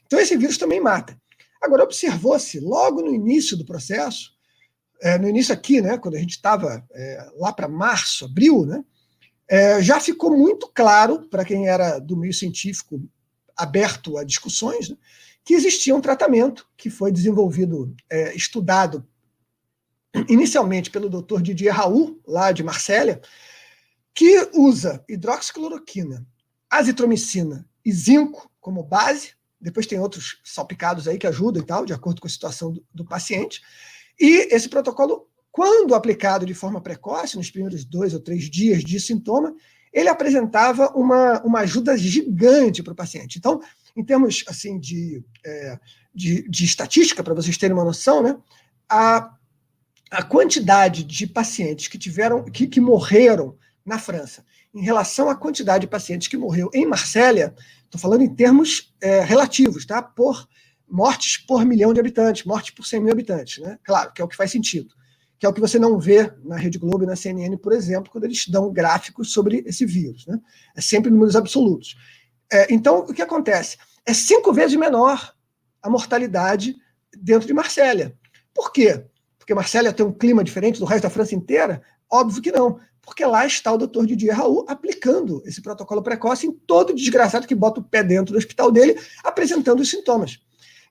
Então 0.05 0.19
esse 0.19 0.35
vírus 0.35 0.57
também 0.57 0.79
mata. 0.79 1.19
Agora, 1.61 1.83
observou-se 1.83 2.59
logo 2.59 3.01
no 3.01 3.13
início 3.13 3.57
do 3.57 3.65
processo, 3.65 4.31
é, 5.01 5.17
no 5.17 5.27
início 5.27 5.53
aqui, 5.53 5.81
né, 5.81 5.97
quando 5.97 6.15
a 6.15 6.19
gente 6.19 6.31
estava 6.31 6.83
é, 6.93 7.31
lá 7.35 7.51
para 7.51 7.67
março, 7.67 8.25
abril, 8.25 8.65
né, 8.65 8.83
é, 9.49 9.81
já 9.81 9.99
ficou 9.99 10.35
muito 10.35 10.69
claro 10.73 11.27
para 11.29 11.45
quem 11.45 11.67
era 11.67 11.99
do 11.99 12.17
meio 12.17 12.33
científico 12.33 13.01
aberto 13.57 14.17
a 14.17 14.23
discussões, 14.23 14.89
né, 14.89 14.97
que 15.43 15.53
existia 15.53 15.95
um 15.95 16.01
tratamento 16.01 16.67
que 16.75 16.89
foi 16.89 17.11
desenvolvido, 17.11 17.95
é, 18.09 18.35
estudado 18.35 19.07
inicialmente 20.27 20.89
pelo 20.89 21.09
Dr. 21.09 21.41
Didier 21.41 21.73
Raul, 21.73 22.19
lá 22.25 22.51
de 22.51 22.63
Marsella, 22.63 23.21
que 24.13 24.49
usa 24.53 25.03
hidroxicloroquina, 25.07 26.25
azitromicina 26.69 27.67
e 27.85 27.91
zinco 27.91 28.51
como 28.59 28.83
base. 28.83 29.33
Depois 29.59 29.87
tem 29.87 29.99
outros 29.99 30.41
salpicados 30.43 31.07
aí 31.07 31.17
que 31.17 31.27
ajudam 31.27 31.61
e 31.61 31.65
tal, 31.65 31.85
de 31.85 31.93
acordo 31.93 32.19
com 32.19 32.27
a 32.27 32.29
situação 32.29 32.73
do, 32.73 32.85
do 32.93 33.05
paciente. 33.05 33.61
E 34.19 34.53
esse 34.53 34.67
protocolo, 34.67 35.29
quando 35.51 35.95
aplicado 35.95 36.45
de 36.45 36.53
forma 36.53 36.81
precoce, 36.81 37.37
nos 37.37 37.51
primeiros 37.51 37.85
dois 37.85 38.13
ou 38.13 38.19
três 38.19 38.49
dias 38.49 38.83
de 38.83 38.99
sintoma, 38.99 39.55
ele 39.97 40.09
apresentava 40.09 40.89
uma, 40.95 41.41
uma 41.41 41.59
ajuda 41.61 41.97
gigante 41.97 42.83
para 42.83 42.93
o 42.93 42.95
paciente. 42.95 43.39
Então, 43.39 43.59
em 43.95 44.03
termos 44.03 44.45
assim 44.47 44.79
de, 44.79 45.23
é, 45.43 45.79
de, 46.13 46.47
de, 46.47 46.65
estatística, 46.65 47.23
para 47.23 47.33
vocês 47.33 47.57
terem 47.57 47.75
uma 47.75 47.83
noção, 47.83 48.21
né, 48.21 48.37
a, 48.87 49.33
a 50.11 50.21
quantidade 50.21 51.03
de 51.03 51.25
pacientes 51.25 51.87
que 51.87 51.97
tiveram 51.97 52.43
que, 52.43 52.67
que 52.67 52.79
morreram 52.79 53.57
na 53.83 53.97
França. 53.97 54.45
Em 54.71 54.83
relação 54.83 55.31
à 55.31 55.35
quantidade 55.35 55.81
de 55.81 55.87
pacientes 55.87 56.27
que 56.27 56.37
morreu 56.37 56.69
em 56.75 56.85
Marsella, 56.85 57.55
estou 57.83 57.99
falando 57.99 58.21
em 58.21 58.35
termos 58.35 58.93
é, 59.01 59.21
relativos, 59.21 59.83
tá? 59.83 59.99
Por 59.99 60.47
mortes 60.87 61.37
por 61.37 61.65
milhão 61.65 61.91
de 61.91 61.99
habitantes, 61.99 62.45
mortes 62.45 62.69
por 62.69 62.85
100 62.85 63.01
mil 63.01 63.11
habitantes, 63.11 63.63
né? 63.63 63.79
Claro, 63.83 64.13
que 64.13 64.21
é 64.21 64.25
o 64.25 64.27
que 64.27 64.35
faz 64.35 64.51
sentido. 64.51 64.93
Que 65.39 65.45
é 65.45 65.49
o 65.49 65.53
que 65.53 65.61
você 65.61 65.77
não 65.77 65.99
vê 65.99 66.31
na 66.43 66.57
Rede 66.57 66.77
Globo 66.77 67.03
e 67.03 67.07
na 67.07 67.15
CNN, 67.15 67.55
por 67.57 67.73
exemplo, 67.73 68.11
quando 68.11 68.23
eles 68.23 68.47
dão 68.47 68.71
gráficos 68.71 69.31
sobre 69.31 69.63
esse 69.65 69.85
vírus. 69.85 70.25
Né? 70.25 70.39
É 70.75 70.81
sempre 70.81 71.11
números 71.11 71.35
absolutos. 71.35 71.95
É, 72.51 72.73
então, 72.73 72.99
o 72.99 73.13
que 73.13 73.21
acontece? 73.21 73.77
É 74.05 74.13
cinco 74.13 74.53
vezes 74.53 74.77
menor 74.77 75.33
a 75.81 75.89
mortalidade 75.89 76.75
dentro 77.15 77.47
de 77.47 77.53
Marsella. 77.53 78.13
Por 78.53 78.71
quê? 78.71 79.03
Porque 79.37 79.53
Marsella 79.53 79.93
tem 79.93 80.05
um 80.05 80.11
clima 80.11 80.43
diferente 80.43 80.79
do 80.79 80.85
resto 80.85 81.03
da 81.03 81.09
França 81.09 81.35
inteira? 81.35 81.81
Óbvio 82.09 82.41
que 82.41 82.51
não. 82.51 82.79
Porque 83.01 83.23
lá 83.25 83.45
está 83.45 83.71
o 83.71 83.77
doutor 83.77 84.05
Didier 84.05 84.35
Raul 84.35 84.65
aplicando 84.67 85.41
esse 85.45 85.61
protocolo 85.61 86.01
precoce 86.01 86.45
em 86.47 86.51
todo 86.51 86.93
desgraçado 86.93 87.47
que 87.47 87.55
bota 87.55 87.79
o 87.79 87.83
pé 87.83 88.03
dentro 88.03 88.33
do 88.33 88.37
hospital 88.37 88.69
dele, 88.69 88.99
apresentando 89.23 89.79
os 89.79 89.89
sintomas. 89.89 90.39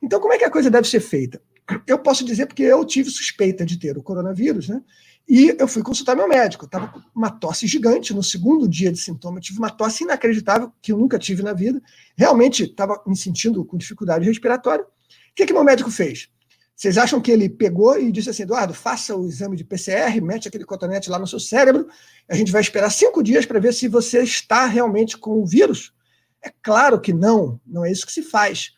Então, 0.02 0.20
como 0.20 0.32
é 0.32 0.38
que 0.38 0.44
a 0.44 0.50
coisa 0.50 0.70
deve 0.70 0.88
ser 0.88 1.00
feita? 1.00 1.42
Eu 1.86 1.98
posso 1.98 2.24
dizer 2.24 2.46
porque 2.46 2.62
eu 2.62 2.84
tive 2.84 3.10
suspeita 3.10 3.64
de 3.64 3.78
ter 3.78 3.98
o 3.98 4.02
coronavírus, 4.02 4.68
né? 4.68 4.82
E 5.28 5.56
eu 5.58 5.66
fui 5.66 5.82
consultar 5.82 6.14
meu 6.14 6.28
médico. 6.28 6.66
Estava 6.66 6.86
com 6.86 7.00
uma 7.14 7.30
tosse 7.30 7.66
gigante 7.66 8.14
no 8.14 8.22
segundo 8.22 8.68
dia 8.68 8.92
de 8.92 8.98
sintoma. 8.98 9.38
Eu 9.38 9.42
tive 9.42 9.58
uma 9.58 9.70
tosse 9.70 10.04
inacreditável, 10.04 10.72
que 10.80 10.92
eu 10.92 10.98
nunca 10.98 11.18
tive 11.18 11.42
na 11.42 11.52
vida. 11.52 11.82
Realmente 12.16 12.62
estava 12.62 13.02
me 13.04 13.16
sentindo 13.16 13.64
com 13.64 13.76
dificuldade 13.76 14.24
respiratória. 14.24 14.84
O 14.84 14.88
que, 15.34 15.44
que 15.44 15.52
meu 15.52 15.64
médico 15.64 15.90
fez? 15.90 16.28
Vocês 16.76 16.98
acham 16.98 17.20
que 17.20 17.32
ele 17.32 17.48
pegou 17.48 17.98
e 17.98 18.12
disse 18.12 18.30
assim, 18.30 18.42
Eduardo, 18.42 18.74
faça 18.74 19.16
o 19.16 19.26
exame 19.26 19.56
de 19.56 19.64
PCR, 19.64 20.20
mete 20.20 20.46
aquele 20.46 20.64
cotonete 20.64 21.08
lá 21.08 21.18
no 21.18 21.26
seu 21.26 21.40
cérebro, 21.40 21.88
a 22.28 22.34
gente 22.34 22.52
vai 22.52 22.60
esperar 22.60 22.90
cinco 22.90 23.22
dias 23.22 23.46
para 23.46 23.58
ver 23.58 23.72
se 23.72 23.88
você 23.88 24.22
está 24.22 24.66
realmente 24.66 25.16
com 25.16 25.40
o 25.40 25.46
vírus? 25.46 25.94
É 26.42 26.52
claro 26.62 27.00
que 27.00 27.14
não, 27.14 27.58
não 27.66 27.82
é 27.82 27.90
isso 27.90 28.04
que 28.04 28.12
se 28.12 28.22
faz 28.22 28.75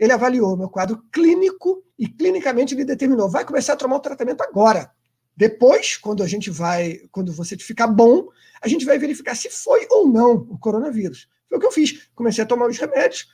ele 0.00 0.12
avaliou 0.12 0.56
meu 0.56 0.70
quadro 0.70 1.04
clínico 1.12 1.84
e 1.98 2.08
clinicamente 2.08 2.74
ele 2.74 2.86
determinou, 2.86 3.28
vai 3.28 3.44
começar 3.44 3.74
a 3.74 3.76
tomar 3.76 3.96
o 3.96 4.00
tratamento 4.00 4.40
agora. 4.40 4.90
Depois, 5.36 5.98
quando 5.98 6.22
a 6.22 6.26
gente 6.26 6.50
vai, 6.50 7.02
quando 7.12 7.32
você 7.32 7.56
ficar 7.58 7.86
bom, 7.86 8.28
a 8.62 8.66
gente 8.66 8.86
vai 8.86 8.98
verificar 8.98 9.34
se 9.34 9.50
foi 9.50 9.86
ou 9.90 10.08
não 10.08 10.32
o 10.48 10.58
coronavírus. 10.58 11.28
Foi 11.46 11.58
o 11.58 11.60
que 11.60 11.66
eu 11.66 11.72
fiz. 11.72 12.08
Comecei 12.14 12.42
a 12.42 12.46
tomar 12.46 12.66
os 12.66 12.78
remédios, 12.78 13.28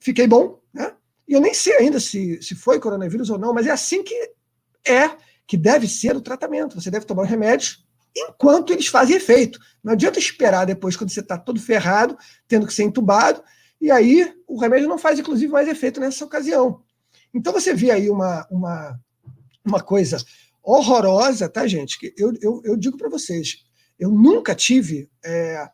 fiquei 0.00 0.26
bom, 0.26 0.60
né? 0.74 0.92
E 1.28 1.34
eu 1.34 1.40
nem 1.40 1.54
sei 1.54 1.76
ainda 1.76 2.00
se, 2.00 2.42
se 2.42 2.56
foi 2.56 2.80
coronavírus 2.80 3.30
ou 3.30 3.38
não, 3.38 3.54
mas 3.54 3.68
é 3.68 3.70
assim 3.70 4.02
que 4.02 4.14
é, 4.84 5.16
que 5.46 5.56
deve 5.56 5.86
ser 5.86 6.16
o 6.16 6.20
tratamento. 6.20 6.80
Você 6.80 6.90
deve 6.90 7.06
tomar 7.06 7.22
os 7.22 7.30
remédios 7.30 7.86
enquanto 8.14 8.72
eles 8.72 8.88
fazem 8.88 9.16
efeito. 9.16 9.60
Não 9.84 9.92
adianta 9.92 10.18
esperar 10.18 10.64
depois, 10.64 10.96
quando 10.96 11.10
você 11.10 11.20
está 11.20 11.38
todo 11.38 11.60
ferrado, 11.60 12.18
tendo 12.48 12.66
que 12.66 12.74
ser 12.74 12.82
entubado, 12.82 13.42
e 13.82 13.90
aí 13.90 14.32
o 14.46 14.60
remédio 14.60 14.88
não 14.88 14.96
faz, 14.96 15.18
inclusive, 15.18 15.52
mais 15.52 15.66
efeito 15.66 15.98
nessa 15.98 16.24
ocasião. 16.24 16.84
Então 17.34 17.52
você 17.52 17.74
vê 17.74 17.90
aí 17.90 18.08
uma, 18.08 18.46
uma, 18.48 19.00
uma 19.64 19.80
coisa 19.80 20.24
horrorosa, 20.62 21.48
tá, 21.48 21.66
gente? 21.66 21.98
Que 21.98 22.14
eu, 22.16 22.32
eu, 22.40 22.62
eu 22.64 22.76
digo 22.76 22.96
para 22.96 23.08
vocês, 23.08 23.64
eu 23.98 24.08
nunca 24.08 24.54
tive. 24.54 25.10
É, 25.24 25.68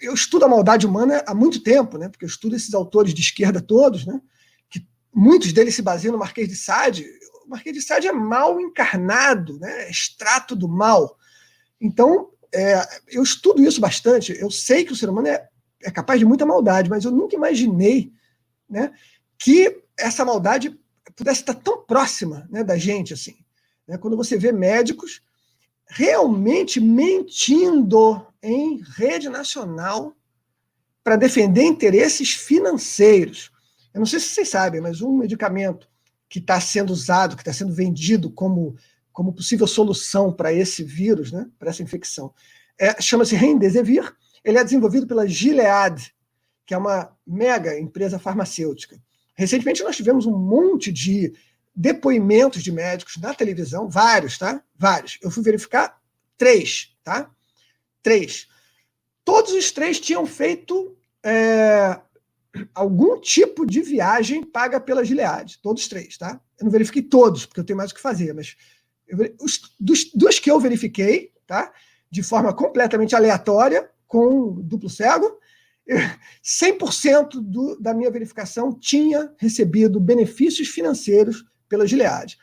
eu 0.00 0.12
estudo 0.12 0.44
a 0.44 0.48
maldade 0.48 0.88
humana 0.88 1.22
há 1.24 1.32
muito 1.32 1.62
tempo, 1.62 1.96
né? 1.98 2.08
Porque 2.08 2.24
eu 2.24 2.28
estudo 2.28 2.56
esses 2.56 2.74
autores 2.74 3.14
de 3.14 3.20
esquerda 3.20 3.60
todos, 3.60 4.04
né? 4.04 4.20
Que 4.68 4.84
muitos 5.14 5.52
deles 5.52 5.76
se 5.76 5.82
baseiam 5.82 6.10
no 6.10 6.18
Marquês 6.18 6.48
de 6.48 6.56
Sade. 6.56 7.06
O 7.46 7.48
Marquês 7.48 7.76
de 7.76 7.80
Sade 7.80 8.08
é 8.08 8.12
mal 8.12 8.60
encarnado, 8.60 9.56
né? 9.60 9.84
É 9.84 9.90
extrato 9.90 10.56
do 10.56 10.68
mal. 10.68 11.16
Então, 11.80 12.30
é, 12.52 12.84
eu 13.06 13.22
estudo 13.22 13.62
isso 13.62 13.80
bastante. 13.80 14.36
Eu 14.36 14.50
sei 14.50 14.84
que 14.84 14.92
o 14.92 14.96
ser 14.96 15.08
humano 15.08 15.28
é 15.28 15.48
é 15.84 15.90
capaz 15.90 16.18
de 16.18 16.26
muita 16.26 16.46
maldade, 16.46 16.90
mas 16.90 17.04
eu 17.04 17.10
nunca 17.10 17.36
imaginei 17.36 18.12
né, 18.68 18.92
que 19.38 19.82
essa 19.96 20.24
maldade 20.24 20.78
pudesse 21.14 21.40
estar 21.40 21.54
tão 21.54 21.84
próxima 21.84 22.48
né, 22.50 22.64
da 22.64 22.76
gente 22.76 23.12
assim. 23.12 23.36
Né? 23.86 23.98
Quando 23.98 24.16
você 24.16 24.36
vê 24.36 24.50
médicos 24.50 25.20
realmente 25.86 26.80
mentindo 26.80 28.26
em 28.42 28.82
rede 28.96 29.28
nacional 29.28 30.16
para 31.02 31.16
defender 31.16 31.62
interesses 31.62 32.32
financeiros. 32.32 33.50
Eu 33.92 33.98
não 33.98 34.06
sei 34.06 34.18
se 34.18 34.28
vocês 34.28 34.48
sabem, 34.48 34.80
mas 34.80 35.02
um 35.02 35.16
medicamento 35.16 35.86
que 36.28 36.38
está 36.38 36.58
sendo 36.58 36.90
usado, 36.90 37.36
que 37.36 37.42
está 37.42 37.52
sendo 37.52 37.74
vendido 37.74 38.30
como, 38.30 38.74
como 39.12 39.32
possível 39.32 39.66
solução 39.66 40.32
para 40.32 40.52
esse 40.52 40.82
vírus, 40.82 41.30
né, 41.30 41.46
para 41.58 41.70
essa 41.70 41.82
infecção, 41.82 42.32
é, 42.78 43.00
chama-se 43.00 43.36
Remdesivir, 43.36 44.12
ele 44.44 44.58
é 44.58 44.64
desenvolvido 44.64 45.06
pela 45.06 45.26
Gilead, 45.26 46.14
que 46.66 46.74
é 46.74 46.78
uma 46.78 47.16
mega 47.26 47.78
empresa 47.78 48.18
farmacêutica. 48.18 49.00
Recentemente 49.34 49.82
nós 49.82 49.96
tivemos 49.96 50.26
um 50.26 50.36
monte 50.36 50.92
de 50.92 51.32
depoimentos 51.74 52.62
de 52.62 52.70
médicos 52.70 53.16
na 53.16 53.34
televisão, 53.34 53.88
vários, 53.88 54.38
tá? 54.38 54.62
Vários. 54.76 55.18
Eu 55.20 55.30
fui 55.30 55.42
verificar 55.42 55.98
três, 56.38 56.94
tá? 57.02 57.30
Três. 58.02 58.46
Todos 59.24 59.52
os 59.52 59.72
três 59.72 59.98
tinham 59.98 60.24
feito 60.26 60.96
é, 61.22 61.98
algum 62.74 63.18
tipo 63.20 63.66
de 63.66 63.80
viagem 63.80 64.44
paga 64.44 64.78
pela 64.78 65.04
Gilead. 65.04 65.58
Todos 65.60 65.88
três, 65.88 66.16
tá? 66.16 66.40
Eu 66.58 66.64
não 66.64 66.70
verifiquei 66.70 67.02
todos, 67.02 67.46
porque 67.46 67.60
eu 67.60 67.64
tenho 67.64 67.76
mais 67.76 67.90
o 67.90 67.94
que 67.94 68.00
fazer, 68.00 68.32
mas 68.32 68.56
eu, 69.08 69.18
os, 69.40 69.74
dos, 69.80 70.10
dos 70.12 70.38
que 70.38 70.50
eu 70.50 70.60
verifiquei, 70.60 71.32
tá? 71.46 71.72
De 72.08 72.22
forma 72.22 72.54
completamente 72.54 73.16
aleatória, 73.16 73.90
com 74.14 74.62
duplo 74.62 74.88
cego, 74.88 75.40
100% 76.40 77.40
do, 77.42 77.76
da 77.80 77.92
minha 77.92 78.12
verificação 78.12 78.72
tinha 78.72 79.32
recebido 79.38 79.98
benefícios 79.98 80.68
financeiros 80.68 81.44
pela 81.68 81.84
Gilead. 81.84 82.38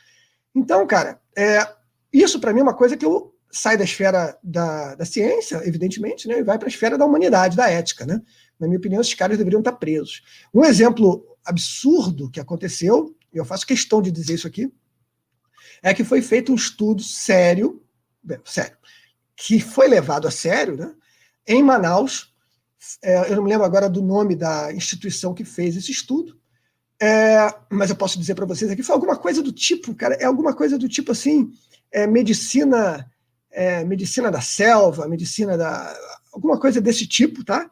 Então, 0.53 0.85
cara, 0.85 1.21
é, 1.33 1.65
isso 2.11 2.41
para 2.41 2.51
mim 2.51 2.59
é 2.59 2.63
uma 2.63 2.73
coisa 2.73 2.97
que 2.97 3.05
eu 3.05 3.33
sai 3.49 3.77
da 3.77 3.85
esfera 3.85 4.37
da, 4.43 4.95
da 4.95 5.05
ciência, 5.05 5.61
evidentemente, 5.65 6.27
né, 6.27 6.39
e 6.39 6.43
vai 6.43 6.59
para 6.59 6.67
a 6.67 6.69
esfera 6.69 6.97
da 6.97 7.05
humanidade, 7.05 7.55
da 7.55 7.69
ética. 7.69 8.05
Né? 8.05 8.21
Na 8.59 8.67
minha 8.67 8.77
opinião, 8.77 8.99
esses 8.99 9.13
caras 9.13 9.37
deveriam 9.37 9.61
estar 9.61 9.71
presos. 9.71 10.23
Um 10.53 10.65
exemplo 10.65 11.25
absurdo 11.45 12.29
que 12.29 12.41
aconteceu, 12.41 13.15
e 13.33 13.37
eu 13.37 13.45
faço 13.45 13.65
questão 13.65 14.01
de 14.01 14.11
dizer 14.11 14.33
isso 14.33 14.47
aqui, 14.47 14.69
é 15.81 15.93
que 15.93 16.03
foi 16.03 16.21
feito 16.21 16.51
um 16.51 16.55
estudo 16.55 17.01
sério, 17.01 17.81
sério, 18.43 18.75
que 19.37 19.61
foi 19.61 19.87
levado 19.87 20.27
a 20.27 20.31
sério, 20.31 20.75
né, 20.75 20.93
em 21.47 21.63
Manaus. 21.63 22.33
É, 23.03 23.31
eu 23.31 23.35
não 23.35 23.43
me 23.43 23.49
lembro 23.49 23.65
agora 23.65 23.89
do 23.89 24.01
nome 24.01 24.35
da 24.35 24.73
instituição 24.73 25.33
que 25.33 25.43
fez 25.43 25.75
esse 25.75 25.91
estudo, 25.91 26.39
é, 27.01 27.51
mas 27.69 27.89
eu 27.89 27.95
posso 27.95 28.19
dizer 28.19 28.35
para 28.35 28.45
vocês 28.45 28.69
aqui, 28.69 28.83
foi 28.83 28.93
alguma 28.93 29.17
coisa 29.17 29.41
do 29.41 29.51
tipo, 29.51 29.93
cara, 29.95 30.15
é 30.15 30.25
alguma 30.25 30.53
coisa 30.53 30.77
do 30.77 30.87
tipo 30.87 31.11
assim, 31.11 31.51
é, 31.91 32.05
medicina, 32.05 33.09
é, 33.51 33.83
medicina 33.83 34.29
da 34.29 34.39
selva, 34.39 35.07
medicina 35.07 35.57
da. 35.57 35.95
alguma 36.31 36.59
coisa 36.59 36.79
desse 36.79 37.07
tipo, 37.07 37.43
tá? 37.43 37.69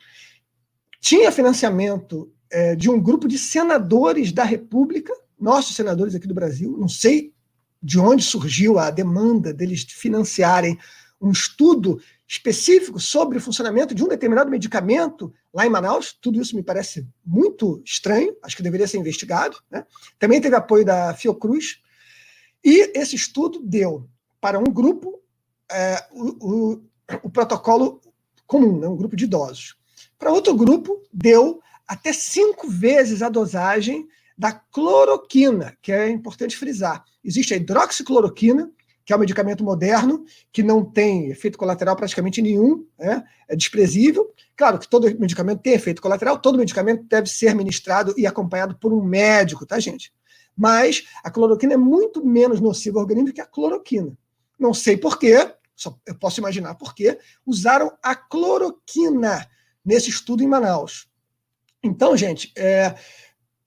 Tinha 0.99 1.31
financiamento 1.31 2.31
é, 2.51 2.75
de 2.75 2.89
um 2.89 2.99
grupo 2.99 3.27
de 3.27 3.37
senadores 3.37 4.31
da 4.31 4.43
República, 4.43 5.13
nossos 5.39 5.75
senadores 5.75 6.15
aqui 6.15 6.27
do 6.27 6.33
Brasil, 6.33 6.75
não 6.77 6.89
sei 6.89 7.33
de 7.81 7.99
onde 7.99 8.23
surgiu 8.23 8.77
a 8.77 8.89
demanda 8.89 9.53
deles 9.53 9.83
financiarem 9.87 10.77
um 11.21 11.31
estudo 11.31 12.01
específico 12.29 12.99
sobre 12.99 13.39
o 13.39 13.41
funcionamento 13.41 13.95
de 13.95 14.03
um 14.03 14.07
determinado 14.07 14.51
medicamento 14.51 15.33
lá 15.51 15.65
em 15.65 15.69
Manaus. 15.69 16.13
Tudo 16.13 16.39
isso 16.39 16.55
me 16.55 16.61
parece 16.61 17.07
muito 17.25 17.81
estranho, 17.83 18.37
acho 18.43 18.55
que 18.55 18.61
deveria 18.61 18.87
ser 18.87 18.99
investigado. 18.99 19.57
Né? 19.69 19.83
Também 20.19 20.39
teve 20.39 20.55
apoio 20.55 20.85
da 20.85 21.11
Fiocruz. 21.15 21.81
E 22.63 22.91
esse 22.95 23.15
estudo 23.15 23.59
deu 23.63 24.07
para 24.39 24.59
um 24.59 24.65
grupo 24.65 25.19
é, 25.71 26.05
o, 26.11 26.73
o, 26.73 26.83
o, 27.23 27.29
protocolo 27.31 27.99
comum, 28.45 28.77
né? 28.77 28.87
um 28.87 28.95
grupo 28.95 29.15
de 29.15 29.23
idosos. 29.23 29.75
Para 30.17 30.31
outro 30.31 30.53
grupo, 30.53 31.01
deu 31.11 31.59
até 31.87 32.13
cinco 32.13 32.69
vezes 32.69 33.23
a 33.23 33.29
dosagem 33.29 34.07
da 34.37 34.51
cloroquina, 34.51 35.75
que 35.81 35.91
é 35.91 36.07
importante 36.09 36.55
frisar. 36.55 37.03
Existe 37.23 37.55
a 37.55 37.57
hidroxicloroquina, 37.57 38.71
que 39.09 39.13
é 39.13 39.15
um 39.15 39.19
medicamento 39.19 39.63
moderno, 39.63 40.23
que 40.51 40.61
não 40.61 40.85
tem 40.85 41.31
efeito 41.31 41.57
colateral 41.57 41.95
praticamente 41.95 42.43
nenhum, 42.43 42.85
né? 42.95 43.23
é 43.47 43.55
desprezível. 43.55 44.31
Claro 44.55 44.77
que 44.77 44.87
todo 44.87 45.09
medicamento 45.19 45.63
tem 45.63 45.73
efeito 45.73 45.99
colateral, 45.99 46.37
todo 46.37 46.59
medicamento 46.59 47.01
deve 47.05 47.27
ser 47.27 47.55
ministrado 47.55 48.13
e 48.15 48.27
acompanhado 48.27 48.77
por 48.77 48.93
um 48.93 49.01
médico, 49.03 49.65
tá, 49.65 49.79
gente? 49.79 50.13
Mas 50.55 51.07
a 51.23 51.31
cloroquina 51.31 51.73
é 51.73 51.77
muito 51.77 52.23
menos 52.23 52.61
nociva 52.61 52.99
ao 52.99 53.01
organismo 53.01 53.33
que 53.33 53.41
a 53.41 53.47
cloroquina. 53.47 54.15
Não 54.59 54.75
sei 54.75 54.95
porquê, 54.95 55.55
só 55.75 55.97
eu 56.05 56.13
posso 56.13 56.39
imaginar 56.39 56.75
porquê, 56.75 57.17
usaram 57.43 57.91
a 58.03 58.13
cloroquina 58.13 59.43
nesse 59.83 60.11
estudo 60.11 60.43
em 60.43 60.47
Manaus. 60.47 61.09
Então, 61.81 62.15
gente, 62.15 62.53
é, 62.55 62.93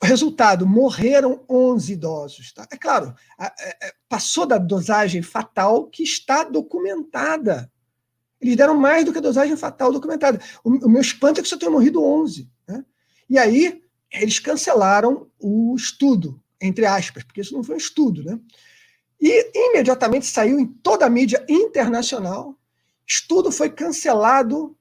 Resultado: 0.02 0.66
morreram 0.66 1.44
11 1.48 1.92
idosos. 1.92 2.52
Tá? 2.52 2.66
É 2.70 2.76
claro, 2.76 3.14
é, 3.38 3.86
é, 3.86 3.94
passou 4.08 4.44
da 4.44 4.58
dosagem 4.58 5.22
fatal 5.22 5.86
que 5.86 6.02
está 6.02 6.42
documentada. 6.42 7.70
Eles 8.40 8.56
deram 8.56 8.76
mais 8.76 9.04
do 9.04 9.12
que 9.12 9.18
a 9.18 9.22
dosagem 9.22 9.56
fatal 9.56 9.92
documentada. 9.92 10.40
O, 10.64 10.88
meu 10.88 11.00
espanto 11.00 11.38
é 11.38 11.42
que 11.42 11.48
só 11.48 11.56
tenham 11.56 11.72
morrido 11.72 12.02
11. 12.02 12.50
Né? 12.66 12.84
E 13.30 13.38
aí, 13.38 13.80
eles 14.12 14.40
cancelaram 14.40 15.30
o 15.38 15.76
estudo, 15.76 16.42
entre 16.60 16.84
aspas, 16.84 17.22
porque 17.22 17.40
isso 17.40 17.54
não 17.54 17.62
foi 17.62 17.76
um 17.76 17.78
estudo, 17.78 18.24
né? 18.24 18.38
E 19.20 19.52
imediatamente 19.68 20.26
saiu 20.26 20.58
em 20.58 20.66
toda 20.66 21.06
a 21.06 21.10
mídia 21.10 21.44
internacional. 21.48 22.58
Estudo 23.06 23.52
foi 23.52 23.70
cancelado 23.70 24.76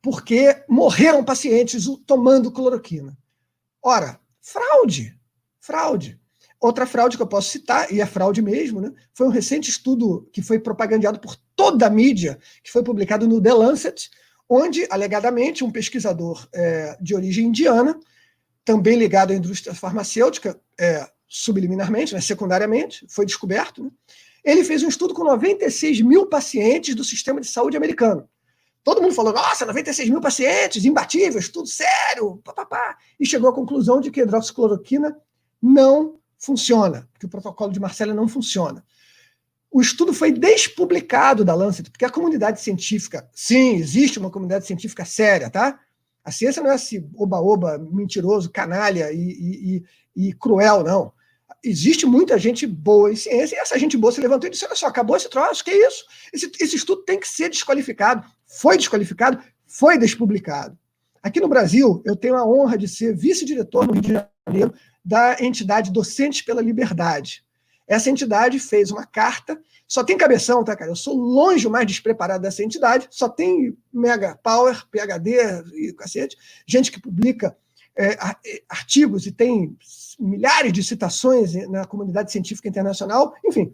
porque 0.00 0.64
morreram 0.66 1.22
pacientes 1.22 1.84
tomando 2.06 2.50
cloroquina. 2.50 3.14
Ora, 3.82 4.18
fraude, 4.46 5.18
fraude. 5.60 6.20
Outra 6.60 6.86
fraude 6.86 7.16
que 7.16 7.22
eu 7.22 7.26
posso 7.26 7.50
citar, 7.50 7.92
e 7.92 8.00
é 8.00 8.06
fraude 8.06 8.40
mesmo, 8.40 8.80
né, 8.80 8.92
foi 9.12 9.26
um 9.26 9.30
recente 9.30 9.68
estudo 9.68 10.28
que 10.32 10.40
foi 10.40 10.58
propagandeado 10.58 11.18
por 11.18 11.36
toda 11.56 11.86
a 11.86 11.90
mídia, 11.90 12.38
que 12.62 12.70
foi 12.70 12.82
publicado 12.82 13.26
no 13.26 13.42
The 13.42 13.52
Lancet, 13.52 14.08
onde, 14.48 14.86
alegadamente, 14.88 15.64
um 15.64 15.70
pesquisador 15.70 16.48
é, 16.54 16.96
de 17.00 17.14
origem 17.14 17.46
indiana, 17.46 17.98
também 18.64 18.96
ligado 18.96 19.32
à 19.32 19.34
indústria 19.34 19.74
farmacêutica, 19.74 20.58
é, 20.78 21.06
subliminarmente, 21.26 22.14
né, 22.14 22.20
secundariamente, 22.20 23.04
foi 23.08 23.26
descoberto, 23.26 23.82
né, 23.82 23.90
ele 24.44 24.62
fez 24.62 24.84
um 24.84 24.88
estudo 24.88 25.12
com 25.12 25.24
96 25.24 26.00
mil 26.02 26.26
pacientes 26.26 26.94
do 26.94 27.02
sistema 27.02 27.40
de 27.40 27.48
saúde 27.48 27.76
americano. 27.76 28.28
Todo 28.86 29.02
mundo 29.02 29.14
falou, 29.16 29.32
nossa, 29.32 29.66
96 29.66 30.08
mil 30.10 30.20
pacientes, 30.20 30.84
imbatíveis, 30.84 31.48
tudo 31.48 31.66
sério, 31.66 32.40
papapá. 32.44 32.96
E 33.18 33.26
chegou 33.26 33.50
à 33.50 33.52
conclusão 33.52 34.00
de 34.00 34.12
que 34.12 34.20
a 34.20 34.22
hidroxicloroquina 34.22 35.18
não 35.60 36.20
funciona, 36.38 37.08
que 37.18 37.26
o 37.26 37.28
protocolo 37.28 37.72
de 37.72 37.80
Marcela 37.80 38.14
não 38.14 38.28
funciona. 38.28 38.84
O 39.72 39.80
estudo 39.80 40.14
foi 40.14 40.30
despublicado 40.30 41.44
da 41.44 41.52
Lancet, 41.52 41.90
porque 41.90 42.04
a 42.04 42.10
comunidade 42.10 42.60
científica, 42.60 43.28
sim, 43.34 43.74
existe 43.74 44.20
uma 44.20 44.30
comunidade 44.30 44.68
científica 44.68 45.04
séria, 45.04 45.50
tá? 45.50 45.80
A 46.24 46.30
ciência 46.30 46.62
não 46.62 46.70
é 46.70 46.76
esse 46.76 47.04
oba-oba 47.16 47.78
mentiroso, 47.90 48.52
canalha 48.52 49.10
e, 49.10 49.18
e, 49.18 49.84
e, 50.14 50.28
e, 50.28 50.32
cruel, 50.32 50.84
não. 50.84 51.12
Existe 51.60 52.06
muita 52.06 52.38
gente 52.38 52.68
boa 52.68 53.10
em 53.12 53.16
ciência, 53.16 53.56
e 53.56 53.58
essa 53.58 53.76
gente 53.80 53.96
boa 53.96 54.12
se 54.12 54.20
levantou 54.20 54.46
e 54.46 54.50
disse: 54.52 54.64
olha 54.64 54.76
só, 54.76 54.86
acabou 54.86 55.16
esse 55.16 55.28
troço, 55.28 55.64
que 55.64 55.72
isso? 55.72 56.04
Esse, 56.32 56.52
esse 56.60 56.76
estudo 56.76 57.02
tem 57.02 57.18
que 57.18 57.26
ser 57.26 57.48
desqualificado. 57.48 58.35
Foi 58.46 58.76
desqualificado, 58.76 59.42
foi 59.66 59.98
despublicado. 59.98 60.78
Aqui 61.22 61.40
no 61.40 61.48
Brasil, 61.48 62.02
eu 62.04 62.14
tenho 62.14 62.36
a 62.36 62.46
honra 62.46 62.78
de 62.78 62.86
ser 62.86 63.14
vice-diretor 63.14 63.86
no 63.86 63.94
Rio 63.94 64.02
de 64.02 64.12
Janeiro 64.46 64.72
da 65.04 65.36
entidade 65.40 65.92
Docentes 65.92 66.42
pela 66.42 66.62
Liberdade. 66.62 67.44
Essa 67.86 68.10
entidade 68.10 68.58
fez 68.58 68.90
uma 68.90 69.06
carta, 69.06 69.60
só 69.86 70.02
tem 70.02 70.16
cabeção, 70.16 70.64
tá, 70.64 70.74
cara? 70.74 70.90
Eu 70.90 70.96
sou 70.96 71.16
longe 71.16 71.66
o 71.66 71.70
mais 71.70 71.86
despreparado 71.86 72.42
dessa 72.42 72.62
entidade, 72.62 73.06
só 73.10 73.28
tem 73.28 73.76
mega 73.92 74.36
power, 74.42 74.84
PHD 74.90 75.36
e 75.74 75.92
cacete, 75.92 76.36
gente 76.66 76.90
que 76.90 77.00
publica 77.00 77.56
é, 77.96 78.16
artigos 78.68 79.26
e 79.26 79.32
tem 79.32 79.76
milhares 80.18 80.72
de 80.72 80.82
citações 80.82 81.54
na 81.68 81.84
comunidade 81.84 82.32
científica 82.32 82.68
internacional. 82.68 83.34
Enfim, 83.44 83.72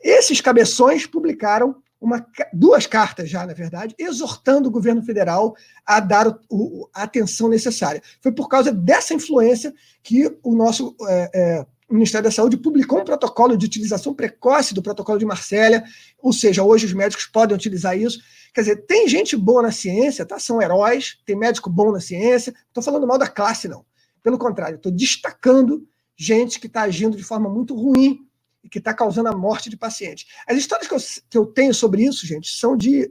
esses 0.00 0.40
cabeções 0.40 1.06
publicaram 1.06 1.76
uma, 2.02 2.26
duas 2.52 2.84
cartas 2.84 3.30
já, 3.30 3.46
na 3.46 3.54
verdade, 3.54 3.94
exortando 3.96 4.68
o 4.68 4.72
governo 4.72 5.02
federal 5.02 5.54
a 5.86 6.00
dar 6.00 6.26
o, 6.26 6.40
o, 6.50 6.90
a 6.92 7.04
atenção 7.04 7.48
necessária. 7.48 8.02
Foi 8.20 8.32
por 8.32 8.48
causa 8.48 8.72
dessa 8.72 9.14
influência 9.14 9.72
que 10.02 10.36
o 10.42 10.54
nosso 10.54 10.96
é, 11.08 11.30
é, 11.32 11.66
Ministério 11.88 12.24
da 12.24 12.30
Saúde 12.32 12.56
publicou 12.56 13.00
um 13.00 13.04
protocolo 13.04 13.56
de 13.56 13.66
utilização 13.66 14.12
precoce 14.12 14.74
do 14.74 14.82
protocolo 14.82 15.16
de 15.16 15.24
Marsella, 15.24 15.84
ou 16.18 16.32
seja, 16.32 16.64
hoje 16.64 16.86
os 16.86 16.92
médicos 16.92 17.26
podem 17.26 17.54
utilizar 17.54 17.96
isso. 17.96 18.20
Quer 18.52 18.62
dizer, 18.62 18.76
tem 18.86 19.06
gente 19.06 19.36
boa 19.36 19.62
na 19.62 19.70
ciência, 19.70 20.26
tá? 20.26 20.40
são 20.40 20.60
heróis, 20.60 21.18
tem 21.24 21.36
médico 21.36 21.70
bom 21.70 21.92
na 21.92 22.00
ciência, 22.00 22.52
estou 22.66 22.82
falando 22.82 23.06
mal 23.06 23.16
da 23.16 23.28
classe, 23.28 23.68
não. 23.68 23.84
Pelo 24.22 24.38
contrário, 24.38 24.76
estou 24.76 24.90
destacando 24.90 25.86
gente 26.16 26.58
que 26.58 26.66
está 26.66 26.82
agindo 26.82 27.16
de 27.16 27.22
forma 27.22 27.48
muito 27.48 27.74
ruim 27.76 28.26
e 28.62 28.68
que 28.68 28.78
está 28.78 28.94
causando 28.94 29.28
a 29.28 29.36
morte 29.36 29.68
de 29.68 29.76
pacientes. 29.76 30.26
As 30.46 30.56
histórias 30.56 30.88
que 30.88 30.94
eu, 30.94 30.98
que 31.30 31.38
eu 31.38 31.46
tenho 31.46 31.74
sobre 31.74 32.04
isso, 32.04 32.26
gente, 32.26 32.48
são 32.48 32.76
de, 32.76 33.10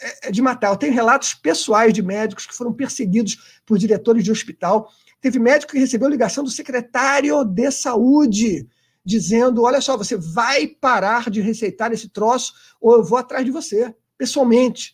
é, 0.00 0.28
é 0.28 0.30
de 0.30 0.40
matar. 0.40 0.70
Eu 0.70 0.76
tenho 0.76 0.92
relatos 0.92 1.34
pessoais 1.34 1.92
de 1.92 2.02
médicos 2.02 2.46
que 2.46 2.54
foram 2.54 2.72
perseguidos 2.72 3.60
por 3.64 3.78
diretores 3.78 4.24
de 4.24 4.32
hospital. 4.32 4.90
Teve 5.20 5.38
médico 5.38 5.72
que 5.72 5.78
recebeu 5.78 6.08
ligação 6.08 6.42
do 6.42 6.50
secretário 6.50 7.44
de 7.44 7.70
saúde 7.70 8.66
dizendo: 9.04 9.62
olha 9.62 9.80
só, 9.80 9.96
você 9.96 10.16
vai 10.16 10.66
parar 10.66 11.30
de 11.30 11.40
receitar 11.40 11.92
esse 11.92 12.08
troço 12.08 12.52
ou 12.80 12.94
eu 12.94 13.04
vou 13.04 13.18
atrás 13.18 13.44
de 13.44 13.50
você, 13.50 13.94
pessoalmente. 14.18 14.92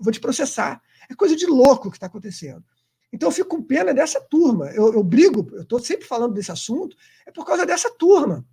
Vou 0.00 0.12
te 0.12 0.20
processar. 0.20 0.80
É 1.08 1.14
coisa 1.14 1.36
de 1.36 1.46
louco 1.46 1.90
que 1.90 1.96
está 1.96 2.06
acontecendo. 2.06 2.64
Então 3.12 3.28
eu 3.28 3.32
fico 3.32 3.50
com 3.50 3.62
pena 3.62 3.92
dessa 3.92 4.20
turma. 4.20 4.66
Eu, 4.70 4.94
eu 4.94 5.02
brigo, 5.02 5.46
eu 5.52 5.62
estou 5.62 5.78
sempre 5.78 6.06
falando 6.06 6.32
desse 6.32 6.50
assunto, 6.50 6.96
é 7.26 7.30
por 7.30 7.44
causa 7.44 7.66
dessa 7.66 7.90
turma. 7.90 8.44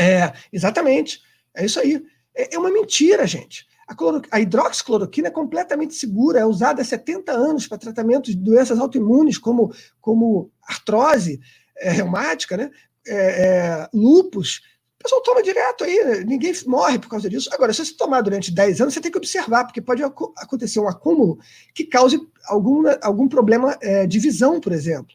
É, 0.00 0.32
exatamente. 0.52 1.20
É 1.54 1.64
isso 1.64 1.78
aí. 1.78 2.02
É, 2.34 2.54
é 2.54 2.58
uma 2.58 2.70
mentira, 2.70 3.26
gente. 3.26 3.66
A, 3.86 3.94
cloro, 3.94 4.22
a, 4.30 4.40
hidroxicloroquina 4.40 5.28
é 5.28 5.32
completamente 5.32 5.94
segura, 5.94 6.40
é 6.40 6.46
usada 6.46 6.80
há 6.80 6.84
70 6.84 7.32
anos 7.32 7.66
para 7.66 7.76
tratamento 7.76 8.30
de 8.30 8.36
doenças 8.36 8.78
autoimunes, 8.78 9.36
como, 9.36 9.72
como 10.00 10.50
artrose 10.62 11.40
é, 11.76 11.90
reumática, 11.90 12.56
né? 12.56 12.70
É, 13.06 13.16
é 13.16 13.88
lupus. 13.92 14.62
O 14.98 15.02
pessoal 15.02 15.22
toma 15.22 15.42
direto 15.42 15.82
aí, 15.82 16.24
ninguém 16.26 16.52
morre 16.66 16.98
por 16.98 17.08
causa 17.08 17.28
disso. 17.28 17.48
Agora, 17.52 17.72
se 17.72 17.84
você 17.84 17.94
tomar 17.94 18.20
durante 18.20 18.52
10 18.52 18.82
anos, 18.82 18.94
você 18.94 19.00
tem 19.00 19.10
que 19.10 19.16
observar, 19.18 19.64
porque 19.64 19.80
pode 19.80 20.02
acontecer 20.02 20.78
um 20.78 20.88
acúmulo 20.88 21.38
que 21.74 21.84
cause 21.84 22.20
algum, 22.46 22.84
algum 23.02 23.26
problema 23.26 23.76
é, 23.80 24.06
de 24.06 24.18
visão, 24.18 24.60
por 24.60 24.72
exemplo. 24.72 25.14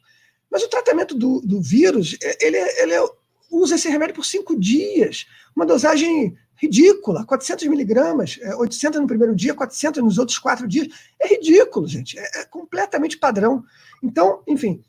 Mas 0.50 0.64
o 0.64 0.70
tratamento 0.70 1.14
do, 1.14 1.40
do 1.42 1.62
vírus, 1.62 2.18
ele, 2.42 2.58
é, 2.58 2.84
ele 2.84 2.94
é 2.94 3.02
usa 3.56 3.76
esse 3.76 3.90
remédio 3.90 4.16
por 4.16 4.26
cinco 4.26 4.60
dias, 4.60 5.26
uma 5.56 5.66
dosagem 5.66 6.38
ridícula, 6.56 7.26
400 7.26 7.68
miligramas, 7.68 8.40
800 8.58 8.98
é, 8.98 9.02
no 9.02 9.08
primeiro 9.08 9.36
dia, 9.36 9.54
400 9.54 10.04
nos 10.04 10.18
outros 10.18 10.40
quatro 10.40 10.68
dias, 10.68 10.88
é 11.20 11.28
ridículo, 11.28 11.88
gente, 11.88 12.18
é, 12.18 12.42
é 12.42 12.46
completamente 12.46 13.18
padrão. 13.18 13.64
Então, 14.02 14.42
enfim, 14.48 14.84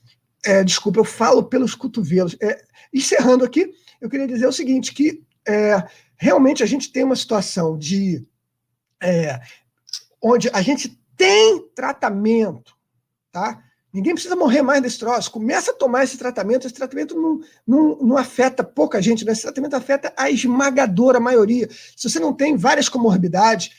é, 0.44 0.62
desculpa, 0.62 1.00
eu 1.00 1.04
falo 1.04 1.44
pelos 1.44 1.74
cotovelos. 1.74 2.36
É, 2.40 2.64
encerrando 2.92 3.44
aqui, 3.44 3.72
eu 4.00 4.08
queria 4.08 4.28
dizer 4.28 4.46
o 4.46 4.52
seguinte, 4.52 4.94
que 4.94 5.22
é, 5.46 5.82
realmente 6.16 6.62
a 6.62 6.66
gente 6.66 6.92
tem 6.92 7.04
uma 7.04 7.16
situação 7.16 7.76
de 7.76 8.24
onde 10.20 10.48
a 10.52 10.62
gente 10.62 10.98
tem 11.16 11.68
tratamento, 11.74 12.74
tá? 13.30 13.62
Ninguém 13.96 14.12
precisa 14.12 14.36
morrer 14.36 14.60
mais 14.60 14.82
desse 14.82 14.98
troço. 14.98 15.30
Começa 15.30 15.70
a 15.70 15.74
tomar 15.74 16.04
esse 16.04 16.18
tratamento. 16.18 16.66
Esse 16.66 16.74
tratamento 16.74 17.18
não, 17.18 17.40
não, 17.66 17.96
não 17.96 18.18
afeta 18.18 18.62
pouca 18.62 19.00
gente, 19.00 19.24
né? 19.24 19.32
esse 19.32 19.40
tratamento 19.40 19.72
afeta 19.72 20.12
a 20.18 20.30
esmagadora 20.30 21.18
maioria. 21.18 21.66
Se 21.96 22.10
você 22.10 22.20
não 22.20 22.34
tem 22.34 22.58
várias 22.58 22.90
comorbidades, 22.90 23.70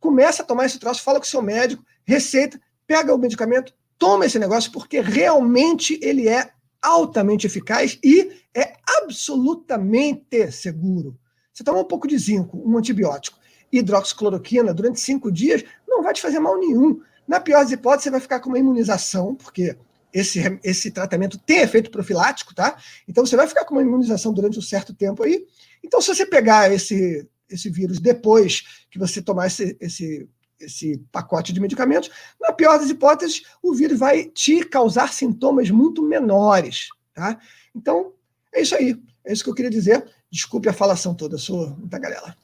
começa 0.00 0.42
a 0.42 0.44
tomar 0.44 0.66
esse 0.66 0.80
troço, 0.80 1.00
fala 1.00 1.20
com 1.20 1.24
o 1.24 1.28
seu 1.28 1.40
médico, 1.40 1.84
receita, 2.04 2.60
pega 2.88 3.14
o 3.14 3.18
medicamento, 3.18 3.72
toma 3.96 4.26
esse 4.26 4.36
negócio, 4.36 4.72
porque 4.72 5.00
realmente 5.00 5.96
ele 6.02 6.28
é 6.28 6.50
altamente 6.82 7.46
eficaz 7.46 8.00
e 8.02 8.32
é 8.52 8.72
absolutamente 9.00 10.50
seguro. 10.50 11.16
Você 11.52 11.62
toma 11.62 11.78
um 11.78 11.84
pouco 11.84 12.08
de 12.08 12.18
zinco, 12.18 12.60
um 12.68 12.76
antibiótico, 12.76 13.38
hidroxicloroquina 13.70 14.74
durante 14.74 14.98
cinco 14.98 15.30
dias, 15.30 15.62
não 15.86 16.02
vai 16.02 16.12
te 16.12 16.20
fazer 16.20 16.40
mal 16.40 16.58
nenhum. 16.58 17.00
Na 17.26 17.40
pior 17.40 17.62
das 17.62 17.72
hipóteses, 17.72 18.04
você 18.04 18.10
vai 18.10 18.20
ficar 18.20 18.40
com 18.40 18.48
uma 18.48 18.58
imunização, 18.58 19.34
porque 19.34 19.76
esse, 20.12 20.40
esse 20.64 20.90
tratamento 20.90 21.38
tem 21.38 21.58
efeito 21.58 21.90
profilático, 21.90 22.54
tá? 22.54 22.76
Então 23.06 23.26
você 23.26 23.36
vai 23.36 23.46
ficar 23.46 23.64
com 23.64 23.74
uma 23.74 23.82
imunização 23.82 24.32
durante 24.32 24.58
um 24.58 24.62
certo 24.62 24.94
tempo 24.94 25.22
aí. 25.22 25.46
Então, 25.84 26.00
se 26.00 26.14
você 26.14 26.24
pegar 26.24 26.72
esse, 26.72 27.28
esse 27.50 27.68
vírus 27.68 28.00
depois 28.00 28.86
que 28.90 28.98
você 28.98 29.20
tomar 29.20 29.48
esse, 29.48 29.76
esse, 29.80 30.28
esse 30.58 30.98
pacote 31.12 31.52
de 31.52 31.60
medicamentos, 31.60 32.10
na 32.40 32.52
pior 32.52 32.78
das 32.78 32.88
hipóteses, 32.88 33.42
o 33.62 33.74
vírus 33.74 33.98
vai 33.98 34.24
te 34.24 34.64
causar 34.64 35.12
sintomas 35.12 35.70
muito 35.70 36.02
menores, 36.02 36.88
tá? 37.12 37.38
Então, 37.74 38.12
é 38.54 38.62
isso 38.62 38.74
aí. 38.74 38.96
É 39.24 39.32
isso 39.32 39.44
que 39.44 39.50
eu 39.50 39.54
queria 39.54 39.70
dizer. 39.70 40.04
Desculpe 40.30 40.68
a 40.68 40.72
falação 40.72 41.14
toda, 41.14 41.36
sou 41.36 41.70
muita 41.76 41.98
galera. 41.98 42.36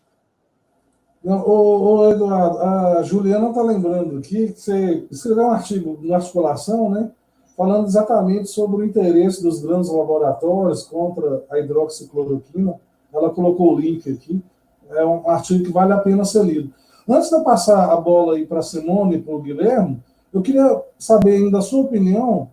Não, 1.23 1.49
ô, 1.49 2.11
Eduardo, 2.11 2.59
a 2.59 3.03
Juliana 3.05 3.51
está 3.51 3.63
lembrando 3.63 4.19
aqui 4.19 4.53
que 4.53 4.61
você 4.61 5.07
escreveu 5.11 5.45
um 5.45 5.51
artigo 5.53 5.99
na 6.03 6.17
articulação, 6.17 6.91
né? 6.91 7.13
Falando 7.57 7.87
exatamente 7.87 8.49
sobre 8.49 8.83
o 8.83 8.85
interesse 8.85 9.41
dos 9.43 9.61
grandes 9.63 9.89
laboratórios 9.89 10.83
contra 10.83 11.45
a 11.49 11.61
hidroxicloroquina. 11.61 12.75
Ela 13.13 13.31
colocou 13.31 13.73
o 13.73 13.79
link 13.79 14.11
aqui. 14.11 14.43
É 14.91 15.05
um 15.05 15.29
artigo 15.29 15.65
que 15.65 15.73
vale 15.73 15.93
a 15.93 15.99
pena 15.99 16.25
ser 16.25 16.45
lido. 16.45 16.75
Antes 17.09 17.29
de 17.29 17.37
eu 17.37 17.45
passar 17.45 17.93
a 17.93 17.97
bola 17.97 18.35
aí 18.35 18.45
para 18.45 18.63
Simone 18.63 19.17
e 19.17 19.23
para 19.23 19.35
o 19.35 19.43
Guilherme, 19.43 20.03
eu 20.33 20.43
queria 20.43 20.83
saber 20.99 21.37
ainda 21.37 21.59
a 21.59 21.63
sua 21.63 21.83
opinião. 21.83 22.51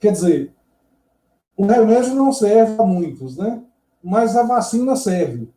Quer 0.00 0.12
dizer, 0.12 0.52
o 1.56 1.64
remédio 1.64 2.14
não 2.14 2.32
serve 2.32 2.80
a 2.80 2.84
muitos, 2.84 3.36
né? 3.36 3.62
Mas 4.02 4.36
a 4.36 4.42
vacina 4.42 4.96
serve. 4.96 5.48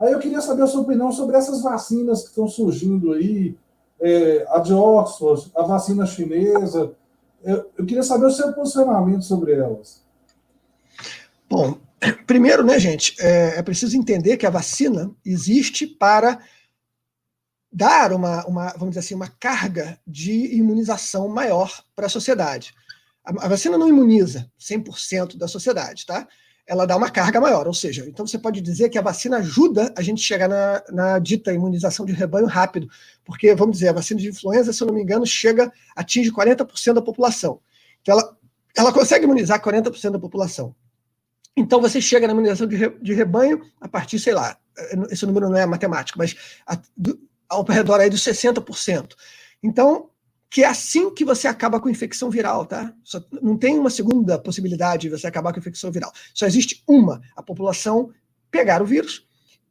Aí 0.00 0.12
eu 0.12 0.18
queria 0.18 0.40
saber 0.40 0.62
a 0.62 0.66
sua 0.66 0.80
opinião 0.80 1.12
sobre 1.12 1.36
essas 1.36 1.62
vacinas 1.62 2.22
que 2.22 2.28
estão 2.28 2.48
surgindo 2.48 3.12
aí, 3.12 3.54
é, 4.00 4.46
a 4.48 4.58
de 4.58 4.72
Oxford, 4.72 5.50
a 5.54 5.62
vacina 5.62 6.06
chinesa. 6.06 6.92
Eu, 7.42 7.70
eu 7.76 7.84
queria 7.84 8.02
saber 8.02 8.24
o 8.24 8.30
seu 8.30 8.50
posicionamento 8.54 9.22
sobre 9.22 9.52
elas. 9.52 10.02
Bom, 11.48 11.78
primeiro, 12.26 12.64
né, 12.64 12.78
gente, 12.78 13.14
é, 13.20 13.58
é 13.58 13.62
preciso 13.62 13.94
entender 13.94 14.38
que 14.38 14.46
a 14.46 14.50
vacina 14.50 15.10
existe 15.22 15.86
para 15.86 16.38
dar 17.70 18.12
uma, 18.12 18.44
uma, 18.46 18.68
vamos 18.72 18.90
dizer 18.90 19.00
assim, 19.00 19.14
uma 19.14 19.28
carga 19.28 19.98
de 20.06 20.56
imunização 20.56 21.28
maior 21.28 21.70
para 21.94 22.06
a 22.06 22.10
sociedade. 22.10 22.74
A, 23.22 23.44
a 23.44 23.48
vacina 23.48 23.76
não 23.76 23.88
imuniza 23.88 24.50
100% 24.58 25.36
da 25.36 25.46
sociedade, 25.46 26.06
tá? 26.06 26.26
Ela 26.70 26.86
dá 26.86 26.96
uma 26.96 27.10
carga 27.10 27.40
maior, 27.40 27.66
ou 27.66 27.74
seja, 27.74 28.06
então 28.06 28.24
você 28.24 28.38
pode 28.38 28.60
dizer 28.60 28.90
que 28.90 28.96
a 28.96 29.02
vacina 29.02 29.38
ajuda 29.38 29.92
a 29.96 30.02
gente 30.02 30.22
chegar 30.22 30.48
na, 30.48 30.84
na 30.92 31.18
dita 31.18 31.52
imunização 31.52 32.06
de 32.06 32.12
rebanho 32.12 32.46
rápido, 32.46 32.88
porque, 33.24 33.52
vamos 33.56 33.78
dizer, 33.78 33.88
a 33.88 33.94
vacina 33.94 34.20
de 34.20 34.28
influenza, 34.28 34.72
se 34.72 34.80
eu 34.80 34.86
não 34.86 34.94
me 34.94 35.02
engano, 35.02 35.26
chega, 35.26 35.72
atinge 35.96 36.30
40% 36.30 36.92
da 36.92 37.02
população. 37.02 37.58
Então, 38.00 38.16
ela, 38.16 38.36
ela 38.76 38.92
consegue 38.92 39.24
imunizar 39.24 39.60
40% 39.60 40.12
da 40.12 40.18
população. 40.20 40.72
Então, 41.56 41.80
você 41.80 42.00
chega 42.00 42.28
na 42.28 42.34
imunização 42.34 42.68
de, 42.68 42.76
re, 42.76 42.90
de 43.02 43.14
rebanho 43.14 43.60
a 43.80 43.88
partir, 43.88 44.20
sei 44.20 44.34
lá, 44.34 44.56
esse 45.10 45.26
número 45.26 45.48
não 45.48 45.56
é 45.56 45.66
matemático, 45.66 46.20
mas 46.20 46.36
a, 46.64 46.78
do, 46.96 47.18
ao 47.48 47.64
redor 47.64 48.00
aí 48.00 48.08
dos 48.08 48.22
60%. 48.22 49.14
Então, 49.60 50.08
que 50.50 50.64
é 50.64 50.66
assim 50.66 51.14
que 51.14 51.24
você 51.24 51.46
acaba 51.46 51.78
com 51.80 51.88
infecção 51.88 52.28
viral, 52.28 52.66
tá? 52.66 52.92
Só, 53.04 53.22
não 53.40 53.56
tem 53.56 53.78
uma 53.78 53.88
segunda 53.88 54.36
possibilidade 54.36 55.02
de 55.02 55.08
você 55.08 55.28
acabar 55.28 55.52
com 55.52 55.60
infecção 55.60 55.92
viral. 55.92 56.12
Só 56.34 56.44
existe 56.44 56.82
uma, 56.88 57.22
a 57.36 57.42
população 57.42 58.10
pegar 58.50 58.82
o 58.82 58.86
vírus 58.86 59.28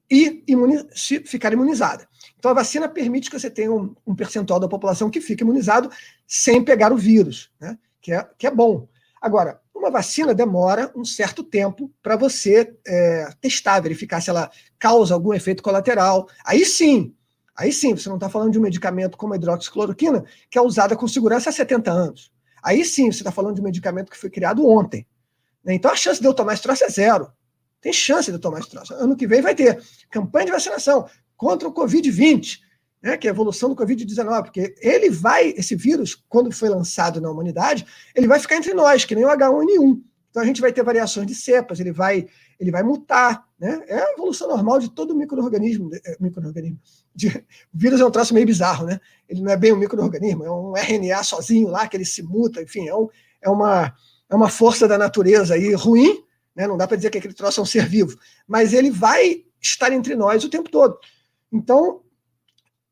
e 0.09 0.43
ficar 1.25 1.51
imunizada. 1.51 2.07
Então, 2.37 2.49
a 2.49 2.53
vacina 2.53 2.87
permite 2.87 3.29
que 3.29 3.37
você 3.37 3.49
tenha 3.49 3.71
um, 3.71 3.93
um, 4.07 4.15
percentual 4.15 4.59
da 4.59 4.67
população 4.67 5.09
que 5.09 5.19
fique 5.19 5.43
imunizado 5.43 5.91
sem 6.25 6.63
pegar 6.63 6.93
o 6.93 6.97
vírus, 6.97 7.51
né? 7.59 7.77
que, 8.01 8.13
é, 8.13 8.27
que 8.37 8.47
é 8.47 8.51
bom. 8.51 8.87
Agora, 9.21 9.59
uma 9.75 9.91
vacina 9.91 10.33
demora 10.33 10.91
um 10.95 11.03
certo 11.03 11.43
tempo 11.43 11.91
para 12.01 12.15
você 12.15 12.73
é, 12.87 13.29
testar, 13.41 13.81
verificar 13.81 14.21
se 14.21 14.29
ela 14.29 14.49
causa 14.79 15.13
algum 15.13 15.33
efeito 15.33 15.61
colateral. 15.61 16.27
Aí 16.45 16.65
sim, 16.65 17.13
Aí 17.59 17.73
sim, 17.73 17.93
você 17.93 18.07
não 18.07 18.15
está 18.15 18.29
falando 18.29 18.53
de 18.53 18.57
um 18.57 18.61
medicamento 18.61 19.17
como 19.17 19.33
a 19.33 19.35
hidroxicloroquina, 19.35 20.23
que 20.49 20.57
é 20.57 20.61
usada 20.61 20.95
com 20.95 21.05
segurança 21.09 21.49
há 21.49 21.53
70 21.53 21.91
anos. 21.91 22.31
Aí 22.63 22.85
sim, 22.85 23.11
você 23.11 23.17
está 23.17 23.31
falando 23.31 23.55
de 23.55 23.61
um 23.61 23.65
medicamento 23.65 24.09
que 24.09 24.17
foi 24.17 24.29
criado 24.29 24.65
ontem. 24.65 25.05
Né? 25.61 25.73
Então 25.73 25.91
a 25.91 25.95
chance 25.95 26.21
de 26.21 26.25
eu 26.25 26.33
tomar 26.33 26.53
esse 26.53 26.63
troço 26.63 26.85
é 26.85 26.89
zero. 26.89 27.29
Tem 27.81 27.91
chance 27.91 28.31
de 28.31 28.37
eu 28.37 28.39
tomar 28.39 28.59
esse 28.59 28.69
troço. 28.69 28.93
Ano 28.93 29.13
que 29.13 29.27
vem 29.27 29.41
vai 29.41 29.53
ter 29.53 29.81
campanha 30.09 30.45
de 30.45 30.51
vacinação 30.53 31.05
contra 31.35 31.67
o 31.67 31.73
Covid-20, 31.73 32.59
né, 33.01 33.17
que 33.17 33.27
é 33.27 33.31
a 33.31 33.33
evolução 33.33 33.67
do 33.67 33.75
Covid-19, 33.75 34.43
porque 34.43 34.73
ele 34.81 35.09
vai, 35.09 35.49
esse 35.49 35.75
vírus, 35.75 36.15
quando 36.29 36.51
foi 36.53 36.69
lançado 36.69 37.19
na 37.19 37.29
humanidade, 37.29 37.85
ele 38.15 38.27
vai 38.27 38.39
ficar 38.39 38.55
entre 38.55 38.73
nós, 38.73 39.03
que 39.03 39.15
nem 39.15 39.25
o 39.25 39.29
H1N1. 39.29 40.01
Então 40.29 40.43
a 40.43 40.45
gente 40.45 40.61
vai 40.61 40.71
ter 40.71 40.83
variações 40.83 41.27
de 41.27 41.35
cepas, 41.35 41.79
ele 41.81 41.91
vai, 41.91 42.25
ele 42.59 42.71
vai 42.71 42.83
mutar, 42.83 43.47
né? 43.57 43.83
É 43.87 43.99
a 43.99 44.11
evolução 44.13 44.47
normal 44.47 44.79
de 44.79 44.89
todo 44.89 45.15
microorganismo, 45.15 45.89
é, 45.93 46.17
microorganismo. 46.19 46.79
O 47.73 47.77
vírus 47.77 48.01
é 48.01 48.05
um 48.05 48.11
troço 48.11 48.33
meio 48.33 48.45
bizarro, 48.45 48.85
né? 48.85 48.99
Ele 49.27 49.41
não 49.41 49.51
é 49.51 49.57
bem 49.57 49.73
um 49.73 49.77
microorganismo, 49.77 50.43
é 50.43 50.51
um 50.51 50.73
RNA 50.75 51.23
sozinho 51.23 51.69
lá 51.69 51.87
que 51.87 51.97
ele 51.97 52.05
se 52.05 52.21
muta, 52.21 52.61
enfim, 52.61 52.87
é, 52.87 52.95
um, 52.95 53.07
é 53.41 53.49
uma 53.49 53.93
é 54.31 54.35
uma 54.35 54.49
força 54.49 54.87
da 54.87 54.95
natureza 54.95 55.55
aí 55.55 55.73
ruim, 55.73 56.23
né? 56.55 56.67
Não 56.67 56.77
dá 56.77 56.87
para 56.87 56.97
dizer 56.97 57.09
que 57.09 57.17
aquele 57.17 57.33
troço 57.33 57.59
é 57.59 57.63
um 57.63 57.65
ser 57.65 57.87
vivo, 57.87 58.17
mas 58.47 58.73
ele 58.73 58.91
vai 58.91 59.43
estar 59.59 59.91
entre 59.91 60.15
nós 60.15 60.43
o 60.43 60.49
tempo 60.49 60.69
todo. 60.69 60.99
Então, 61.51 62.01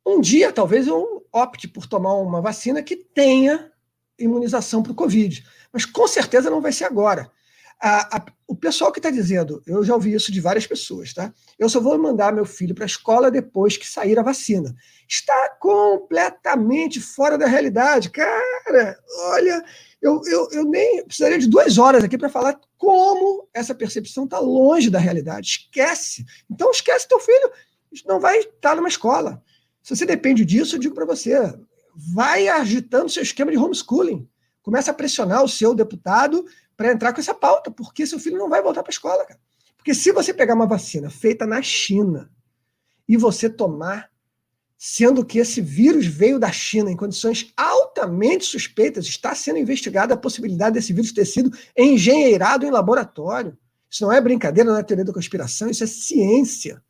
um 0.05 0.19
dia 0.19 0.51
talvez 0.51 0.87
eu 0.87 1.25
opte 1.31 1.67
por 1.67 1.85
tomar 1.85 2.13
uma 2.15 2.41
vacina 2.41 2.81
que 2.81 2.95
tenha 2.95 3.71
imunização 4.17 4.81
para 4.81 4.91
o 4.91 4.95
Covid 4.95 5.43
mas 5.71 5.85
com 5.85 6.07
certeza 6.07 6.49
não 6.49 6.61
vai 6.61 6.71
ser 6.71 6.85
agora. 6.85 7.31
A, 7.79 8.17
a, 8.17 8.25
o 8.47 8.55
pessoal 8.55 8.91
que 8.91 8.99
está 8.99 9.11
dizendo, 9.11 9.61
eu 9.67 9.83
já 9.83 9.93
ouvi 9.93 10.13
isso 10.13 10.31
de 10.31 10.41
várias 10.41 10.65
pessoas, 10.65 11.13
tá? 11.13 11.31
Eu 11.59 11.69
só 11.69 11.79
vou 11.79 11.97
mandar 11.99 12.33
meu 12.33 12.45
filho 12.45 12.73
para 12.73 12.85
a 12.85 12.87
escola 12.87 13.29
depois 13.29 13.77
que 13.77 13.87
sair 13.87 14.17
a 14.17 14.23
vacina. 14.23 14.75
Está 15.07 15.55
completamente 15.59 16.99
fora 16.99 17.37
da 17.37 17.45
realidade. 17.45 18.09
Cara, 18.09 18.97
olha, 19.31 19.63
eu, 20.01 20.21
eu, 20.25 20.47
eu 20.51 20.65
nem 20.65 21.03
precisaria 21.05 21.37
de 21.37 21.47
duas 21.47 21.77
horas 21.77 22.03
aqui 22.03 22.17
para 22.17 22.29
falar 22.29 22.59
como 22.77 23.47
essa 23.53 23.75
percepção 23.75 24.23
está 24.23 24.39
longe 24.39 24.89
da 24.89 24.99
realidade. 24.99 25.47
Esquece. 25.47 26.25
Então 26.49 26.71
esquece 26.71 27.07
teu 27.07 27.19
filho. 27.19 27.51
Não 28.05 28.19
vai 28.19 28.39
estar 28.39 28.51
tá 28.69 28.75
numa 28.75 28.87
escola. 28.87 29.41
Se 29.83 29.95
você 29.95 30.05
depende 30.05 30.43
disso, 30.43 30.75
eu 30.75 30.79
digo 30.79 30.95
para 30.95 31.05
você, 31.05 31.35
vai 31.95 32.47
agitando 32.47 33.09
seu 33.09 33.23
esquema 33.23 33.51
de 33.51 33.57
homeschooling. 33.57 34.27
Começa 34.61 34.91
a 34.91 34.93
pressionar 34.93 35.43
o 35.43 35.49
seu 35.49 35.73
deputado 35.73 36.45
para 36.77 36.91
entrar 36.91 37.11
com 37.11 37.19
essa 37.19 37.33
pauta, 37.33 37.71
porque 37.71 38.05
seu 38.05 38.19
filho 38.19 38.37
não 38.37 38.47
vai 38.47 38.61
voltar 38.61 38.83
para 38.83 38.91
a 38.91 38.93
escola, 38.93 39.25
cara. 39.25 39.39
Porque 39.75 39.93
se 39.93 40.11
você 40.11 40.33
pegar 40.33 40.53
uma 40.53 40.67
vacina 40.67 41.09
feita 41.09 41.45
na 41.45 41.61
China 41.61 42.31
e 43.09 43.17
você 43.17 43.49
tomar, 43.49 44.11
sendo 44.77 45.25
que 45.25 45.39
esse 45.39 45.59
vírus 45.59 46.05
veio 46.05 46.39
da 46.39 46.51
China 46.51 46.91
em 46.91 46.95
condições 46.95 47.51
altamente 47.57 48.45
suspeitas, 48.45 49.07
está 49.07 49.33
sendo 49.33 49.57
investigada 49.57 50.13
a 50.13 50.17
possibilidade 50.17 50.75
desse 50.75 50.93
vírus 50.93 51.11
ter 51.11 51.25
sido 51.25 51.51
engenheirado 51.75 52.65
em 52.65 52.69
laboratório. 52.69 53.57
Isso 53.89 54.03
não 54.03 54.11
é 54.11 54.21
brincadeira, 54.21 54.69
não 54.69 54.77
é 54.77 54.83
teoria 54.83 55.05
da 55.05 55.13
conspiração, 55.13 55.69
isso 55.69 55.83
é 55.83 55.87
ciência 55.87 56.81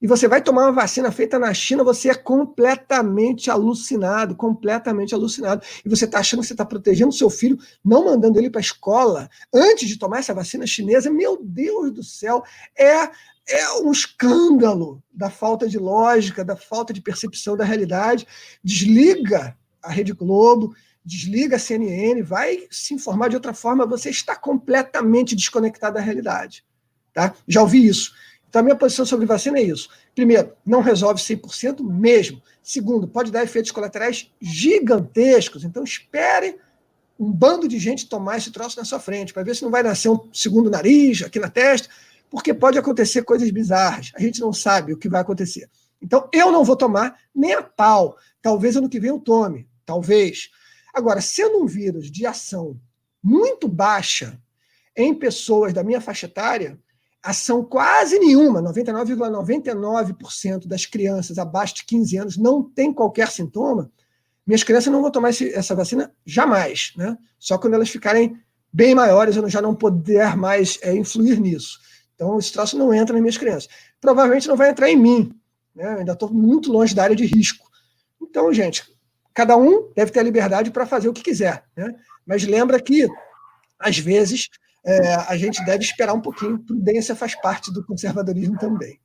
e 0.00 0.06
você 0.06 0.28
vai 0.28 0.40
tomar 0.40 0.64
uma 0.64 0.72
vacina 0.72 1.10
feita 1.10 1.38
na 1.38 1.52
China, 1.52 1.82
você 1.82 2.08
é 2.10 2.14
completamente 2.14 3.50
alucinado, 3.50 4.36
completamente 4.36 5.12
alucinado. 5.12 5.64
E 5.84 5.88
você 5.88 6.04
está 6.04 6.20
achando 6.20 6.40
que 6.40 6.46
você 6.46 6.54
está 6.54 6.64
protegendo 6.64 7.12
seu 7.12 7.28
filho, 7.28 7.58
não 7.84 8.04
mandando 8.04 8.38
ele 8.38 8.48
para 8.48 8.60
a 8.60 8.62
escola 8.62 9.28
antes 9.52 9.88
de 9.88 9.98
tomar 9.98 10.20
essa 10.20 10.32
vacina 10.32 10.66
chinesa. 10.66 11.10
Meu 11.10 11.36
Deus 11.42 11.90
do 11.90 12.04
céu, 12.04 12.44
é, 12.76 13.10
é 13.48 13.72
um 13.82 13.90
escândalo 13.90 15.02
da 15.12 15.30
falta 15.30 15.68
de 15.68 15.78
lógica, 15.78 16.44
da 16.44 16.54
falta 16.54 16.92
de 16.92 17.00
percepção 17.00 17.56
da 17.56 17.64
realidade. 17.64 18.24
Desliga 18.62 19.56
a 19.82 19.90
Rede 19.90 20.12
Globo, 20.12 20.76
desliga 21.04 21.56
a 21.56 21.58
CNN, 21.58 22.22
vai 22.22 22.68
se 22.70 22.94
informar 22.94 23.28
de 23.30 23.36
outra 23.36 23.52
forma, 23.52 23.86
você 23.86 24.10
está 24.10 24.36
completamente 24.36 25.34
desconectado 25.34 25.94
da 25.94 26.00
realidade. 26.00 26.64
Tá? 27.12 27.34
Já 27.48 27.62
ouvi 27.62 27.84
isso. 27.84 28.12
Então, 28.48 28.60
a 28.60 28.62
minha 28.62 28.76
posição 28.76 29.04
sobre 29.04 29.26
vacina 29.26 29.58
é 29.58 29.62
isso. 29.62 29.90
Primeiro, 30.14 30.52
não 30.64 30.80
resolve 30.80 31.20
100% 31.20 31.82
mesmo. 31.82 32.42
Segundo, 32.62 33.06
pode 33.06 33.30
dar 33.30 33.42
efeitos 33.42 33.70
colaterais 33.70 34.32
gigantescos. 34.40 35.64
Então, 35.64 35.84
espere 35.84 36.56
um 37.18 37.30
bando 37.30 37.68
de 37.68 37.78
gente 37.78 38.08
tomar 38.08 38.38
esse 38.38 38.50
troço 38.50 38.78
na 38.78 38.84
sua 38.84 39.00
frente, 39.00 39.34
para 39.34 39.42
ver 39.42 39.54
se 39.54 39.62
não 39.62 39.70
vai 39.70 39.82
nascer 39.82 40.08
um 40.08 40.28
segundo 40.32 40.70
nariz 40.70 41.22
aqui 41.22 41.38
na 41.38 41.50
testa, 41.50 41.88
porque 42.30 42.54
pode 42.54 42.78
acontecer 42.78 43.22
coisas 43.22 43.50
bizarras. 43.50 44.12
A 44.14 44.20
gente 44.20 44.40
não 44.40 44.52
sabe 44.52 44.92
o 44.92 44.96
que 44.96 45.08
vai 45.08 45.20
acontecer. 45.20 45.68
Então, 46.00 46.28
eu 46.32 46.50
não 46.50 46.64
vou 46.64 46.76
tomar 46.76 47.18
nem 47.34 47.52
a 47.52 47.62
pau. 47.62 48.16
Talvez 48.40 48.76
ano 48.76 48.88
que 48.88 49.00
vem 49.00 49.10
eu 49.10 49.18
tome. 49.18 49.68
Talvez. 49.84 50.50
Agora, 50.94 51.20
sendo 51.20 51.62
um 51.62 51.66
vírus 51.66 52.10
de 52.10 52.24
ação 52.24 52.80
muito 53.22 53.68
baixa 53.68 54.40
em 54.96 55.14
pessoas 55.14 55.72
da 55.72 55.82
minha 55.82 56.00
faixa 56.00 56.26
etária, 56.26 56.78
ação 57.30 57.64
quase 57.64 58.18
nenhuma, 58.18 58.62
99,99% 58.62 60.14
,99 60.14 60.66
das 60.66 60.86
crianças 60.86 61.38
abaixo 61.38 61.76
de 61.76 61.84
15 61.84 62.16
anos 62.16 62.36
não 62.36 62.62
tem 62.62 62.92
qualquer 62.92 63.30
sintoma, 63.30 63.90
minhas 64.46 64.64
crianças 64.64 64.90
não 64.90 65.02
vão 65.02 65.10
tomar 65.10 65.28
esse, 65.28 65.52
essa 65.52 65.74
vacina 65.74 66.10
jamais, 66.24 66.94
né? 66.96 67.18
Só 67.38 67.58
quando 67.58 67.74
elas 67.74 67.90
ficarem 67.90 68.40
bem 68.72 68.94
maiores, 68.94 69.36
eu 69.36 69.46
já 69.46 69.60
não 69.60 69.74
poder 69.74 70.34
mais 70.36 70.78
é, 70.80 70.94
influir 70.94 71.38
nisso. 71.38 71.78
Então, 72.14 72.38
esse 72.38 72.50
troço 72.50 72.78
não 72.78 72.94
entra 72.94 73.12
nas 73.12 73.20
minhas 73.20 73.36
crianças. 73.36 73.68
Provavelmente 74.00 74.48
não 74.48 74.56
vai 74.56 74.70
entrar 74.70 74.88
em 74.88 74.96
mim, 74.96 75.38
né? 75.74 75.92
Eu 75.92 75.98
ainda 75.98 76.12
estou 76.12 76.32
muito 76.32 76.72
longe 76.72 76.94
da 76.94 77.02
área 77.02 77.14
de 77.14 77.26
risco. 77.26 77.68
Então, 78.22 78.50
gente, 78.50 78.90
cada 79.34 79.54
um 79.54 79.92
deve 79.94 80.10
ter 80.10 80.20
a 80.20 80.22
liberdade 80.22 80.70
para 80.70 80.86
fazer 80.86 81.10
o 81.10 81.12
que 81.12 81.22
quiser, 81.22 81.64
né? 81.76 81.94
Mas 82.26 82.42
lembra 82.44 82.80
que, 82.80 83.06
às 83.78 83.98
vezes, 83.98 84.48
é, 84.84 85.14
a 85.14 85.36
gente 85.36 85.64
deve 85.64 85.84
esperar 85.84 86.14
um 86.14 86.20
pouquinho. 86.20 86.58
Prudência 86.58 87.14
faz 87.14 87.34
parte 87.34 87.72
do 87.72 87.84
conservadorismo 87.84 88.58
também. 88.58 88.98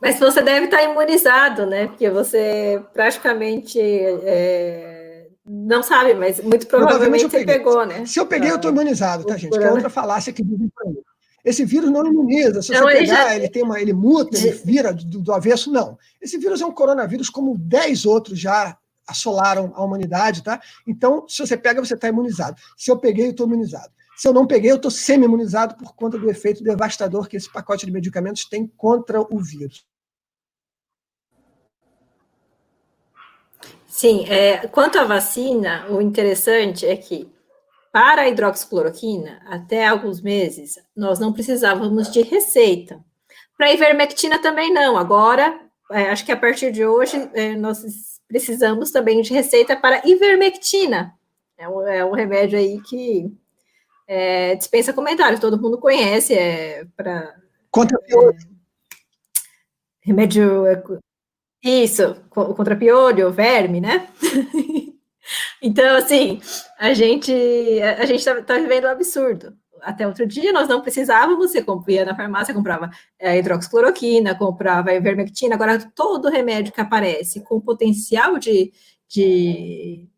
Mas 0.00 0.18
você 0.18 0.42
deve 0.42 0.66
estar 0.66 0.82
imunizado, 0.82 1.66
né? 1.66 1.88
Porque 1.88 2.08
você 2.08 2.82
praticamente 2.92 3.80
é, 3.80 5.28
não 5.44 5.82
sabe, 5.82 6.14
mas 6.14 6.40
muito 6.40 6.66
provavelmente, 6.66 7.26
provavelmente 7.26 7.30
você 7.30 7.44
pegou, 7.44 7.84
né? 7.84 8.06
Se 8.06 8.20
eu 8.20 8.26
peguei, 8.26 8.50
eu 8.50 8.56
estou 8.56 8.70
imunizado, 8.70 9.24
tá, 9.24 9.36
gente? 9.36 9.58
Que 9.58 9.64
é 9.64 9.72
outra 9.72 9.90
falácia 9.90 10.32
que 10.32 10.42
dizem 10.42 10.70
para 10.74 10.88
mim. 10.88 10.98
Esse 11.44 11.64
vírus 11.64 11.90
não 11.90 12.06
imuniza. 12.06 12.62
Se 12.62 12.68
você 12.68 12.84
pegar, 12.84 12.96
ele, 12.96 13.06
já... 13.06 13.36
ele, 13.36 13.48
tem 13.48 13.62
uma, 13.62 13.80
ele 13.80 13.92
muta, 13.92 14.36
ele 14.36 14.50
vira 14.64 14.92
do, 14.92 15.20
do 15.20 15.32
avesso. 15.32 15.72
Não. 15.72 15.98
Esse 16.20 16.38
vírus 16.38 16.60
é 16.60 16.66
um 16.66 16.72
coronavírus 16.72 17.30
como 17.30 17.56
10 17.56 18.06
outros 18.06 18.38
já 18.38 18.76
assolaram 19.08 19.72
a 19.74 19.82
humanidade, 19.82 20.42
tá? 20.42 20.60
Então, 20.86 21.26
se 21.28 21.44
você 21.44 21.56
pega, 21.56 21.84
você 21.84 21.94
está 21.94 22.08
imunizado. 22.08 22.60
Se 22.76 22.90
eu 22.90 22.98
peguei, 22.98 23.26
eu 23.26 23.30
estou 23.30 23.46
imunizado. 23.46 23.92
Se 24.16 24.26
eu 24.28 24.32
não 24.32 24.46
peguei, 24.46 24.70
eu 24.70 24.76
estou 24.76 24.90
semi-imunizado 24.90 25.76
por 25.76 25.94
conta 25.94 26.18
do 26.18 26.28
efeito 26.28 26.62
devastador 26.62 27.28
que 27.28 27.36
esse 27.36 27.50
pacote 27.50 27.86
de 27.86 27.92
medicamentos 27.92 28.44
tem 28.44 28.66
contra 28.66 29.20
o 29.20 29.38
vírus. 29.38 29.86
Sim, 33.86 34.26
é, 34.28 34.66
quanto 34.68 34.98
à 34.98 35.04
vacina, 35.04 35.86
o 35.88 36.00
interessante 36.00 36.84
é 36.86 36.96
que 36.96 37.32
para 37.92 38.22
a 38.22 38.28
hidroxicloroquina, 38.28 39.40
até 39.46 39.86
alguns 39.86 40.20
meses, 40.20 40.78
nós 40.96 41.18
não 41.18 41.32
precisávamos 41.32 42.10
de 42.10 42.22
receita. 42.22 43.02
Para 43.56 43.68
a 43.68 43.72
ivermectina 43.72 44.40
também 44.40 44.72
não. 44.72 44.96
Agora, 44.96 45.60
é, 45.90 46.10
acho 46.10 46.24
que 46.24 46.32
a 46.32 46.36
partir 46.36 46.70
de 46.70 46.84
hoje, 46.84 47.30
é, 47.34 47.56
nós 47.56 48.17
precisamos 48.28 48.90
também 48.90 49.20
de 49.22 49.32
receita 49.32 49.74
para 49.74 50.06
ivermectina. 50.06 51.14
É 51.56 51.68
um, 51.68 51.88
é 51.88 52.04
um 52.04 52.12
remédio 52.12 52.58
aí 52.58 52.80
que 52.82 53.32
é, 54.06 54.54
dispensa 54.54 54.92
comentários, 54.92 55.40
todo 55.40 55.60
mundo 55.60 55.78
conhece, 55.78 56.34
é 56.34 56.86
para... 56.96 57.34
Contra 57.70 57.98
piolho. 57.98 58.36
É, 58.36 58.36
remédio... 60.02 60.66
É, 60.66 60.82
isso, 61.62 62.14
contra 62.30 62.76
piolho, 62.76 63.32
verme, 63.32 63.80
né? 63.80 64.08
então, 65.60 65.96
assim, 65.96 66.40
a 66.78 66.94
gente 66.94 67.32
a 67.98 68.06
gente 68.06 68.20
está 68.20 68.40
tá 68.42 68.54
vivendo 68.58 68.84
um 68.84 68.90
absurdo. 68.90 69.56
Até 69.82 70.06
outro 70.06 70.26
dia 70.26 70.52
nós 70.52 70.68
não 70.68 70.80
precisávamos, 70.80 71.52
você 71.52 71.64
ia 71.88 72.04
na 72.04 72.16
farmácia, 72.16 72.54
comprava 72.54 72.90
é, 73.18 73.38
hidroxicloroquina, 73.38 74.34
comprava 74.34 74.92
ivermectina, 74.92 75.54
agora 75.54 75.78
todo 75.94 76.28
remédio 76.28 76.72
que 76.72 76.80
aparece 76.80 77.40
com 77.40 77.60
potencial 77.60 78.38
de, 78.38 78.72
de, 79.08 80.08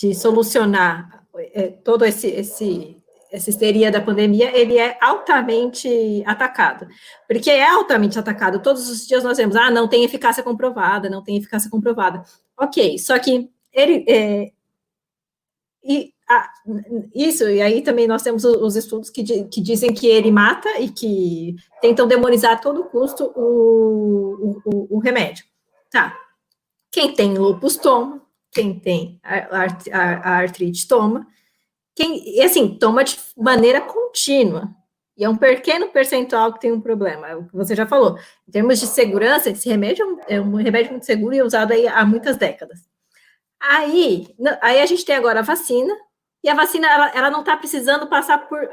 de 0.00 0.14
solucionar 0.14 1.24
é, 1.54 1.68
todo 1.68 2.04
esse, 2.04 2.28
esse, 2.28 3.02
essa 3.32 3.48
histeria 3.48 3.90
da 3.90 4.00
pandemia, 4.00 4.54
ele 4.56 4.78
é 4.78 4.98
altamente 5.00 6.22
atacado. 6.26 6.86
Porque 7.26 7.50
é 7.50 7.66
altamente 7.66 8.18
atacado. 8.18 8.62
Todos 8.62 8.90
os 8.90 9.06
dias 9.06 9.24
nós 9.24 9.38
vemos, 9.38 9.56
ah, 9.56 9.70
não 9.70 9.88
tem 9.88 10.04
eficácia 10.04 10.42
comprovada, 10.42 11.08
não 11.08 11.22
tem 11.22 11.38
eficácia 11.38 11.70
comprovada. 11.70 12.22
Ok, 12.58 12.98
só 12.98 13.18
que 13.18 13.50
ele. 13.72 14.04
É, 14.06 14.52
e 15.82 16.11
ah, 16.28 16.50
isso, 17.14 17.48
e 17.48 17.60
aí 17.60 17.82
também 17.82 18.06
nós 18.06 18.22
temos 18.22 18.44
os 18.44 18.76
estudos 18.76 19.10
que, 19.10 19.44
que 19.44 19.60
dizem 19.60 19.92
que 19.92 20.06
ele 20.06 20.30
mata 20.30 20.68
e 20.80 20.88
que 20.88 21.56
tentam 21.80 22.06
demonizar 22.06 22.52
a 22.52 22.56
todo 22.56 22.84
custo 22.84 23.32
o, 23.36 24.60
o, 24.64 24.96
o 24.96 24.98
remédio. 24.98 25.44
Tá. 25.90 26.16
Quem 26.90 27.14
tem 27.14 27.36
lupus 27.36 27.76
toma, 27.76 28.22
quem 28.50 28.78
tem 28.78 29.20
a, 29.22 29.66
a, 29.92 30.00
a 30.00 30.36
artrite 30.38 30.86
toma, 30.88 31.26
quem, 31.94 32.36
e 32.36 32.42
assim, 32.42 32.78
toma 32.78 33.04
de 33.04 33.18
maneira 33.36 33.80
contínua. 33.80 34.74
E 35.16 35.24
é 35.24 35.28
um 35.28 35.36
pequeno 35.36 35.88
percentual 35.88 36.54
que 36.54 36.60
tem 36.60 36.72
um 36.72 36.80
problema, 36.80 37.28
é 37.28 37.36
o 37.36 37.46
que 37.46 37.54
você 37.54 37.74
já 37.76 37.86
falou. 37.86 38.18
Em 38.48 38.50
termos 38.50 38.80
de 38.80 38.86
segurança, 38.86 39.50
esse 39.50 39.68
remédio 39.68 40.18
é 40.26 40.40
um 40.40 40.58
é 40.58 40.62
remédio 40.62 40.92
muito 40.92 41.04
seguro 41.04 41.34
e 41.34 41.42
usado 41.42 41.72
aí 41.72 41.86
há 41.86 42.04
muitas 42.06 42.36
décadas. 42.36 42.80
Aí, 43.60 44.34
aí 44.60 44.80
a 44.80 44.86
gente 44.86 45.04
tem 45.04 45.14
agora 45.14 45.40
a 45.40 45.42
vacina, 45.42 45.94
e 46.42 46.48
a 46.48 46.54
vacina, 46.54 46.88
ela, 46.88 47.10
ela 47.14 47.30
não 47.30 47.40
está 47.40 47.56
precisando 47.56 48.08
passar 48.08 48.38
por, 48.48 48.68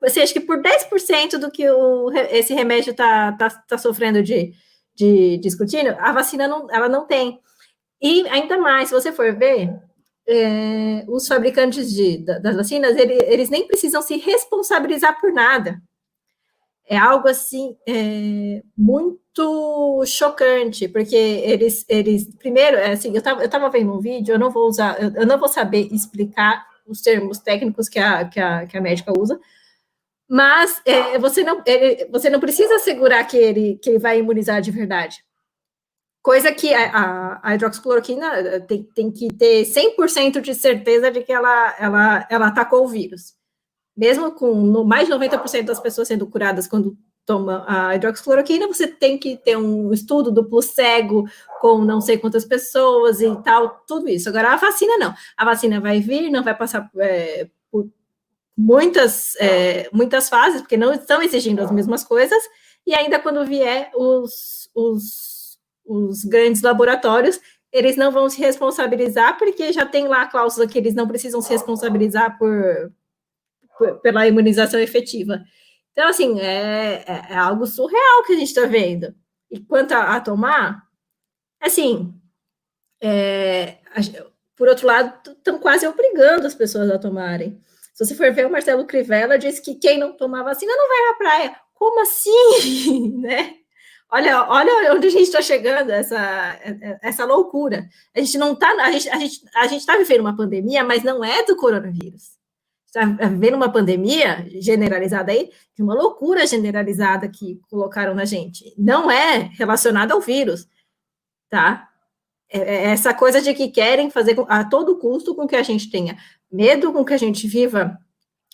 você 0.00 0.20
acha 0.20 0.32
que 0.32 0.40
por 0.40 0.60
10% 0.60 1.38
do 1.38 1.50
que 1.50 1.68
o, 1.70 2.10
esse 2.30 2.52
remédio 2.52 2.90
está 2.90 3.32
tá, 3.32 3.48
tá 3.50 3.78
sofrendo 3.78 4.22
de, 4.22 4.52
de, 4.94 5.38
de 5.38 5.48
escrutínio, 5.48 5.96
a 6.00 6.12
vacina 6.12 6.48
não, 6.48 6.68
ela 6.70 6.88
não 6.88 7.06
tem. 7.06 7.40
E 8.00 8.28
ainda 8.28 8.58
mais, 8.58 8.88
se 8.88 8.94
você 8.94 9.12
for 9.12 9.32
ver, 9.36 9.72
é, 10.26 11.04
os 11.08 11.26
fabricantes 11.26 11.92
de, 11.92 12.18
das 12.18 12.56
vacinas, 12.56 12.96
ele, 12.96 13.14
eles 13.26 13.48
nem 13.48 13.66
precisam 13.66 14.02
se 14.02 14.16
responsabilizar 14.16 15.20
por 15.20 15.32
nada. 15.32 15.80
É 16.84 16.96
algo 16.96 17.28
assim 17.28 17.76
é, 17.88 18.60
muito 18.76 20.02
chocante, 20.04 20.88
porque 20.88 21.14
eles, 21.14 21.84
eles 21.88 22.34
primeiro, 22.36 22.76
é 22.76 22.92
assim, 22.92 23.10
eu 23.10 23.18
estava 23.18 23.42
eu 23.42 23.48
tava 23.48 23.70
vendo 23.70 23.94
um 23.94 24.00
vídeo, 24.00 24.34
eu 24.34 24.38
não 24.38 24.50
vou 24.50 24.66
usar, 24.66 25.00
eu, 25.00 25.12
eu, 25.14 25.26
não 25.26 25.38
vou 25.38 25.48
saber 25.48 25.88
explicar 25.92 26.66
os 26.86 27.00
termos 27.00 27.38
técnicos 27.38 27.88
que 27.88 27.98
a, 27.98 28.28
que 28.28 28.40
a, 28.40 28.66
que 28.66 28.76
a 28.76 28.80
médica 28.80 29.12
usa, 29.16 29.38
mas 30.28 30.80
é, 30.86 31.18
você, 31.18 31.44
não, 31.44 31.62
ele, 31.66 32.06
você 32.10 32.30
não 32.30 32.40
precisa 32.40 32.76
assegurar 32.76 33.26
que 33.26 33.36
ele, 33.36 33.78
que 33.82 33.90
ele 33.90 33.98
vai 33.98 34.18
imunizar 34.18 34.62
de 34.62 34.70
verdade. 34.70 35.22
Coisa 36.22 36.52
que 36.52 36.72
a, 36.72 36.90
a, 36.90 37.40
a 37.42 37.54
hidroxicloroquina 37.54 38.26
eh, 38.38 38.60
tem, 38.60 38.82
tem, 38.94 39.10
que 39.10 39.28
ter 39.34 39.64
100% 39.64 40.40
de 40.40 40.54
certeza 40.54 41.10
de 41.10 41.22
que 41.22 41.32
ela, 41.32 41.76
ela, 41.78 42.26
ela 42.30 42.46
atacou 42.46 42.84
o 42.84 42.88
vírus. 42.88 43.34
Mesmo 43.96 44.32
com 44.32 44.54
no, 44.54 44.84
mais 44.84 45.06
de 45.06 45.12
90% 45.12 45.64
das 45.64 45.80
pessoas 45.80 46.08
sendo 46.08 46.26
curadas 46.26 46.66
quando 46.66 46.96
toma 47.24 47.64
a 47.66 47.94
hidroxicloroquina, 47.94 48.66
você 48.66 48.86
tem 48.86 49.18
que 49.18 49.36
ter 49.36 49.56
um 49.56 49.92
estudo 49.92 50.30
duplo 50.30 50.60
cego 50.60 51.24
com 51.60 51.78
não 51.78 52.00
sei 52.00 52.18
quantas 52.18 52.44
pessoas 52.44 53.20
e 53.20 53.42
tal, 53.42 53.82
tudo 53.86 54.08
isso. 54.08 54.28
Agora, 54.28 54.52
a 54.52 54.56
vacina 54.56 54.96
não. 54.98 55.14
A 55.36 55.44
vacina 55.44 55.80
vai 55.80 56.00
vir, 56.00 56.30
não 56.30 56.42
vai 56.42 56.56
passar 56.56 56.90
é, 56.98 57.48
por 57.70 57.88
muitas, 58.56 59.36
é, 59.36 59.88
muitas 59.92 60.28
fases, 60.28 60.60
porque 60.60 60.76
não 60.76 60.92
estão 60.92 61.22
exigindo 61.22 61.60
as 61.60 61.70
mesmas 61.70 62.04
coisas, 62.04 62.42
e 62.86 62.94
ainda 62.94 63.20
quando 63.20 63.46
vier 63.46 63.90
os, 63.94 64.68
os 64.74 65.42
os 65.84 66.24
grandes 66.24 66.62
laboratórios, 66.62 67.40
eles 67.72 67.96
não 67.96 68.10
vão 68.10 68.28
se 68.28 68.38
responsabilizar, 68.38 69.38
porque 69.38 69.72
já 69.72 69.86
tem 69.86 70.06
lá 70.06 70.22
a 70.22 70.26
cláusula 70.26 70.66
que 70.66 70.78
eles 70.78 70.94
não 70.94 71.08
precisam 71.08 71.40
se 71.40 71.50
responsabilizar 71.50 72.38
por, 72.38 72.92
por 73.78 74.00
pela 74.00 74.26
imunização 74.26 74.78
efetiva. 74.80 75.42
Então, 75.92 76.08
assim, 76.08 76.40
é, 76.40 77.04
é, 77.06 77.26
é 77.30 77.36
algo 77.36 77.66
surreal 77.66 78.24
que 78.24 78.32
a 78.32 78.36
gente 78.36 78.48
está 78.48 78.66
vendo. 78.66 79.14
E 79.50 79.60
quanto 79.60 79.92
a, 79.92 80.16
a 80.16 80.20
tomar, 80.20 80.82
assim, 81.60 82.14
é, 83.02 83.78
por 84.56 84.68
outro 84.68 84.86
lado, 84.86 85.30
estão 85.30 85.58
quase 85.58 85.86
obrigando 85.86 86.46
as 86.46 86.54
pessoas 86.54 86.90
a 86.90 86.98
tomarem. 86.98 87.60
Se 87.92 88.04
você 88.06 88.14
for 88.14 88.32
ver, 88.32 88.46
o 88.46 88.50
Marcelo 88.50 88.86
Crivella 88.86 89.38
disse 89.38 89.60
que 89.60 89.74
quem 89.74 89.98
não 89.98 90.16
tomar 90.16 90.42
vacina 90.42 90.72
não 90.74 90.88
vai 90.88 91.08
à 91.10 91.14
praia. 91.14 91.56
Como 91.74 92.00
assim? 92.00 93.18
né? 93.20 93.56
Olha, 94.10 94.46
olha 94.48 94.94
onde 94.94 95.06
a 95.06 95.10
gente 95.10 95.24
está 95.24 95.40
chegando, 95.40 95.90
essa, 95.90 96.58
essa 97.02 97.24
loucura. 97.24 97.88
A 98.14 98.20
gente 98.20 98.36
não 98.38 98.52
está, 98.52 98.70
a 98.70 98.92
gente, 98.92 99.08
a 99.08 99.18
gente, 99.18 99.40
a 99.54 99.66
gente 99.66 99.80
está 99.80 99.96
vivendo 99.96 100.20
uma 100.20 100.36
pandemia, 100.36 100.84
mas 100.84 101.02
não 101.02 101.24
é 101.24 101.44
do 101.44 101.56
coronavírus. 101.56 102.41
Está 102.94 103.06
vivendo 103.26 103.54
uma 103.54 103.72
pandemia 103.72 104.46
generalizada 104.60 105.32
aí, 105.32 105.50
de 105.74 105.82
uma 105.82 105.94
loucura 105.94 106.46
generalizada 106.46 107.26
que 107.26 107.58
colocaram 107.70 108.14
na 108.14 108.26
gente. 108.26 108.74
Não 108.76 109.10
é 109.10 109.50
relacionada 109.54 110.12
ao 110.12 110.20
vírus, 110.20 110.68
tá? 111.48 111.88
É, 112.50 112.58
é 112.58 112.84
essa 112.90 113.14
coisa 113.14 113.40
de 113.40 113.54
que 113.54 113.68
querem 113.68 114.10
fazer 114.10 114.36
a 114.46 114.62
todo 114.62 114.98
custo 114.98 115.34
com 115.34 115.46
que 115.46 115.56
a 115.56 115.62
gente 115.62 115.90
tenha 115.90 116.18
medo, 116.50 116.92
com 116.92 117.02
que 117.02 117.14
a 117.14 117.16
gente 117.16 117.48
viva 117.48 117.98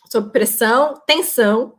sob 0.08 0.30
pressão, 0.30 0.94
tensão. 1.04 1.74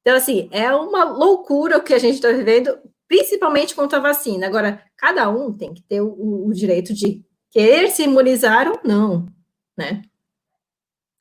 Então, 0.00 0.16
assim, 0.16 0.48
é 0.52 0.72
uma 0.72 1.02
loucura 1.02 1.78
o 1.78 1.82
que 1.82 1.94
a 1.94 1.98
gente 1.98 2.14
está 2.14 2.30
vivendo 2.30 2.78
principalmente 3.08 3.74
contra 3.74 3.98
a 3.98 4.02
vacina. 4.02 4.46
Agora, 4.46 4.80
cada 4.96 5.28
um 5.28 5.52
tem 5.52 5.74
que 5.74 5.82
ter 5.82 6.00
o, 6.00 6.46
o 6.46 6.52
direito 6.52 6.94
de 6.94 7.24
querer 7.50 7.90
se 7.90 8.04
imunizar 8.04 8.68
ou 8.68 8.78
não, 8.84 9.26
né? 9.76 10.02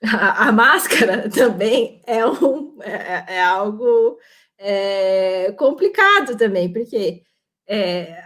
A, 0.03 0.51
máscara 0.51 1.27
também 1.33 2.01
é, 2.05 2.25
um, 2.25 2.77
é, 2.81 3.35
é 3.37 3.43
algo 3.43 4.17
é, 4.57 5.51
complicado 5.57 6.37
também, 6.37 6.71
porque 6.71 7.23
é, 7.67 8.23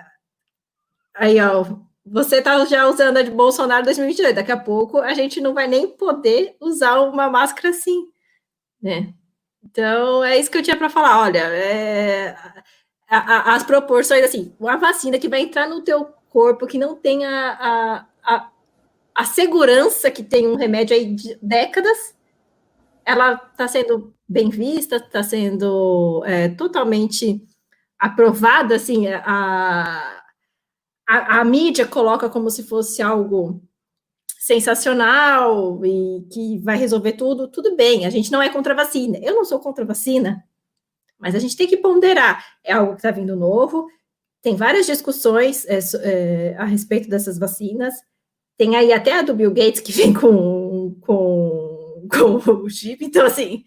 aí, 1.16 1.40
ó, 1.40 1.66
você 2.06 2.38
está 2.38 2.64
já 2.66 2.88
usando 2.88 3.18
a 3.18 3.22
de 3.22 3.32
Bolsonaro 3.32 3.86
2022, 3.86 4.36
daqui 4.36 4.52
a 4.52 4.58
pouco 4.58 4.98
a 5.00 5.14
gente 5.14 5.40
não 5.40 5.54
vai 5.54 5.68
nem 5.68 5.88
poder 5.88 6.56
usar 6.60 7.00
uma 7.02 7.30
máscara 7.30 7.70
assim, 7.70 8.08
né? 8.82 9.14
Então, 9.64 10.24
é 10.24 10.38
isso 10.38 10.50
que 10.52 10.58
eu 10.58 10.64
tinha 10.64 10.78
para 10.78 10.90
falar. 10.90 11.20
Olha, 11.22 11.40
é, 11.40 12.36
a, 13.08 13.18
a, 13.18 13.56
as 13.56 13.64
proporções, 13.64 14.24
assim, 14.24 14.56
uma 14.60 14.78
vacina 14.78 15.20
que 15.20 15.30
vai 15.30 15.42
entrar 15.42 15.68
no 15.68 15.82
teu 15.82 16.06
corpo, 16.30 16.68
que 16.68 16.78
não 16.78 16.96
tem 16.96 17.26
a, 17.26 17.52
a, 17.52 18.36
a, 18.36 18.51
segurança 19.26 20.10
que 20.10 20.24
tem 20.24 20.48
um 20.48 20.56
remédio 20.56 20.96
aí 20.96 21.14
de 21.14 21.38
décadas, 21.42 22.16
ela 23.06 23.34
está 23.34 23.68
sendo 23.68 24.14
bem 24.28 24.50
vista, 24.50 24.98
está 24.98 25.22
sendo 25.24 26.24
é, 26.26 26.50
totalmente 26.50 27.44
aprovada, 28.00 28.76
assim, 28.76 29.08
a, 29.08 30.24
a, 31.08 31.40
a 31.40 31.46
mídia 31.46 31.86
coloca 31.86 32.30
como 32.30 32.50
se 32.50 32.64
fosse 32.64 33.02
algo 33.02 33.62
sensacional 34.40 35.86
e 35.86 36.26
que 36.32 36.58
vai 36.60 36.76
resolver 36.78 37.14
tudo, 37.14 37.48
tudo 37.48 37.76
bem, 37.76 38.06
a 38.06 38.10
gente 38.10 38.32
não 38.32 38.42
é 38.42 38.50
contra 38.50 38.74
a 38.74 38.76
vacina. 38.76 39.20
Eu 39.22 39.36
não 39.36 39.46
sou 39.46 39.60
contra 39.60 39.84
a 39.84 39.88
vacina, 39.88 40.44
mas 41.20 41.36
a 41.36 41.40
gente 41.40 41.56
tem 41.56 41.68
que 41.68 41.78
ponderar. 41.78 42.44
É 42.64 42.74
algo 42.74 42.94
que 42.94 43.00
está 43.00 43.12
vindo 43.12 43.36
novo, 43.36 43.88
tem 44.42 44.56
várias 44.56 44.88
discussões 44.88 45.66
é, 45.68 45.80
é, 46.02 46.56
a 46.58 46.66
respeito 46.66 47.08
dessas 47.08 47.38
vacinas. 47.38 47.94
Tem 48.62 48.76
aí 48.76 48.94
até 48.94 49.18
a 49.18 49.22
do 49.24 49.34
Bill 49.34 49.50
Gates 49.50 49.82
que 49.82 49.92
vem 49.92 50.14
com, 50.14 50.96
com, 51.02 52.08
com 52.12 52.52
o 52.52 52.70
chip. 52.70 53.04
Então, 53.04 53.26
assim, 53.26 53.64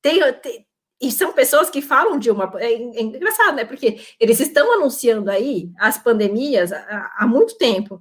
tem, 0.00 0.20
tem, 0.34 0.64
e 1.00 1.10
são 1.10 1.32
pessoas 1.32 1.68
que 1.68 1.82
falam 1.82 2.16
de 2.16 2.30
uma. 2.30 2.52
É, 2.58 2.74
é, 2.74 3.02
engraçado, 3.02 3.56
né? 3.56 3.64
Porque 3.64 3.98
eles 4.20 4.38
estão 4.38 4.72
anunciando 4.74 5.32
aí 5.32 5.72
as 5.76 5.98
pandemias 5.98 6.70
há, 6.70 7.16
há 7.18 7.26
muito 7.26 7.58
tempo. 7.58 8.00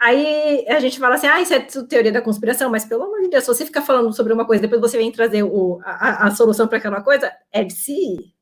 Aí 0.00 0.64
a 0.70 0.80
gente 0.80 0.98
fala 0.98 1.16
assim, 1.16 1.26
ah, 1.26 1.42
isso 1.42 1.52
é 1.52 1.60
teoria 1.60 2.10
da 2.10 2.22
conspiração, 2.22 2.70
mas 2.70 2.86
pelo 2.86 3.02
amor 3.02 3.20
de 3.20 3.28
Deus, 3.28 3.44
se 3.44 3.48
você 3.48 3.66
ficar 3.66 3.82
falando 3.82 4.10
sobre 4.10 4.32
uma 4.32 4.46
coisa, 4.46 4.62
depois 4.62 4.80
você 4.80 4.96
vem 4.96 5.12
trazer 5.12 5.42
o, 5.42 5.82
a, 5.84 6.28
a 6.28 6.30
solução 6.34 6.66
para 6.66 6.78
aquela 6.78 7.02
coisa, 7.02 7.30
é 7.52 7.62
de 7.62 7.74
se, 7.74 8.32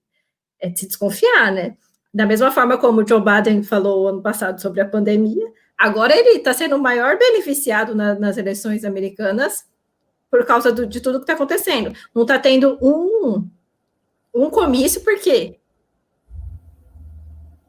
é 0.60 0.68
de 0.68 0.78
se 0.78 0.86
desconfiar, 0.86 1.50
né? 1.50 1.76
Da 2.14 2.24
mesma 2.24 2.52
forma 2.52 2.78
como 2.78 3.00
o 3.00 3.06
Joe 3.08 3.20
Biden 3.20 3.64
falou 3.64 4.06
ano 4.06 4.22
passado 4.22 4.60
sobre 4.60 4.80
a 4.80 4.88
pandemia, 4.88 5.52
agora 5.82 6.16
ele 6.16 6.38
está 6.38 6.54
sendo 6.54 6.76
o 6.76 6.80
maior 6.80 7.18
beneficiado 7.18 7.94
na, 7.94 8.14
nas 8.14 8.36
eleições 8.36 8.84
americanas 8.84 9.64
por 10.30 10.46
causa 10.46 10.70
do, 10.70 10.86
de 10.86 11.00
tudo 11.00 11.18
que 11.18 11.24
está 11.24 11.32
acontecendo. 11.32 11.92
Não 12.14 12.22
está 12.22 12.38
tendo 12.38 12.78
um, 12.80 13.48
um 14.32 14.48
comício, 14.48 15.00
por 15.00 15.18
quê? 15.18 15.58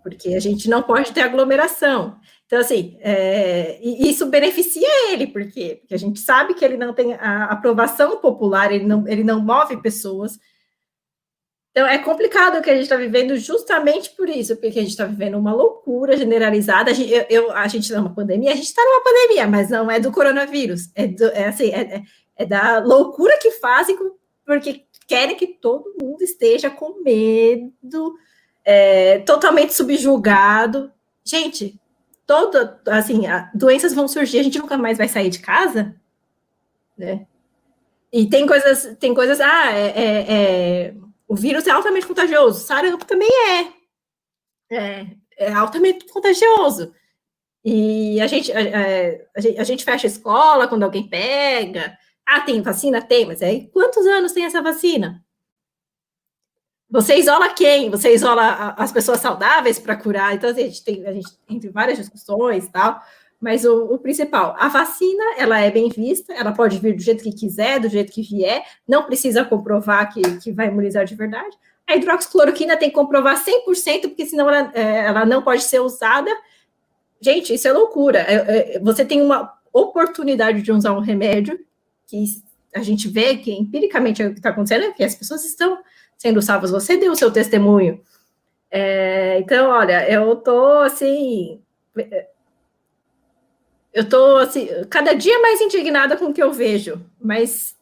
Porque 0.03 0.30
a 0.35 0.40
gente 0.40 0.69
não 0.69 0.84
pode 0.84 1.11
ter 1.11 1.22
aglomeração. 1.22 2.18
Então, 2.45 2.60
assim, 2.60 2.98
é, 2.99 3.80
isso 3.81 4.27
beneficia 4.27 5.11
ele, 5.11 5.26
por 5.26 5.49
quê? 5.49 5.80
Porque 5.81 5.95
a 5.95 5.99
gente 5.99 6.19
sabe 6.19 6.53
que 6.53 6.64
ele 6.64 6.77
não 6.77 6.94
tem 6.94 7.15
a 7.15 7.45
aprovação 7.45 8.18
popular, 8.18 8.72
ele 8.72 8.85
não, 8.85 9.07
ele 9.07 9.23
não 9.23 9.41
move 9.41 9.81
pessoas. 9.81 10.40
Então, 11.74 11.88
é 11.88 11.98
complicado 11.98 12.60
o 12.60 12.62
que 12.62 12.70
a 12.70 12.76
gente 12.76 12.84
está 12.84 12.95
vivendo 12.95 13.36
justamente 13.36 14.12
por 14.12 14.30
isso, 14.30 14.56
porque 14.58 14.78
a 14.78 14.82
gente 14.84 14.91
está 14.91 15.06
vivendo 15.06 15.40
uma 15.40 15.52
loucura 15.52 16.16
generalizada. 16.16 16.91
A 16.91 16.94
gente, 16.94 17.12
eu, 17.12 17.26
eu, 17.28 17.52
a 17.52 17.68
gente 17.68 17.86
está 17.86 18.00
numa 18.00 18.14
pandemia, 18.14 18.52
a 18.52 18.56
gente 18.56 18.68
está 18.68 18.84
numa 18.86 19.04
pandemia, 19.04 19.48
mas 19.48 19.72
não 19.72 19.90
é 19.90 20.00
do 20.00 20.12
coronavírus. 20.12 20.91
É, 20.94 21.08
do, 21.08 21.26
é 21.30 21.48
assim, 21.48 21.72
é, 21.72 21.82
é, 21.82 22.04
é 22.36 22.45
da 22.45 22.78
loucura 22.78 23.40
que 23.41 23.50
fazem 23.54 23.98
porque 24.45 24.86
querem 25.08 25.36
que 25.36 25.48
todo 25.48 25.95
mundo 26.00 26.22
esteja 26.22 26.70
com 26.70 27.02
medo, 27.02 28.14
é, 28.64 29.18
totalmente 29.20 29.74
subjugado. 29.74 30.91
Gente, 31.26 31.82
toda, 32.28 32.80
assim, 32.86 33.24
doenças 33.52 33.95
vão 33.95 34.08
surgir, 34.08 34.38
a 34.38 34.44
gente 34.44 34.60
nunca 34.60 34.78
mais 34.78 35.00
vai 35.00 35.08
sair 35.08 35.32
de 35.32 35.40
casa, 35.40 35.95
né? 36.95 37.26
E 38.12 38.28
tem 38.30 38.45
coisas, 38.45 38.95
tem 39.00 39.12
coisas, 39.12 39.41
ah, 39.41 39.72
é, 39.72 39.88
é, 39.88 40.26
é 40.30 40.94
o 41.34 41.35
vírus 41.35 41.65
é 41.65 41.72
altamente 41.72 42.05
contagioso, 42.05 42.64
sarampo 42.64 43.05
também 43.05 43.27
é, 43.49 44.76
é, 44.76 45.07
é 45.35 45.51
altamente 45.51 46.05
contagioso. 46.05 46.93
E 47.65 48.22
a 48.22 48.27
gente, 48.27 48.51
a, 48.51 48.60
a, 49.35 49.41
gente, 49.41 49.60
a 49.60 49.64
gente 49.64 49.84
fecha 49.84 50.05
a 50.05 50.11
escola 50.11 50.68
quando 50.68 50.84
alguém 50.84 51.10
pega. 51.10 51.97
Ah, 52.23 52.41
tem 52.41 52.61
vacina? 52.61 53.01
Tem, 53.01 53.26
mas 53.26 53.41
aí 53.41 53.68
quantos 53.69 54.05
anos 54.05 54.31
tem 54.31 54.45
essa 54.45 54.61
vacina? 54.61 55.26
Você 56.88 57.15
isola 57.15 57.49
quem? 57.49 57.89
Você 57.89 58.14
isola 58.14 58.76
as 58.77 58.91
pessoas 58.91 59.19
saudáveis 59.19 59.80
para 59.80 59.95
curar? 59.95 60.35
Então, 60.35 60.51
assim, 60.51 60.61
a 60.61 60.68
gente 60.68 60.84
tem, 60.84 61.07
a 61.07 61.14
gente 61.14 61.31
tem 61.47 61.60
várias 61.72 61.97
discussões 61.97 62.65
e 62.65 62.72
tal, 62.72 63.01
mas 63.44 63.65
o, 63.65 63.94
o, 63.94 63.99
principal, 63.99 64.56
a 64.57 64.70
vacina, 64.70 65.22
ela 65.38 65.60
é 65.60 65.70
bem 65.70 65.90
vista, 65.90 66.32
ela 66.34 66.53
pode 66.53 66.80
vir 66.80 66.95
do 66.95 67.02
jeito 67.02 67.22
que 67.22 67.34
quiser, 67.34 67.78
do 67.78 67.90
jeito 67.90 68.10
que 68.10 68.22
vier, 68.22 68.64
não 68.88 69.03
precisa 69.03 69.44
comprovar 69.44 70.14
que, 70.14 70.22
que 70.38 70.49
vai 70.53 70.70
imunizar 70.70 71.03
de 71.03 71.14
verdade. 71.14 71.53
A 71.86 71.94
hidroxicloroquina 71.94 72.78
tem 72.78 72.88
que 72.88 72.95
comprovar 72.95 73.36
100%, 73.36 74.03
porque 74.03 74.26
senão 74.26 74.49
ela, 74.49 74.72
é, 74.74 75.07
ela 75.07 75.26
não 75.26 75.41
pode 75.41 75.61
ser 75.64 75.82
usada. 75.82 76.32
Gente, 77.20 77.53
isso 77.53 77.68
é 77.68 77.74
loucura. 77.74 78.20
É, 78.20 78.76
é, 78.76 78.80
você 78.80 79.03
tem 79.03 79.22
uma 79.22 79.53
oportunidade 79.74 80.61
de 80.61 80.72
usar 80.72 80.94
um 80.94 81.02
remédio 81.02 81.60
que 82.07 82.24
a 82.74 82.82
gente 82.82 83.10
vê 83.10 83.36
que 83.36 83.52
empiricamente 83.52 84.22
é 84.22 84.28
o 84.28 84.32
que 84.32 84.40
está 84.40 84.52
acontecendo, 84.52 84.86
é 84.86 84.91
que 84.94 85.03
as 85.03 85.15
pessoas 85.15 85.44
estão 85.44 85.80
sendo 86.18 86.41
salvos. 86.41 86.72
Você 86.72 86.95
deu 86.95 87.11
o 87.11 87.15
seu 87.18 87.30
testemunho. 87.30 88.02
É, 88.72 89.38
então, 89.40 89.70
olha, 89.70 90.10
eu 90.10 90.34
tô 90.38 90.80
assim. 90.80 91.60
Eu 93.94 94.10
tô 94.10 94.38
assim, 94.38 94.68
cada 94.90 95.14
dia 95.14 95.40
mais 95.40 95.61
indignada 95.61 96.18
com 96.18 96.26
o 96.26 96.34
que 96.34 96.41
eu 96.41 96.52
vejo, 96.52 96.99
mas 97.22 97.76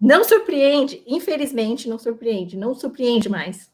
não 0.00 0.22
surpreende, 0.22 1.02
infelizmente, 1.06 1.88
não 1.88 1.98
surpreende, 1.98 2.56
não 2.56 2.74
surpreende 2.74 3.28
mais. 3.28 3.72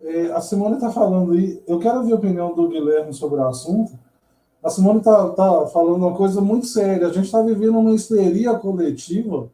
É, 0.00 0.32
a 0.32 0.40
Simone 0.40 0.76
está 0.76 0.90
falando 0.90 1.32
aí, 1.32 1.62
eu 1.66 1.78
quero 1.78 1.98
ouvir 1.98 2.12
a 2.12 2.16
opinião 2.16 2.54
do 2.54 2.68
Guilherme 2.68 3.12
sobre 3.12 3.38
o 3.38 3.46
assunto. 3.46 3.98
A 4.64 4.70
Simone 4.70 5.00
está 5.00 5.28
tá 5.30 5.66
falando 5.66 5.96
uma 5.96 6.16
coisa 6.16 6.40
muito 6.40 6.66
séria. 6.66 7.08
A 7.08 7.12
gente 7.12 7.26
está 7.26 7.42
vivendo 7.42 7.78
uma 7.78 7.94
histeria 7.94 8.54
coletiva 8.54 9.50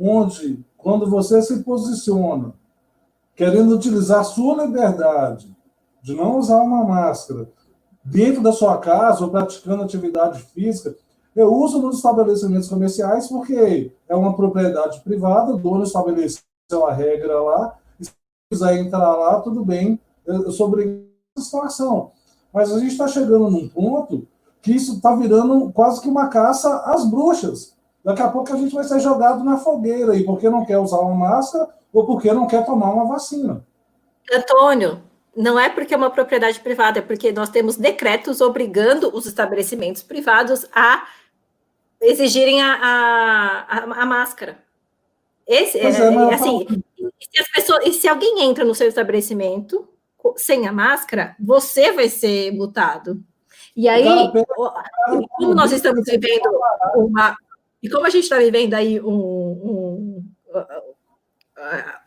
onde 0.00 0.64
quando 0.76 1.10
você 1.10 1.42
se 1.42 1.62
posiciona 1.62 2.54
querendo 3.34 3.74
utilizar 3.74 4.24
sua 4.24 4.64
liberdade 4.64 5.54
de 6.02 6.14
não 6.14 6.38
usar 6.38 6.62
uma 6.62 6.84
máscara 6.84 7.50
dentro 8.04 8.42
da 8.42 8.52
sua 8.52 8.78
casa 8.78 9.24
ou 9.24 9.30
praticando 9.30 9.82
atividade 9.82 10.40
física, 10.42 10.94
eu 11.34 11.52
uso 11.52 11.80
nos 11.80 11.96
estabelecimentos 11.96 12.68
comerciais 12.68 13.28
porque 13.28 13.92
é 14.08 14.16
uma 14.16 14.34
propriedade 14.34 15.00
privada, 15.00 15.52
o 15.52 15.58
dono 15.58 15.84
estabeleceu 15.84 16.42
a 16.86 16.92
regra 16.92 17.40
lá, 17.40 17.78
e 18.00 18.04
se 18.04 18.12
quiser 18.50 18.78
entrar 18.78 19.14
lá, 19.14 19.40
tudo 19.40 19.64
bem, 19.64 20.00
eu 20.26 20.50
sou 20.50 20.66
obrigado 20.66 21.06
a 21.36 21.40
situação. 21.40 22.10
Mas 22.52 22.72
a 22.72 22.78
gente 22.78 22.92
está 22.92 23.06
chegando 23.06 23.50
num 23.50 23.68
ponto 23.68 24.26
que 24.60 24.72
isso 24.72 24.94
está 24.94 25.14
virando 25.14 25.70
quase 25.72 26.00
que 26.00 26.08
uma 26.08 26.28
caça 26.28 26.82
às 26.86 27.08
bruxas. 27.08 27.76
Daqui 28.04 28.22
a 28.22 28.28
pouco 28.28 28.52
a 28.52 28.56
gente 28.56 28.74
vai 28.74 28.84
ser 28.84 29.00
jogado 29.00 29.44
na 29.44 29.58
fogueira 29.58 30.12
aí, 30.12 30.24
porque 30.24 30.48
não 30.48 30.64
quer 30.64 30.78
usar 30.78 30.98
uma 30.98 31.14
máscara 31.14 31.68
ou 31.92 32.04
porque 32.04 32.32
não 32.32 32.46
quer 32.46 32.64
tomar 32.64 32.92
uma 32.92 33.06
vacina. 33.06 33.64
Antônio, 34.32 35.00
não 35.38 35.56
é 35.56 35.68
porque 35.68 35.94
é 35.94 35.96
uma 35.96 36.10
propriedade 36.10 36.58
privada, 36.58 36.98
é 36.98 37.02
porque 37.02 37.30
nós 37.30 37.48
temos 37.48 37.76
decretos 37.76 38.40
obrigando 38.40 39.14
os 39.14 39.24
estabelecimentos 39.24 40.02
privados 40.02 40.66
a 40.72 41.06
exigirem 42.00 42.60
a, 42.60 42.74
a, 42.74 43.78
a, 43.78 44.02
a 44.02 44.06
máscara. 44.06 44.58
Esse, 45.46 45.78
é, 45.78 45.84
é, 45.84 46.34
assim, 46.34 46.66
se, 47.20 47.40
as 47.40 47.48
pessoas, 47.52 47.86
e 47.86 47.92
se 47.92 48.08
alguém 48.08 48.42
entra 48.42 48.64
no 48.64 48.74
seu 48.74 48.88
estabelecimento 48.88 49.88
sem 50.36 50.66
a 50.66 50.72
máscara, 50.72 51.36
você 51.38 51.92
vai 51.92 52.08
ser 52.08 52.52
multado. 52.52 53.22
E 53.76 53.88
aí, 53.88 54.04
como 55.36 55.54
nós 55.54 55.70
estamos 55.70 56.04
vivendo 56.04 56.50
uma, 56.96 57.36
e 57.80 57.88
como 57.88 58.06
a 58.06 58.10
gente 58.10 58.24
está 58.24 58.38
vivendo 58.38 58.74
aí 58.74 59.00
um, 59.00 59.08
um, 59.08 60.24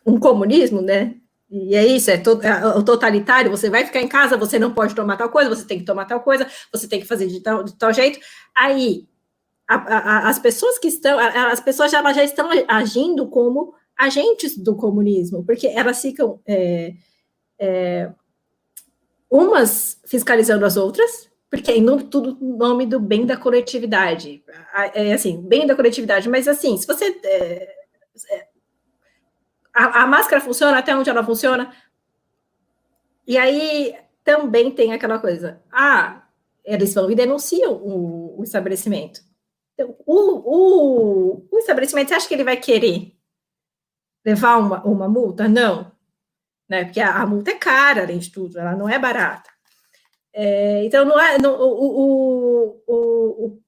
um, 0.06 0.20
comunismo, 0.20 0.82
né? 0.82 1.16
E 1.52 1.76
é 1.76 1.86
isso, 1.86 2.10
é, 2.10 2.18
to, 2.18 2.40
é, 2.42 2.66
o 2.78 2.82
totalitário, 2.82 3.52
você 3.52 3.70
vai 3.70 3.86
ficar 3.86 4.00
em 4.00 4.08
casa, 4.08 4.38
você 4.38 4.58
não 4.58 4.74
pode 4.74 4.96
tomar 4.96 5.18
tal 5.18 5.30
coisa, 5.30 5.50
você 5.50 5.66
tem 5.66 5.80
que 5.80 5.84
tomar 5.84 6.06
tal 6.06 6.22
coisa, 6.22 6.48
você 6.72 6.88
tem 6.88 7.02
que 7.02 7.06
fazer 7.06 7.28
de 7.28 7.42
tal, 7.42 7.62
de 7.62 7.78
tal 7.78 7.92
jeito. 7.92 8.20
Aí, 8.56 9.06
a, 9.68 9.76
a, 9.76 10.30
as 10.30 10.40
pessoas 10.40 10.80
que 10.80 10.88
estão, 10.88 11.20
as 11.20 11.60
pessoas 11.60 11.92
já, 11.92 12.02
já 12.14 12.24
estão 12.24 12.50
agindo 12.70 13.28
como 13.28 13.74
agentes 13.98 14.58
do 14.58 14.76
comunismo, 14.78 15.44
porque 15.44 15.68
elas 15.68 16.02
ficam 16.02 16.40
é, 16.48 16.94
é, 17.60 18.10
umas 19.30 20.00
fiscalizando 20.06 20.66
as 20.66 20.78
outras, 20.78 21.30
porque 21.50 21.74
em 21.74 21.82
nome, 21.82 22.04
tudo 22.04 22.38
nome 22.40 22.86
do 22.86 22.98
bem 22.98 23.26
da 23.26 23.36
coletividade. 23.36 24.42
É 24.94 25.12
assim, 25.12 25.42
bem 25.42 25.68
da 25.68 25.76
coletividade, 25.76 26.30
mas 26.30 26.48
assim, 26.48 26.78
se 26.78 26.88
você. 26.88 27.20
É, 27.26 27.76
é, 28.30 28.48
a, 29.74 30.04
a, 30.04 30.08
máscara 30.08 30.42
funciona 30.42 30.78
até 30.78 30.96
onde 30.96 31.10
ela 31.10 31.24
funciona. 31.24 31.74
E 33.26 33.38
aí 33.38 33.96
também 34.24 34.72
tem 34.72 34.94
aquela 34.94 35.20
coisa. 35.20 35.62
Ah, 35.72 36.24
eles 36.64 36.94
vão 36.94 37.10
e 37.10 37.16
denunciam 37.16 37.74
o, 37.74 38.40
o 38.40 38.44
estabelecimento. 38.44 39.22
Então, 39.74 39.96
o, 40.06 40.16
o, 40.16 41.48
o, 41.52 41.60
estabelecimento, 41.60 42.10
você 42.10 42.16
acha 42.16 42.28
que 42.28 42.34
ele 42.34 42.44
vai 42.44 42.58
querer 42.58 43.16
levar 44.26 44.58
uma, 44.58 44.84
uma 44.84 45.08
multa? 45.08 45.48
Não. 45.48 45.92
Né? 46.70 46.86
Porque 46.86 47.00
a, 47.00 47.22
a 47.22 47.26
multa 47.26 47.52
é 47.52 47.56
cara, 47.56 48.04
além 48.04 48.20
de 48.20 48.32
tudo, 48.32 48.60
ela 48.60 48.76
não 48.76 48.88
é 48.88 49.00
barata. 49.00 49.50
É, 50.34 50.86
então, 50.86 51.04
não 51.04 51.20
é, 51.20 51.38
não, 51.38 51.54
o, 51.60 52.84
o, 52.84 52.84
o, 52.88 53.62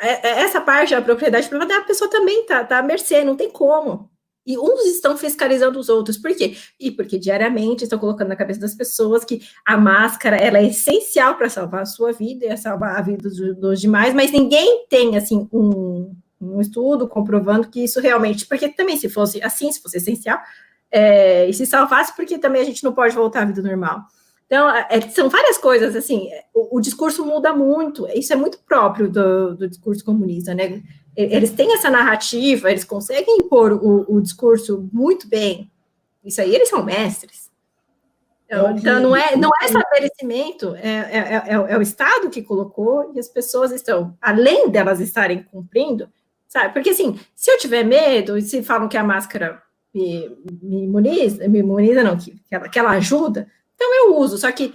é, 0.00 0.28
é, 0.28 0.40
essa 0.42 0.60
parte 0.60 0.94
da 0.94 1.02
propriedade 1.02 1.48
privada, 1.48 1.76
a 1.76 1.84
pessoa 1.84 2.10
também 2.10 2.42
está 2.42 2.64
tá 2.64 2.78
à 2.78 2.82
mercê, 2.82 3.22
não 3.22 3.36
tem 3.36 3.50
como. 3.50 4.10
E 4.46 4.58
uns 4.58 4.86
estão 4.86 5.16
fiscalizando 5.16 5.78
os 5.78 5.88
outros. 5.88 6.16
Por 6.16 6.34
quê? 6.34 6.56
E 6.78 6.90
porque 6.90 7.18
diariamente 7.18 7.84
estão 7.84 7.98
colocando 7.98 8.28
na 8.28 8.36
cabeça 8.36 8.60
das 8.60 8.74
pessoas 8.74 9.24
que 9.24 9.42
a 9.64 9.76
máscara 9.76 10.36
ela 10.36 10.58
é 10.58 10.66
essencial 10.66 11.36
para 11.36 11.48
salvar 11.48 11.82
a 11.82 11.86
sua 11.86 12.12
vida 12.12 12.46
e 12.46 12.56
salvar 12.56 12.96
a 12.96 13.02
vida 13.02 13.28
dos, 13.28 13.56
dos 13.56 13.80
demais, 13.80 14.14
mas 14.14 14.32
ninguém 14.32 14.86
tem 14.88 15.16
assim 15.16 15.48
um, 15.52 16.14
um, 16.40 16.60
estudo 16.60 17.06
comprovando 17.06 17.68
que 17.68 17.84
isso 17.84 18.00
realmente, 18.00 18.46
porque 18.46 18.68
também 18.68 18.96
se 18.96 19.08
fosse 19.08 19.42
assim, 19.42 19.70
se 19.70 19.82
fosse 19.82 19.98
essencial, 19.98 20.38
é, 20.90 21.48
e 21.48 21.54
se 21.54 21.66
salvasse, 21.66 22.14
porque 22.16 22.38
também 22.38 22.62
a 22.62 22.64
gente 22.64 22.82
não 22.82 22.92
pode 22.92 23.14
voltar 23.14 23.42
à 23.42 23.44
vida 23.44 23.62
normal. 23.62 24.06
Então, 24.50 24.68
é, 24.68 24.86
é, 24.90 25.00
são 25.02 25.28
várias 25.28 25.58
coisas, 25.58 25.94
assim, 25.94 26.28
o, 26.52 26.78
o, 26.78 26.80
discurso 26.80 27.24
muda 27.24 27.54
muito, 27.54 28.08
isso 28.08 28.32
é 28.32 28.36
muito 28.36 28.58
próprio 28.66 29.08
do, 29.08 29.54
do, 29.54 29.68
discurso 29.68 30.04
comunista, 30.04 30.52
né? 30.52 30.82
Eles 31.16 31.50
têm 31.50 31.74
essa 31.74 31.90
narrativa, 31.90 32.70
eles 32.70 32.84
conseguem 32.84 33.38
impor 33.38 33.72
o, 33.72 34.06
o 34.08 34.20
discurso 34.20 34.88
muito 34.92 35.28
bem, 35.28 35.70
isso 36.24 36.40
aí 36.40 36.54
eles 36.54 36.68
são 36.68 36.84
mestres. 36.84 37.50
Então, 38.46 38.76
então 38.76 39.00
não, 39.00 39.16
é, 39.16 39.36
não 39.36 39.50
é 39.60 39.66
estabelecimento, 39.66 40.74
é, 40.76 40.88
é, 40.88 41.18
é, 41.18 41.72
é, 41.72 41.78
o 41.78 41.82
Estado 41.82 42.30
que 42.30 42.42
colocou 42.42 43.12
e 43.14 43.20
as 43.20 43.28
pessoas 43.28 43.70
estão, 43.70 44.16
além 44.20 44.68
delas 44.68 44.98
estarem 44.98 45.42
cumprindo, 45.44 46.08
sabe? 46.48 46.72
Porque 46.72 46.90
assim, 46.90 47.18
se 47.34 47.50
eu 47.50 47.58
tiver 47.58 47.84
medo 47.84 48.36
e 48.36 48.42
se 48.42 48.62
falam 48.62 48.88
que 48.88 48.96
a 48.96 49.04
máscara 49.04 49.62
me, 49.94 50.36
me 50.62 50.84
imuniza, 50.84 51.46
me 51.48 51.60
imuniza 51.60 52.02
não, 52.02 52.16
que, 52.16 52.32
que, 52.32 52.54
ela, 52.54 52.68
que 52.68 52.78
ela 52.78 52.90
ajuda, 52.90 53.48
então 53.74 53.94
eu 53.94 54.16
uso, 54.16 54.36
só 54.36 54.50
que 54.50 54.74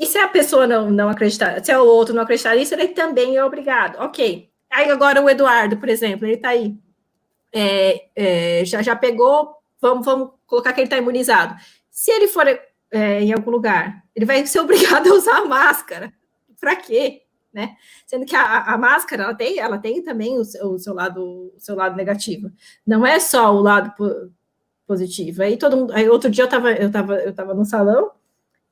e 0.00 0.06
se 0.06 0.16
a 0.16 0.28
pessoa 0.28 0.66
não, 0.66 0.90
não 0.90 1.10
acreditar, 1.10 1.62
se 1.62 1.74
o 1.74 1.84
outro 1.84 2.14
não 2.14 2.22
acreditar 2.22 2.56
nisso, 2.56 2.72
ele 2.72 2.88
também 2.88 3.36
é 3.36 3.44
obrigado. 3.44 3.96
Ok. 4.02 4.49
Aí 4.70 4.90
agora 4.90 5.20
o 5.20 5.28
Eduardo, 5.28 5.76
por 5.76 5.88
exemplo, 5.88 6.26
ele 6.26 6.34
está 6.34 6.50
aí. 6.50 6.76
É, 7.52 8.08
é, 8.14 8.64
já, 8.64 8.80
já 8.80 8.94
pegou, 8.94 9.56
vamos, 9.80 10.04
vamos 10.04 10.30
colocar 10.46 10.72
que 10.72 10.80
ele 10.80 10.86
está 10.86 10.96
imunizado. 10.96 11.56
Se 11.90 12.10
ele 12.12 12.28
for 12.28 12.46
é, 12.46 13.22
em 13.22 13.32
algum 13.32 13.50
lugar, 13.50 14.04
ele 14.14 14.24
vai 14.24 14.46
ser 14.46 14.60
obrigado 14.60 15.08
a 15.08 15.14
usar 15.14 15.38
a 15.38 15.44
máscara. 15.44 16.12
Para 16.60 16.76
quê? 16.76 17.22
Né? 17.52 17.76
Sendo 18.06 18.24
que 18.24 18.36
a, 18.36 18.74
a, 18.74 18.78
máscara 18.78 19.24
ela 19.24 19.34
tem, 19.34 19.58
ela 19.58 19.76
tem 19.76 20.02
também 20.02 20.38
o, 20.38 20.42
o, 20.42 20.78
seu 20.78 20.94
lado, 20.94 21.52
o 21.56 21.58
seu 21.58 21.74
lado 21.74 21.96
negativo. 21.96 22.52
Não 22.86 23.04
é 23.04 23.18
só 23.18 23.52
o 23.52 23.60
lado 23.60 23.92
positivo. 24.86 25.42
Aí 25.42 25.56
todo 25.56 25.76
mundo, 25.76 25.92
aí 25.92 26.08
outro 26.08 26.30
dia 26.30 26.42
eu 26.42 26.46
estava 26.46 26.72
eu 26.72 26.90
tava, 26.90 27.14
eu 27.16 27.32
tava 27.32 27.54
no 27.54 27.64
salão 27.64 28.12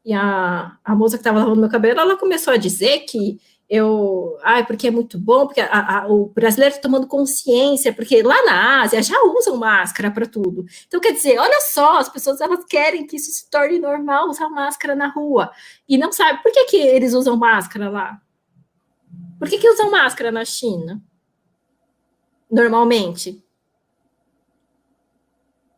e 0.05 0.13
a, 0.13 0.79
a 0.85 0.95
moça 0.95 1.17
que 1.17 1.21
estava 1.21 1.41
lavando 1.41 1.61
meu 1.61 1.69
cabelo, 1.69 2.01
ela 2.01 2.17
começou 2.17 2.53
a 2.53 2.57
dizer 2.57 3.01
que 3.01 3.41
eu, 3.69 4.39
ai, 4.43 4.65
porque 4.65 4.89
é 4.89 4.91
muito 4.91 5.19
bom, 5.19 5.47
porque 5.47 5.61
a, 5.61 5.99
a, 5.99 6.09
o 6.09 6.29
brasileiro 6.29 6.75
está 6.75 6.83
tomando 6.83 7.07
consciência, 7.07 7.93
porque 7.93 8.23
lá 8.23 8.43
na 8.47 8.81
Ásia 8.81 9.03
já 9.03 9.21
usam 9.25 9.59
máscara 9.59 10.11
para 10.11 10.25
tudo. 10.27 10.65
Então, 10.87 10.99
quer 10.99 11.13
dizer, 11.13 11.39
olha 11.39 11.61
só, 11.61 11.99
as 11.99 12.09
pessoas 12.09 12.41
elas 12.41 12.65
querem 12.65 13.07
que 13.07 13.17
isso 13.17 13.31
se 13.31 13.51
torne 13.51 13.79
normal 13.79 14.29
usar 14.31 14.49
máscara 14.49 14.95
na 14.95 15.09
rua. 15.09 15.53
E 15.87 15.99
não 15.99 16.11
sabe 16.11 16.43
por 16.43 16.51
que, 16.51 16.65
que 16.65 16.77
eles 16.79 17.13
usam 17.13 17.37
máscara 17.37 17.91
lá? 17.91 18.23
Por 19.39 19.49
que, 19.51 19.59
que 19.59 19.69
usam 19.69 19.91
máscara 19.91 20.33
na 20.33 20.47
China? 20.47 21.03
Normalmente. 22.51 23.45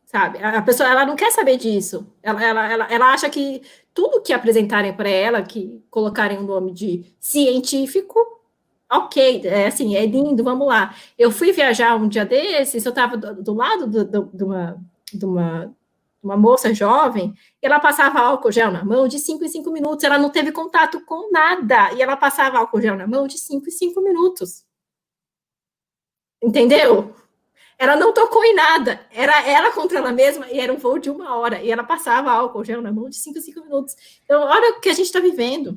Sabe? 0.05 0.41
A 0.43 0.61
pessoa 0.61 0.89
ela 0.89 1.05
não 1.05 1.15
quer 1.15 1.31
saber 1.31 1.57
disso. 1.57 2.13
Ela, 2.23 2.43
ela, 2.43 2.71
ela, 2.71 2.85
ela 2.91 3.13
acha 3.13 3.29
que 3.29 3.61
tudo 3.93 4.21
que 4.21 4.33
apresentarem 4.33 4.93
para 4.93 5.09
ela, 5.09 5.41
que 5.41 5.83
colocarem 5.89 6.37
o 6.37 6.43
nome 6.43 6.71
de 6.71 7.13
científico, 7.19 8.19
ok, 8.91 9.41
é 9.45 9.67
assim, 9.67 9.95
é 9.95 10.05
lindo, 10.05 10.43
vamos 10.43 10.67
lá. 10.67 10.95
Eu 11.17 11.31
fui 11.31 11.51
viajar 11.51 11.95
um 11.95 12.07
dia 12.07 12.25
desses, 12.25 12.85
eu 12.85 12.89
estava 12.89 13.17
do, 13.17 13.41
do, 13.41 13.53
lado 13.53 13.87
do, 13.87 14.05
do, 14.05 14.29
de, 14.33 14.43
uma, 14.43 14.77
de, 15.13 15.25
uma, 15.25 15.75
uma 16.21 16.37
moça 16.37 16.73
jovem, 16.73 17.33
e 17.61 17.65
ela 17.65 17.79
passava 17.79 18.19
álcool 18.19 18.51
gel 18.51 18.71
na 18.71 18.83
mão 18.83 19.07
de 19.07 19.19
5 19.19 19.43
em 19.43 19.49
5 19.49 19.71
minutos, 19.71 20.03
ela 20.03 20.17
não 20.17 20.29
teve 20.29 20.51
contato 20.51 21.01
com 21.05 21.31
nada, 21.31 21.93
e 21.93 22.01
ela 22.01 22.17
passava 22.17 22.59
álcool 22.59 22.81
gel 22.81 22.95
na 22.95 23.07
mão 23.07 23.27
de 23.27 23.37
5 23.37 23.67
em 23.67 23.71
5 23.71 24.01
minutos. 24.01 24.65
Entendeu? 26.43 27.13
Ela 27.81 27.95
não 27.95 28.13
tocou 28.13 28.43
em 28.45 28.53
nada. 28.53 28.99
Era 29.11 29.43
ela 29.49 29.71
contra 29.73 29.97
ela 29.97 30.11
mesma 30.11 30.45
e 30.51 30.59
era 30.59 30.71
um 30.71 30.77
voo 30.77 30.99
de 30.99 31.09
uma 31.09 31.35
hora. 31.35 31.63
E 31.63 31.71
ela 31.71 31.83
passava 31.83 32.29
álcool 32.29 32.63
gel 32.63 32.79
na 32.79 32.91
mão 32.91 33.09
de 33.09 33.15
5 33.15 33.39
a 33.39 33.41
5 33.41 33.61
minutos. 33.61 33.95
Então, 34.23 34.43
olha 34.43 34.77
o 34.77 34.79
que 34.79 34.89
a 34.89 34.93
gente 34.93 35.07
está 35.07 35.19
vivendo. 35.19 35.75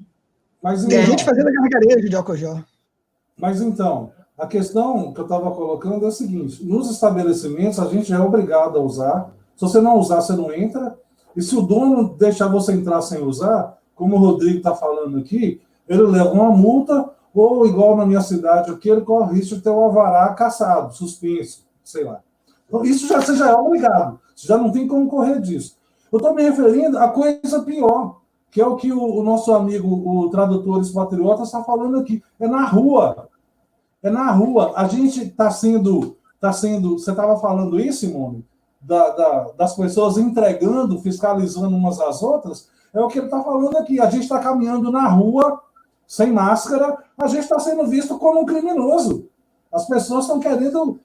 Mas, 0.62 0.84
Tem 0.84 1.06
gente 1.06 1.24
fazendo 1.24 1.50
gargarejo 1.50 2.06
de 2.06 2.14
álcool 2.14 2.36
gel. 2.36 2.62
Mas 3.40 3.62
então, 3.62 4.12
a 4.36 4.46
questão 4.46 5.14
que 5.14 5.20
eu 5.20 5.24
estava 5.24 5.50
colocando 5.52 6.04
é 6.04 6.08
a 6.08 6.10
seguinte: 6.10 6.62
nos 6.62 6.90
estabelecimentos 6.90 7.78
a 7.78 7.86
gente 7.86 8.12
é 8.12 8.20
obrigado 8.20 8.78
a 8.78 8.82
usar. 8.82 9.32
Se 9.56 9.62
você 9.62 9.80
não 9.80 9.98
usar, 9.98 10.20
você 10.20 10.34
não 10.34 10.52
entra. 10.52 10.98
E 11.34 11.40
se 11.40 11.56
o 11.56 11.62
dono 11.62 12.14
deixar 12.18 12.48
você 12.48 12.72
entrar 12.72 13.00
sem 13.00 13.22
usar, 13.22 13.78
como 13.94 14.16
o 14.16 14.18
Rodrigo 14.18 14.58
está 14.58 14.74
falando 14.74 15.16
aqui, 15.16 15.58
ele 15.88 16.02
leva 16.02 16.32
uma 16.32 16.50
multa, 16.50 17.08
ou 17.32 17.66
igual 17.66 17.96
na 17.96 18.04
minha 18.04 18.20
cidade 18.20 18.70
aqui, 18.70 18.90
ele 18.90 19.00
corre 19.00 19.30
o 19.30 19.34
risco 19.34 19.56
de 19.56 19.62
ter 19.62 19.70
o 19.70 19.80
alvará 19.80 20.28
caçado, 20.34 20.94
suspenso 20.94 21.63
sei 21.84 22.04
lá. 22.04 22.20
Então, 22.66 22.84
isso 22.84 23.06
já, 23.06 23.20
você 23.20 23.36
já 23.36 23.50
é 23.50 23.54
obrigado. 23.54 24.18
Você 24.34 24.48
já 24.48 24.58
não 24.58 24.72
tem 24.72 24.88
como 24.88 25.08
correr 25.08 25.40
disso. 25.40 25.76
Eu 26.10 26.16
estou 26.16 26.34
me 26.34 26.42
referindo 26.42 26.98
a 26.98 27.08
coisa 27.08 27.62
pior, 27.62 28.20
que 28.50 28.60
é 28.60 28.66
o 28.66 28.76
que 28.76 28.92
o, 28.92 29.02
o 29.02 29.22
nosso 29.22 29.52
amigo, 29.52 29.88
o 29.88 30.30
Tradutores 30.30 30.90
Patriotas, 30.90 31.48
está 31.48 31.62
falando 31.62 31.98
aqui. 31.98 32.22
É 32.40 32.48
na 32.48 32.64
rua. 32.64 33.28
É 34.02 34.10
na 34.10 34.30
rua. 34.30 34.72
A 34.76 34.86
gente 34.88 35.22
está 35.24 35.50
sendo. 35.50 36.16
Tá 36.40 36.52
sendo 36.52 36.98
você 36.98 37.10
estava 37.10 37.38
falando 37.38 37.80
isso, 37.80 38.00
Simone? 38.00 38.44
Da, 38.80 39.10
da, 39.10 39.50
das 39.56 39.74
pessoas 39.74 40.18
entregando, 40.18 41.00
fiscalizando 41.00 41.74
umas 41.74 42.00
às 42.00 42.22
outras. 42.22 42.68
É 42.92 43.00
o 43.00 43.08
que 43.08 43.18
ele 43.18 43.26
está 43.26 43.42
falando 43.42 43.76
aqui. 43.76 43.98
A 43.98 44.10
gente 44.10 44.24
está 44.24 44.38
caminhando 44.38 44.92
na 44.92 45.08
rua, 45.08 45.60
sem 46.06 46.32
máscara, 46.32 46.98
a 47.16 47.26
gente 47.26 47.42
está 47.42 47.58
sendo 47.58 47.86
visto 47.86 48.18
como 48.18 48.40
um 48.40 48.44
criminoso. 48.44 49.28
As 49.72 49.86
pessoas 49.86 50.26
estão 50.26 50.38
querendo 50.38 51.00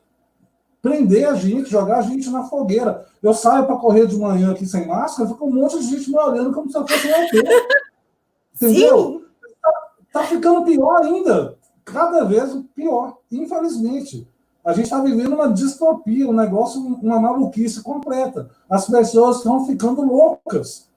prender 0.82 1.28
a 1.28 1.34
gente, 1.34 1.70
jogar 1.70 2.00
a 2.00 2.02
gente 2.02 2.30
na 2.30 2.44
fogueira. 2.44 3.06
Eu 3.22 3.34
saio 3.34 3.66
para 3.66 3.76
correr 3.76 4.08
de 4.08 4.18
manhã 4.18 4.52
aqui 4.52 4.66
sem 4.66 4.88
máscara, 4.88 5.30
fica 5.30 5.44
um 5.44 5.52
monte 5.52 5.78
de 5.80 5.86
gente 5.86 6.10
me 6.10 6.18
olhando 6.18 6.54
como 6.54 6.70
se 6.70 6.78
eu 6.78 6.88
fosse 6.88 7.08
um 7.08 7.10
Entendeu? 8.56 9.24
Tá, 9.62 9.72
tá, 10.14 10.24
ficando 10.24 10.66
pior 10.66 11.02
ainda. 11.02 11.58
Cada 11.86 12.24
vez 12.26 12.58
pior, 12.76 13.18
infelizmente. 13.32 14.28
A 14.64 14.74
gente 14.74 14.86
está 14.86 15.02
vivendo 15.02 15.34
uma 15.34 15.52
distopia, 15.52 16.28
um 16.28 16.34
negócio, 16.34 16.82
uma 16.82 17.20
maluquice 17.20 17.82
completa. 17.82 18.50
As 18.70 18.88
pessoas 18.88 19.38
estão 19.38 19.66
ficando 19.66 20.02
loucas. 20.02 20.90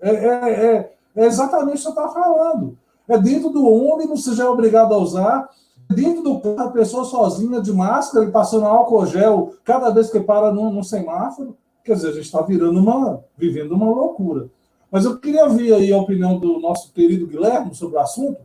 É, 0.00 0.10
é, 0.10 0.50
é, 0.50 0.96
é 1.16 1.26
exatamente 1.26 1.74
o 1.74 1.76
que 1.76 1.82
você 1.82 1.88
está 1.88 2.08
falando. 2.08 2.76
É 3.08 3.16
dentro 3.16 3.50
do 3.50 3.64
ônibus, 3.66 4.24
você 4.24 4.34
já 4.34 4.44
é 4.44 4.48
obrigado 4.48 4.92
a 4.92 4.98
usar 4.98 5.48
dentro 5.88 6.22
do 6.22 6.40
carro, 6.40 6.68
a 6.68 6.72
pessoa 6.72 7.04
sozinha, 7.04 7.60
de 7.60 7.72
máscara, 7.72 8.30
passando 8.30 8.66
álcool 8.66 9.06
gel 9.06 9.56
cada 9.64 9.90
vez 9.90 10.10
que 10.10 10.20
para 10.20 10.52
num 10.52 10.82
semáforo. 10.82 11.56
Quer 11.84 11.94
dizer, 11.94 12.08
a 12.08 12.12
gente 12.12 12.24
está 12.24 12.40
virando 12.40 12.78
uma, 12.78 13.24
vivendo 13.36 13.72
uma 13.72 13.86
loucura. 13.86 14.50
Mas 14.90 15.04
eu 15.04 15.18
queria 15.18 15.48
ver 15.48 15.74
aí 15.74 15.92
a 15.92 15.98
opinião 15.98 16.38
do 16.38 16.58
nosso 16.58 16.92
querido 16.92 17.26
Guilherme 17.26 17.74
sobre 17.74 17.96
o 17.96 18.00
assunto. 18.00 18.40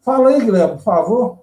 Fala 0.00 0.30
aí, 0.30 0.44
Guilherme, 0.44 0.74
por 0.74 0.82
favor. 0.82 1.38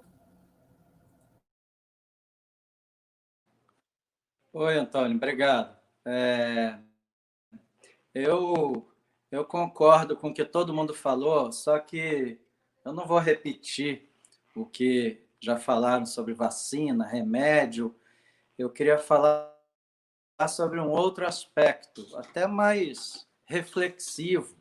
Oi, 4.54 4.78
Antônio, 4.78 5.18
obrigado. 5.18 5.76
É... 6.06 6.78
Eu, 8.14 8.88
eu 9.32 9.44
concordo 9.44 10.16
com 10.16 10.30
o 10.30 10.34
que 10.34 10.46
todo 10.46 10.74
mundo 10.74 10.94
falou, 10.94 11.52
só 11.52 11.80
que 11.80 12.40
eu 12.86 12.94
não 12.94 13.08
vou 13.08 13.18
repetir 13.18 14.13
o 14.56 14.66
que 14.66 15.22
já 15.40 15.58
falaram 15.58 16.06
sobre 16.06 16.34
vacina, 16.34 17.06
remédio. 17.06 17.96
Eu 18.58 18.70
queria 18.70 18.98
falar 18.98 19.52
sobre 20.48 20.80
um 20.80 20.90
outro 20.90 21.26
aspecto, 21.26 22.06
até 22.16 22.48
mais 22.48 23.28
reflexivo, 23.46 24.56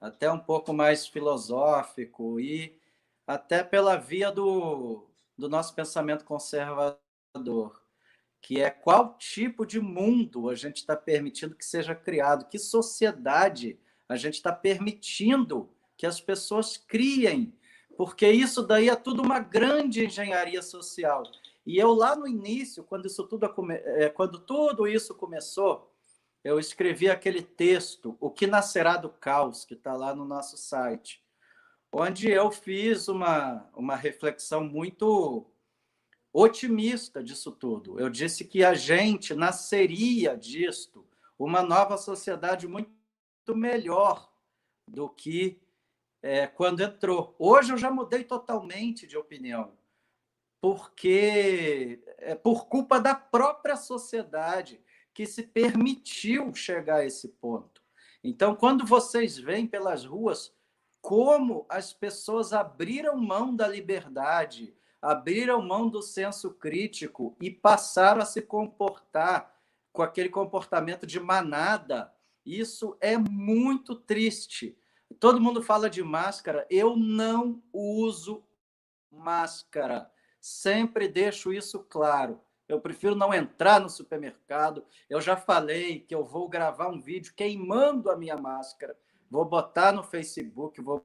até 0.00 0.30
um 0.30 0.38
pouco 0.38 0.72
mais 0.72 1.06
filosófico 1.06 2.40
e 2.40 2.78
até 3.26 3.62
pela 3.62 3.96
via 3.96 4.30
do, 4.30 5.08
do 5.36 5.48
nosso 5.48 5.74
pensamento 5.74 6.24
conservador, 6.24 7.82
que 8.40 8.60
é 8.60 8.70
qual 8.70 9.16
tipo 9.16 9.64
de 9.64 9.80
mundo 9.80 10.50
a 10.50 10.54
gente 10.54 10.78
está 10.78 10.96
permitindo 10.96 11.54
que 11.54 11.64
seja 11.64 11.94
criado, 11.94 12.48
que 12.48 12.58
sociedade 12.58 13.78
a 14.08 14.16
gente 14.16 14.34
está 14.34 14.52
permitindo 14.52 15.70
que 15.96 16.06
as 16.06 16.20
pessoas 16.20 16.76
criem 16.76 17.56
porque 17.96 18.28
isso 18.30 18.62
daí 18.62 18.88
é 18.88 18.96
tudo 18.96 19.22
uma 19.22 19.38
grande 19.38 20.04
engenharia 20.04 20.62
social. 20.62 21.22
E 21.66 21.78
eu 21.78 21.94
lá 21.94 22.14
no 22.14 22.28
início, 22.28 22.84
quando 22.84 23.06
isso 23.06 23.24
tudo 23.24 23.46
é, 23.70 24.08
quando 24.08 24.38
tudo 24.38 24.86
isso 24.86 25.14
começou, 25.14 25.90
eu 26.42 26.58
escrevi 26.58 27.08
aquele 27.08 27.42
texto, 27.42 28.16
O 28.20 28.30
que 28.30 28.46
nascerá 28.46 28.98
do 28.98 29.08
caos, 29.08 29.64
que 29.64 29.74
está 29.74 29.94
lá 29.94 30.14
no 30.14 30.26
nosso 30.26 30.58
site, 30.58 31.24
onde 31.90 32.28
eu 32.28 32.50
fiz 32.50 33.08
uma, 33.08 33.66
uma 33.74 33.96
reflexão 33.96 34.62
muito 34.62 35.46
otimista 36.32 37.22
disso 37.22 37.52
tudo. 37.52 37.98
Eu 37.98 38.10
disse 38.10 38.44
que 38.44 38.62
a 38.62 38.74
gente 38.74 39.32
nasceria 39.32 40.36
disto, 40.36 41.06
uma 41.38 41.62
nova 41.62 41.96
sociedade 41.96 42.68
muito 42.68 42.90
melhor 43.54 44.30
do 44.86 45.08
que 45.08 45.62
é, 46.24 46.46
quando 46.46 46.80
entrou. 46.80 47.36
Hoje 47.38 47.70
eu 47.70 47.76
já 47.76 47.90
mudei 47.90 48.24
totalmente 48.24 49.06
de 49.06 49.14
opinião, 49.14 49.76
porque 50.58 52.02
é 52.16 52.34
por 52.34 52.66
culpa 52.66 52.98
da 52.98 53.14
própria 53.14 53.76
sociedade 53.76 54.80
que 55.12 55.26
se 55.26 55.42
permitiu 55.42 56.54
chegar 56.54 57.00
a 57.00 57.04
esse 57.04 57.28
ponto. 57.28 57.82
Então, 58.22 58.56
quando 58.56 58.86
vocês 58.86 59.36
veem 59.36 59.66
pelas 59.66 60.06
ruas 60.06 60.50
como 60.98 61.66
as 61.68 61.92
pessoas 61.92 62.54
abriram 62.54 63.18
mão 63.18 63.54
da 63.54 63.68
liberdade, 63.68 64.74
abriram 65.02 65.60
mão 65.60 65.90
do 65.90 66.00
senso 66.00 66.54
crítico 66.54 67.36
e 67.38 67.50
passaram 67.50 68.22
a 68.22 68.24
se 68.24 68.40
comportar 68.40 69.54
com 69.92 70.00
aquele 70.00 70.30
comportamento 70.30 71.06
de 71.06 71.20
manada, 71.20 72.10
Isso 72.46 72.96
é 73.00 73.16
muito 73.18 73.94
triste. 73.94 74.76
Todo 75.20 75.40
mundo 75.40 75.62
fala 75.62 75.88
de 75.88 76.02
máscara, 76.02 76.66
eu 76.70 76.96
não 76.96 77.62
uso 77.72 78.44
máscara. 79.10 80.10
Sempre 80.40 81.08
deixo 81.08 81.52
isso 81.52 81.80
claro. 81.84 82.40
Eu 82.68 82.80
prefiro 82.80 83.14
não 83.14 83.32
entrar 83.32 83.80
no 83.80 83.88
supermercado. 83.88 84.84
Eu 85.08 85.20
já 85.20 85.36
falei 85.36 86.00
que 86.00 86.14
eu 86.14 86.24
vou 86.24 86.48
gravar 86.48 86.88
um 86.88 87.00
vídeo 87.00 87.34
queimando 87.34 88.10
a 88.10 88.16
minha 88.16 88.36
máscara. 88.36 88.96
Vou 89.30 89.44
botar 89.44 89.92
no 89.92 90.02
Facebook, 90.02 90.80
vou 90.80 91.04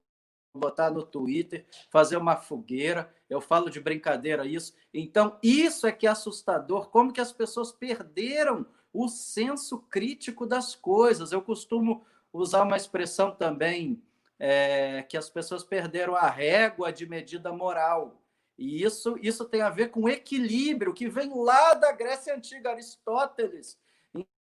botar 0.56 0.90
no 0.90 1.04
Twitter, 1.04 1.66
fazer 1.90 2.18
uma 2.18 2.36
fogueira. 2.36 3.14
Eu 3.30 3.40
falo 3.40 3.70
de 3.70 3.80
brincadeira 3.80 4.46
isso. 4.46 4.74
Então, 4.94 5.38
isso 5.44 5.86
é 5.86 5.92
que 5.92 6.08
é 6.08 6.10
assustador. 6.10 6.90
Como 6.90 7.14
que 7.14 7.22
as 7.22 7.32
pessoas 7.32 7.72
perderam 7.72 8.66
o 8.94 9.08
senso 9.08 9.80
crítico 9.80 10.46
das 10.46 10.76
coisas. 10.76 11.32
Eu 11.32 11.42
costumo 11.42 12.06
usar 12.32 12.64
uma 12.64 12.78
expressão 12.78 13.32
também 13.32 14.02
é, 14.38 15.04
que 15.04 15.18
as 15.18 15.30
pessoas 15.30 15.64
perderam 15.64 16.16
a 16.16 16.30
régua 16.30 16.92
de 16.92 17.08
medida 17.08 17.52
moral. 17.52 18.22
E 18.58 18.84
isso, 18.84 19.18
isso 19.22 19.46
tem 19.46 19.62
a 19.62 19.70
ver 19.70 19.90
com 19.90 20.10
equilíbrio, 20.10 20.94
que 20.94 21.08
vem 21.08 21.32
lá 21.34 21.74
da 21.74 21.92
Grécia 21.92 22.36
Antiga. 22.36 22.72
Aristóteles 22.72 23.78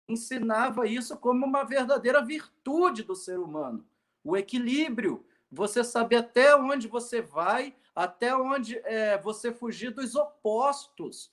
ensinava 0.08 0.88
isso 0.88 1.18
como 1.18 1.46
uma 1.46 1.64
verdadeira 1.64 2.24
virtude 2.24 3.04
do 3.04 3.16
ser 3.16 3.40
humano. 3.40 3.86
O 4.24 4.38
equilíbrio. 4.38 5.26
Você 5.50 5.84
saber 5.84 6.18
até 6.18 6.56
onde 6.56 6.88
você 6.88 7.22
vai, 7.22 7.74
até 7.96 8.36
onde 8.36 8.78
é, 8.80 9.18
você 9.18 9.52
fugir 9.52 9.92
dos 9.92 10.14
opostos. 10.16 11.32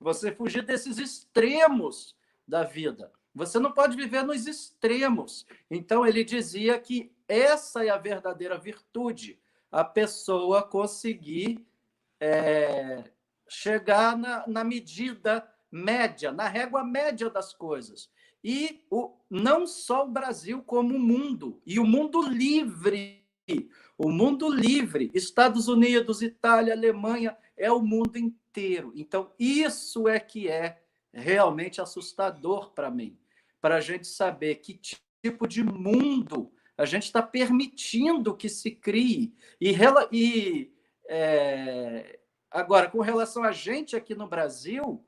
Você 0.00 0.32
fugir 0.32 0.62
desses 0.62 0.98
extremos 0.98 2.16
da 2.46 2.64
vida. 2.64 3.12
Você 3.34 3.58
não 3.58 3.72
pode 3.72 3.96
viver 3.96 4.22
nos 4.22 4.46
extremos. 4.46 5.46
Então, 5.70 6.06
ele 6.06 6.22
dizia 6.22 6.78
que 6.78 7.12
essa 7.26 7.84
é 7.84 7.88
a 7.88 7.98
verdadeira 7.98 8.56
virtude, 8.56 9.38
a 9.72 9.82
pessoa 9.82 10.62
conseguir 10.62 11.66
é, 12.20 13.04
chegar 13.48 14.16
na, 14.16 14.46
na 14.46 14.62
medida 14.62 15.48
média, 15.70 16.30
na 16.30 16.46
régua 16.46 16.84
média 16.84 17.28
das 17.28 17.52
coisas. 17.52 18.08
E 18.42 18.84
o, 18.90 19.16
não 19.28 19.66
só 19.66 20.04
o 20.04 20.10
Brasil, 20.10 20.62
como 20.62 20.94
o 20.94 21.00
mundo, 21.00 21.60
e 21.66 21.80
o 21.80 21.84
mundo 21.84 22.22
livre. 22.22 23.24
O 23.96 24.10
mundo 24.10 24.48
livre, 24.48 25.10
Estados 25.12 25.68
Unidos, 25.68 26.22
Itália, 26.22 26.72
Alemanha, 26.72 27.36
é 27.56 27.70
o 27.70 27.80
mundo 27.80 28.16
inteiro. 28.16 28.92
Então, 28.94 29.32
isso 29.38 30.08
é 30.08 30.18
que 30.18 30.48
é 30.48 30.82
realmente 31.12 31.80
assustador 31.80 32.70
para 32.70 32.90
mim, 32.90 33.16
para 33.64 33.76
a 33.76 33.80
gente 33.80 34.06
saber 34.06 34.56
que 34.56 34.78
tipo 35.22 35.48
de 35.48 35.64
mundo 35.64 36.52
a 36.76 36.84
gente 36.84 37.04
está 37.04 37.22
permitindo 37.22 38.36
que 38.36 38.46
se 38.46 38.72
crie. 38.72 39.34
E, 39.58 39.74
e 40.12 40.70
é, 41.08 42.20
agora, 42.50 42.90
com 42.90 43.00
relação 43.00 43.42
a 43.42 43.52
gente 43.52 43.96
aqui 43.96 44.14
no 44.14 44.28
Brasil, 44.28 45.02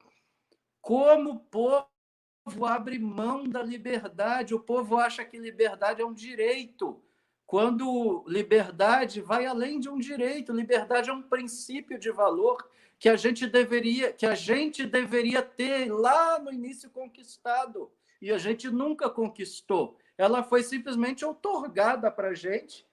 como 0.80 1.32
o 1.32 1.38
povo 1.38 2.64
abre 2.64 2.98
mão 2.98 3.44
da 3.44 3.62
liberdade, 3.62 4.54
o 4.54 4.60
povo 4.60 4.96
acha 4.96 5.22
que 5.22 5.38
liberdade 5.38 6.00
é 6.00 6.06
um 6.06 6.14
direito 6.14 7.04
quando 7.44 8.24
liberdade 8.26 9.20
vai 9.20 9.44
além 9.44 9.78
de 9.78 9.90
um 9.90 9.98
direito, 9.98 10.50
liberdade 10.50 11.10
é 11.10 11.12
um 11.12 11.20
princípio 11.20 11.98
de 11.98 12.10
valor 12.10 12.66
que 12.98 13.10
a 13.10 13.16
gente 13.16 13.46
deveria, 13.46 14.14
que 14.14 14.24
a 14.24 14.34
gente 14.34 14.86
deveria 14.86 15.42
ter 15.42 15.92
lá 15.92 16.38
no 16.38 16.50
início 16.50 16.88
conquistado 16.88 17.92
e 18.20 18.32
a 18.32 18.38
gente 18.38 18.70
nunca 18.70 19.10
conquistou. 19.10 19.98
Ela 20.16 20.42
foi 20.42 20.62
simplesmente 20.62 21.24
otorgada 21.24 22.10
para 22.10 22.28
a 22.28 22.34
gente 22.34 22.86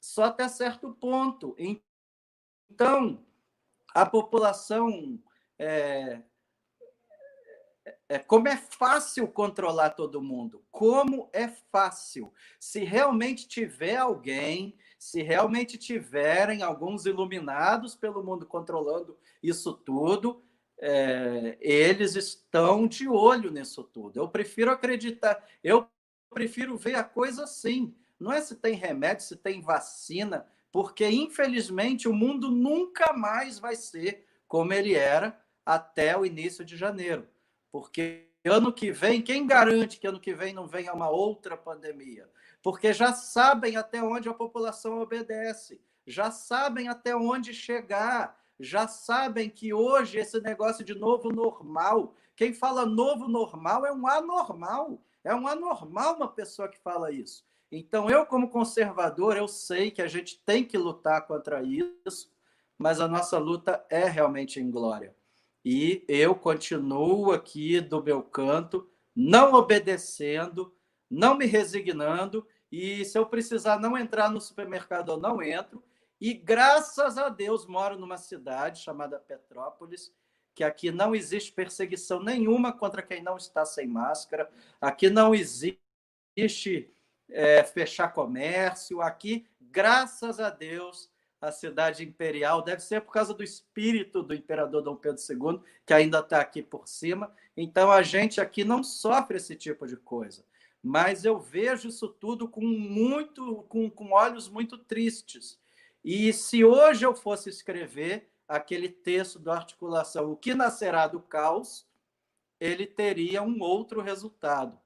só 0.00 0.24
até 0.24 0.48
certo 0.48 0.92
ponto. 0.94 1.54
Então, 2.70 3.24
a 3.94 4.06
população 4.06 5.20
é, 5.58 6.22
é, 8.08 8.18
como 8.18 8.48
é 8.48 8.56
fácil 8.56 9.28
controlar 9.28 9.90
todo 9.90 10.22
mundo. 10.22 10.64
Como 10.70 11.28
é 11.32 11.48
fácil. 11.48 12.32
Se 12.58 12.82
realmente 12.84 13.46
tiver 13.46 13.96
alguém, 13.96 14.76
se 14.98 15.22
realmente 15.22 15.78
tiverem 15.78 16.62
alguns 16.62 17.06
iluminados 17.06 17.94
pelo 17.94 18.24
mundo 18.24 18.46
controlando 18.46 19.18
isso 19.42 19.72
tudo, 19.72 20.42
é, 20.80 21.56
eles 21.60 22.16
estão 22.16 22.86
de 22.86 23.08
olho 23.08 23.50
nisso 23.50 23.84
tudo. 23.84 24.18
Eu 24.18 24.28
prefiro 24.28 24.70
acreditar, 24.70 25.44
eu 25.62 25.86
prefiro 26.30 26.76
ver 26.76 26.94
a 26.94 27.04
coisa 27.04 27.44
assim. 27.44 27.94
Não 28.18 28.32
é 28.32 28.40
se 28.40 28.56
tem 28.56 28.74
remédio, 28.74 29.24
se 29.24 29.36
tem 29.36 29.60
vacina, 29.60 30.46
porque 30.72 31.08
infelizmente 31.08 32.08
o 32.08 32.12
mundo 32.12 32.50
nunca 32.50 33.12
mais 33.12 33.58
vai 33.58 33.76
ser 33.76 34.26
como 34.48 34.72
ele 34.72 34.94
era 34.94 35.40
até 35.64 36.16
o 36.16 36.26
início 36.26 36.64
de 36.64 36.76
janeiro 36.76 37.28
porque 37.70 38.28
ano 38.44 38.72
que 38.72 38.90
vem, 38.90 39.22
quem 39.22 39.46
garante 39.46 39.98
que 39.98 40.06
ano 40.06 40.20
que 40.20 40.34
vem 40.34 40.52
não 40.52 40.66
venha 40.66 40.92
uma 40.92 41.08
outra 41.08 41.56
pandemia? 41.56 42.28
Porque 42.62 42.92
já 42.92 43.12
sabem 43.12 43.76
até 43.76 44.02
onde 44.02 44.28
a 44.28 44.34
população 44.34 45.00
obedece, 45.00 45.80
já 46.06 46.30
sabem 46.30 46.88
até 46.88 47.14
onde 47.14 47.54
chegar, 47.54 48.38
já 48.60 48.86
sabem 48.86 49.48
que 49.48 49.72
hoje 49.72 50.18
esse 50.18 50.40
negócio 50.40 50.84
de 50.84 50.94
novo 50.94 51.30
normal, 51.30 52.14
quem 52.36 52.52
fala 52.52 52.84
novo 52.84 53.26
normal 53.26 53.86
é 53.86 53.92
um 53.92 54.06
anormal, 54.06 55.02
é 55.24 55.34
um 55.34 55.48
anormal 55.48 56.16
uma 56.16 56.28
pessoa 56.28 56.68
que 56.68 56.78
fala 56.78 57.10
isso. 57.10 57.44
Então, 57.72 58.10
eu, 58.10 58.26
como 58.26 58.50
conservador, 58.50 59.36
eu 59.36 59.46
sei 59.46 59.90
que 59.90 60.02
a 60.02 60.08
gente 60.08 60.42
tem 60.44 60.64
que 60.64 60.76
lutar 60.76 61.26
contra 61.26 61.62
isso, 61.62 62.32
mas 62.76 63.00
a 63.00 63.06
nossa 63.06 63.38
luta 63.38 63.84
é 63.88 64.04
realmente 64.04 64.60
em 64.60 64.70
glória. 64.70 65.14
E 65.64 66.04
eu 66.08 66.34
continuo 66.34 67.30
aqui 67.32 67.80
do 67.80 68.02
meu 68.02 68.22
canto, 68.22 68.88
não 69.14 69.54
obedecendo, 69.54 70.74
não 71.08 71.36
me 71.36 71.46
resignando. 71.46 72.46
E 72.72 73.04
se 73.04 73.18
eu 73.18 73.26
precisar 73.26 73.78
não 73.78 73.96
entrar 73.96 74.30
no 74.30 74.40
supermercado, 74.40 75.12
eu 75.12 75.16
não 75.18 75.42
entro. 75.42 75.82
E 76.20 76.34
graças 76.34 77.16
a 77.16 77.28
Deus 77.30 77.66
moro 77.66 77.98
numa 77.98 78.18
cidade 78.18 78.82
chamada 78.82 79.18
Petrópolis, 79.18 80.12
que 80.54 80.62
aqui 80.62 80.90
não 80.90 81.14
existe 81.14 81.52
perseguição 81.52 82.22
nenhuma 82.22 82.72
contra 82.72 83.00
quem 83.02 83.22
não 83.22 83.36
está 83.36 83.64
sem 83.64 83.86
máscara. 83.86 84.50
Aqui 84.80 85.08
não 85.08 85.34
existe 85.34 85.80
é, 87.30 87.62
fechar 87.64 88.12
comércio. 88.12 89.00
Aqui, 89.00 89.46
graças 89.58 90.38
a 90.38 90.50
Deus, 90.50 91.10
a 91.40 91.50
cidade 91.50 92.04
imperial, 92.04 92.60
deve 92.60 92.82
ser 92.82 93.00
por 93.00 93.12
causa 93.12 93.32
do 93.32 93.42
espírito 93.42 94.22
do 94.22 94.34
imperador 94.34 94.82
Dom 94.82 94.96
Pedro 94.96 95.22
II, 95.22 95.60
que 95.86 95.94
ainda 95.94 96.18
está 96.18 96.40
aqui 96.40 96.62
por 96.62 96.86
cima. 96.86 97.34
Então 97.56 97.90
a 97.90 98.02
gente 98.02 98.40
aqui 98.40 98.62
não 98.62 98.84
sofre 98.84 99.38
esse 99.38 99.56
tipo 99.56 99.86
de 99.86 99.96
coisa. 99.96 100.44
Mas 100.82 101.24
eu 101.24 101.38
vejo 101.38 101.88
isso 101.88 102.08
tudo 102.08 102.48
com 102.48 102.62
muito, 102.62 103.64
com, 103.68 103.90
com 103.90 104.12
olhos 104.12 104.48
muito 104.48 104.78
tristes. 104.78 105.59
E 106.04 106.32
se 106.32 106.64
hoje 106.64 107.04
eu 107.04 107.14
fosse 107.14 107.50
escrever 107.50 108.30
aquele 108.48 108.88
texto 108.88 109.38
da 109.38 109.54
articulação, 109.54 110.32
o 110.32 110.36
que 110.36 110.54
nascerá 110.54 111.06
do 111.06 111.20
caos, 111.20 111.86
ele 112.58 112.86
teria 112.86 113.42
um 113.42 113.60
outro 113.60 114.00
resultado, 114.00 114.78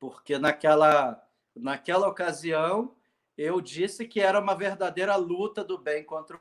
porque 0.00 0.38
naquela, 0.38 1.22
naquela 1.54 2.08
ocasião 2.08 2.96
eu 3.36 3.60
disse 3.60 4.06
que 4.06 4.20
era 4.20 4.40
uma 4.40 4.54
verdadeira 4.54 5.16
luta 5.16 5.64
do 5.64 5.78
bem 5.78 6.04
contra 6.04 6.40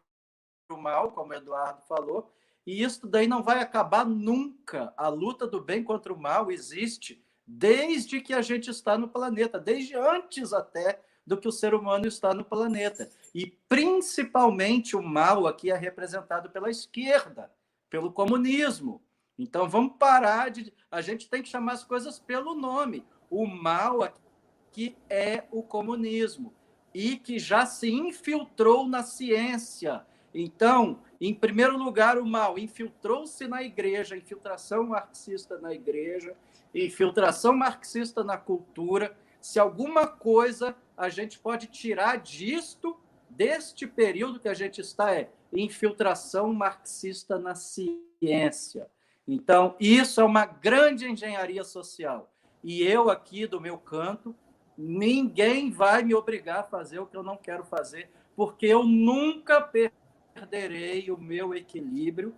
o 0.70 0.78
mal, 0.78 1.12
como 1.12 1.32
o 1.32 1.36
Eduardo 1.36 1.82
falou, 1.84 2.32
e 2.66 2.82
isso 2.82 3.06
daí 3.08 3.28
não 3.28 3.44
vai 3.44 3.60
acabar 3.60 4.06
nunca. 4.06 4.94
A 4.96 5.10
luta 5.10 5.46
do 5.46 5.62
bem 5.62 5.84
contra 5.84 6.14
o 6.14 6.20
mal 6.20 6.52
existe 6.52 7.24
desde 7.46 8.22
que 8.22 8.34
a 8.34 8.42
gente 8.42 8.70
está 8.70 8.98
no 8.98 9.10
planeta, 9.10 9.60
desde 9.60 9.96
antes 9.96 10.54
até 10.54 11.04
do 11.26 11.38
que 11.38 11.48
o 11.48 11.52
ser 11.52 11.74
humano 11.74 12.08
está 12.08 12.34
no 12.34 12.44
planeta. 12.44 13.10
E 13.34 13.48
principalmente 13.68 14.96
o 14.96 15.02
mal 15.02 15.48
aqui 15.48 15.72
é 15.72 15.76
representado 15.76 16.50
pela 16.50 16.70
esquerda, 16.70 17.52
pelo 17.90 18.12
comunismo. 18.12 19.02
Então 19.38 19.68
vamos 19.68 19.94
parar 19.98 20.50
de. 20.50 20.74
A 20.92 21.02
gente 21.02 21.30
tem 21.30 21.42
que 21.42 21.50
chamar 21.50 21.74
as 21.74 21.84
coisas 21.84 22.20
pelo 22.20 22.54
nome. 22.54 23.06
O 23.30 23.48
mal 23.48 24.04
aqui 24.04 24.96
é 25.10 25.46
o 25.52 25.64
comunismo 25.64 26.54
e 26.94 27.18
que 27.18 27.40
já 27.40 27.66
se 27.66 27.92
infiltrou 27.92 28.88
na 28.88 29.02
ciência. 29.02 30.06
Então, 30.34 31.00
em 31.20 31.34
primeiro 31.34 31.78
lugar, 31.78 32.18
o 32.18 32.26
mal 32.26 32.58
infiltrou-se 32.58 33.48
na 33.48 33.64
igreja, 33.64 34.18
infiltração 34.18 34.88
marxista 34.88 35.60
na 35.60 35.74
igreja, 35.74 36.36
infiltração 36.74 37.56
marxista 37.56 38.24
na 38.24 38.38
cultura. 38.38 39.16
Se 39.40 39.60
alguma 39.60 40.08
coisa 40.08 40.76
a 40.98 41.10
gente 41.10 41.40
pode 41.40 41.68
tirar 41.68 42.18
disto, 42.18 42.98
deste 43.30 43.88
período 43.88 44.40
que 44.40 44.48
a 44.48 44.54
gente 44.54 44.82
está, 44.82 45.14
é 45.14 45.30
infiltração 45.52 46.54
marxista 46.54 47.38
na 47.38 47.56
ciência. 47.56 48.90
Então, 49.28 49.76
isso 49.80 50.20
é 50.22 50.24
uma 50.24 50.46
grande 50.46 51.10
engenharia 51.10 51.64
social. 51.64 52.30
e 52.64 52.82
eu 52.82 53.10
aqui 53.10 53.46
do 53.46 53.60
meu 53.60 53.78
canto, 53.78 54.34
ninguém 54.78 55.70
vai 55.70 56.02
me 56.02 56.16
obrigar 56.16 56.60
a 56.60 56.64
fazer 56.64 57.00
o 57.00 57.06
que 57.06 57.18
eu 57.18 57.24
não 57.24 57.36
quero 57.36 57.66
fazer, 57.66 58.10
porque 58.36 58.66
eu 58.66 58.84
nunca 58.84 59.62
perderei 59.62 61.12
o 61.12 61.18
meu 61.18 61.54
equilíbrio 61.54 62.34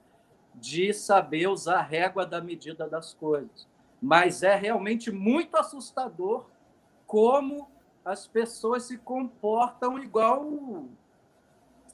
de 0.54 0.94
saber 0.94 1.48
usar 1.48 1.80
a 1.80 1.84
régua 1.84 2.26
da 2.26 2.42
medida 2.42 2.88
das 2.88 3.14
coisas. 3.14 3.68
Mas 4.02 4.42
é 4.42 4.56
realmente 4.56 5.12
muito 5.12 5.58
assustador 5.58 6.46
como 7.06 7.70
as 8.06 8.28
pessoas 8.28 8.84
se 8.84 8.98
comportam 9.00 9.98
igual 9.98 10.86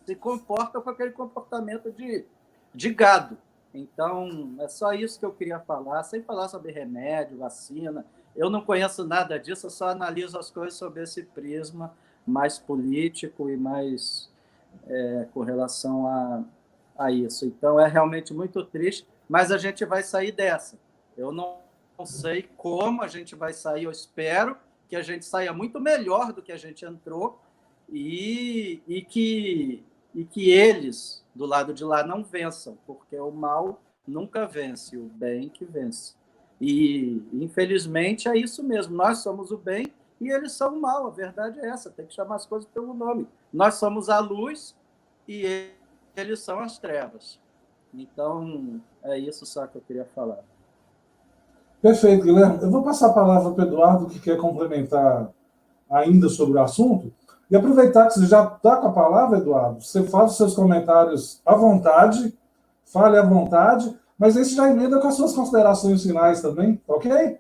se 0.05 0.15
comportam 0.15 0.81
com 0.81 0.89
aquele 0.89 1.11
comportamento 1.11 1.91
de, 1.91 2.25
de 2.73 2.93
gado. 2.93 3.37
Então, 3.73 4.55
é 4.59 4.67
só 4.67 4.91
isso 4.93 5.17
que 5.17 5.25
eu 5.25 5.31
queria 5.31 5.59
falar, 5.59 6.03
sem 6.03 6.21
falar 6.21 6.49
sobre 6.49 6.71
remédio, 6.71 7.37
vacina. 7.37 8.05
Eu 8.35 8.49
não 8.49 8.61
conheço 8.61 9.05
nada 9.05 9.39
disso, 9.39 9.67
eu 9.67 9.69
só 9.69 9.89
analiso 9.89 10.37
as 10.37 10.49
coisas 10.49 10.73
sob 10.73 11.01
esse 11.01 11.23
prisma 11.23 11.93
mais 12.25 12.59
político 12.59 13.49
e 13.49 13.55
mais 13.55 14.29
é, 14.87 15.27
com 15.33 15.41
relação 15.41 16.07
a, 16.07 16.43
a 16.97 17.11
isso. 17.11 17.45
Então, 17.45 17.79
é 17.79 17.87
realmente 17.87 18.33
muito 18.33 18.65
triste, 18.65 19.07
mas 19.29 19.51
a 19.51 19.57
gente 19.57 19.85
vai 19.85 20.03
sair 20.03 20.31
dessa. 20.31 20.77
Eu 21.15 21.31
não, 21.31 21.59
não 21.97 22.05
sei 22.05 22.49
como 22.57 23.03
a 23.03 23.07
gente 23.07 23.35
vai 23.35 23.53
sair, 23.53 23.83
eu 23.83 23.91
espero 23.91 24.57
que 24.91 24.95
a 24.97 25.01
gente 25.01 25.23
saia 25.23 25.53
muito 25.53 25.79
melhor 25.79 26.33
do 26.33 26.41
que 26.41 26.51
a 26.51 26.57
gente 26.57 26.83
entrou 26.83 27.39
e, 27.89 28.83
e, 28.85 29.01
que, 29.01 29.85
e 30.13 30.25
que 30.25 30.51
eles, 30.51 31.23
do 31.33 31.45
lado 31.45 31.73
de 31.73 31.85
lá, 31.85 32.05
não 32.05 32.25
vençam, 32.25 32.77
porque 32.85 33.17
o 33.17 33.31
mal 33.31 33.81
nunca 34.05 34.45
vence, 34.45 34.97
o 34.97 35.05
bem 35.05 35.47
que 35.47 35.63
vence. 35.63 36.13
E, 36.59 37.23
infelizmente, 37.31 38.27
é 38.27 38.35
isso 38.35 38.61
mesmo. 38.61 38.93
Nós 38.93 39.19
somos 39.19 39.49
o 39.49 39.57
bem 39.57 39.93
e 40.19 40.29
eles 40.29 40.51
são 40.51 40.75
o 40.75 40.81
mal. 40.81 41.07
A 41.07 41.09
verdade 41.09 41.61
é 41.61 41.69
essa, 41.69 41.89
tem 41.89 42.05
que 42.05 42.13
chamar 42.13 42.35
as 42.35 42.45
coisas 42.45 42.69
pelo 42.69 42.93
nome. 42.93 43.25
Nós 43.53 43.75
somos 43.75 44.09
a 44.09 44.19
luz 44.19 44.75
e 45.25 45.71
eles 46.17 46.41
são 46.41 46.59
as 46.59 46.77
trevas. 46.77 47.39
Então, 47.93 48.81
é 49.03 49.17
isso 49.17 49.45
só 49.45 49.65
que 49.67 49.77
eu 49.77 49.81
queria 49.81 50.05
falar. 50.13 50.43
Perfeito, 51.81 52.23
Guilherme. 52.23 52.59
Eu 52.61 52.69
vou 52.69 52.83
passar 52.83 53.07
a 53.07 53.13
palavra 53.13 53.51
para 53.51 53.63
o 53.63 53.67
Eduardo, 53.67 54.05
que 54.05 54.19
quer 54.19 54.37
complementar 54.37 55.31
ainda 55.89 56.29
sobre 56.29 56.57
o 56.57 56.61
assunto. 56.61 57.11
E 57.49 57.55
aproveitar 57.55 58.07
que 58.07 58.13
você 58.13 58.27
já 58.27 58.43
está 58.43 58.77
com 58.77 58.87
a 58.87 58.93
palavra, 58.93 59.39
Eduardo, 59.39 59.81
você 59.81 60.03
faz 60.03 60.31
os 60.31 60.37
seus 60.37 60.55
comentários 60.55 61.41
à 61.45 61.55
vontade, 61.55 62.33
fale 62.85 63.17
à 63.17 63.23
vontade, 63.23 63.93
mas 64.17 64.37
esse 64.37 64.55
já 64.55 64.69
emenda 64.69 64.99
com 64.99 65.07
as 65.07 65.15
suas 65.15 65.33
considerações 65.33 66.03
finais 66.03 66.41
também, 66.41 66.79
ok? 66.87 67.39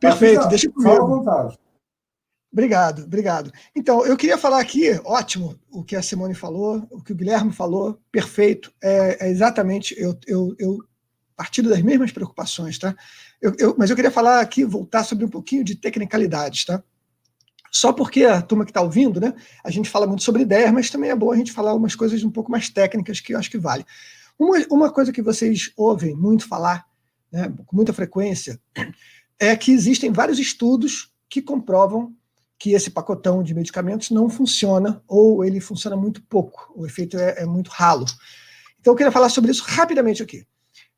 Perfeito, 0.00 0.48
deixa 0.48 0.70
comigo. 0.70 0.90
Fala 0.90 1.04
à 1.04 1.06
vontade. 1.06 1.58
Obrigado, 2.52 3.04
obrigado. 3.04 3.52
Então, 3.74 4.06
eu 4.06 4.16
queria 4.16 4.38
falar 4.38 4.60
aqui, 4.60 5.00
ótimo, 5.04 5.56
o 5.70 5.82
que 5.82 5.96
a 5.96 6.02
Simone 6.02 6.34
falou, 6.34 6.86
o 6.90 7.02
que 7.02 7.12
o 7.12 7.16
Guilherme 7.16 7.52
falou, 7.52 7.98
perfeito. 8.10 8.72
É, 8.82 9.26
é 9.26 9.30
exatamente, 9.30 9.94
eu, 9.98 10.16
eu, 10.26 10.54
eu 10.58 10.78
partindo 11.36 11.68
das 11.68 11.82
mesmas 11.82 12.12
preocupações, 12.12 12.78
tá? 12.78 12.94
Eu, 13.40 13.54
eu, 13.58 13.74
mas 13.78 13.90
eu 13.90 13.96
queria 13.96 14.10
falar 14.10 14.40
aqui, 14.40 14.64
voltar 14.64 15.04
sobre 15.04 15.24
um 15.24 15.28
pouquinho 15.28 15.64
de 15.64 15.74
tecnicalidades, 15.74 16.64
tá? 16.64 16.82
Só 17.70 17.92
porque 17.92 18.24
a 18.24 18.40
turma 18.40 18.64
que 18.64 18.70
está 18.70 18.80
ouvindo, 18.80 19.20
né? 19.20 19.34
A 19.64 19.70
gente 19.70 19.90
fala 19.90 20.06
muito 20.06 20.22
sobre 20.22 20.42
ideias, 20.42 20.72
mas 20.72 20.90
também 20.90 21.10
é 21.10 21.16
bom 21.16 21.32
a 21.32 21.36
gente 21.36 21.52
falar 21.52 21.74
umas 21.74 21.96
coisas 21.96 22.22
um 22.22 22.30
pouco 22.30 22.50
mais 22.50 22.68
técnicas 22.68 23.20
que 23.20 23.34
eu 23.34 23.38
acho 23.38 23.50
que 23.50 23.58
vale. 23.58 23.84
Uma, 24.38 24.58
uma 24.70 24.92
coisa 24.92 25.12
que 25.12 25.22
vocês 25.22 25.72
ouvem 25.76 26.14
muito 26.14 26.46
falar, 26.46 26.86
né, 27.32 27.52
com 27.66 27.74
muita 27.74 27.92
frequência, 27.92 28.60
é 29.38 29.56
que 29.56 29.72
existem 29.72 30.12
vários 30.12 30.38
estudos 30.38 31.12
que 31.28 31.42
comprovam 31.42 32.14
que 32.56 32.72
esse 32.72 32.90
pacotão 32.90 33.42
de 33.42 33.52
medicamentos 33.52 34.10
não 34.10 34.30
funciona 34.30 35.02
ou 35.08 35.44
ele 35.44 35.60
funciona 35.60 35.96
muito 35.96 36.22
pouco, 36.22 36.72
o 36.76 36.86
efeito 36.86 37.18
é, 37.18 37.42
é 37.42 37.44
muito 37.44 37.68
ralo. 37.68 38.06
Então 38.80 38.92
eu 38.92 38.96
queria 38.96 39.10
falar 39.10 39.28
sobre 39.28 39.50
isso 39.50 39.64
rapidamente 39.66 40.22
aqui 40.22 40.46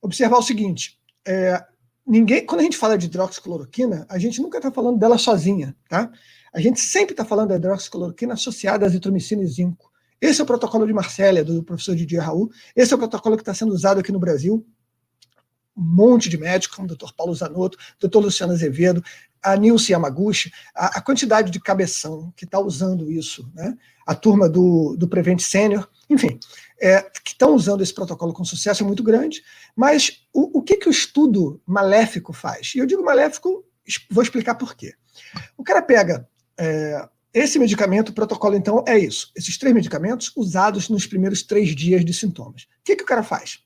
observar 0.07 0.39
o 0.39 0.43
seguinte: 0.43 0.99
é, 1.27 1.63
ninguém, 2.07 2.47
quando 2.47 2.61
a 2.61 2.65
gente 2.65 2.77
fala 2.77 2.97
de 2.97 3.07
hidroxicloroquina, 3.07 4.07
a 4.09 4.19
gente 4.19 4.41
nunca 4.41 4.59
está 4.59 4.71
falando 4.71 4.99
dela 4.99 5.19
sozinha, 5.19 5.77
tá? 5.89 6.11
A 6.55 6.61
gente 6.61 6.81
sempre 6.81 7.13
está 7.13 7.25
falando 7.25 7.49
da 7.49 7.57
hidroxicloroquina 7.57 8.35
associada 8.35 8.87
à 8.87 8.89
azitromicina 8.89 9.43
e 9.43 9.47
zinco. 9.47 9.91
Esse 10.21 10.41
é 10.41 10.45
o 10.45 10.47
protocolo 10.47 10.87
de 10.87 10.93
Marsella, 10.93 11.45
do 11.45 11.63
professor 11.63 11.95
Didier 11.95 12.23
Raul. 12.23 12.51
Esse 12.75 12.93
é 12.93 12.97
o 12.97 12.99
protocolo 12.99 13.37
que 13.37 13.43
está 13.43 13.53
sendo 13.53 13.73
usado 13.73 14.01
aqui 14.01 14.11
no 14.11 14.19
Brasil. 14.19 14.67
Um 15.77 15.83
monte 15.83 16.31
de 16.31 16.39
médicos, 16.39 16.75
como 16.75 16.87
o 16.87 16.89
doutor 16.89 17.13
Paulo 17.13 17.35
Zanotto, 17.35 17.77
doutor 18.01 18.21
Luciano 18.21 18.55
Azevedo, 18.55 19.05
a 19.43 19.57
Nilce 19.57 19.93
Yamaguchi, 19.93 20.53
a, 20.75 20.99
a 20.99 21.01
quantidade 21.01 21.51
de 21.51 21.61
cabeção 21.61 22.33
que 22.37 22.45
está 22.45 22.59
usando 22.59 23.11
isso, 23.11 23.51
né? 23.55 23.77
a 24.07 24.15
turma 24.15 24.49
do, 24.49 24.97
do 24.97 25.09
Prevent 25.09 25.41
Senior, 25.41 25.89
enfim, 26.09 26.39
é, 26.81 27.03
que 27.25 27.33
estão 27.33 27.55
usando 27.55 27.83
esse 27.83 27.93
protocolo 27.93 28.33
com 28.33 28.45
sucesso 28.45 28.85
é 28.85 28.87
muito 28.87 29.03
grande, 29.03 29.43
mas 29.75 30.23
o, 30.33 30.59
o 30.59 30.63
que, 30.63 30.77
que 30.77 30.89
o 30.89 30.91
estudo 30.91 31.61
maléfico 31.67 32.33
faz? 32.33 32.73
E 32.75 32.79
eu 32.79 32.87
digo 32.87 33.05
maléfico, 33.05 33.65
vou 34.11 34.23
explicar 34.23 34.55
por 34.55 34.77
quê. 34.77 34.95
O 35.57 35.65
cara 35.65 35.83
pega 35.83 36.29
é, 36.59 37.09
esse 37.35 37.59
medicamento, 37.59 38.11
o 38.11 38.15
protocolo 38.15 38.55
então 38.55 38.85
é 38.87 38.97
isso, 38.97 39.33
esses 39.35 39.59
três 39.59 39.75
medicamentos 39.75 40.33
usados 40.37 40.89
nos 40.89 41.07
primeiros 41.07 41.43
três 41.43 41.75
dias 41.75 42.05
de 42.05 42.15
sintomas. 42.15 42.63
O 42.63 42.85
que, 42.85 42.97
que 42.97 43.03
o 43.03 43.07
cara 43.07 43.23
faz? 43.23 43.66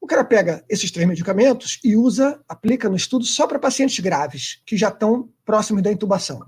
O 0.00 0.06
cara 0.06 0.24
pega 0.24 0.64
esses 0.68 0.90
três 0.90 1.08
medicamentos 1.08 1.80
e 1.82 1.96
usa, 1.96 2.40
aplica 2.48 2.88
no 2.88 2.96
estudo 2.96 3.24
só 3.24 3.46
para 3.46 3.58
pacientes 3.58 3.98
graves, 3.98 4.62
que 4.64 4.76
já 4.76 4.88
estão 4.88 5.28
próximos 5.44 5.82
da 5.82 5.92
intubação. 5.92 6.40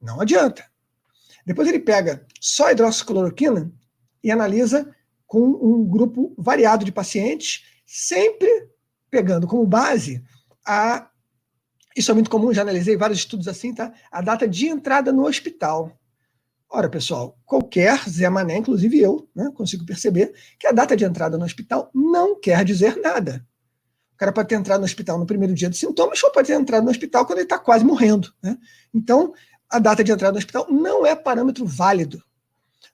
Não 0.00 0.20
adianta. 0.20 0.64
Depois 1.46 1.68
ele 1.68 1.78
pega 1.78 2.26
só 2.40 2.70
hidroxicloroquina 2.70 3.72
e 4.22 4.30
analisa 4.30 4.94
com 5.26 5.40
um 5.40 5.84
grupo 5.84 6.34
variado 6.36 6.84
de 6.84 6.92
pacientes, 6.92 7.64
sempre 7.86 8.68
pegando 9.10 9.46
como 9.46 9.66
base 9.66 10.22
a. 10.66 11.08
Isso 11.96 12.10
é 12.10 12.14
muito 12.14 12.30
comum, 12.30 12.52
já 12.52 12.62
analisei 12.62 12.96
vários 12.96 13.18
estudos 13.18 13.46
assim, 13.46 13.74
tá? 13.74 13.92
A 14.10 14.22
data 14.22 14.48
de 14.48 14.66
entrada 14.66 15.12
no 15.12 15.26
hospital. 15.26 15.98
Ora, 16.74 16.88
pessoal, 16.88 17.38
qualquer 17.44 18.08
Zé 18.08 18.30
Mané, 18.30 18.56
inclusive 18.56 18.98
eu, 18.98 19.28
né, 19.36 19.52
consigo 19.54 19.84
perceber 19.84 20.32
que 20.58 20.66
a 20.66 20.72
data 20.72 20.96
de 20.96 21.04
entrada 21.04 21.36
no 21.36 21.44
hospital 21.44 21.90
não 21.94 22.40
quer 22.40 22.64
dizer 22.64 22.96
nada. 22.96 23.46
O 24.14 24.16
cara 24.16 24.32
pode 24.32 24.48
ter 24.48 24.54
entrado 24.54 24.80
no 24.80 24.86
hospital 24.86 25.18
no 25.18 25.26
primeiro 25.26 25.52
dia 25.52 25.68
de 25.68 25.76
sintomas 25.76 26.22
ou 26.22 26.32
pode 26.32 26.48
ter 26.48 26.54
entrado 26.54 26.82
no 26.82 26.90
hospital 26.90 27.26
quando 27.26 27.40
ele 27.40 27.44
está 27.44 27.58
quase 27.58 27.84
morrendo. 27.84 28.32
Né? 28.42 28.56
Então, 28.94 29.34
a 29.68 29.78
data 29.78 30.02
de 30.02 30.12
entrada 30.12 30.32
no 30.32 30.38
hospital 30.38 30.66
não 30.70 31.04
é 31.04 31.14
parâmetro 31.14 31.66
válido. 31.66 32.24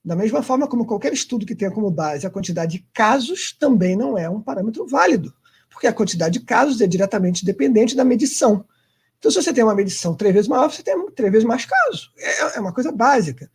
Da 0.05 0.17
mesma 0.17 0.43
forma 0.43 0.67
como 0.67 0.85
qualquer 0.85 1.13
estudo 1.13 1.47
que 1.47 1.55
tenha 1.55 1.71
como 1.71 1.89
base 1.89 2.27
a 2.27 2.31
quantidade 2.31 2.79
de 2.79 2.87
casos 2.93 3.57
também 3.61 3.95
não 3.95 4.19
é 4.19 4.29
um 4.29 4.41
parâmetro 4.41 4.89
válido, 4.89 5.33
porque 5.71 5.87
a 5.87 5.93
quantidade 5.93 6.41
de 6.41 6.45
casos 6.45 6.81
é 6.81 6.87
diretamente 6.89 7.45
dependente 7.45 7.95
da 7.95 8.05
medição. 8.05 8.65
Então, 9.19 9.31
se 9.31 9.41
você 9.41 9.53
tem 9.53 9.63
uma 9.63 9.75
medição 9.75 10.17
três 10.17 10.35
vezes 10.35 10.49
maior, 10.49 10.69
você 10.69 10.83
tem 10.83 11.11
três 11.13 11.31
vezes 11.31 11.47
mais 11.47 11.65
casos. 11.65 12.11
É, 12.19 12.57
é 12.57 12.61
uma 12.61 12.73
coisa 12.73 12.91
básica. 12.91 13.49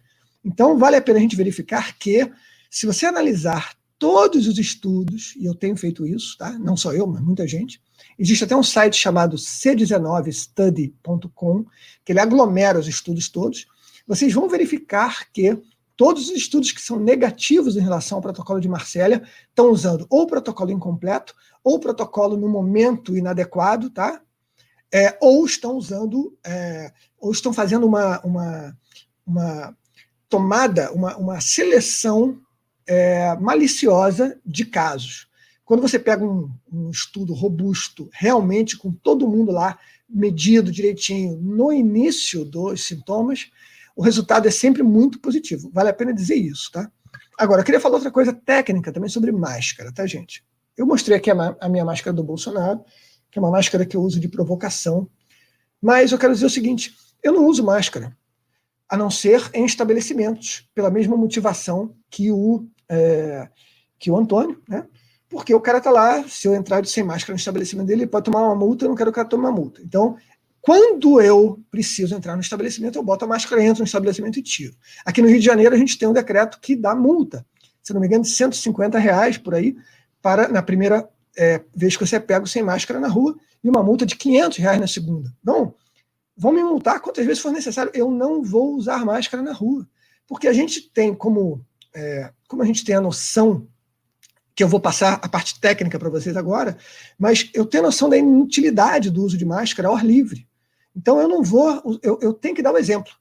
Então, 0.43 0.77
vale 0.77 0.95
a 0.95 1.01
pena 1.01 1.19
a 1.19 1.21
gente 1.21 1.35
verificar 1.35 1.97
que, 1.97 2.29
se 2.69 2.85
você 2.85 3.05
analisar 3.05 3.75
todos 3.97 4.47
os 4.47 4.57
estudos, 4.57 5.33
e 5.37 5.45
eu 5.45 5.55
tenho 5.55 5.77
feito 5.77 6.05
isso, 6.05 6.37
tá? 6.37 6.51
não 6.59 6.75
só 6.75 6.93
eu, 6.93 7.07
mas 7.07 7.21
muita 7.21 7.47
gente, 7.47 7.81
Existe 8.17 8.43
até 8.43 8.55
um 8.55 8.63
site 8.63 8.95
chamado 8.95 9.37
c19study.com, 9.37 11.65
que 12.03 12.11
ele 12.11 12.19
aglomera 12.19 12.79
os 12.79 12.87
estudos 12.87 13.29
todos. 13.29 13.67
Vocês 14.07 14.33
vão 14.33 14.49
verificar 14.49 15.31
que 15.31 15.61
todos 15.95 16.29
os 16.29 16.35
estudos 16.35 16.71
que 16.71 16.81
são 16.81 16.99
negativos 16.99 17.75
em 17.75 17.81
relação 17.81 18.17
ao 18.17 18.21
protocolo 18.21 18.59
de 18.59 18.67
Marsella 18.67 19.21
estão 19.49 19.71
usando 19.71 20.05
ou 20.09 20.27
protocolo 20.27 20.71
incompleto, 20.71 21.35
ou 21.63 21.79
protocolo 21.79 22.35
no 22.35 22.49
momento 22.49 23.15
inadequado, 23.15 23.89
tá? 23.89 24.21
É, 24.93 25.17
ou 25.21 25.45
estão 25.45 25.75
usando, 25.75 26.37
é, 26.45 26.91
ou 27.17 27.31
estão 27.31 27.51
fazendo 27.51 27.87
uma, 27.87 28.19
uma, 28.21 28.77
uma 29.25 29.75
tomada, 30.33 30.91
uma, 30.91 31.15
uma 31.15 31.39
seleção 31.39 32.39
é, 32.87 33.35
maliciosa 33.35 34.35
de 34.43 34.65
casos. 34.65 35.27
Quando 35.63 35.81
você 35.81 35.99
pega 35.99 36.25
um, 36.25 36.49
um 36.71 36.89
estudo 36.89 37.35
robusto, 37.35 38.09
realmente 38.11 38.75
com 38.75 38.91
todo 38.91 39.27
mundo 39.27 39.51
lá 39.51 39.77
medido 40.09 40.71
direitinho 40.71 41.37
no 41.37 41.71
início 41.71 42.43
dos 42.43 42.83
sintomas, 42.83 43.51
o 43.95 44.01
resultado 44.01 44.47
é 44.47 44.51
sempre 44.51 44.81
muito 44.81 45.19
positivo. 45.19 45.69
Vale 45.71 45.89
a 45.89 45.93
pena 45.93 46.11
dizer 46.11 46.35
isso, 46.35 46.71
tá? 46.71 46.91
Agora, 47.37 47.61
eu 47.61 47.65
queria 47.65 47.79
falar 47.79 47.97
outra 47.97 48.09
coisa 48.09 48.33
técnica 48.33 48.91
também 48.91 49.11
sobre 49.11 49.31
máscara, 49.31 49.93
tá, 49.93 50.07
gente? 50.07 50.43
Eu 50.75 50.87
mostrei 50.87 51.15
aqui 51.15 51.29
a, 51.29 51.55
a, 51.61 51.69
minha 51.69 51.85
máscara 51.85 52.11
do 52.11 52.23
Bolsonaro, 52.23 52.83
que 53.29 53.37
é 53.37 53.41
uma 53.41 53.51
máscara 53.51 53.85
que 53.85 53.95
eu 53.95 54.01
uso 54.01 54.19
de 54.19 54.27
provocação, 54.27 55.07
mas 55.79 56.11
eu 56.11 56.17
quero 56.17 56.33
dizer 56.33 56.47
o 56.47 56.49
seguinte: 56.49 56.91
eu 57.21 57.33
não 57.33 57.45
uso 57.45 57.63
máscara, 57.63 58.17
a 58.93 58.97
não 58.97 59.09
ser 59.09 59.49
em 59.55 59.65
estabelecimentos, 59.65 60.69
pela 60.75 60.91
mesma 60.91 61.17
motivação 61.17 61.95
que 62.11 62.29
o, 62.31 62.67
é, 62.87 63.49
que 63.97 64.11
o 64.11 64.15
Antônio, 64.15 64.61
né? 64.69 64.85
porque 65.27 65.51
o 65.51 65.59
cara 65.59 65.79
está 65.79 65.89
lá, 65.89 66.23
se 66.27 66.47
eu 66.47 66.53
entrar 66.53 66.85
sem 66.85 67.03
máscara 67.03 67.33
no 67.33 67.39
estabelecimento 67.39 67.87
dele, 67.87 68.03
ele 68.03 68.11
pode 68.11 68.25
tomar 68.25 68.43
uma 68.43 68.53
multa, 68.53 68.85
eu 68.85 68.89
não 68.89 68.95
quero 68.95 69.11
que 69.11 69.13
o 69.13 69.15
cara 69.15 69.27
tome 69.27 69.45
uma 69.45 69.51
multa. 69.51 69.81
Então, 69.81 70.15
quando 70.61 71.19
eu 71.19 71.59
preciso 71.71 72.13
entrar 72.13 72.35
no 72.35 72.41
estabelecimento, 72.41 72.95
eu 72.99 73.01
boto 73.01 73.25
a 73.25 73.27
máscara, 73.27 73.63
entro 73.63 73.79
no 73.79 73.87
estabelecimento 73.87 74.37
e 74.37 74.43
tiro. 74.43 74.75
Aqui 75.03 75.23
no 75.23 75.27
Rio 75.27 75.39
de 75.39 75.45
Janeiro, 75.45 75.73
a 75.73 75.77
gente 75.77 75.97
tem 75.97 76.07
um 76.07 76.13
decreto 76.13 76.59
que 76.61 76.75
dá 76.75 76.93
multa, 76.93 77.43
se 77.81 77.95
não 77.95 77.99
me 77.99 78.05
engano, 78.05 78.21
de 78.21 78.29
150 78.29 78.99
reais 78.99 79.39
por 79.39 79.55
aí, 79.55 79.75
para 80.21 80.47
na 80.49 80.61
primeira 80.61 81.09
é, 81.35 81.63
vez 81.75 81.97
que 81.97 82.05
você 82.05 82.17
é 82.17 82.19
pego 82.19 82.45
sem 82.45 82.61
máscara 82.61 82.99
na 82.99 83.07
rua, 83.07 83.35
e 83.63 83.69
uma 83.69 83.81
multa 83.81 84.05
de 84.05 84.15
500 84.15 84.59
reais 84.59 84.79
na 84.79 84.87
segunda. 84.87 85.33
Então, 85.41 85.73
vão 86.35 86.51
me 86.51 86.63
multar 86.63 86.99
quantas 86.99 87.25
vezes 87.25 87.41
for 87.41 87.51
necessário. 87.51 87.91
Eu 87.93 88.09
não 88.09 88.43
vou 88.43 88.75
usar 88.75 89.05
máscara 89.05 89.43
na 89.43 89.53
rua. 89.53 89.87
Porque 90.27 90.47
a 90.47 90.53
gente 90.53 90.81
tem 90.81 91.13
como, 91.13 91.65
é, 91.93 92.31
como 92.47 92.63
a 92.63 92.65
gente 92.65 92.83
tem 92.83 92.95
a 92.95 93.01
noção, 93.01 93.67
que 94.55 94.63
eu 94.63 94.67
vou 94.67 94.79
passar 94.79 95.19
a 95.21 95.27
parte 95.27 95.59
técnica 95.59 95.97
para 95.97 96.09
vocês 96.09 96.37
agora, 96.37 96.77
mas 97.17 97.49
eu 97.53 97.65
tenho 97.65 97.83
a 97.83 97.87
noção 97.87 98.07
da 98.07 98.17
inutilidade 98.17 99.09
do 99.09 99.23
uso 99.23 99.37
de 99.37 99.45
máscara 99.45 99.87
ao 99.87 99.95
ar 99.95 100.05
livre. 100.05 100.47
Então 100.95 101.19
eu 101.19 101.27
não 101.27 101.43
vou, 101.43 101.99
eu, 102.03 102.19
eu 102.21 102.33
tenho 102.33 102.55
que 102.55 102.61
dar 102.61 102.71
o 102.71 102.75
um 102.75 102.77
exemplo. 102.77 103.11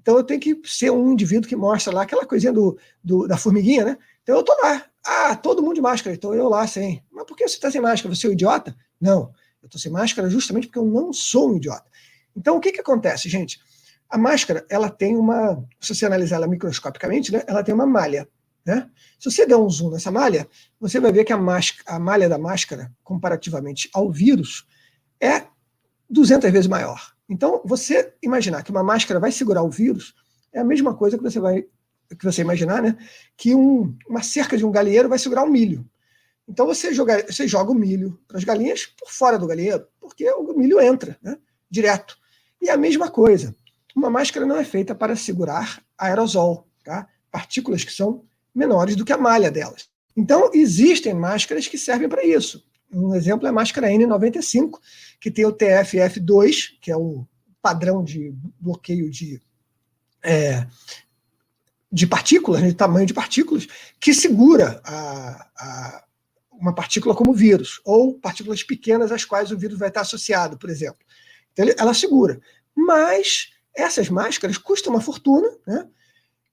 Então 0.00 0.16
eu 0.16 0.24
tenho 0.24 0.40
que 0.40 0.60
ser 0.64 0.90
um 0.90 1.12
indivíduo 1.12 1.48
que 1.48 1.54
mostra 1.54 1.92
lá 1.92 2.02
aquela 2.02 2.26
coisinha 2.26 2.52
do, 2.52 2.76
do 3.04 3.28
da 3.28 3.36
formiguinha, 3.36 3.84
né? 3.84 3.98
Então 4.22 4.36
eu 4.36 4.42
tô 4.42 4.52
lá, 4.62 4.84
ah, 5.04 5.36
todo 5.36 5.62
mundo 5.62 5.74
de 5.74 5.80
máscara, 5.80 6.16
então 6.16 6.34
eu 6.34 6.48
lá 6.48 6.66
sem. 6.66 7.04
Mas 7.10 7.24
por 7.24 7.36
que 7.36 7.46
você 7.46 7.54
está 7.54 7.70
sem 7.70 7.80
máscara? 7.80 8.14
Você 8.14 8.26
é 8.26 8.30
um 8.30 8.32
idiota? 8.32 8.76
Não, 9.00 9.32
eu 9.62 9.66
estou 9.66 9.80
sem 9.80 9.92
máscara 9.92 10.28
justamente 10.28 10.66
porque 10.66 10.78
eu 10.78 10.86
não 10.86 11.12
sou 11.12 11.52
um 11.52 11.56
idiota. 11.56 11.88
Então 12.36 12.56
o 12.56 12.60
que, 12.60 12.72
que 12.72 12.80
acontece, 12.80 13.28
gente? 13.28 13.60
A 14.08 14.18
máscara, 14.18 14.66
ela 14.68 14.90
tem 14.90 15.16
uma, 15.16 15.64
se 15.80 15.94
você 15.94 16.06
analisar 16.06 16.36
ela 16.36 16.48
microscopicamente, 16.48 17.32
né, 17.32 17.42
ela 17.46 17.62
tem 17.62 17.74
uma 17.74 17.86
malha. 17.86 18.28
Né? 18.66 18.88
Se 19.18 19.30
você 19.30 19.46
der 19.46 19.56
um 19.56 19.68
zoom 19.68 19.90
nessa 19.90 20.10
malha, 20.10 20.48
você 20.78 21.00
vai 21.00 21.12
ver 21.12 21.24
que 21.24 21.32
a, 21.32 21.38
máscara, 21.38 21.96
a 21.96 21.98
malha 21.98 22.28
da 22.28 22.38
máscara, 22.38 22.92
comparativamente 23.02 23.88
ao 23.94 24.10
vírus, 24.10 24.66
é 25.20 25.44
200 26.08 26.50
vezes 26.50 26.66
maior. 26.66 27.14
Então, 27.28 27.62
você 27.64 28.12
imaginar 28.22 28.62
que 28.62 28.70
uma 28.70 28.82
máscara 28.82 29.20
vai 29.20 29.30
segurar 29.30 29.62
o 29.62 29.70
vírus 29.70 30.14
é 30.52 30.58
a 30.58 30.64
mesma 30.64 30.94
coisa 30.94 31.16
que 31.16 31.22
você 31.22 31.38
vai 31.38 31.64
que 32.18 32.24
você 32.24 32.42
imaginar, 32.42 32.82
né? 32.82 32.96
Que 33.36 33.54
um, 33.54 33.96
uma 34.08 34.20
cerca 34.20 34.56
de 34.56 34.66
um 34.66 34.72
galinheiro 34.72 35.08
vai 35.08 35.16
segurar 35.16 35.44
um 35.44 35.50
milho. 35.50 35.88
Então 36.48 36.66
você 36.66 36.92
joga, 36.92 37.24
você 37.24 37.46
joga 37.46 37.70
o 37.70 37.74
milho 37.74 38.20
para 38.26 38.36
as 38.36 38.42
galinhas 38.42 38.86
por 38.86 39.08
fora 39.08 39.38
do 39.38 39.46
galinheiro, 39.46 39.86
porque 40.00 40.28
o 40.28 40.52
milho 40.58 40.80
entra, 40.80 41.16
né? 41.22 41.38
Direto. 41.70 42.18
E 42.60 42.68
a 42.68 42.76
mesma 42.76 43.10
coisa. 43.10 43.54
Uma 43.94 44.10
máscara 44.10 44.46
não 44.46 44.56
é 44.56 44.64
feita 44.64 44.94
para 44.94 45.16
segurar 45.16 45.82
aerosol, 45.98 46.66
tá? 46.84 47.08
Partículas 47.30 47.84
que 47.84 47.92
são 47.92 48.24
menores 48.54 48.96
do 48.96 49.04
que 49.04 49.12
a 49.12 49.18
malha 49.18 49.50
delas. 49.50 49.88
Então, 50.16 50.50
existem 50.52 51.14
máscaras 51.14 51.66
que 51.66 51.78
servem 51.78 52.08
para 52.08 52.24
isso. 52.24 52.64
Um 52.92 53.14
exemplo 53.14 53.46
é 53.46 53.50
a 53.50 53.52
máscara 53.52 53.88
N95, 53.88 54.78
que 55.20 55.30
tem 55.30 55.46
o 55.46 55.52
TFF2, 55.52 56.78
que 56.80 56.90
é 56.90 56.96
o 56.96 57.26
padrão 57.62 58.02
de 58.02 58.34
bloqueio 58.58 59.10
de, 59.10 59.40
é, 60.22 60.66
de 61.90 62.06
partículas, 62.06 62.62
né, 62.62 62.68
de 62.68 62.74
tamanho 62.74 63.06
de 63.06 63.14
partículas, 63.14 63.66
que 64.00 64.12
segura 64.12 64.80
a, 64.84 65.48
a, 65.56 66.04
uma 66.52 66.74
partícula 66.74 67.14
como 67.14 67.32
vírus, 67.32 67.80
ou 67.84 68.14
partículas 68.14 68.62
pequenas 68.62 69.12
às 69.12 69.24
quais 69.24 69.50
o 69.50 69.58
vírus 69.58 69.78
vai 69.78 69.88
estar 69.88 70.00
associado, 70.00 70.58
por 70.58 70.68
exemplo. 70.68 71.00
Então, 71.52 71.66
ela 71.78 71.94
segura. 71.94 72.40
Mas 72.74 73.50
essas 73.74 74.08
máscaras 74.08 74.58
custam 74.58 74.92
uma 74.92 75.00
fortuna, 75.00 75.48
né? 75.66 75.86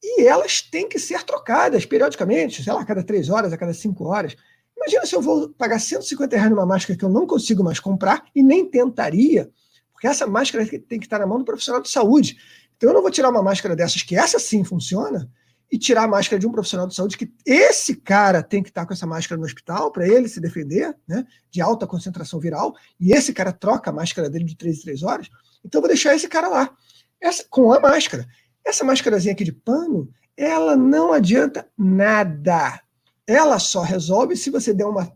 E 0.02 0.24
elas 0.24 0.61
têm 0.61 0.88
que 0.88 0.99
ser 0.99 1.24
trocadas 1.24 1.86
periodicamente, 1.86 2.64
sei 2.64 2.72
lá, 2.72 2.82
a 2.82 2.86
cada 2.86 3.03
três 3.03 3.30
horas, 3.30 3.52
a 3.52 3.57
cada 3.57 3.74
cinco 3.74 4.06
horas. 4.06 4.36
Imagina 4.76 5.06
se 5.06 5.15
eu 5.15 5.22
vou 5.22 5.49
pagar 5.49 5.80
150 5.80 6.36
reais 6.36 6.52
numa 6.52 6.65
máscara 6.65 6.98
que 6.98 7.03
eu 7.03 7.10
não 7.10 7.26
consigo 7.26 7.64
mais 7.64 7.80
comprar 7.80 8.24
e 8.36 8.44
nem 8.44 8.64
tentaria, 8.64 9.49
porque 9.91 10.07
essa 10.07 10.28
máscara 10.28 10.65
tem 10.65 10.99
que 10.99 11.07
estar 11.07 11.18
na 11.18 11.26
mão 11.26 11.40
do 11.40 11.45
profissional 11.45 11.82
de 11.82 11.90
saúde. 11.90 12.38
Então 12.78 12.91
eu 12.91 12.94
não 12.94 13.02
vou 13.02 13.10
tirar 13.10 13.32
uma 13.32 13.41
máscara 13.41 13.76
dessas, 13.76 14.03
que 14.03 14.15
essa 14.15 14.38
sim 14.38 14.64
funciona, 14.64 15.28
e 15.72 15.77
tirar 15.77 16.03
a 16.03 16.07
máscara 16.07 16.39
de 16.39 16.48
um 16.48 16.52
profissional 16.52 16.88
de 16.88 16.95
saúde, 16.95 17.18
que 17.18 17.31
esse 17.45 17.95
cara 17.95 18.41
tem 18.41 18.64
que 18.64 18.69
estar 18.69 18.85
com 18.85 18.94
essa 18.94 19.06
máscara 19.06 19.39
no 19.39 19.45
hospital 19.45 19.91
para 19.91 20.07
ele 20.07 20.30
se 20.30 20.39
defender 20.39 20.95
né, 21.07 21.26
de 21.52 21.61
alta 21.61 21.85
concentração 21.85 22.39
viral, 22.39 22.73
e 22.99 23.11
esse 23.11 23.34
cara 23.34 23.52
troca 23.52 23.89
a 23.89 23.94
máscara 23.94 24.30
dele 24.30 24.45
de 24.45 24.56
três 24.56 24.80
em 24.80 24.81
três 24.81 25.03
horas. 25.03 25.30
Então 25.64 25.80
eu 25.80 25.81
vou 25.81 25.89
deixar 25.89 26.15
esse 26.15 26.27
cara 26.27 26.48
lá, 26.48 26.76
essa, 27.22 27.45
com 27.49 27.73
a 27.73 27.80
máscara. 27.80 28.26
Essa 28.65 28.84
máscarazinha 28.84 29.34
aqui 29.34 29.44
de 29.44 29.52
pano, 29.52 30.10
ela 30.35 30.76
não 30.76 31.11
adianta 31.11 31.68
nada. 31.77 32.81
Ela 33.26 33.60
só 33.60 33.81
resolve 33.81 34.35
se 34.35 34.49
você 34.49 34.73
der 34.73 34.85
uma 34.85 35.11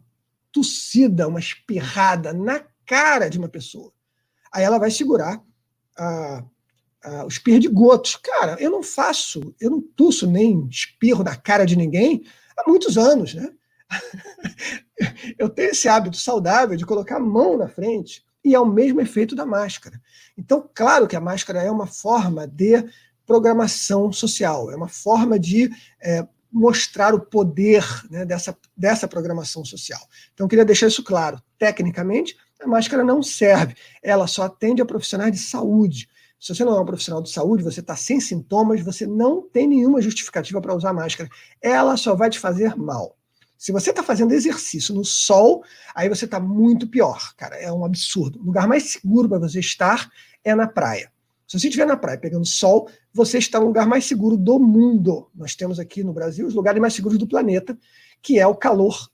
tossida, 0.51 1.27
uma 1.27 1.39
espirrada 1.39 2.33
na 2.33 2.61
cara 2.85 3.29
de 3.29 3.37
uma 3.37 3.47
pessoa. 3.47 3.91
Aí 4.51 4.63
ela 4.63 4.77
vai 4.77 4.91
segurar 4.91 5.41
a, 5.97 6.43
a, 7.03 7.25
os 7.25 7.37
perdigotos. 7.37 8.15
Cara, 8.15 8.57
eu 8.59 8.69
não 8.69 8.83
faço, 8.83 9.53
eu 9.59 9.69
não 9.69 9.81
tuço 9.81 10.29
nem 10.29 10.67
espirro 10.69 11.23
na 11.23 11.35
cara 11.35 11.65
de 11.65 11.75
ninguém 11.75 12.23
há 12.57 12.69
muitos 12.69 12.97
anos, 12.97 13.33
né? 13.33 13.51
eu 15.37 15.49
tenho 15.49 15.71
esse 15.71 15.87
hábito 15.87 16.17
saudável 16.17 16.77
de 16.77 16.85
colocar 16.85 17.17
a 17.17 17.19
mão 17.19 17.57
na 17.57 17.67
frente 17.67 18.23
e 18.43 18.55
é 18.55 18.59
o 18.59 18.65
mesmo 18.65 19.01
efeito 19.01 19.35
da 19.35 19.45
máscara. 19.45 20.01
Então, 20.37 20.67
claro 20.73 21.07
que 21.07 21.15
a 21.15 21.21
máscara 21.21 21.61
é 21.61 21.69
uma 21.69 21.87
forma 21.87 22.47
de 22.47 22.83
programação 23.25 24.11
social, 24.11 24.71
é 24.71 24.75
uma 24.75 24.87
forma 24.87 25.37
de 25.37 25.69
é, 26.01 26.25
mostrar 26.51 27.13
o 27.13 27.19
poder 27.19 27.85
né, 28.09 28.25
dessa, 28.25 28.57
dessa 28.75 29.07
programação 29.07 29.63
social. 29.63 30.01
Então, 30.33 30.47
queria 30.47 30.65
deixar 30.65 30.87
isso 30.87 31.03
claro. 31.03 31.41
Tecnicamente, 31.57 32.35
a 32.59 32.67
máscara 32.67 33.03
não 33.03 33.23
serve, 33.23 33.75
ela 34.03 34.27
só 34.27 34.43
atende 34.43 34.81
a 34.81 34.85
profissionais 34.85 35.31
de 35.31 35.39
saúde. 35.39 36.09
Se 36.41 36.55
você 36.55 36.65
não 36.65 36.75
é 36.75 36.79
um 36.79 36.85
profissional 36.85 37.21
de 37.21 37.29
saúde, 37.29 37.63
você 37.63 37.81
está 37.81 37.95
sem 37.95 38.19
sintomas, 38.19 38.81
você 38.81 39.05
não 39.05 39.43
tem 39.43 39.67
nenhuma 39.67 40.01
justificativa 40.01 40.59
para 40.59 40.73
usar 40.73 40.91
máscara. 40.91 41.29
Ela 41.61 41.95
só 41.95 42.15
vai 42.15 42.31
te 42.31 42.39
fazer 42.39 42.75
mal. 42.75 43.15
Se 43.55 43.71
você 43.71 43.91
está 43.91 44.01
fazendo 44.01 44.31
exercício 44.31 44.95
no 44.95 45.05
sol, 45.05 45.63
aí 45.93 46.09
você 46.09 46.25
está 46.25 46.39
muito 46.39 46.87
pior, 46.87 47.35
cara. 47.35 47.57
É 47.57 47.71
um 47.71 47.85
absurdo. 47.85 48.39
O 48.39 48.45
lugar 48.45 48.67
mais 48.67 48.85
seguro 48.85 49.29
para 49.29 49.37
você 49.37 49.59
estar 49.59 50.09
é 50.43 50.55
na 50.55 50.67
praia. 50.67 51.11
Se 51.47 51.59
você 51.59 51.67
estiver 51.67 51.85
na 51.85 51.95
praia 51.95 52.17
pegando 52.17 52.43
sol, 52.43 52.89
você 53.13 53.37
está 53.37 53.59
no 53.59 53.67
lugar 53.67 53.85
mais 53.85 54.05
seguro 54.05 54.35
do 54.35 54.57
mundo. 54.57 55.29
Nós 55.35 55.55
temos 55.55 55.79
aqui 55.79 56.03
no 56.03 56.11
Brasil 56.11 56.47
os 56.47 56.55
lugares 56.55 56.81
mais 56.81 56.95
seguros 56.95 57.19
do 57.19 57.27
planeta, 57.27 57.77
que 58.19 58.39
é 58.39 58.47
o 58.47 58.55
calor 58.55 59.11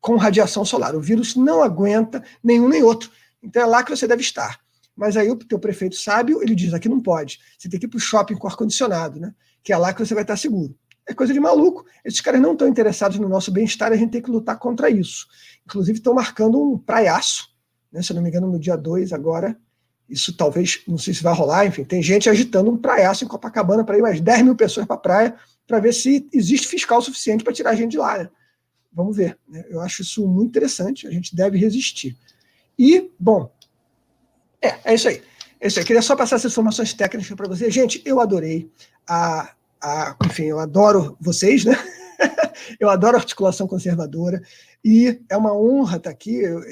com 0.00 0.14
radiação 0.14 0.64
solar. 0.64 0.94
O 0.94 1.00
vírus 1.00 1.34
não 1.34 1.60
aguenta 1.60 2.22
nenhum 2.40 2.68
nem 2.68 2.84
outro. 2.84 3.10
Então 3.42 3.62
é 3.62 3.66
lá 3.66 3.82
que 3.82 3.90
você 3.90 4.06
deve 4.06 4.22
estar. 4.22 4.60
Mas 4.98 5.16
aí 5.16 5.30
o 5.30 5.36
teu 5.36 5.60
prefeito 5.60 5.94
sábio, 5.94 6.42
ele 6.42 6.56
diz, 6.56 6.74
aqui 6.74 6.88
não 6.88 7.00
pode. 7.00 7.38
Você 7.56 7.68
tem 7.68 7.78
que 7.78 7.86
ir 7.86 7.88
para 7.88 7.98
o 7.98 8.00
shopping 8.00 8.34
com 8.34 8.48
ar-condicionado, 8.48 9.20
né? 9.20 9.32
Que 9.62 9.72
é 9.72 9.76
lá 9.76 9.92
que 9.94 10.04
você 10.04 10.12
vai 10.12 10.24
estar 10.24 10.36
seguro. 10.36 10.76
É 11.06 11.14
coisa 11.14 11.32
de 11.32 11.38
maluco. 11.38 11.86
Esses 12.04 12.20
caras 12.20 12.40
não 12.40 12.52
estão 12.52 12.66
interessados 12.66 13.16
no 13.16 13.28
nosso 13.28 13.52
bem-estar, 13.52 13.92
a 13.92 13.96
gente 13.96 14.10
tem 14.10 14.20
que 14.20 14.28
lutar 14.28 14.58
contra 14.58 14.90
isso. 14.90 15.28
Inclusive, 15.64 15.98
estão 15.98 16.14
marcando 16.14 16.60
um 16.60 16.76
praiaço, 16.76 17.48
né? 17.92 18.02
se 18.02 18.10
eu 18.10 18.16
não 18.16 18.22
me 18.24 18.28
engano, 18.28 18.50
no 18.50 18.58
dia 18.58 18.76
2 18.76 19.12
agora, 19.12 19.56
isso 20.08 20.36
talvez, 20.36 20.82
não 20.88 20.98
sei 20.98 21.14
se 21.14 21.22
vai 21.22 21.32
rolar, 21.32 21.64
enfim, 21.64 21.84
tem 21.84 22.02
gente 22.02 22.28
agitando 22.28 22.68
um 22.68 22.76
praiaço 22.76 23.24
em 23.24 23.28
Copacabana 23.28 23.84
para 23.84 23.96
ir 23.96 24.02
mais 24.02 24.20
10 24.20 24.42
mil 24.42 24.56
pessoas 24.56 24.84
para 24.84 24.96
a 24.96 24.98
praia, 24.98 25.36
para 25.64 25.78
ver 25.78 25.94
se 25.94 26.28
existe 26.32 26.66
fiscal 26.66 27.00
suficiente 27.00 27.44
para 27.44 27.52
tirar 27.52 27.70
a 27.70 27.74
gente 27.76 27.92
de 27.92 27.98
lá. 27.98 28.18
Né? 28.18 28.28
Vamos 28.92 29.16
ver. 29.16 29.38
Né? 29.48 29.64
Eu 29.70 29.80
acho 29.80 30.02
isso 30.02 30.26
muito 30.26 30.48
interessante, 30.48 31.06
a 31.06 31.10
gente 31.12 31.36
deve 31.36 31.56
resistir. 31.56 32.16
E, 32.76 33.12
bom, 33.16 33.52
é, 34.62 34.74
é 34.84 34.94
isso 34.94 35.08
aí. 35.08 35.22
É 35.60 35.66
isso 35.66 35.78
aí. 35.78 35.84
Queria 35.84 36.02
só 36.02 36.14
passar 36.14 36.36
essas 36.36 36.52
informações 36.52 36.92
técnicas 36.92 37.34
para 37.36 37.48
você. 37.48 37.70
Gente, 37.70 38.02
eu 38.04 38.20
adorei 38.20 38.70
a, 39.06 39.52
a. 39.80 40.16
Enfim, 40.26 40.44
eu 40.44 40.58
adoro 40.58 41.16
vocês, 41.20 41.64
né? 41.64 41.76
eu 42.78 42.88
adoro 42.88 43.16
articulação 43.16 43.66
conservadora 43.66 44.42
e 44.84 45.20
é 45.28 45.36
uma 45.36 45.52
honra 45.52 45.96
estar 45.96 46.10
aqui. 46.10 46.36
Eu, 46.36 46.62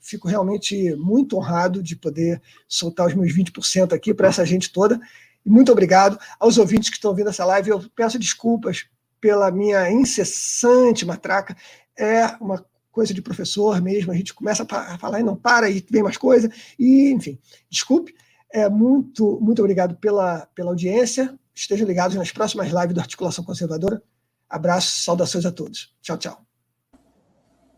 fico 0.00 0.26
realmente 0.26 0.94
muito 0.96 1.36
honrado 1.36 1.82
de 1.82 1.94
poder 1.94 2.40
soltar 2.66 3.06
os 3.06 3.14
meus 3.14 3.32
20% 3.32 3.92
aqui 3.92 4.14
para 4.14 4.28
essa 4.28 4.44
gente 4.44 4.72
toda. 4.72 4.98
Muito 5.44 5.70
obrigado 5.70 6.18
aos 6.38 6.58
ouvintes 6.58 6.90
que 6.90 6.96
estão 6.96 7.10
ouvindo 7.10 7.30
essa 7.30 7.44
live. 7.44 7.70
Eu 7.70 7.84
peço 7.94 8.18
desculpas 8.18 8.86
pela 9.20 9.50
minha 9.50 9.90
incessante 9.90 11.04
matraca. 11.04 11.56
É 11.96 12.26
uma 12.40 12.64
coisa 12.90 13.14
de 13.14 13.22
professor 13.22 13.80
mesmo, 13.80 14.12
a 14.12 14.16
gente 14.16 14.34
começa 14.34 14.66
a 14.68 14.98
falar 14.98 15.20
e 15.20 15.22
não 15.22 15.36
para, 15.36 15.70
e 15.70 15.84
vem 15.90 16.02
mais 16.02 16.16
coisa, 16.16 16.50
e 16.78 17.10
enfim, 17.10 17.38
desculpe. 17.68 18.14
É, 18.52 18.68
muito, 18.68 19.38
muito 19.40 19.60
obrigado 19.60 19.94
pela, 19.96 20.46
pela 20.54 20.70
audiência. 20.70 21.38
Estejam 21.54 21.86
ligados 21.86 22.16
nas 22.16 22.32
próximas 22.32 22.68
lives 22.68 22.94
do 22.94 23.00
Articulação 23.00 23.44
Conservadora. 23.44 24.02
Abraços, 24.48 25.04
saudações 25.04 25.46
a 25.46 25.52
todos. 25.52 25.94
Tchau, 26.02 26.18
tchau. 26.18 26.38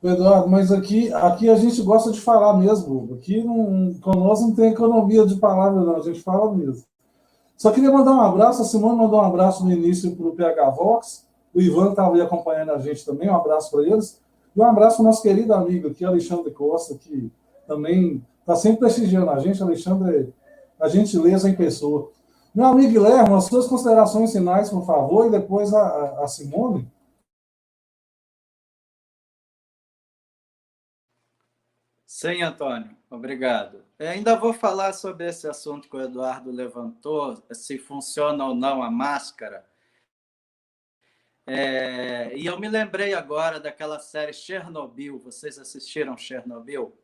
Eduardo, 0.02 0.48
mas 0.48 0.72
aqui, 0.72 1.12
aqui 1.12 1.48
a 1.48 1.54
gente 1.54 1.80
gosta 1.82 2.10
de 2.10 2.20
falar 2.20 2.56
mesmo. 2.56 3.14
Aqui 3.14 3.44
não, 3.44 3.94
nós 4.16 4.40
não 4.40 4.54
tem 4.54 4.72
economia 4.72 5.24
de 5.24 5.36
palavras, 5.36 5.84
não, 5.84 5.96
a 5.96 6.00
gente 6.00 6.20
fala 6.20 6.52
mesmo. 6.52 6.84
Só 7.56 7.70
queria 7.70 7.92
mandar 7.92 8.12
um 8.12 8.20
abraço, 8.20 8.62
a 8.62 8.64
Simone 8.64 8.96
mandou 8.96 9.20
um 9.20 9.24
abraço 9.24 9.64
no 9.64 9.70
início 9.70 10.16
para 10.16 10.26
o 10.26 10.34
PH 10.34 10.70
Vox, 10.70 11.24
o 11.54 11.60
Ivan 11.60 11.90
estava 11.90 12.16
aí 12.16 12.20
acompanhando 12.20 12.72
a 12.72 12.78
gente 12.78 13.04
também, 13.04 13.30
um 13.30 13.36
abraço 13.36 13.70
para 13.70 13.86
eles. 13.86 14.20
E 14.54 14.60
um 14.60 14.64
abraço 14.64 14.96
para 14.96 15.02
o 15.02 15.06
nosso 15.06 15.22
querido 15.22 15.54
amigo 15.54 15.88
aqui, 15.88 16.04
Alexandre 16.04 16.50
Costa, 16.52 16.96
que 16.96 17.32
também 17.66 18.24
está 18.40 18.54
sempre 18.54 18.80
prestigiando 18.80 19.30
a 19.30 19.38
gente. 19.38 19.62
Alexandre, 19.62 20.34
a 20.78 20.88
gentileza 20.88 21.48
em 21.48 21.56
pessoa. 21.56 22.10
Meu 22.54 22.66
amigo 22.66 22.92
Guilherme, 22.92 23.34
as 23.34 23.44
suas 23.44 23.66
considerações 23.66 24.30
finais, 24.30 24.68
por 24.68 24.84
favor, 24.84 25.26
e 25.26 25.30
depois 25.30 25.72
a, 25.72 26.22
a 26.22 26.28
Simone. 26.28 26.86
Sim, 32.06 32.42
Antônio, 32.42 32.94
obrigado. 33.10 33.82
Eu 33.98 34.10
ainda 34.10 34.36
vou 34.36 34.52
falar 34.52 34.92
sobre 34.92 35.26
esse 35.26 35.48
assunto 35.48 35.88
que 35.88 35.96
o 35.96 36.00
Eduardo 36.00 36.50
levantou, 36.50 37.42
se 37.52 37.78
funciona 37.78 38.44
ou 38.44 38.54
não 38.54 38.82
a 38.82 38.90
máscara. 38.90 39.64
É, 41.46 42.36
e 42.36 42.46
eu 42.46 42.58
me 42.58 42.68
lembrei 42.68 43.14
agora 43.14 43.58
daquela 43.58 43.98
série 43.98 44.32
Chernobyl. 44.32 45.18
Vocês 45.18 45.58
assistiram 45.58 46.16
Chernobyl? 46.16 46.96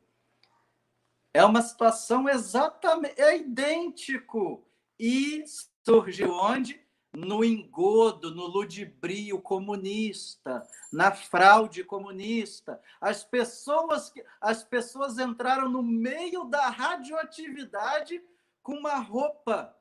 É 1.34 1.44
uma 1.44 1.62
situação 1.62 2.28
exatamente 2.28 3.20
é 3.20 3.36
idêntico. 3.36 4.64
E 4.98 5.44
surgiu 5.84 6.32
onde? 6.32 6.80
No 7.12 7.44
engodo, 7.44 8.34
no 8.34 8.46
ludibrio 8.46 9.40
comunista, 9.40 10.66
na 10.92 11.10
fraude 11.10 11.82
comunista. 11.82 12.80
As 13.00 13.24
pessoas, 13.24 14.12
as 14.40 14.62
pessoas 14.62 15.18
entraram 15.18 15.68
no 15.68 15.82
meio 15.82 16.44
da 16.44 16.68
radioatividade 16.68 18.22
com 18.62 18.74
uma 18.74 18.96
roupa 18.96 19.74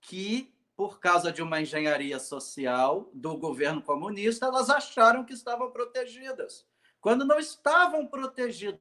que, 0.00 0.52
por 0.82 0.98
causa 0.98 1.30
de 1.30 1.40
uma 1.40 1.60
engenharia 1.60 2.18
social 2.18 3.08
do 3.14 3.36
governo 3.36 3.80
comunista, 3.80 4.46
elas 4.46 4.68
acharam 4.68 5.24
que 5.24 5.32
estavam 5.32 5.70
protegidas, 5.70 6.66
quando 7.00 7.24
não 7.24 7.38
estavam 7.38 8.04
protegidas 8.04 8.80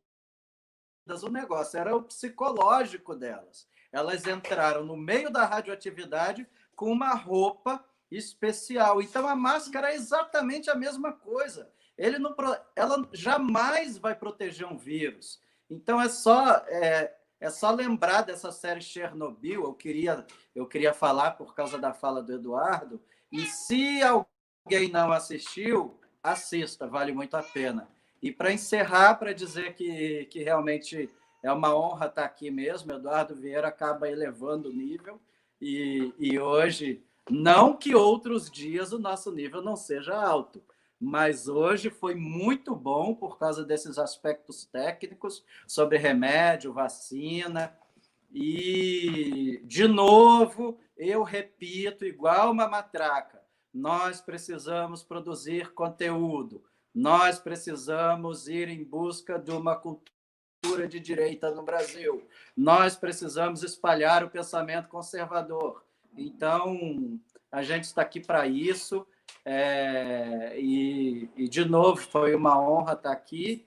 o 1.21 1.29
negócio 1.29 1.79
era 1.79 1.95
o 1.95 2.01
psicológico 2.01 3.15
delas. 3.15 3.67
Elas 3.91 4.25
entraram 4.25 4.83
no 4.83 4.97
meio 4.97 5.29
da 5.29 5.45
radioatividade 5.45 6.47
com 6.75 6.91
uma 6.91 7.13
roupa 7.13 7.85
especial. 8.09 8.99
Então 8.99 9.27
a 9.27 9.35
máscara 9.35 9.91
é 9.91 9.95
exatamente 9.95 10.71
a 10.71 10.75
mesma 10.75 11.13
coisa. 11.13 11.71
Ele 11.95 12.17
não, 12.17 12.35
ela 12.75 13.07
jamais 13.13 13.99
vai 13.99 14.15
proteger 14.15 14.65
um 14.65 14.77
vírus. 14.77 15.39
Então 15.69 16.01
é 16.01 16.09
só 16.09 16.65
é, 16.67 17.15
é 17.41 17.49
só 17.49 17.71
lembrar 17.71 18.21
dessa 18.21 18.51
série 18.51 18.81
Chernobyl. 18.81 19.63
Eu 19.63 19.73
queria 19.73 20.25
eu 20.55 20.67
queria 20.67 20.93
falar 20.93 21.31
por 21.31 21.55
causa 21.55 21.77
da 21.79 21.91
fala 21.91 22.21
do 22.21 22.33
Eduardo. 22.33 23.01
E 23.31 23.41
se 23.47 24.01
alguém 24.03 24.89
não 24.91 25.11
assistiu, 25.11 25.99
assista, 26.21 26.87
vale 26.87 27.11
muito 27.11 27.35
a 27.35 27.41
pena. 27.41 27.89
E 28.21 28.31
para 28.31 28.53
encerrar, 28.53 29.15
para 29.15 29.33
dizer 29.33 29.73
que, 29.73 30.25
que 30.25 30.43
realmente 30.43 31.09
é 31.41 31.51
uma 31.51 31.75
honra 31.75 32.05
estar 32.05 32.25
aqui 32.25 32.51
mesmo, 32.51 32.93
Eduardo 32.93 33.33
Vieira 33.33 33.67
acaba 33.67 34.07
elevando 34.07 34.69
o 34.69 34.73
nível, 34.73 35.19
e, 35.59 36.13
e 36.19 36.39
hoje, 36.39 37.03
não 37.27 37.75
que 37.75 37.95
outros 37.95 38.51
dias 38.51 38.93
o 38.93 38.99
nosso 38.99 39.31
nível 39.31 39.61
não 39.61 39.75
seja 39.75 40.13
alto, 40.13 40.61
mas 41.01 41.47
hoje 41.47 41.89
foi 41.89 42.13
muito 42.13 42.75
bom 42.75 43.15
por 43.15 43.39
causa 43.39 43.65
desses 43.65 43.97
aspectos 43.97 44.65
técnicos 44.65 45.43
sobre 45.67 45.97
remédio, 45.97 46.71
vacina. 46.71 47.75
E, 48.31 49.59
de 49.65 49.87
novo, 49.87 50.77
eu 50.95 51.23
repito, 51.23 52.05
igual 52.05 52.51
uma 52.51 52.67
matraca, 52.67 53.41
nós 53.73 54.21
precisamos 54.21 55.01
produzir 55.01 55.73
conteúdo. 55.73 56.63
Nós 56.93 57.39
precisamos 57.39 58.47
ir 58.47 58.67
em 58.67 58.83
busca 58.83 59.39
de 59.39 59.49
uma 59.49 59.75
cultura 59.75 60.87
de 60.87 60.99
direita 60.99 61.49
no 61.49 61.63
Brasil. 61.63 62.27
Nós 62.55 62.95
precisamos 62.95 63.63
espalhar 63.63 64.23
o 64.23 64.29
pensamento 64.29 64.87
conservador. 64.87 65.83
Então, 66.15 67.19
a 67.51 67.63
gente 67.63 67.85
está 67.85 68.03
aqui 68.03 68.19
para 68.19 68.45
isso. 68.45 69.07
É, 69.43 70.59
e, 70.59 71.29
e, 71.35 71.47
de 71.47 71.65
novo, 71.65 71.99
foi 71.99 72.35
uma 72.35 72.59
honra 72.59 72.93
estar 72.93 73.11
aqui. 73.11 73.65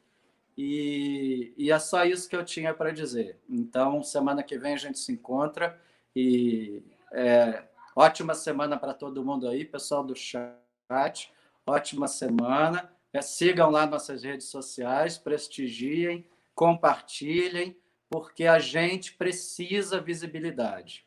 E, 0.56 1.52
e 1.56 1.70
é 1.70 1.78
só 1.78 2.04
isso 2.04 2.28
que 2.28 2.36
eu 2.36 2.44
tinha 2.44 2.72
para 2.72 2.92
dizer. 2.92 3.38
Então, 3.48 4.02
semana 4.02 4.42
que 4.42 4.56
vem 4.56 4.74
a 4.74 4.78
gente 4.78 4.98
se 4.98 5.12
encontra. 5.12 5.80
E 6.14 6.82
é, 7.12 7.64
ótima 7.96 8.34
semana 8.34 8.78
para 8.78 8.94
todo 8.94 9.24
mundo 9.24 9.48
aí, 9.48 9.64
pessoal 9.64 10.04
do 10.04 10.14
chat. 10.14 11.32
Ótima 11.66 12.06
semana. 12.06 12.90
É, 13.12 13.20
sigam 13.22 13.70
lá 13.70 13.86
nossas 13.86 14.22
redes 14.22 14.48
sociais, 14.48 15.16
prestigiem, 15.16 16.26
compartilhem, 16.54 17.76
porque 18.10 18.46
a 18.46 18.58
gente 18.58 19.14
precisa 19.14 20.00
visibilidade. 20.00 21.04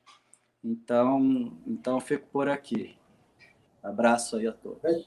Então, 0.64 1.58
então 1.66 2.00
fico 2.00 2.28
por 2.28 2.50
aqui. 2.50 2.97
Abraço 3.82 4.38
aí 4.38 4.48
a 4.48 4.52
todos. 4.52 4.84
É, 4.84 5.02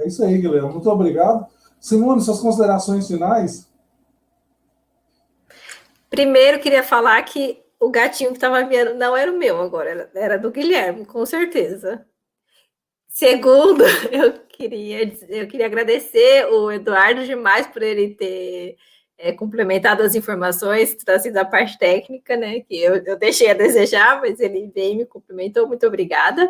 é 0.00 0.06
isso 0.06 0.24
aí, 0.24 0.38
Guilherme. 0.38 0.72
Muito 0.72 0.90
obrigado. 0.90 1.46
Simone, 1.80 2.20
suas 2.20 2.40
considerações 2.40 3.06
finais? 3.06 3.70
Primeiro, 6.08 6.60
queria 6.60 6.82
falar 6.82 7.22
que 7.22 7.62
o 7.78 7.90
gatinho 7.90 8.30
que 8.30 8.36
estava 8.36 8.64
vendo 8.64 8.94
não 8.94 9.16
era 9.16 9.30
o 9.30 9.38
meu 9.38 9.60
agora, 9.60 10.10
era 10.14 10.38
do 10.38 10.50
Guilherme, 10.50 11.04
com 11.04 11.24
certeza. 11.26 12.06
Segundo, 13.08 13.84
eu 14.10 14.32
queria, 14.48 15.12
eu 15.28 15.46
queria 15.46 15.66
agradecer 15.66 16.46
o 16.46 16.70
Eduardo 16.70 17.24
demais 17.24 17.66
por 17.66 17.82
ele 17.82 18.14
ter 18.14 18.76
é, 19.18 19.32
complementado 19.32 20.02
as 20.02 20.14
informações, 20.14 20.94
trazido 20.94 21.38
a 21.38 21.44
parte 21.44 21.78
técnica, 21.78 22.36
né? 22.36 22.60
Que 22.60 22.78
eu, 22.78 22.96
eu 23.04 23.18
deixei 23.18 23.50
a 23.50 23.54
desejar, 23.54 24.20
mas 24.20 24.40
ele 24.40 24.70
veio 24.74 24.92
e 24.92 24.96
me 24.98 25.06
cumprimentou. 25.06 25.66
Muito 25.66 25.86
obrigada. 25.86 26.48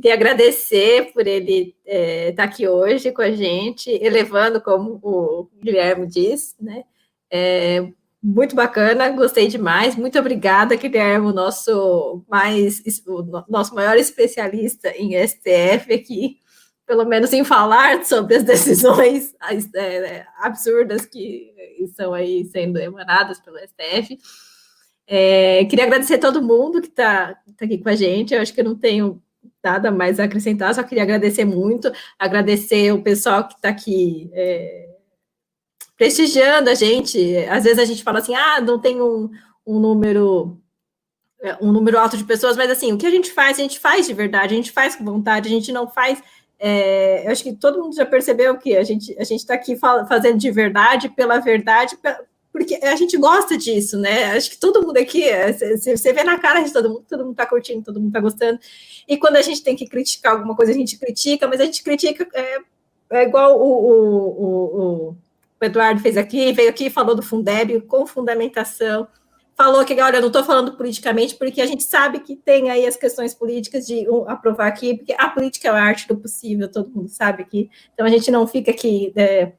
Queria 0.00 0.14
agradecer 0.14 1.12
por 1.12 1.26
ele 1.26 1.76
estar 1.84 1.92
é, 1.94 2.32
tá 2.32 2.44
aqui 2.44 2.66
hoje 2.66 3.12
com 3.12 3.20
a 3.20 3.30
gente, 3.30 3.90
elevando, 3.90 4.58
como 4.58 4.98
o 5.02 5.50
Guilherme 5.62 6.06
disse, 6.06 6.54
né? 6.58 6.84
É, 7.30 7.86
muito 8.22 8.56
bacana, 8.56 9.10
gostei 9.10 9.46
demais. 9.46 9.96
Muito 9.96 10.18
obrigada, 10.18 10.74
Guilherme, 10.74 11.26
o 11.26 11.34
nosso 11.34 12.24
mais 12.28 12.82
o 13.06 13.44
nosso 13.46 13.74
maior 13.74 13.98
especialista 13.98 14.90
em 14.96 15.12
STF 15.26 15.92
aqui, 15.92 16.38
pelo 16.86 17.04
menos 17.04 17.32
em 17.34 17.44
falar 17.44 18.02
sobre 18.04 18.36
as 18.36 18.42
decisões 18.44 19.34
é, 19.74 20.24
absurdas 20.38 21.04
que 21.04 21.52
estão 21.78 22.14
aí 22.14 22.46
sendo 22.46 22.78
emanadas 22.78 23.38
pelo 23.38 23.58
STF. 23.58 24.18
É, 25.06 25.64
queria 25.66 25.84
agradecer 25.84 26.16
todo 26.18 26.42
mundo 26.42 26.80
que 26.80 26.88
está 26.88 27.34
tá 27.56 27.66
aqui 27.66 27.76
com 27.76 27.88
a 27.90 27.94
gente. 27.94 28.32
Eu 28.32 28.40
acho 28.40 28.54
que 28.54 28.60
eu 28.60 28.64
não 28.64 28.76
tenho 28.76 29.20
nada 29.62 29.90
mais 29.90 30.18
a 30.18 30.24
acrescentar, 30.24 30.74
só 30.74 30.82
queria 30.82 31.02
agradecer 31.02 31.44
muito, 31.44 31.92
agradecer 32.18 32.92
o 32.92 33.02
pessoal 33.02 33.46
que 33.46 33.54
está 33.54 33.68
aqui. 33.68 34.30
É, 34.32 34.88
prestigiando 35.96 36.70
a 36.70 36.74
gente. 36.74 37.36
Às 37.48 37.64
vezes 37.64 37.78
a 37.78 37.84
gente 37.84 38.02
fala 38.02 38.20
assim, 38.20 38.34
ah, 38.34 38.60
não 38.60 38.80
tem 38.80 39.02
um, 39.02 39.30
um 39.66 39.78
número 39.78 40.58
é, 41.42 41.56
um 41.60 41.72
número 41.72 41.98
alto 41.98 42.16
de 42.16 42.24
pessoas, 42.24 42.56
mas 42.56 42.70
assim, 42.70 42.92
o 42.92 42.98
que 42.98 43.06
a 43.06 43.10
gente 43.10 43.32
faz, 43.32 43.58
a 43.58 43.62
gente 43.62 43.78
faz 43.78 44.06
de 44.06 44.12
verdade, 44.12 44.54
a 44.54 44.56
gente 44.56 44.72
faz 44.72 44.94
com 44.94 45.04
vontade, 45.04 45.48
a 45.48 45.50
gente 45.50 45.72
não 45.72 45.88
faz. 45.88 46.22
É, 46.58 47.26
eu 47.26 47.32
acho 47.32 47.42
que 47.42 47.54
todo 47.54 47.82
mundo 47.82 47.94
já 47.94 48.04
percebeu 48.04 48.58
que 48.58 48.76
a 48.76 48.82
gente 48.82 49.16
a 49.18 49.24
gente 49.24 49.40
está 49.40 49.54
aqui 49.54 49.76
fazendo 49.76 50.38
de 50.38 50.50
verdade, 50.50 51.08
pela 51.08 51.38
verdade, 51.38 51.96
porque 52.52 52.74
a 52.82 52.96
gente 52.96 53.16
gosta 53.16 53.56
disso, 53.56 53.98
né? 53.98 54.32
Acho 54.32 54.50
que 54.50 54.58
todo 54.58 54.84
mundo 54.84 54.96
aqui, 54.96 55.24
você 55.76 56.08
é, 56.08 56.12
vê 56.12 56.24
na 56.24 56.38
cara 56.38 56.62
de 56.62 56.72
todo 56.72 56.88
mundo, 56.88 57.04
todo 57.08 57.20
mundo 57.20 57.32
está 57.32 57.46
curtindo, 57.46 57.84
todo 57.84 58.00
mundo 58.00 58.08
está 58.08 58.20
gostando. 58.20 58.58
E 59.06 59.16
quando 59.16 59.36
a 59.36 59.42
gente 59.42 59.62
tem 59.62 59.76
que 59.76 59.86
criticar 59.86 60.32
alguma 60.32 60.56
coisa, 60.56 60.72
a 60.72 60.74
gente 60.74 60.98
critica, 60.98 61.46
mas 61.46 61.60
a 61.60 61.64
gente 61.64 61.82
critica 61.82 62.28
é, 62.34 62.58
é 63.10 63.22
igual 63.22 63.58
o, 63.58 63.62
o, 63.62 64.44
o, 64.44 65.16
o 65.60 65.64
Eduardo 65.64 66.00
fez 66.00 66.16
aqui, 66.16 66.52
veio 66.52 66.70
aqui, 66.70 66.90
falou 66.90 67.14
do 67.14 67.22
Fundeb 67.22 67.80
com 67.82 68.06
fundamentação, 68.06 69.06
falou 69.56 69.84
que, 69.84 70.00
olha, 70.00 70.16
eu 70.16 70.20
não 70.22 70.28
estou 70.28 70.42
falando 70.42 70.76
politicamente, 70.76 71.36
porque 71.36 71.60
a 71.60 71.66
gente 71.66 71.82
sabe 71.82 72.20
que 72.20 72.34
tem 72.34 72.70
aí 72.70 72.86
as 72.86 72.96
questões 72.96 73.34
políticas 73.34 73.86
de 73.86 74.06
aprovar 74.26 74.66
aqui, 74.66 74.96
porque 74.96 75.14
a 75.16 75.28
política 75.28 75.68
é 75.68 75.70
a 75.70 75.74
arte 75.74 76.08
do 76.08 76.16
possível, 76.16 76.66
todo 76.66 76.90
mundo 76.90 77.08
sabe 77.10 77.42
aqui, 77.42 77.70
então 77.92 78.06
a 78.06 78.08
gente 78.08 78.30
não 78.30 78.46
fica 78.46 78.70
aqui 78.70 79.12
é, 79.14 79.52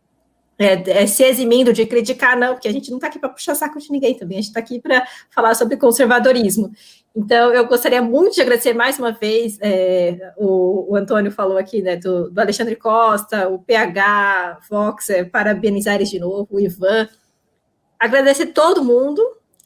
é, 0.61 1.03
é, 1.03 1.07
se 1.07 1.23
eximindo 1.23 1.73
de 1.73 1.88
criticar, 1.88 2.38
não, 2.38 2.53
porque 2.53 2.67
a 2.67 2.71
gente 2.71 2.91
não 2.91 2.97
está 2.97 3.07
aqui 3.07 3.17
para 3.17 3.29
puxar 3.29 3.55
saco 3.55 3.79
de 3.79 3.91
ninguém 3.91 4.13
também, 4.15 4.38
a 4.38 4.41
gente 4.41 4.49
está 4.49 4.59
aqui 4.59 4.79
para 4.79 5.07
falar 5.31 5.55
sobre 5.55 5.75
conservadorismo. 5.75 6.71
Então, 7.15 7.51
eu 7.51 7.65
gostaria 7.67 8.01
muito 8.01 8.35
de 8.35 8.41
agradecer 8.41 8.73
mais 8.73 8.99
uma 8.99 9.11
vez, 9.11 9.57
é, 9.59 10.33
o, 10.38 10.91
o, 10.93 10.95
Antônio 10.95 11.31
falou 11.31 11.57
aqui, 11.57 11.81
né, 11.81 11.95
do, 11.95 12.29
do 12.29 12.39
Alexandre 12.39 12.75
Costa, 12.75 13.49
o 13.49 13.57
PH, 13.57 14.59
Vox, 14.69 15.09
é, 15.09 15.23
parabenizar 15.23 15.95
eles 15.95 16.11
de 16.11 16.19
novo, 16.19 16.47
o 16.51 16.59
Ivan, 16.59 17.09
agradecer 17.99 18.47
todo 18.47 18.83
mundo 18.83 19.19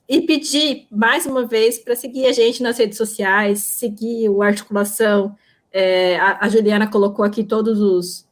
e 0.08 0.22
pedir 0.22 0.88
mais 0.90 1.26
uma 1.26 1.46
vez 1.46 1.78
para 1.78 1.96
seguir 1.96 2.26
a 2.28 2.32
gente 2.32 2.64
nas 2.64 2.78
redes 2.78 2.98
sociais, 2.98 3.60
seguir 3.60 4.30
o 4.30 4.42
Articulação, 4.42 5.36
é, 5.74 6.18
a, 6.18 6.46
a 6.46 6.48
Juliana 6.48 6.90
colocou 6.90 7.26
aqui 7.26 7.44
todos 7.44 7.82
os, 7.82 8.26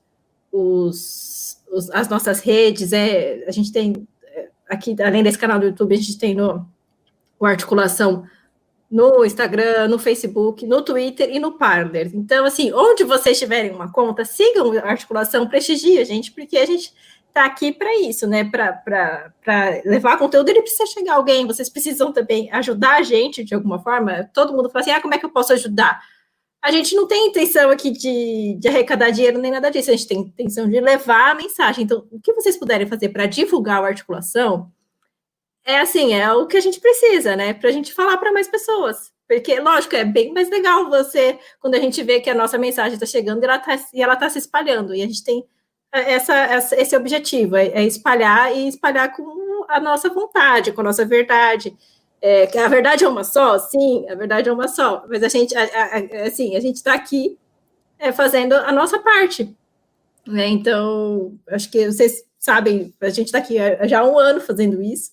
os 0.50 1.33
os, 1.74 1.90
as 1.92 2.08
nossas 2.08 2.40
redes, 2.40 2.94
é, 2.94 3.44
a 3.48 3.52
gente 3.52 3.72
tem 3.72 4.08
é, 4.26 4.50
aqui, 4.70 4.96
além 5.02 5.24
desse 5.24 5.38
canal 5.38 5.60
do 5.60 5.66
YouTube, 5.66 5.94
a 5.94 5.98
gente 5.98 6.18
tem 6.18 6.36
no, 6.36 6.66
o 7.40 7.46
Articulação 7.46 8.26
no 8.90 9.26
Instagram, 9.26 9.88
no 9.88 9.98
Facebook, 9.98 10.68
no 10.68 10.84
Twitter 10.84 11.28
e 11.32 11.40
no 11.40 11.54
Parler. 11.54 12.12
Então, 12.14 12.46
assim, 12.46 12.72
onde 12.72 13.04
vocês 13.04 13.40
tiverem 13.40 13.72
uma 13.72 13.92
conta, 13.92 14.24
sigam 14.24 14.72
a 14.78 14.88
articulação, 14.88 15.50
prestigiem 15.50 15.98
a 15.98 16.04
gente, 16.04 16.32
porque 16.32 16.56
a 16.58 16.66
gente 16.66 16.94
está 17.28 17.46
aqui 17.46 17.72
para 17.72 17.92
isso, 18.02 18.28
né? 18.28 18.44
Para 18.44 19.34
levar 19.84 20.20
conteúdo, 20.20 20.48
ele 20.50 20.62
precisa 20.62 20.86
chegar 20.86 21.16
alguém, 21.16 21.48
vocês 21.48 21.70
precisam 21.70 22.14
também 22.14 22.52
ajudar 22.52 22.98
a 22.98 23.02
gente 23.02 23.44
de 23.44 23.56
alguma 23.56 23.80
forma. 23.80 24.30
Todo 24.32 24.54
mundo 24.54 24.70
fala 24.70 24.84
assim: 24.84 24.92
ah, 24.92 25.02
como 25.02 25.16
é 25.16 25.18
que 25.18 25.26
eu 25.26 25.32
posso 25.32 25.54
ajudar? 25.54 26.00
A 26.64 26.72
gente 26.72 26.96
não 26.96 27.06
tem 27.06 27.28
intenção 27.28 27.70
aqui 27.70 27.92
de, 27.92 28.56
de 28.58 28.68
arrecadar 28.70 29.10
dinheiro 29.10 29.38
nem 29.38 29.52
nada 29.52 29.70
disso, 29.70 29.92
a 29.92 29.94
gente 29.94 30.08
tem 30.08 30.20
intenção 30.20 30.70
de 30.70 30.80
levar 30.80 31.32
a 31.32 31.36
mensagem. 31.36 31.84
Então, 31.84 32.08
o 32.10 32.22
que 32.22 32.32
vocês 32.32 32.56
puderem 32.56 32.88
fazer 32.88 33.10
para 33.10 33.26
divulgar 33.26 33.84
a 33.84 33.88
articulação 33.88 34.72
é 35.66 35.80
assim, 35.80 36.14
é 36.14 36.32
o 36.32 36.48
que 36.48 36.56
a 36.56 36.62
gente 36.62 36.80
precisa, 36.80 37.36
né? 37.36 37.54
Para 37.54 37.70
a 37.70 37.72
gente 37.72 37.94
falar 37.94 38.18
para 38.18 38.32
mais 38.32 38.48
pessoas. 38.48 39.12
Porque, 39.28 39.60
lógico, 39.60 39.96
é 39.96 40.06
bem 40.06 40.34
mais 40.34 40.50
legal 40.50 40.90
você, 40.90 41.38
quando 41.60 41.76
a 41.76 41.80
gente 41.80 42.02
vê 42.02 42.22
que 42.22 42.30
a 42.30 42.36
nossa 42.36 42.58
mensagem 42.58 42.94
está 42.94 43.06
chegando 43.06 43.44
e 43.44 43.46
ela 43.46 43.58
está 43.58 44.16
tá 44.16 44.30
se 44.30 44.40
espalhando. 44.40 44.96
E 44.96 45.02
a 45.02 45.08
gente 45.08 45.24
tem 45.24 45.46
essa, 45.92 46.34
essa 46.34 46.80
esse 46.80 46.96
objetivo, 46.96 47.56
é, 47.56 47.68
é, 47.68 47.84
espalhar 47.84 48.56
e 48.56 48.68
espalhar 48.68 49.14
com 49.14 49.66
a 49.68 49.80
nossa 49.80 50.10
vontade, 50.10 50.72
com 50.72 50.82
a 50.82 50.86
nossa 50.86 51.06
verdade. 51.06 51.76
É, 52.26 52.48
que 52.48 52.58
a 52.58 52.70
verdade 52.70 53.04
é 53.04 53.08
uma 53.08 53.26
só? 53.26 53.60
Sim, 53.60 54.06
a 54.10 54.16
verdade 54.16 54.48
é 54.48 54.54
uma 54.54 54.70
só. 54.70 55.04
Mas 55.10 55.22
a 55.24 55.28
gente, 55.28 55.54
a, 55.58 55.62
a, 55.62 56.26
assim, 56.26 56.56
a 56.56 56.60
gente 56.62 56.78
está 56.78 56.94
aqui 56.94 57.38
é, 58.00 58.14
fazendo 58.14 58.54
a 58.54 58.72
nossa 58.72 58.98
parte. 58.98 59.54
Né? 60.26 60.48
Então, 60.48 61.38
acho 61.50 61.70
que 61.70 61.86
vocês 61.86 62.24
sabem, 62.40 62.94
a 63.02 63.10
gente 63.10 63.26
está 63.26 63.40
aqui 63.40 63.56
já 63.90 64.00
há 64.00 64.06
um 64.06 64.18
ano 64.18 64.40
fazendo 64.40 64.82
isso. 64.82 65.12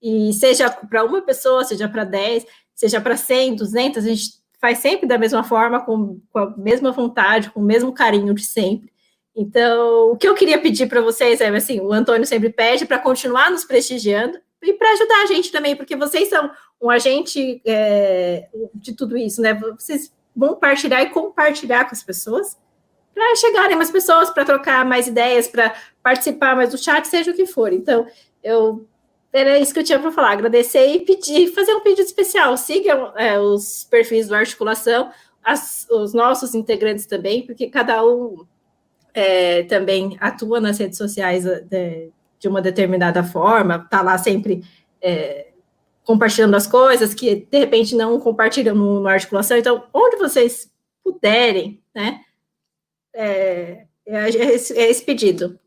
E 0.00 0.32
seja 0.32 0.70
para 0.70 1.04
uma 1.04 1.20
pessoa, 1.22 1.64
seja 1.64 1.88
para 1.88 2.04
10, 2.04 2.46
seja 2.72 3.00
para 3.00 3.16
100, 3.16 3.56
200, 3.56 4.04
a 4.04 4.08
gente 4.08 4.34
faz 4.60 4.78
sempre 4.78 5.08
da 5.08 5.18
mesma 5.18 5.42
forma, 5.42 5.84
com, 5.84 6.20
com 6.30 6.38
a 6.38 6.56
mesma 6.56 6.92
vontade, 6.92 7.50
com 7.50 7.58
o 7.58 7.64
mesmo 7.64 7.92
carinho 7.92 8.32
de 8.32 8.44
sempre. 8.44 8.92
Então, 9.34 10.12
o 10.12 10.16
que 10.16 10.28
eu 10.28 10.36
queria 10.36 10.60
pedir 10.60 10.86
para 10.86 11.00
vocês 11.00 11.40
é 11.40 11.48
assim: 11.48 11.80
o 11.80 11.92
Antônio 11.92 12.24
sempre 12.24 12.50
pede 12.50 12.86
para 12.86 13.00
continuar 13.00 13.50
nos 13.50 13.64
prestigiando 13.64 14.38
e 14.64 14.72
para 14.72 14.92
ajudar 14.92 15.22
a 15.22 15.26
gente 15.26 15.52
também, 15.52 15.76
porque 15.76 15.96
vocês 15.96 16.28
são 16.28 16.50
um 16.80 16.90
agente 16.90 17.60
é, 17.64 18.48
de 18.74 18.94
tudo 18.94 19.16
isso, 19.16 19.40
né? 19.40 19.54
Vocês 19.54 20.12
vão 20.34 20.56
partilhar 20.56 21.02
e 21.02 21.10
compartilhar 21.10 21.84
com 21.84 21.94
as 21.94 22.02
pessoas 22.02 22.56
para 23.14 23.36
chegarem 23.36 23.76
mais 23.76 23.90
pessoas, 23.90 24.30
para 24.30 24.44
trocar 24.44 24.84
mais 24.84 25.06
ideias, 25.06 25.46
para 25.46 25.74
participar 26.02 26.56
mais 26.56 26.70
do 26.70 26.78
chat, 26.78 27.06
seja 27.06 27.30
o 27.30 27.34
que 27.34 27.46
for. 27.46 27.72
Então, 27.72 28.06
eu 28.42 28.86
era 29.32 29.58
isso 29.58 29.72
que 29.72 29.80
eu 29.80 29.84
tinha 29.84 29.98
para 29.98 30.10
falar. 30.10 30.32
Agradecer 30.32 30.86
e 30.86 31.00
pedir, 31.00 31.52
fazer 31.54 31.74
um 31.74 31.80
pedido 31.80 32.04
especial. 32.04 32.56
Sigam 32.56 33.12
é, 33.16 33.38
os 33.38 33.84
perfis 33.84 34.28
do 34.28 34.34
Articulação, 34.34 35.10
as, 35.42 35.86
os 35.90 36.12
nossos 36.12 36.54
integrantes 36.54 37.06
também, 37.06 37.46
porque 37.46 37.68
cada 37.68 38.04
um 38.04 38.44
é, 39.12 39.62
também 39.64 40.16
atua 40.20 40.60
nas 40.60 40.78
redes 40.78 40.98
sociais 40.98 41.44
de, 41.44 42.10
de 42.44 42.48
uma 42.48 42.60
determinada 42.60 43.24
forma, 43.24 43.76
está 43.76 44.02
lá 44.02 44.18
sempre 44.18 44.62
é, 45.00 45.48
compartilhando 46.04 46.54
as 46.54 46.66
coisas 46.66 47.14
que 47.14 47.46
de 47.50 47.58
repente 47.58 47.96
não 47.96 48.20
compartilham 48.20 48.74
no, 48.74 49.00
no 49.00 49.08
Articulação. 49.08 49.56
Então, 49.56 49.84
onde 49.94 50.16
vocês 50.16 50.70
puderem, 51.02 51.82
né? 51.94 52.20
É, 53.14 53.86
é, 54.06 54.28
esse, 54.28 54.78
é 54.78 54.90
esse 54.90 55.02
pedido 55.02 55.58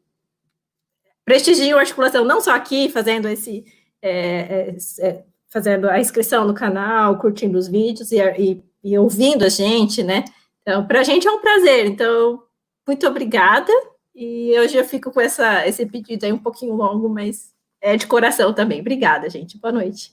prestigiem 1.26 1.74
a 1.74 1.80
articulação, 1.80 2.24
não 2.24 2.40
só 2.40 2.56
aqui, 2.56 2.88
fazendo 2.88 3.28
esse. 3.28 3.66
É, 4.02 4.12
é, 4.12 4.76
é, 5.00 5.24
fazendo 5.50 5.90
a 5.90 6.00
inscrição 6.00 6.46
no 6.46 6.54
canal, 6.54 7.18
curtindo 7.18 7.58
os 7.58 7.68
vídeos 7.68 8.12
e, 8.12 8.18
e, 8.38 8.64
e 8.84 8.98
ouvindo 8.98 9.44
a 9.44 9.50
gente, 9.50 10.04
né? 10.04 10.24
Então, 10.62 10.86
para 10.86 11.00
a 11.00 11.04
gente 11.04 11.28
é 11.28 11.32
um 11.32 11.42
prazer. 11.42 11.88
Então, 11.88 12.44
muito 12.88 13.06
obrigada. 13.08 13.72
E 14.20 14.60
hoje 14.60 14.76
eu 14.76 14.84
fico 14.84 15.12
com 15.12 15.22
essa, 15.22 15.68
esse 15.68 15.86
pedido 15.86 16.26
aí 16.26 16.34
um 16.34 16.40
pouquinho 16.40 16.74
longo, 16.74 17.08
mas 17.08 17.54
é 17.80 17.96
de 17.96 18.08
coração 18.08 18.52
também. 18.52 18.82
Obrigada, 18.82 19.30
gente. 19.30 19.60
Boa 19.60 19.72
noite. 19.72 20.12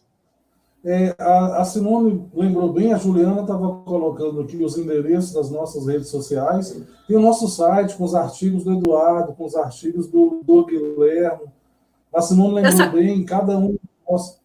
É, 0.85 1.17
a, 1.19 1.63
a, 1.63 1.65
Simone 1.65 2.29
lembrou 2.35 2.71
bem, 2.71 2.93
a 2.93 2.99
Juliana 2.99 3.41
estava 3.41 3.67
colocando 3.87 4.43
aqui 4.43 4.63
os 4.63 4.77
endereços 4.77 5.33
das 5.33 5.51
nossas 5.51 5.87
redes 5.87 6.09
sociais. 6.09 6.79
Tem 7.09 7.17
o 7.17 7.21
nosso 7.21 7.49
site 7.49 7.97
com 7.97 8.05
os 8.05 8.15
artigos 8.15 8.65
do 8.65 8.75
Eduardo, 8.75 9.33
com 9.33 9.47
os 9.47 9.57
artigos 9.57 10.07
do, 10.07 10.43
do 10.45 10.67
Guilherme. 10.67 11.47
A 12.15 12.21
Simone 12.21 12.57
lembrou 12.57 12.75
Essa... 12.75 12.87
bem, 12.89 13.25
cada 13.25 13.57
um. 13.57 13.79
Nossa, 14.07 14.39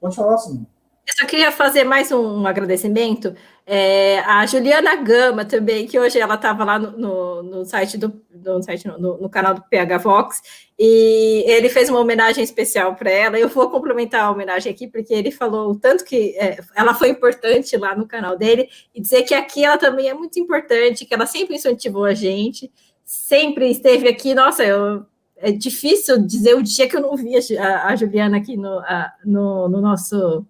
pode 0.00 0.14
falar, 0.14 0.38
Simone. 0.38 0.68
Eu 1.04 1.14
só 1.18 1.26
queria 1.26 1.50
fazer 1.50 1.82
mais 1.82 2.12
um 2.12 2.46
agradecimento. 2.46 3.34
É, 3.72 4.18
a 4.22 4.44
Juliana 4.46 4.96
Gama 4.96 5.44
também, 5.44 5.86
que 5.86 5.96
hoje 5.96 6.18
ela 6.18 6.34
estava 6.34 6.64
lá 6.64 6.76
no, 6.76 6.90
no, 6.98 7.42
no, 7.44 7.64
site 7.64 7.96
do 7.96 8.20
no, 8.34 8.60
site, 8.60 8.88
no, 8.88 9.30
canal 9.30 9.54
do 9.54 9.62
PH 9.62 9.98
Vox, 9.98 10.42
e 10.76 11.44
ele 11.46 11.68
fez 11.68 11.88
uma 11.88 12.00
homenagem 12.00 12.42
especial 12.42 12.96
para 12.96 13.12
ela. 13.12 13.38
Eu 13.38 13.48
vou 13.48 13.70
complementar 13.70 14.24
a 14.24 14.30
homenagem 14.32 14.72
aqui, 14.72 14.88
porque 14.88 15.14
ele 15.14 15.30
falou 15.30 15.72
tanto 15.76 16.04
que 16.04 16.36
é, 16.36 16.58
ela 16.74 16.94
foi 16.94 17.10
importante 17.10 17.76
lá 17.76 17.94
no 17.94 18.08
canal 18.08 18.36
dele, 18.36 18.68
e 18.92 19.00
dizer 19.00 19.22
que 19.22 19.34
aqui 19.34 19.64
ela 19.64 19.78
também 19.78 20.08
é 20.08 20.14
muito 20.14 20.40
importante, 20.40 21.06
que 21.06 21.14
ela 21.14 21.24
sempre 21.24 21.54
incentivou 21.54 22.06
a 22.06 22.12
gente, 22.12 22.72
sempre 23.04 23.70
esteve 23.70 24.08
aqui. 24.08 24.34
Nossa, 24.34 24.64
eu, 24.64 25.06
é 25.36 25.52
difícil 25.52 26.20
dizer 26.26 26.56
o 26.56 26.62
dia 26.64 26.88
que 26.88 26.96
eu 26.96 27.02
não 27.02 27.14
vi 27.14 27.36
a, 27.56 27.86
a 27.86 27.94
Juliana 27.94 28.38
aqui 28.38 28.56
no, 28.56 28.80
a, 28.80 29.12
no 29.24 29.68
nosso 29.68 30.44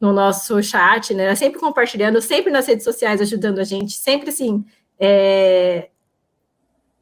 no 0.00 0.12
nosso 0.12 0.62
chat, 0.62 1.14
né? 1.14 1.34
Sempre 1.34 1.60
compartilhando, 1.60 2.20
sempre 2.20 2.50
nas 2.52 2.66
redes 2.66 2.84
sociais 2.84 3.20
ajudando 3.20 3.58
a 3.58 3.64
gente, 3.64 3.92
sempre 3.92 4.28
assim, 4.30 4.64
é, 4.98 5.88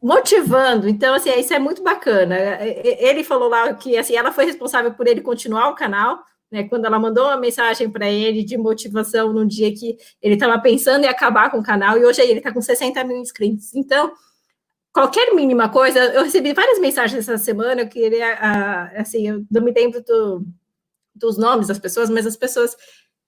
motivando. 0.01 0.89
Então, 0.89 1.15
assim, 1.15 1.31
isso 1.39 1.53
é 1.55 1.59
muito 1.59 1.83
bacana. 1.83 2.37
Ele 2.61 3.25
falou 3.25 3.49
lá 3.49 3.73
que 3.75 3.97
assim, 3.97 4.17
ela 4.17 4.33
foi 4.33 4.45
responsável 4.45 4.93
por 4.95 5.07
ele 5.07 5.21
continuar 5.21 5.69
o 5.71 5.75
canal, 5.75 6.23
né? 6.51 6.65
Quando 6.65 6.85
ela 6.85 6.99
mandou 6.99 7.25
uma 7.25 7.37
mensagem 7.37 7.91
para 7.91 8.09
ele 8.11 8.45
de 8.45 8.59
motivação 8.59 9.33
no 9.33 9.47
dia 9.47 9.73
que 9.75 9.97
ele 10.21 10.35
estava 10.35 10.61
pensando 10.61 11.05
em 11.05 11.09
acabar 11.09 11.51
com 11.51 11.59
o 11.59 11.63
canal, 11.63 11.99
e 11.99 12.05
hoje 12.05 12.21
ele 12.21 12.39
está 12.39 12.53
com 12.53 12.61
60 12.61 13.03
mil 13.05 13.17
inscritos. 13.17 13.75
Então, 13.75 14.13
qualquer 14.93 15.35
mínima 15.35 15.69
coisa, 15.69 15.99
eu 15.99 16.23
recebi 16.23 16.53
várias 16.53 16.79
mensagens 16.79 17.27
essa 17.27 17.43
semana, 17.43 17.83
eu 17.83 17.89
queria, 17.89 18.35
assim, 18.97 19.29
eu 19.29 19.45
não 19.51 19.63
me 19.63 19.73
lembro 19.73 20.03
do 20.05 20.45
dos 21.15 21.37
nomes 21.37 21.69
das 21.69 21.79
pessoas, 21.79 22.11
mas 22.11 22.27
as 22.27 22.37
pessoas 22.37 22.77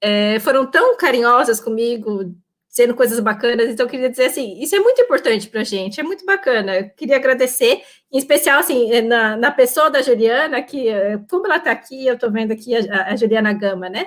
é, 0.00 0.38
foram 0.40 0.66
tão 0.66 0.96
carinhosas 0.96 1.60
comigo, 1.60 2.34
sendo 2.74 2.94
coisas 2.94 3.20
bacanas, 3.20 3.68
então 3.68 3.86
eu 3.86 3.90
queria 3.90 4.10
dizer 4.10 4.26
assim, 4.26 4.60
isso 4.60 4.74
é 4.74 4.80
muito 4.80 5.00
importante 5.00 5.48
para 5.48 5.60
a 5.60 5.64
gente, 5.64 6.00
é 6.00 6.02
muito 6.02 6.26
bacana, 6.26 6.76
eu 6.76 6.90
queria 6.90 7.16
agradecer, 7.16 7.82
em 8.12 8.18
especial, 8.18 8.58
assim, 8.58 8.90
é, 8.92 9.00
na, 9.00 9.36
na 9.36 9.52
pessoa 9.52 9.88
da 9.88 10.02
Juliana, 10.02 10.60
que, 10.60 10.88
é, 10.88 11.18
como 11.30 11.46
ela 11.46 11.58
está 11.58 11.70
aqui, 11.70 12.04
eu 12.04 12.14
estou 12.14 12.32
vendo 12.32 12.52
aqui 12.52 12.74
a, 12.74 13.12
a, 13.12 13.16
Juliana 13.16 13.52
Gama, 13.52 13.88
né, 13.88 14.06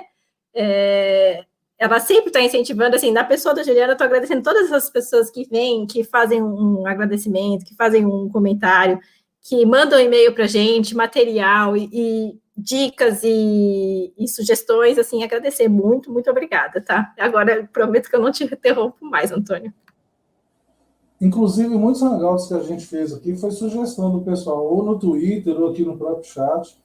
é, 0.54 1.44
ela 1.78 1.98
sempre 1.98 2.26
está 2.26 2.42
incentivando, 2.42 2.94
assim, 2.94 3.10
na 3.10 3.24
pessoa 3.24 3.54
da 3.54 3.62
Juliana, 3.62 3.92
eu 3.92 3.94
estou 3.94 4.06
agradecendo 4.06 4.42
todas 4.42 4.70
as 4.70 4.90
pessoas 4.90 5.30
que 5.30 5.48
vêm, 5.48 5.86
que 5.86 6.04
fazem 6.04 6.42
um 6.42 6.86
agradecimento, 6.86 7.64
que 7.64 7.74
fazem 7.74 8.04
um 8.04 8.28
comentário, 8.28 9.00
que 9.40 9.64
mandam 9.64 9.98
e-mail 9.98 10.34
para 10.34 10.44
a 10.44 10.48
gente, 10.48 10.94
material, 10.94 11.74
e, 11.74 11.88
e 11.90 12.38
dicas 12.58 13.20
e, 13.22 14.12
e, 14.18 14.26
sugestões, 14.26 14.98
assim, 14.98 15.22
agradecer 15.22 15.68
muito, 15.68 16.12
muito 16.12 16.28
obrigada, 16.28 16.80
tá? 16.80 17.14
Agora 17.16 17.68
prometo 17.72 18.10
que 18.10 18.16
eu 18.16 18.20
não 18.20 18.32
te 18.32 18.42
interrompo 18.42 19.04
mais, 19.04 19.30
Antônio. 19.30 19.72
Inclusive, 21.20 21.68
muitos 21.76 22.02
hangouts 22.02 22.48
que 22.48 22.54
a 22.54 22.62
gente 22.62 22.84
fez 22.84 23.12
aqui 23.12 23.36
foi 23.36 23.52
sugestão 23.52 24.10
do 24.10 24.22
pessoal, 24.22 24.64
ou 24.66 24.82
no 24.82 24.98
Twitter, 24.98 25.60
ou 25.60 25.70
aqui 25.70 25.84
no 25.84 25.96
próprio 25.96 26.24
chat. 26.24 26.76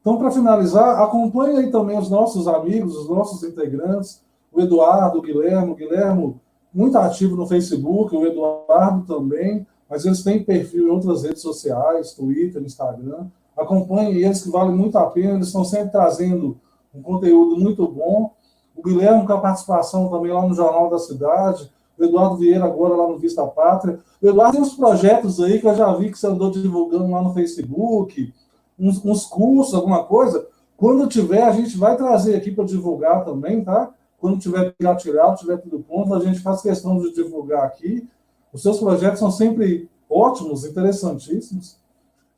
Então, 0.00 0.18
para 0.18 0.30
finalizar, 0.30 1.00
acompanhe 1.00 1.58
aí 1.58 1.70
também 1.70 1.98
os 1.98 2.10
nossos 2.10 2.46
amigos, 2.46 2.94
os 2.94 3.08
nossos 3.08 3.42
integrantes, 3.42 4.22
o 4.52 4.60
Eduardo, 4.60 5.18
o 5.18 5.22
Guilherme, 5.22 5.72
o 5.72 5.74
Guilherme 5.74 6.36
muito 6.72 6.98
ativo 6.98 7.36
no 7.36 7.46
Facebook, 7.46 8.14
o 8.14 8.26
Eduardo 8.26 9.06
também, 9.06 9.66
mas 9.88 10.04
eles 10.04 10.22
têm 10.22 10.44
perfil 10.44 10.88
em 10.88 10.90
outras 10.90 11.22
redes 11.22 11.40
sociais, 11.40 12.12
Twitter, 12.12 12.62
Instagram 12.62 13.26
acompanhe 13.56 14.22
eles, 14.22 14.42
que 14.42 14.50
vale 14.50 14.70
muito 14.70 14.98
a 14.98 15.06
pena, 15.06 15.34
eles 15.34 15.46
estão 15.46 15.64
sempre 15.64 15.90
trazendo 15.90 16.58
um 16.94 17.02
conteúdo 17.02 17.56
muito 17.56 17.86
bom. 17.86 18.32
O 18.74 18.82
Guilherme 18.82 19.26
com 19.26 19.32
a 19.32 19.40
participação 19.40 20.08
também 20.08 20.32
lá 20.32 20.46
no 20.46 20.54
Jornal 20.54 20.90
da 20.90 20.98
Cidade, 20.98 21.70
o 21.98 22.04
Eduardo 22.04 22.36
Vieira 22.36 22.64
agora 22.64 22.94
lá 22.94 23.08
no 23.08 23.18
Vista 23.18 23.46
Pátria. 23.46 23.98
O 24.22 24.28
Eduardo 24.28 24.52
tem 24.52 24.60
uns 24.60 24.74
projetos 24.74 25.40
aí 25.40 25.58
que 25.58 25.66
eu 25.66 25.74
já 25.74 25.92
vi 25.94 26.10
que 26.10 26.18
você 26.18 26.26
andou 26.26 26.50
divulgando 26.50 27.10
lá 27.10 27.22
no 27.22 27.32
Facebook, 27.32 28.32
uns, 28.78 29.02
uns 29.04 29.24
cursos, 29.24 29.74
alguma 29.74 30.04
coisa. 30.04 30.46
Quando 30.76 31.08
tiver, 31.08 31.42
a 31.42 31.52
gente 31.52 31.76
vai 31.78 31.96
trazer 31.96 32.36
aqui 32.36 32.50
para 32.50 32.64
divulgar 32.64 33.24
também, 33.24 33.64
tá? 33.64 33.94
Quando 34.18 34.38
tiver 34.38 34.74
tirado, 34.96 35.38
tiver 35.38 35.56
tudo 35.58 35.80
pronto, 35.80 36.12
a 36.14 36.20
gente 36.20 36.40
faz 36.40 36.60
questão 36.60 36.98
de 36.98 37.14
divulgar 37.14 37.64
aqui. 37.64 38.06
Os 38.52 38.62
seus 38.62 38.78
projetos 38.78 39.18
são 39.18 39.30
sempre 39.30 39.88
ótimos, 40.08 40.64
interessantíssimos. 40.64 41.78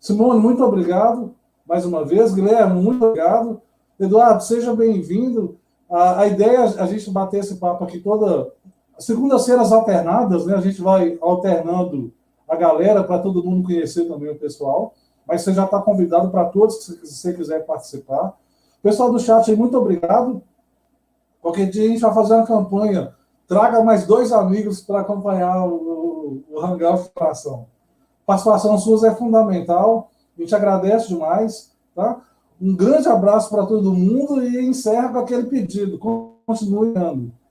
Simone, 0.01 0.41
muito 0.41 0.65
obrigado 0.65 1.35
mais 1.67 1.85
uma 1.85 2.05
vez. 2.05 2.33
Guilherme, 2.33 2.81
muito 2.81 3.05
obrigado. 3.05 3.61
Eduardo, 3.99 4.43
seja 4.43 4.75
bem-vindo. 4.75 5.59
A, 5.91 6.21
a, 6.21 6.27
ideia 6.27 6.59
é 6.59 6.81
a 6.81 6.87
gente 6.87 7.11
bater 7.11 7.41
esse 7.41 7.57
papo 7.57 7.85
aqui 7.85 7.99
toda. 7.99 8.53
Segundas-feiras 8.99 9.73
alternadas, 9.73 10.47
né? 10.47 10.55
A 10.55 10.61
gente 10.61 10.81
vai 10.81 11.19
alternando 11.21 12.13
a 12.49 12.57
galera 12.57 13.05
para 13.05 13.19
todo 13.19 13.45
mundo 13.45 13.67
conhecer 13.67 14.07
também 14.07 14.31
o 14.31 14.39
pessoal. 14.39 14.95
Mas 15.27 15.43
você 15.43 15.53
já 15.53 15.65
está 15.65 15.81
convidado 15.83 16.31
para 16.31 16.47
todos, 16.47 16.85
se 16.85 17.05
você 17.05 17.35
quiser 17.35 17.67
participar. 17.67 18.35
Pessoal 18.83 19.13
do 19.13 19.19
chat, 19.19 19.55
muito 19.55 19.77
obrigado. 19.77 20.41
Qualquer 21.43 21.69
dia 21.69 21.85
a 21.85 21.89
gente 21.89 22.01
vai 22.01 22.15
fazer 22.15 22.35
uma 22.35 22.47
campanha. 22.47 23.15
Traga 23.47 23.83
mais 23.83 24.07
dois 24.07 24.33
amigos 24.33 24.81
para 24.81 25.01
acompanhar 25.01 25.67
o, 25.67 25.75
o, 25.75 26.45
o 26.55 26.61
Hangout 26.61 27.05
de 27.05 27.11
Participação. 28.29 28.77
Sua 28.77 29.09
é 29.09 29.15
fundamental. 29.15 30.11
A 30.37 30.43
gente 30.43 30.55
agradece 30.55 31.09
demais. 31.09 31.73
Tá? 31.95 32.21
Um 32.61 32.77
grande 32.77 33.09
abraço 33.09 33.49
para 33.49 33.65
todo 33.65 33.95
mundo 33.95 34.45
e 34.45 34.69
encerra 34.69 35.09
com 35.09 35.19
aquele 35.21 35.45
pedido. 35.45 35.99
Continue 35.99 36.93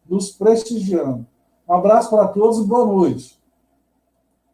nos 0.07 0.29
prestigiando. 0.29 1.25
Um 1.67 1.73
abraço 1.73 2.11
para 2.11 2.27
todos 2.27 2.59
e 2.59 2.67
boa 2.67 2.85
noite. 2.85 3.36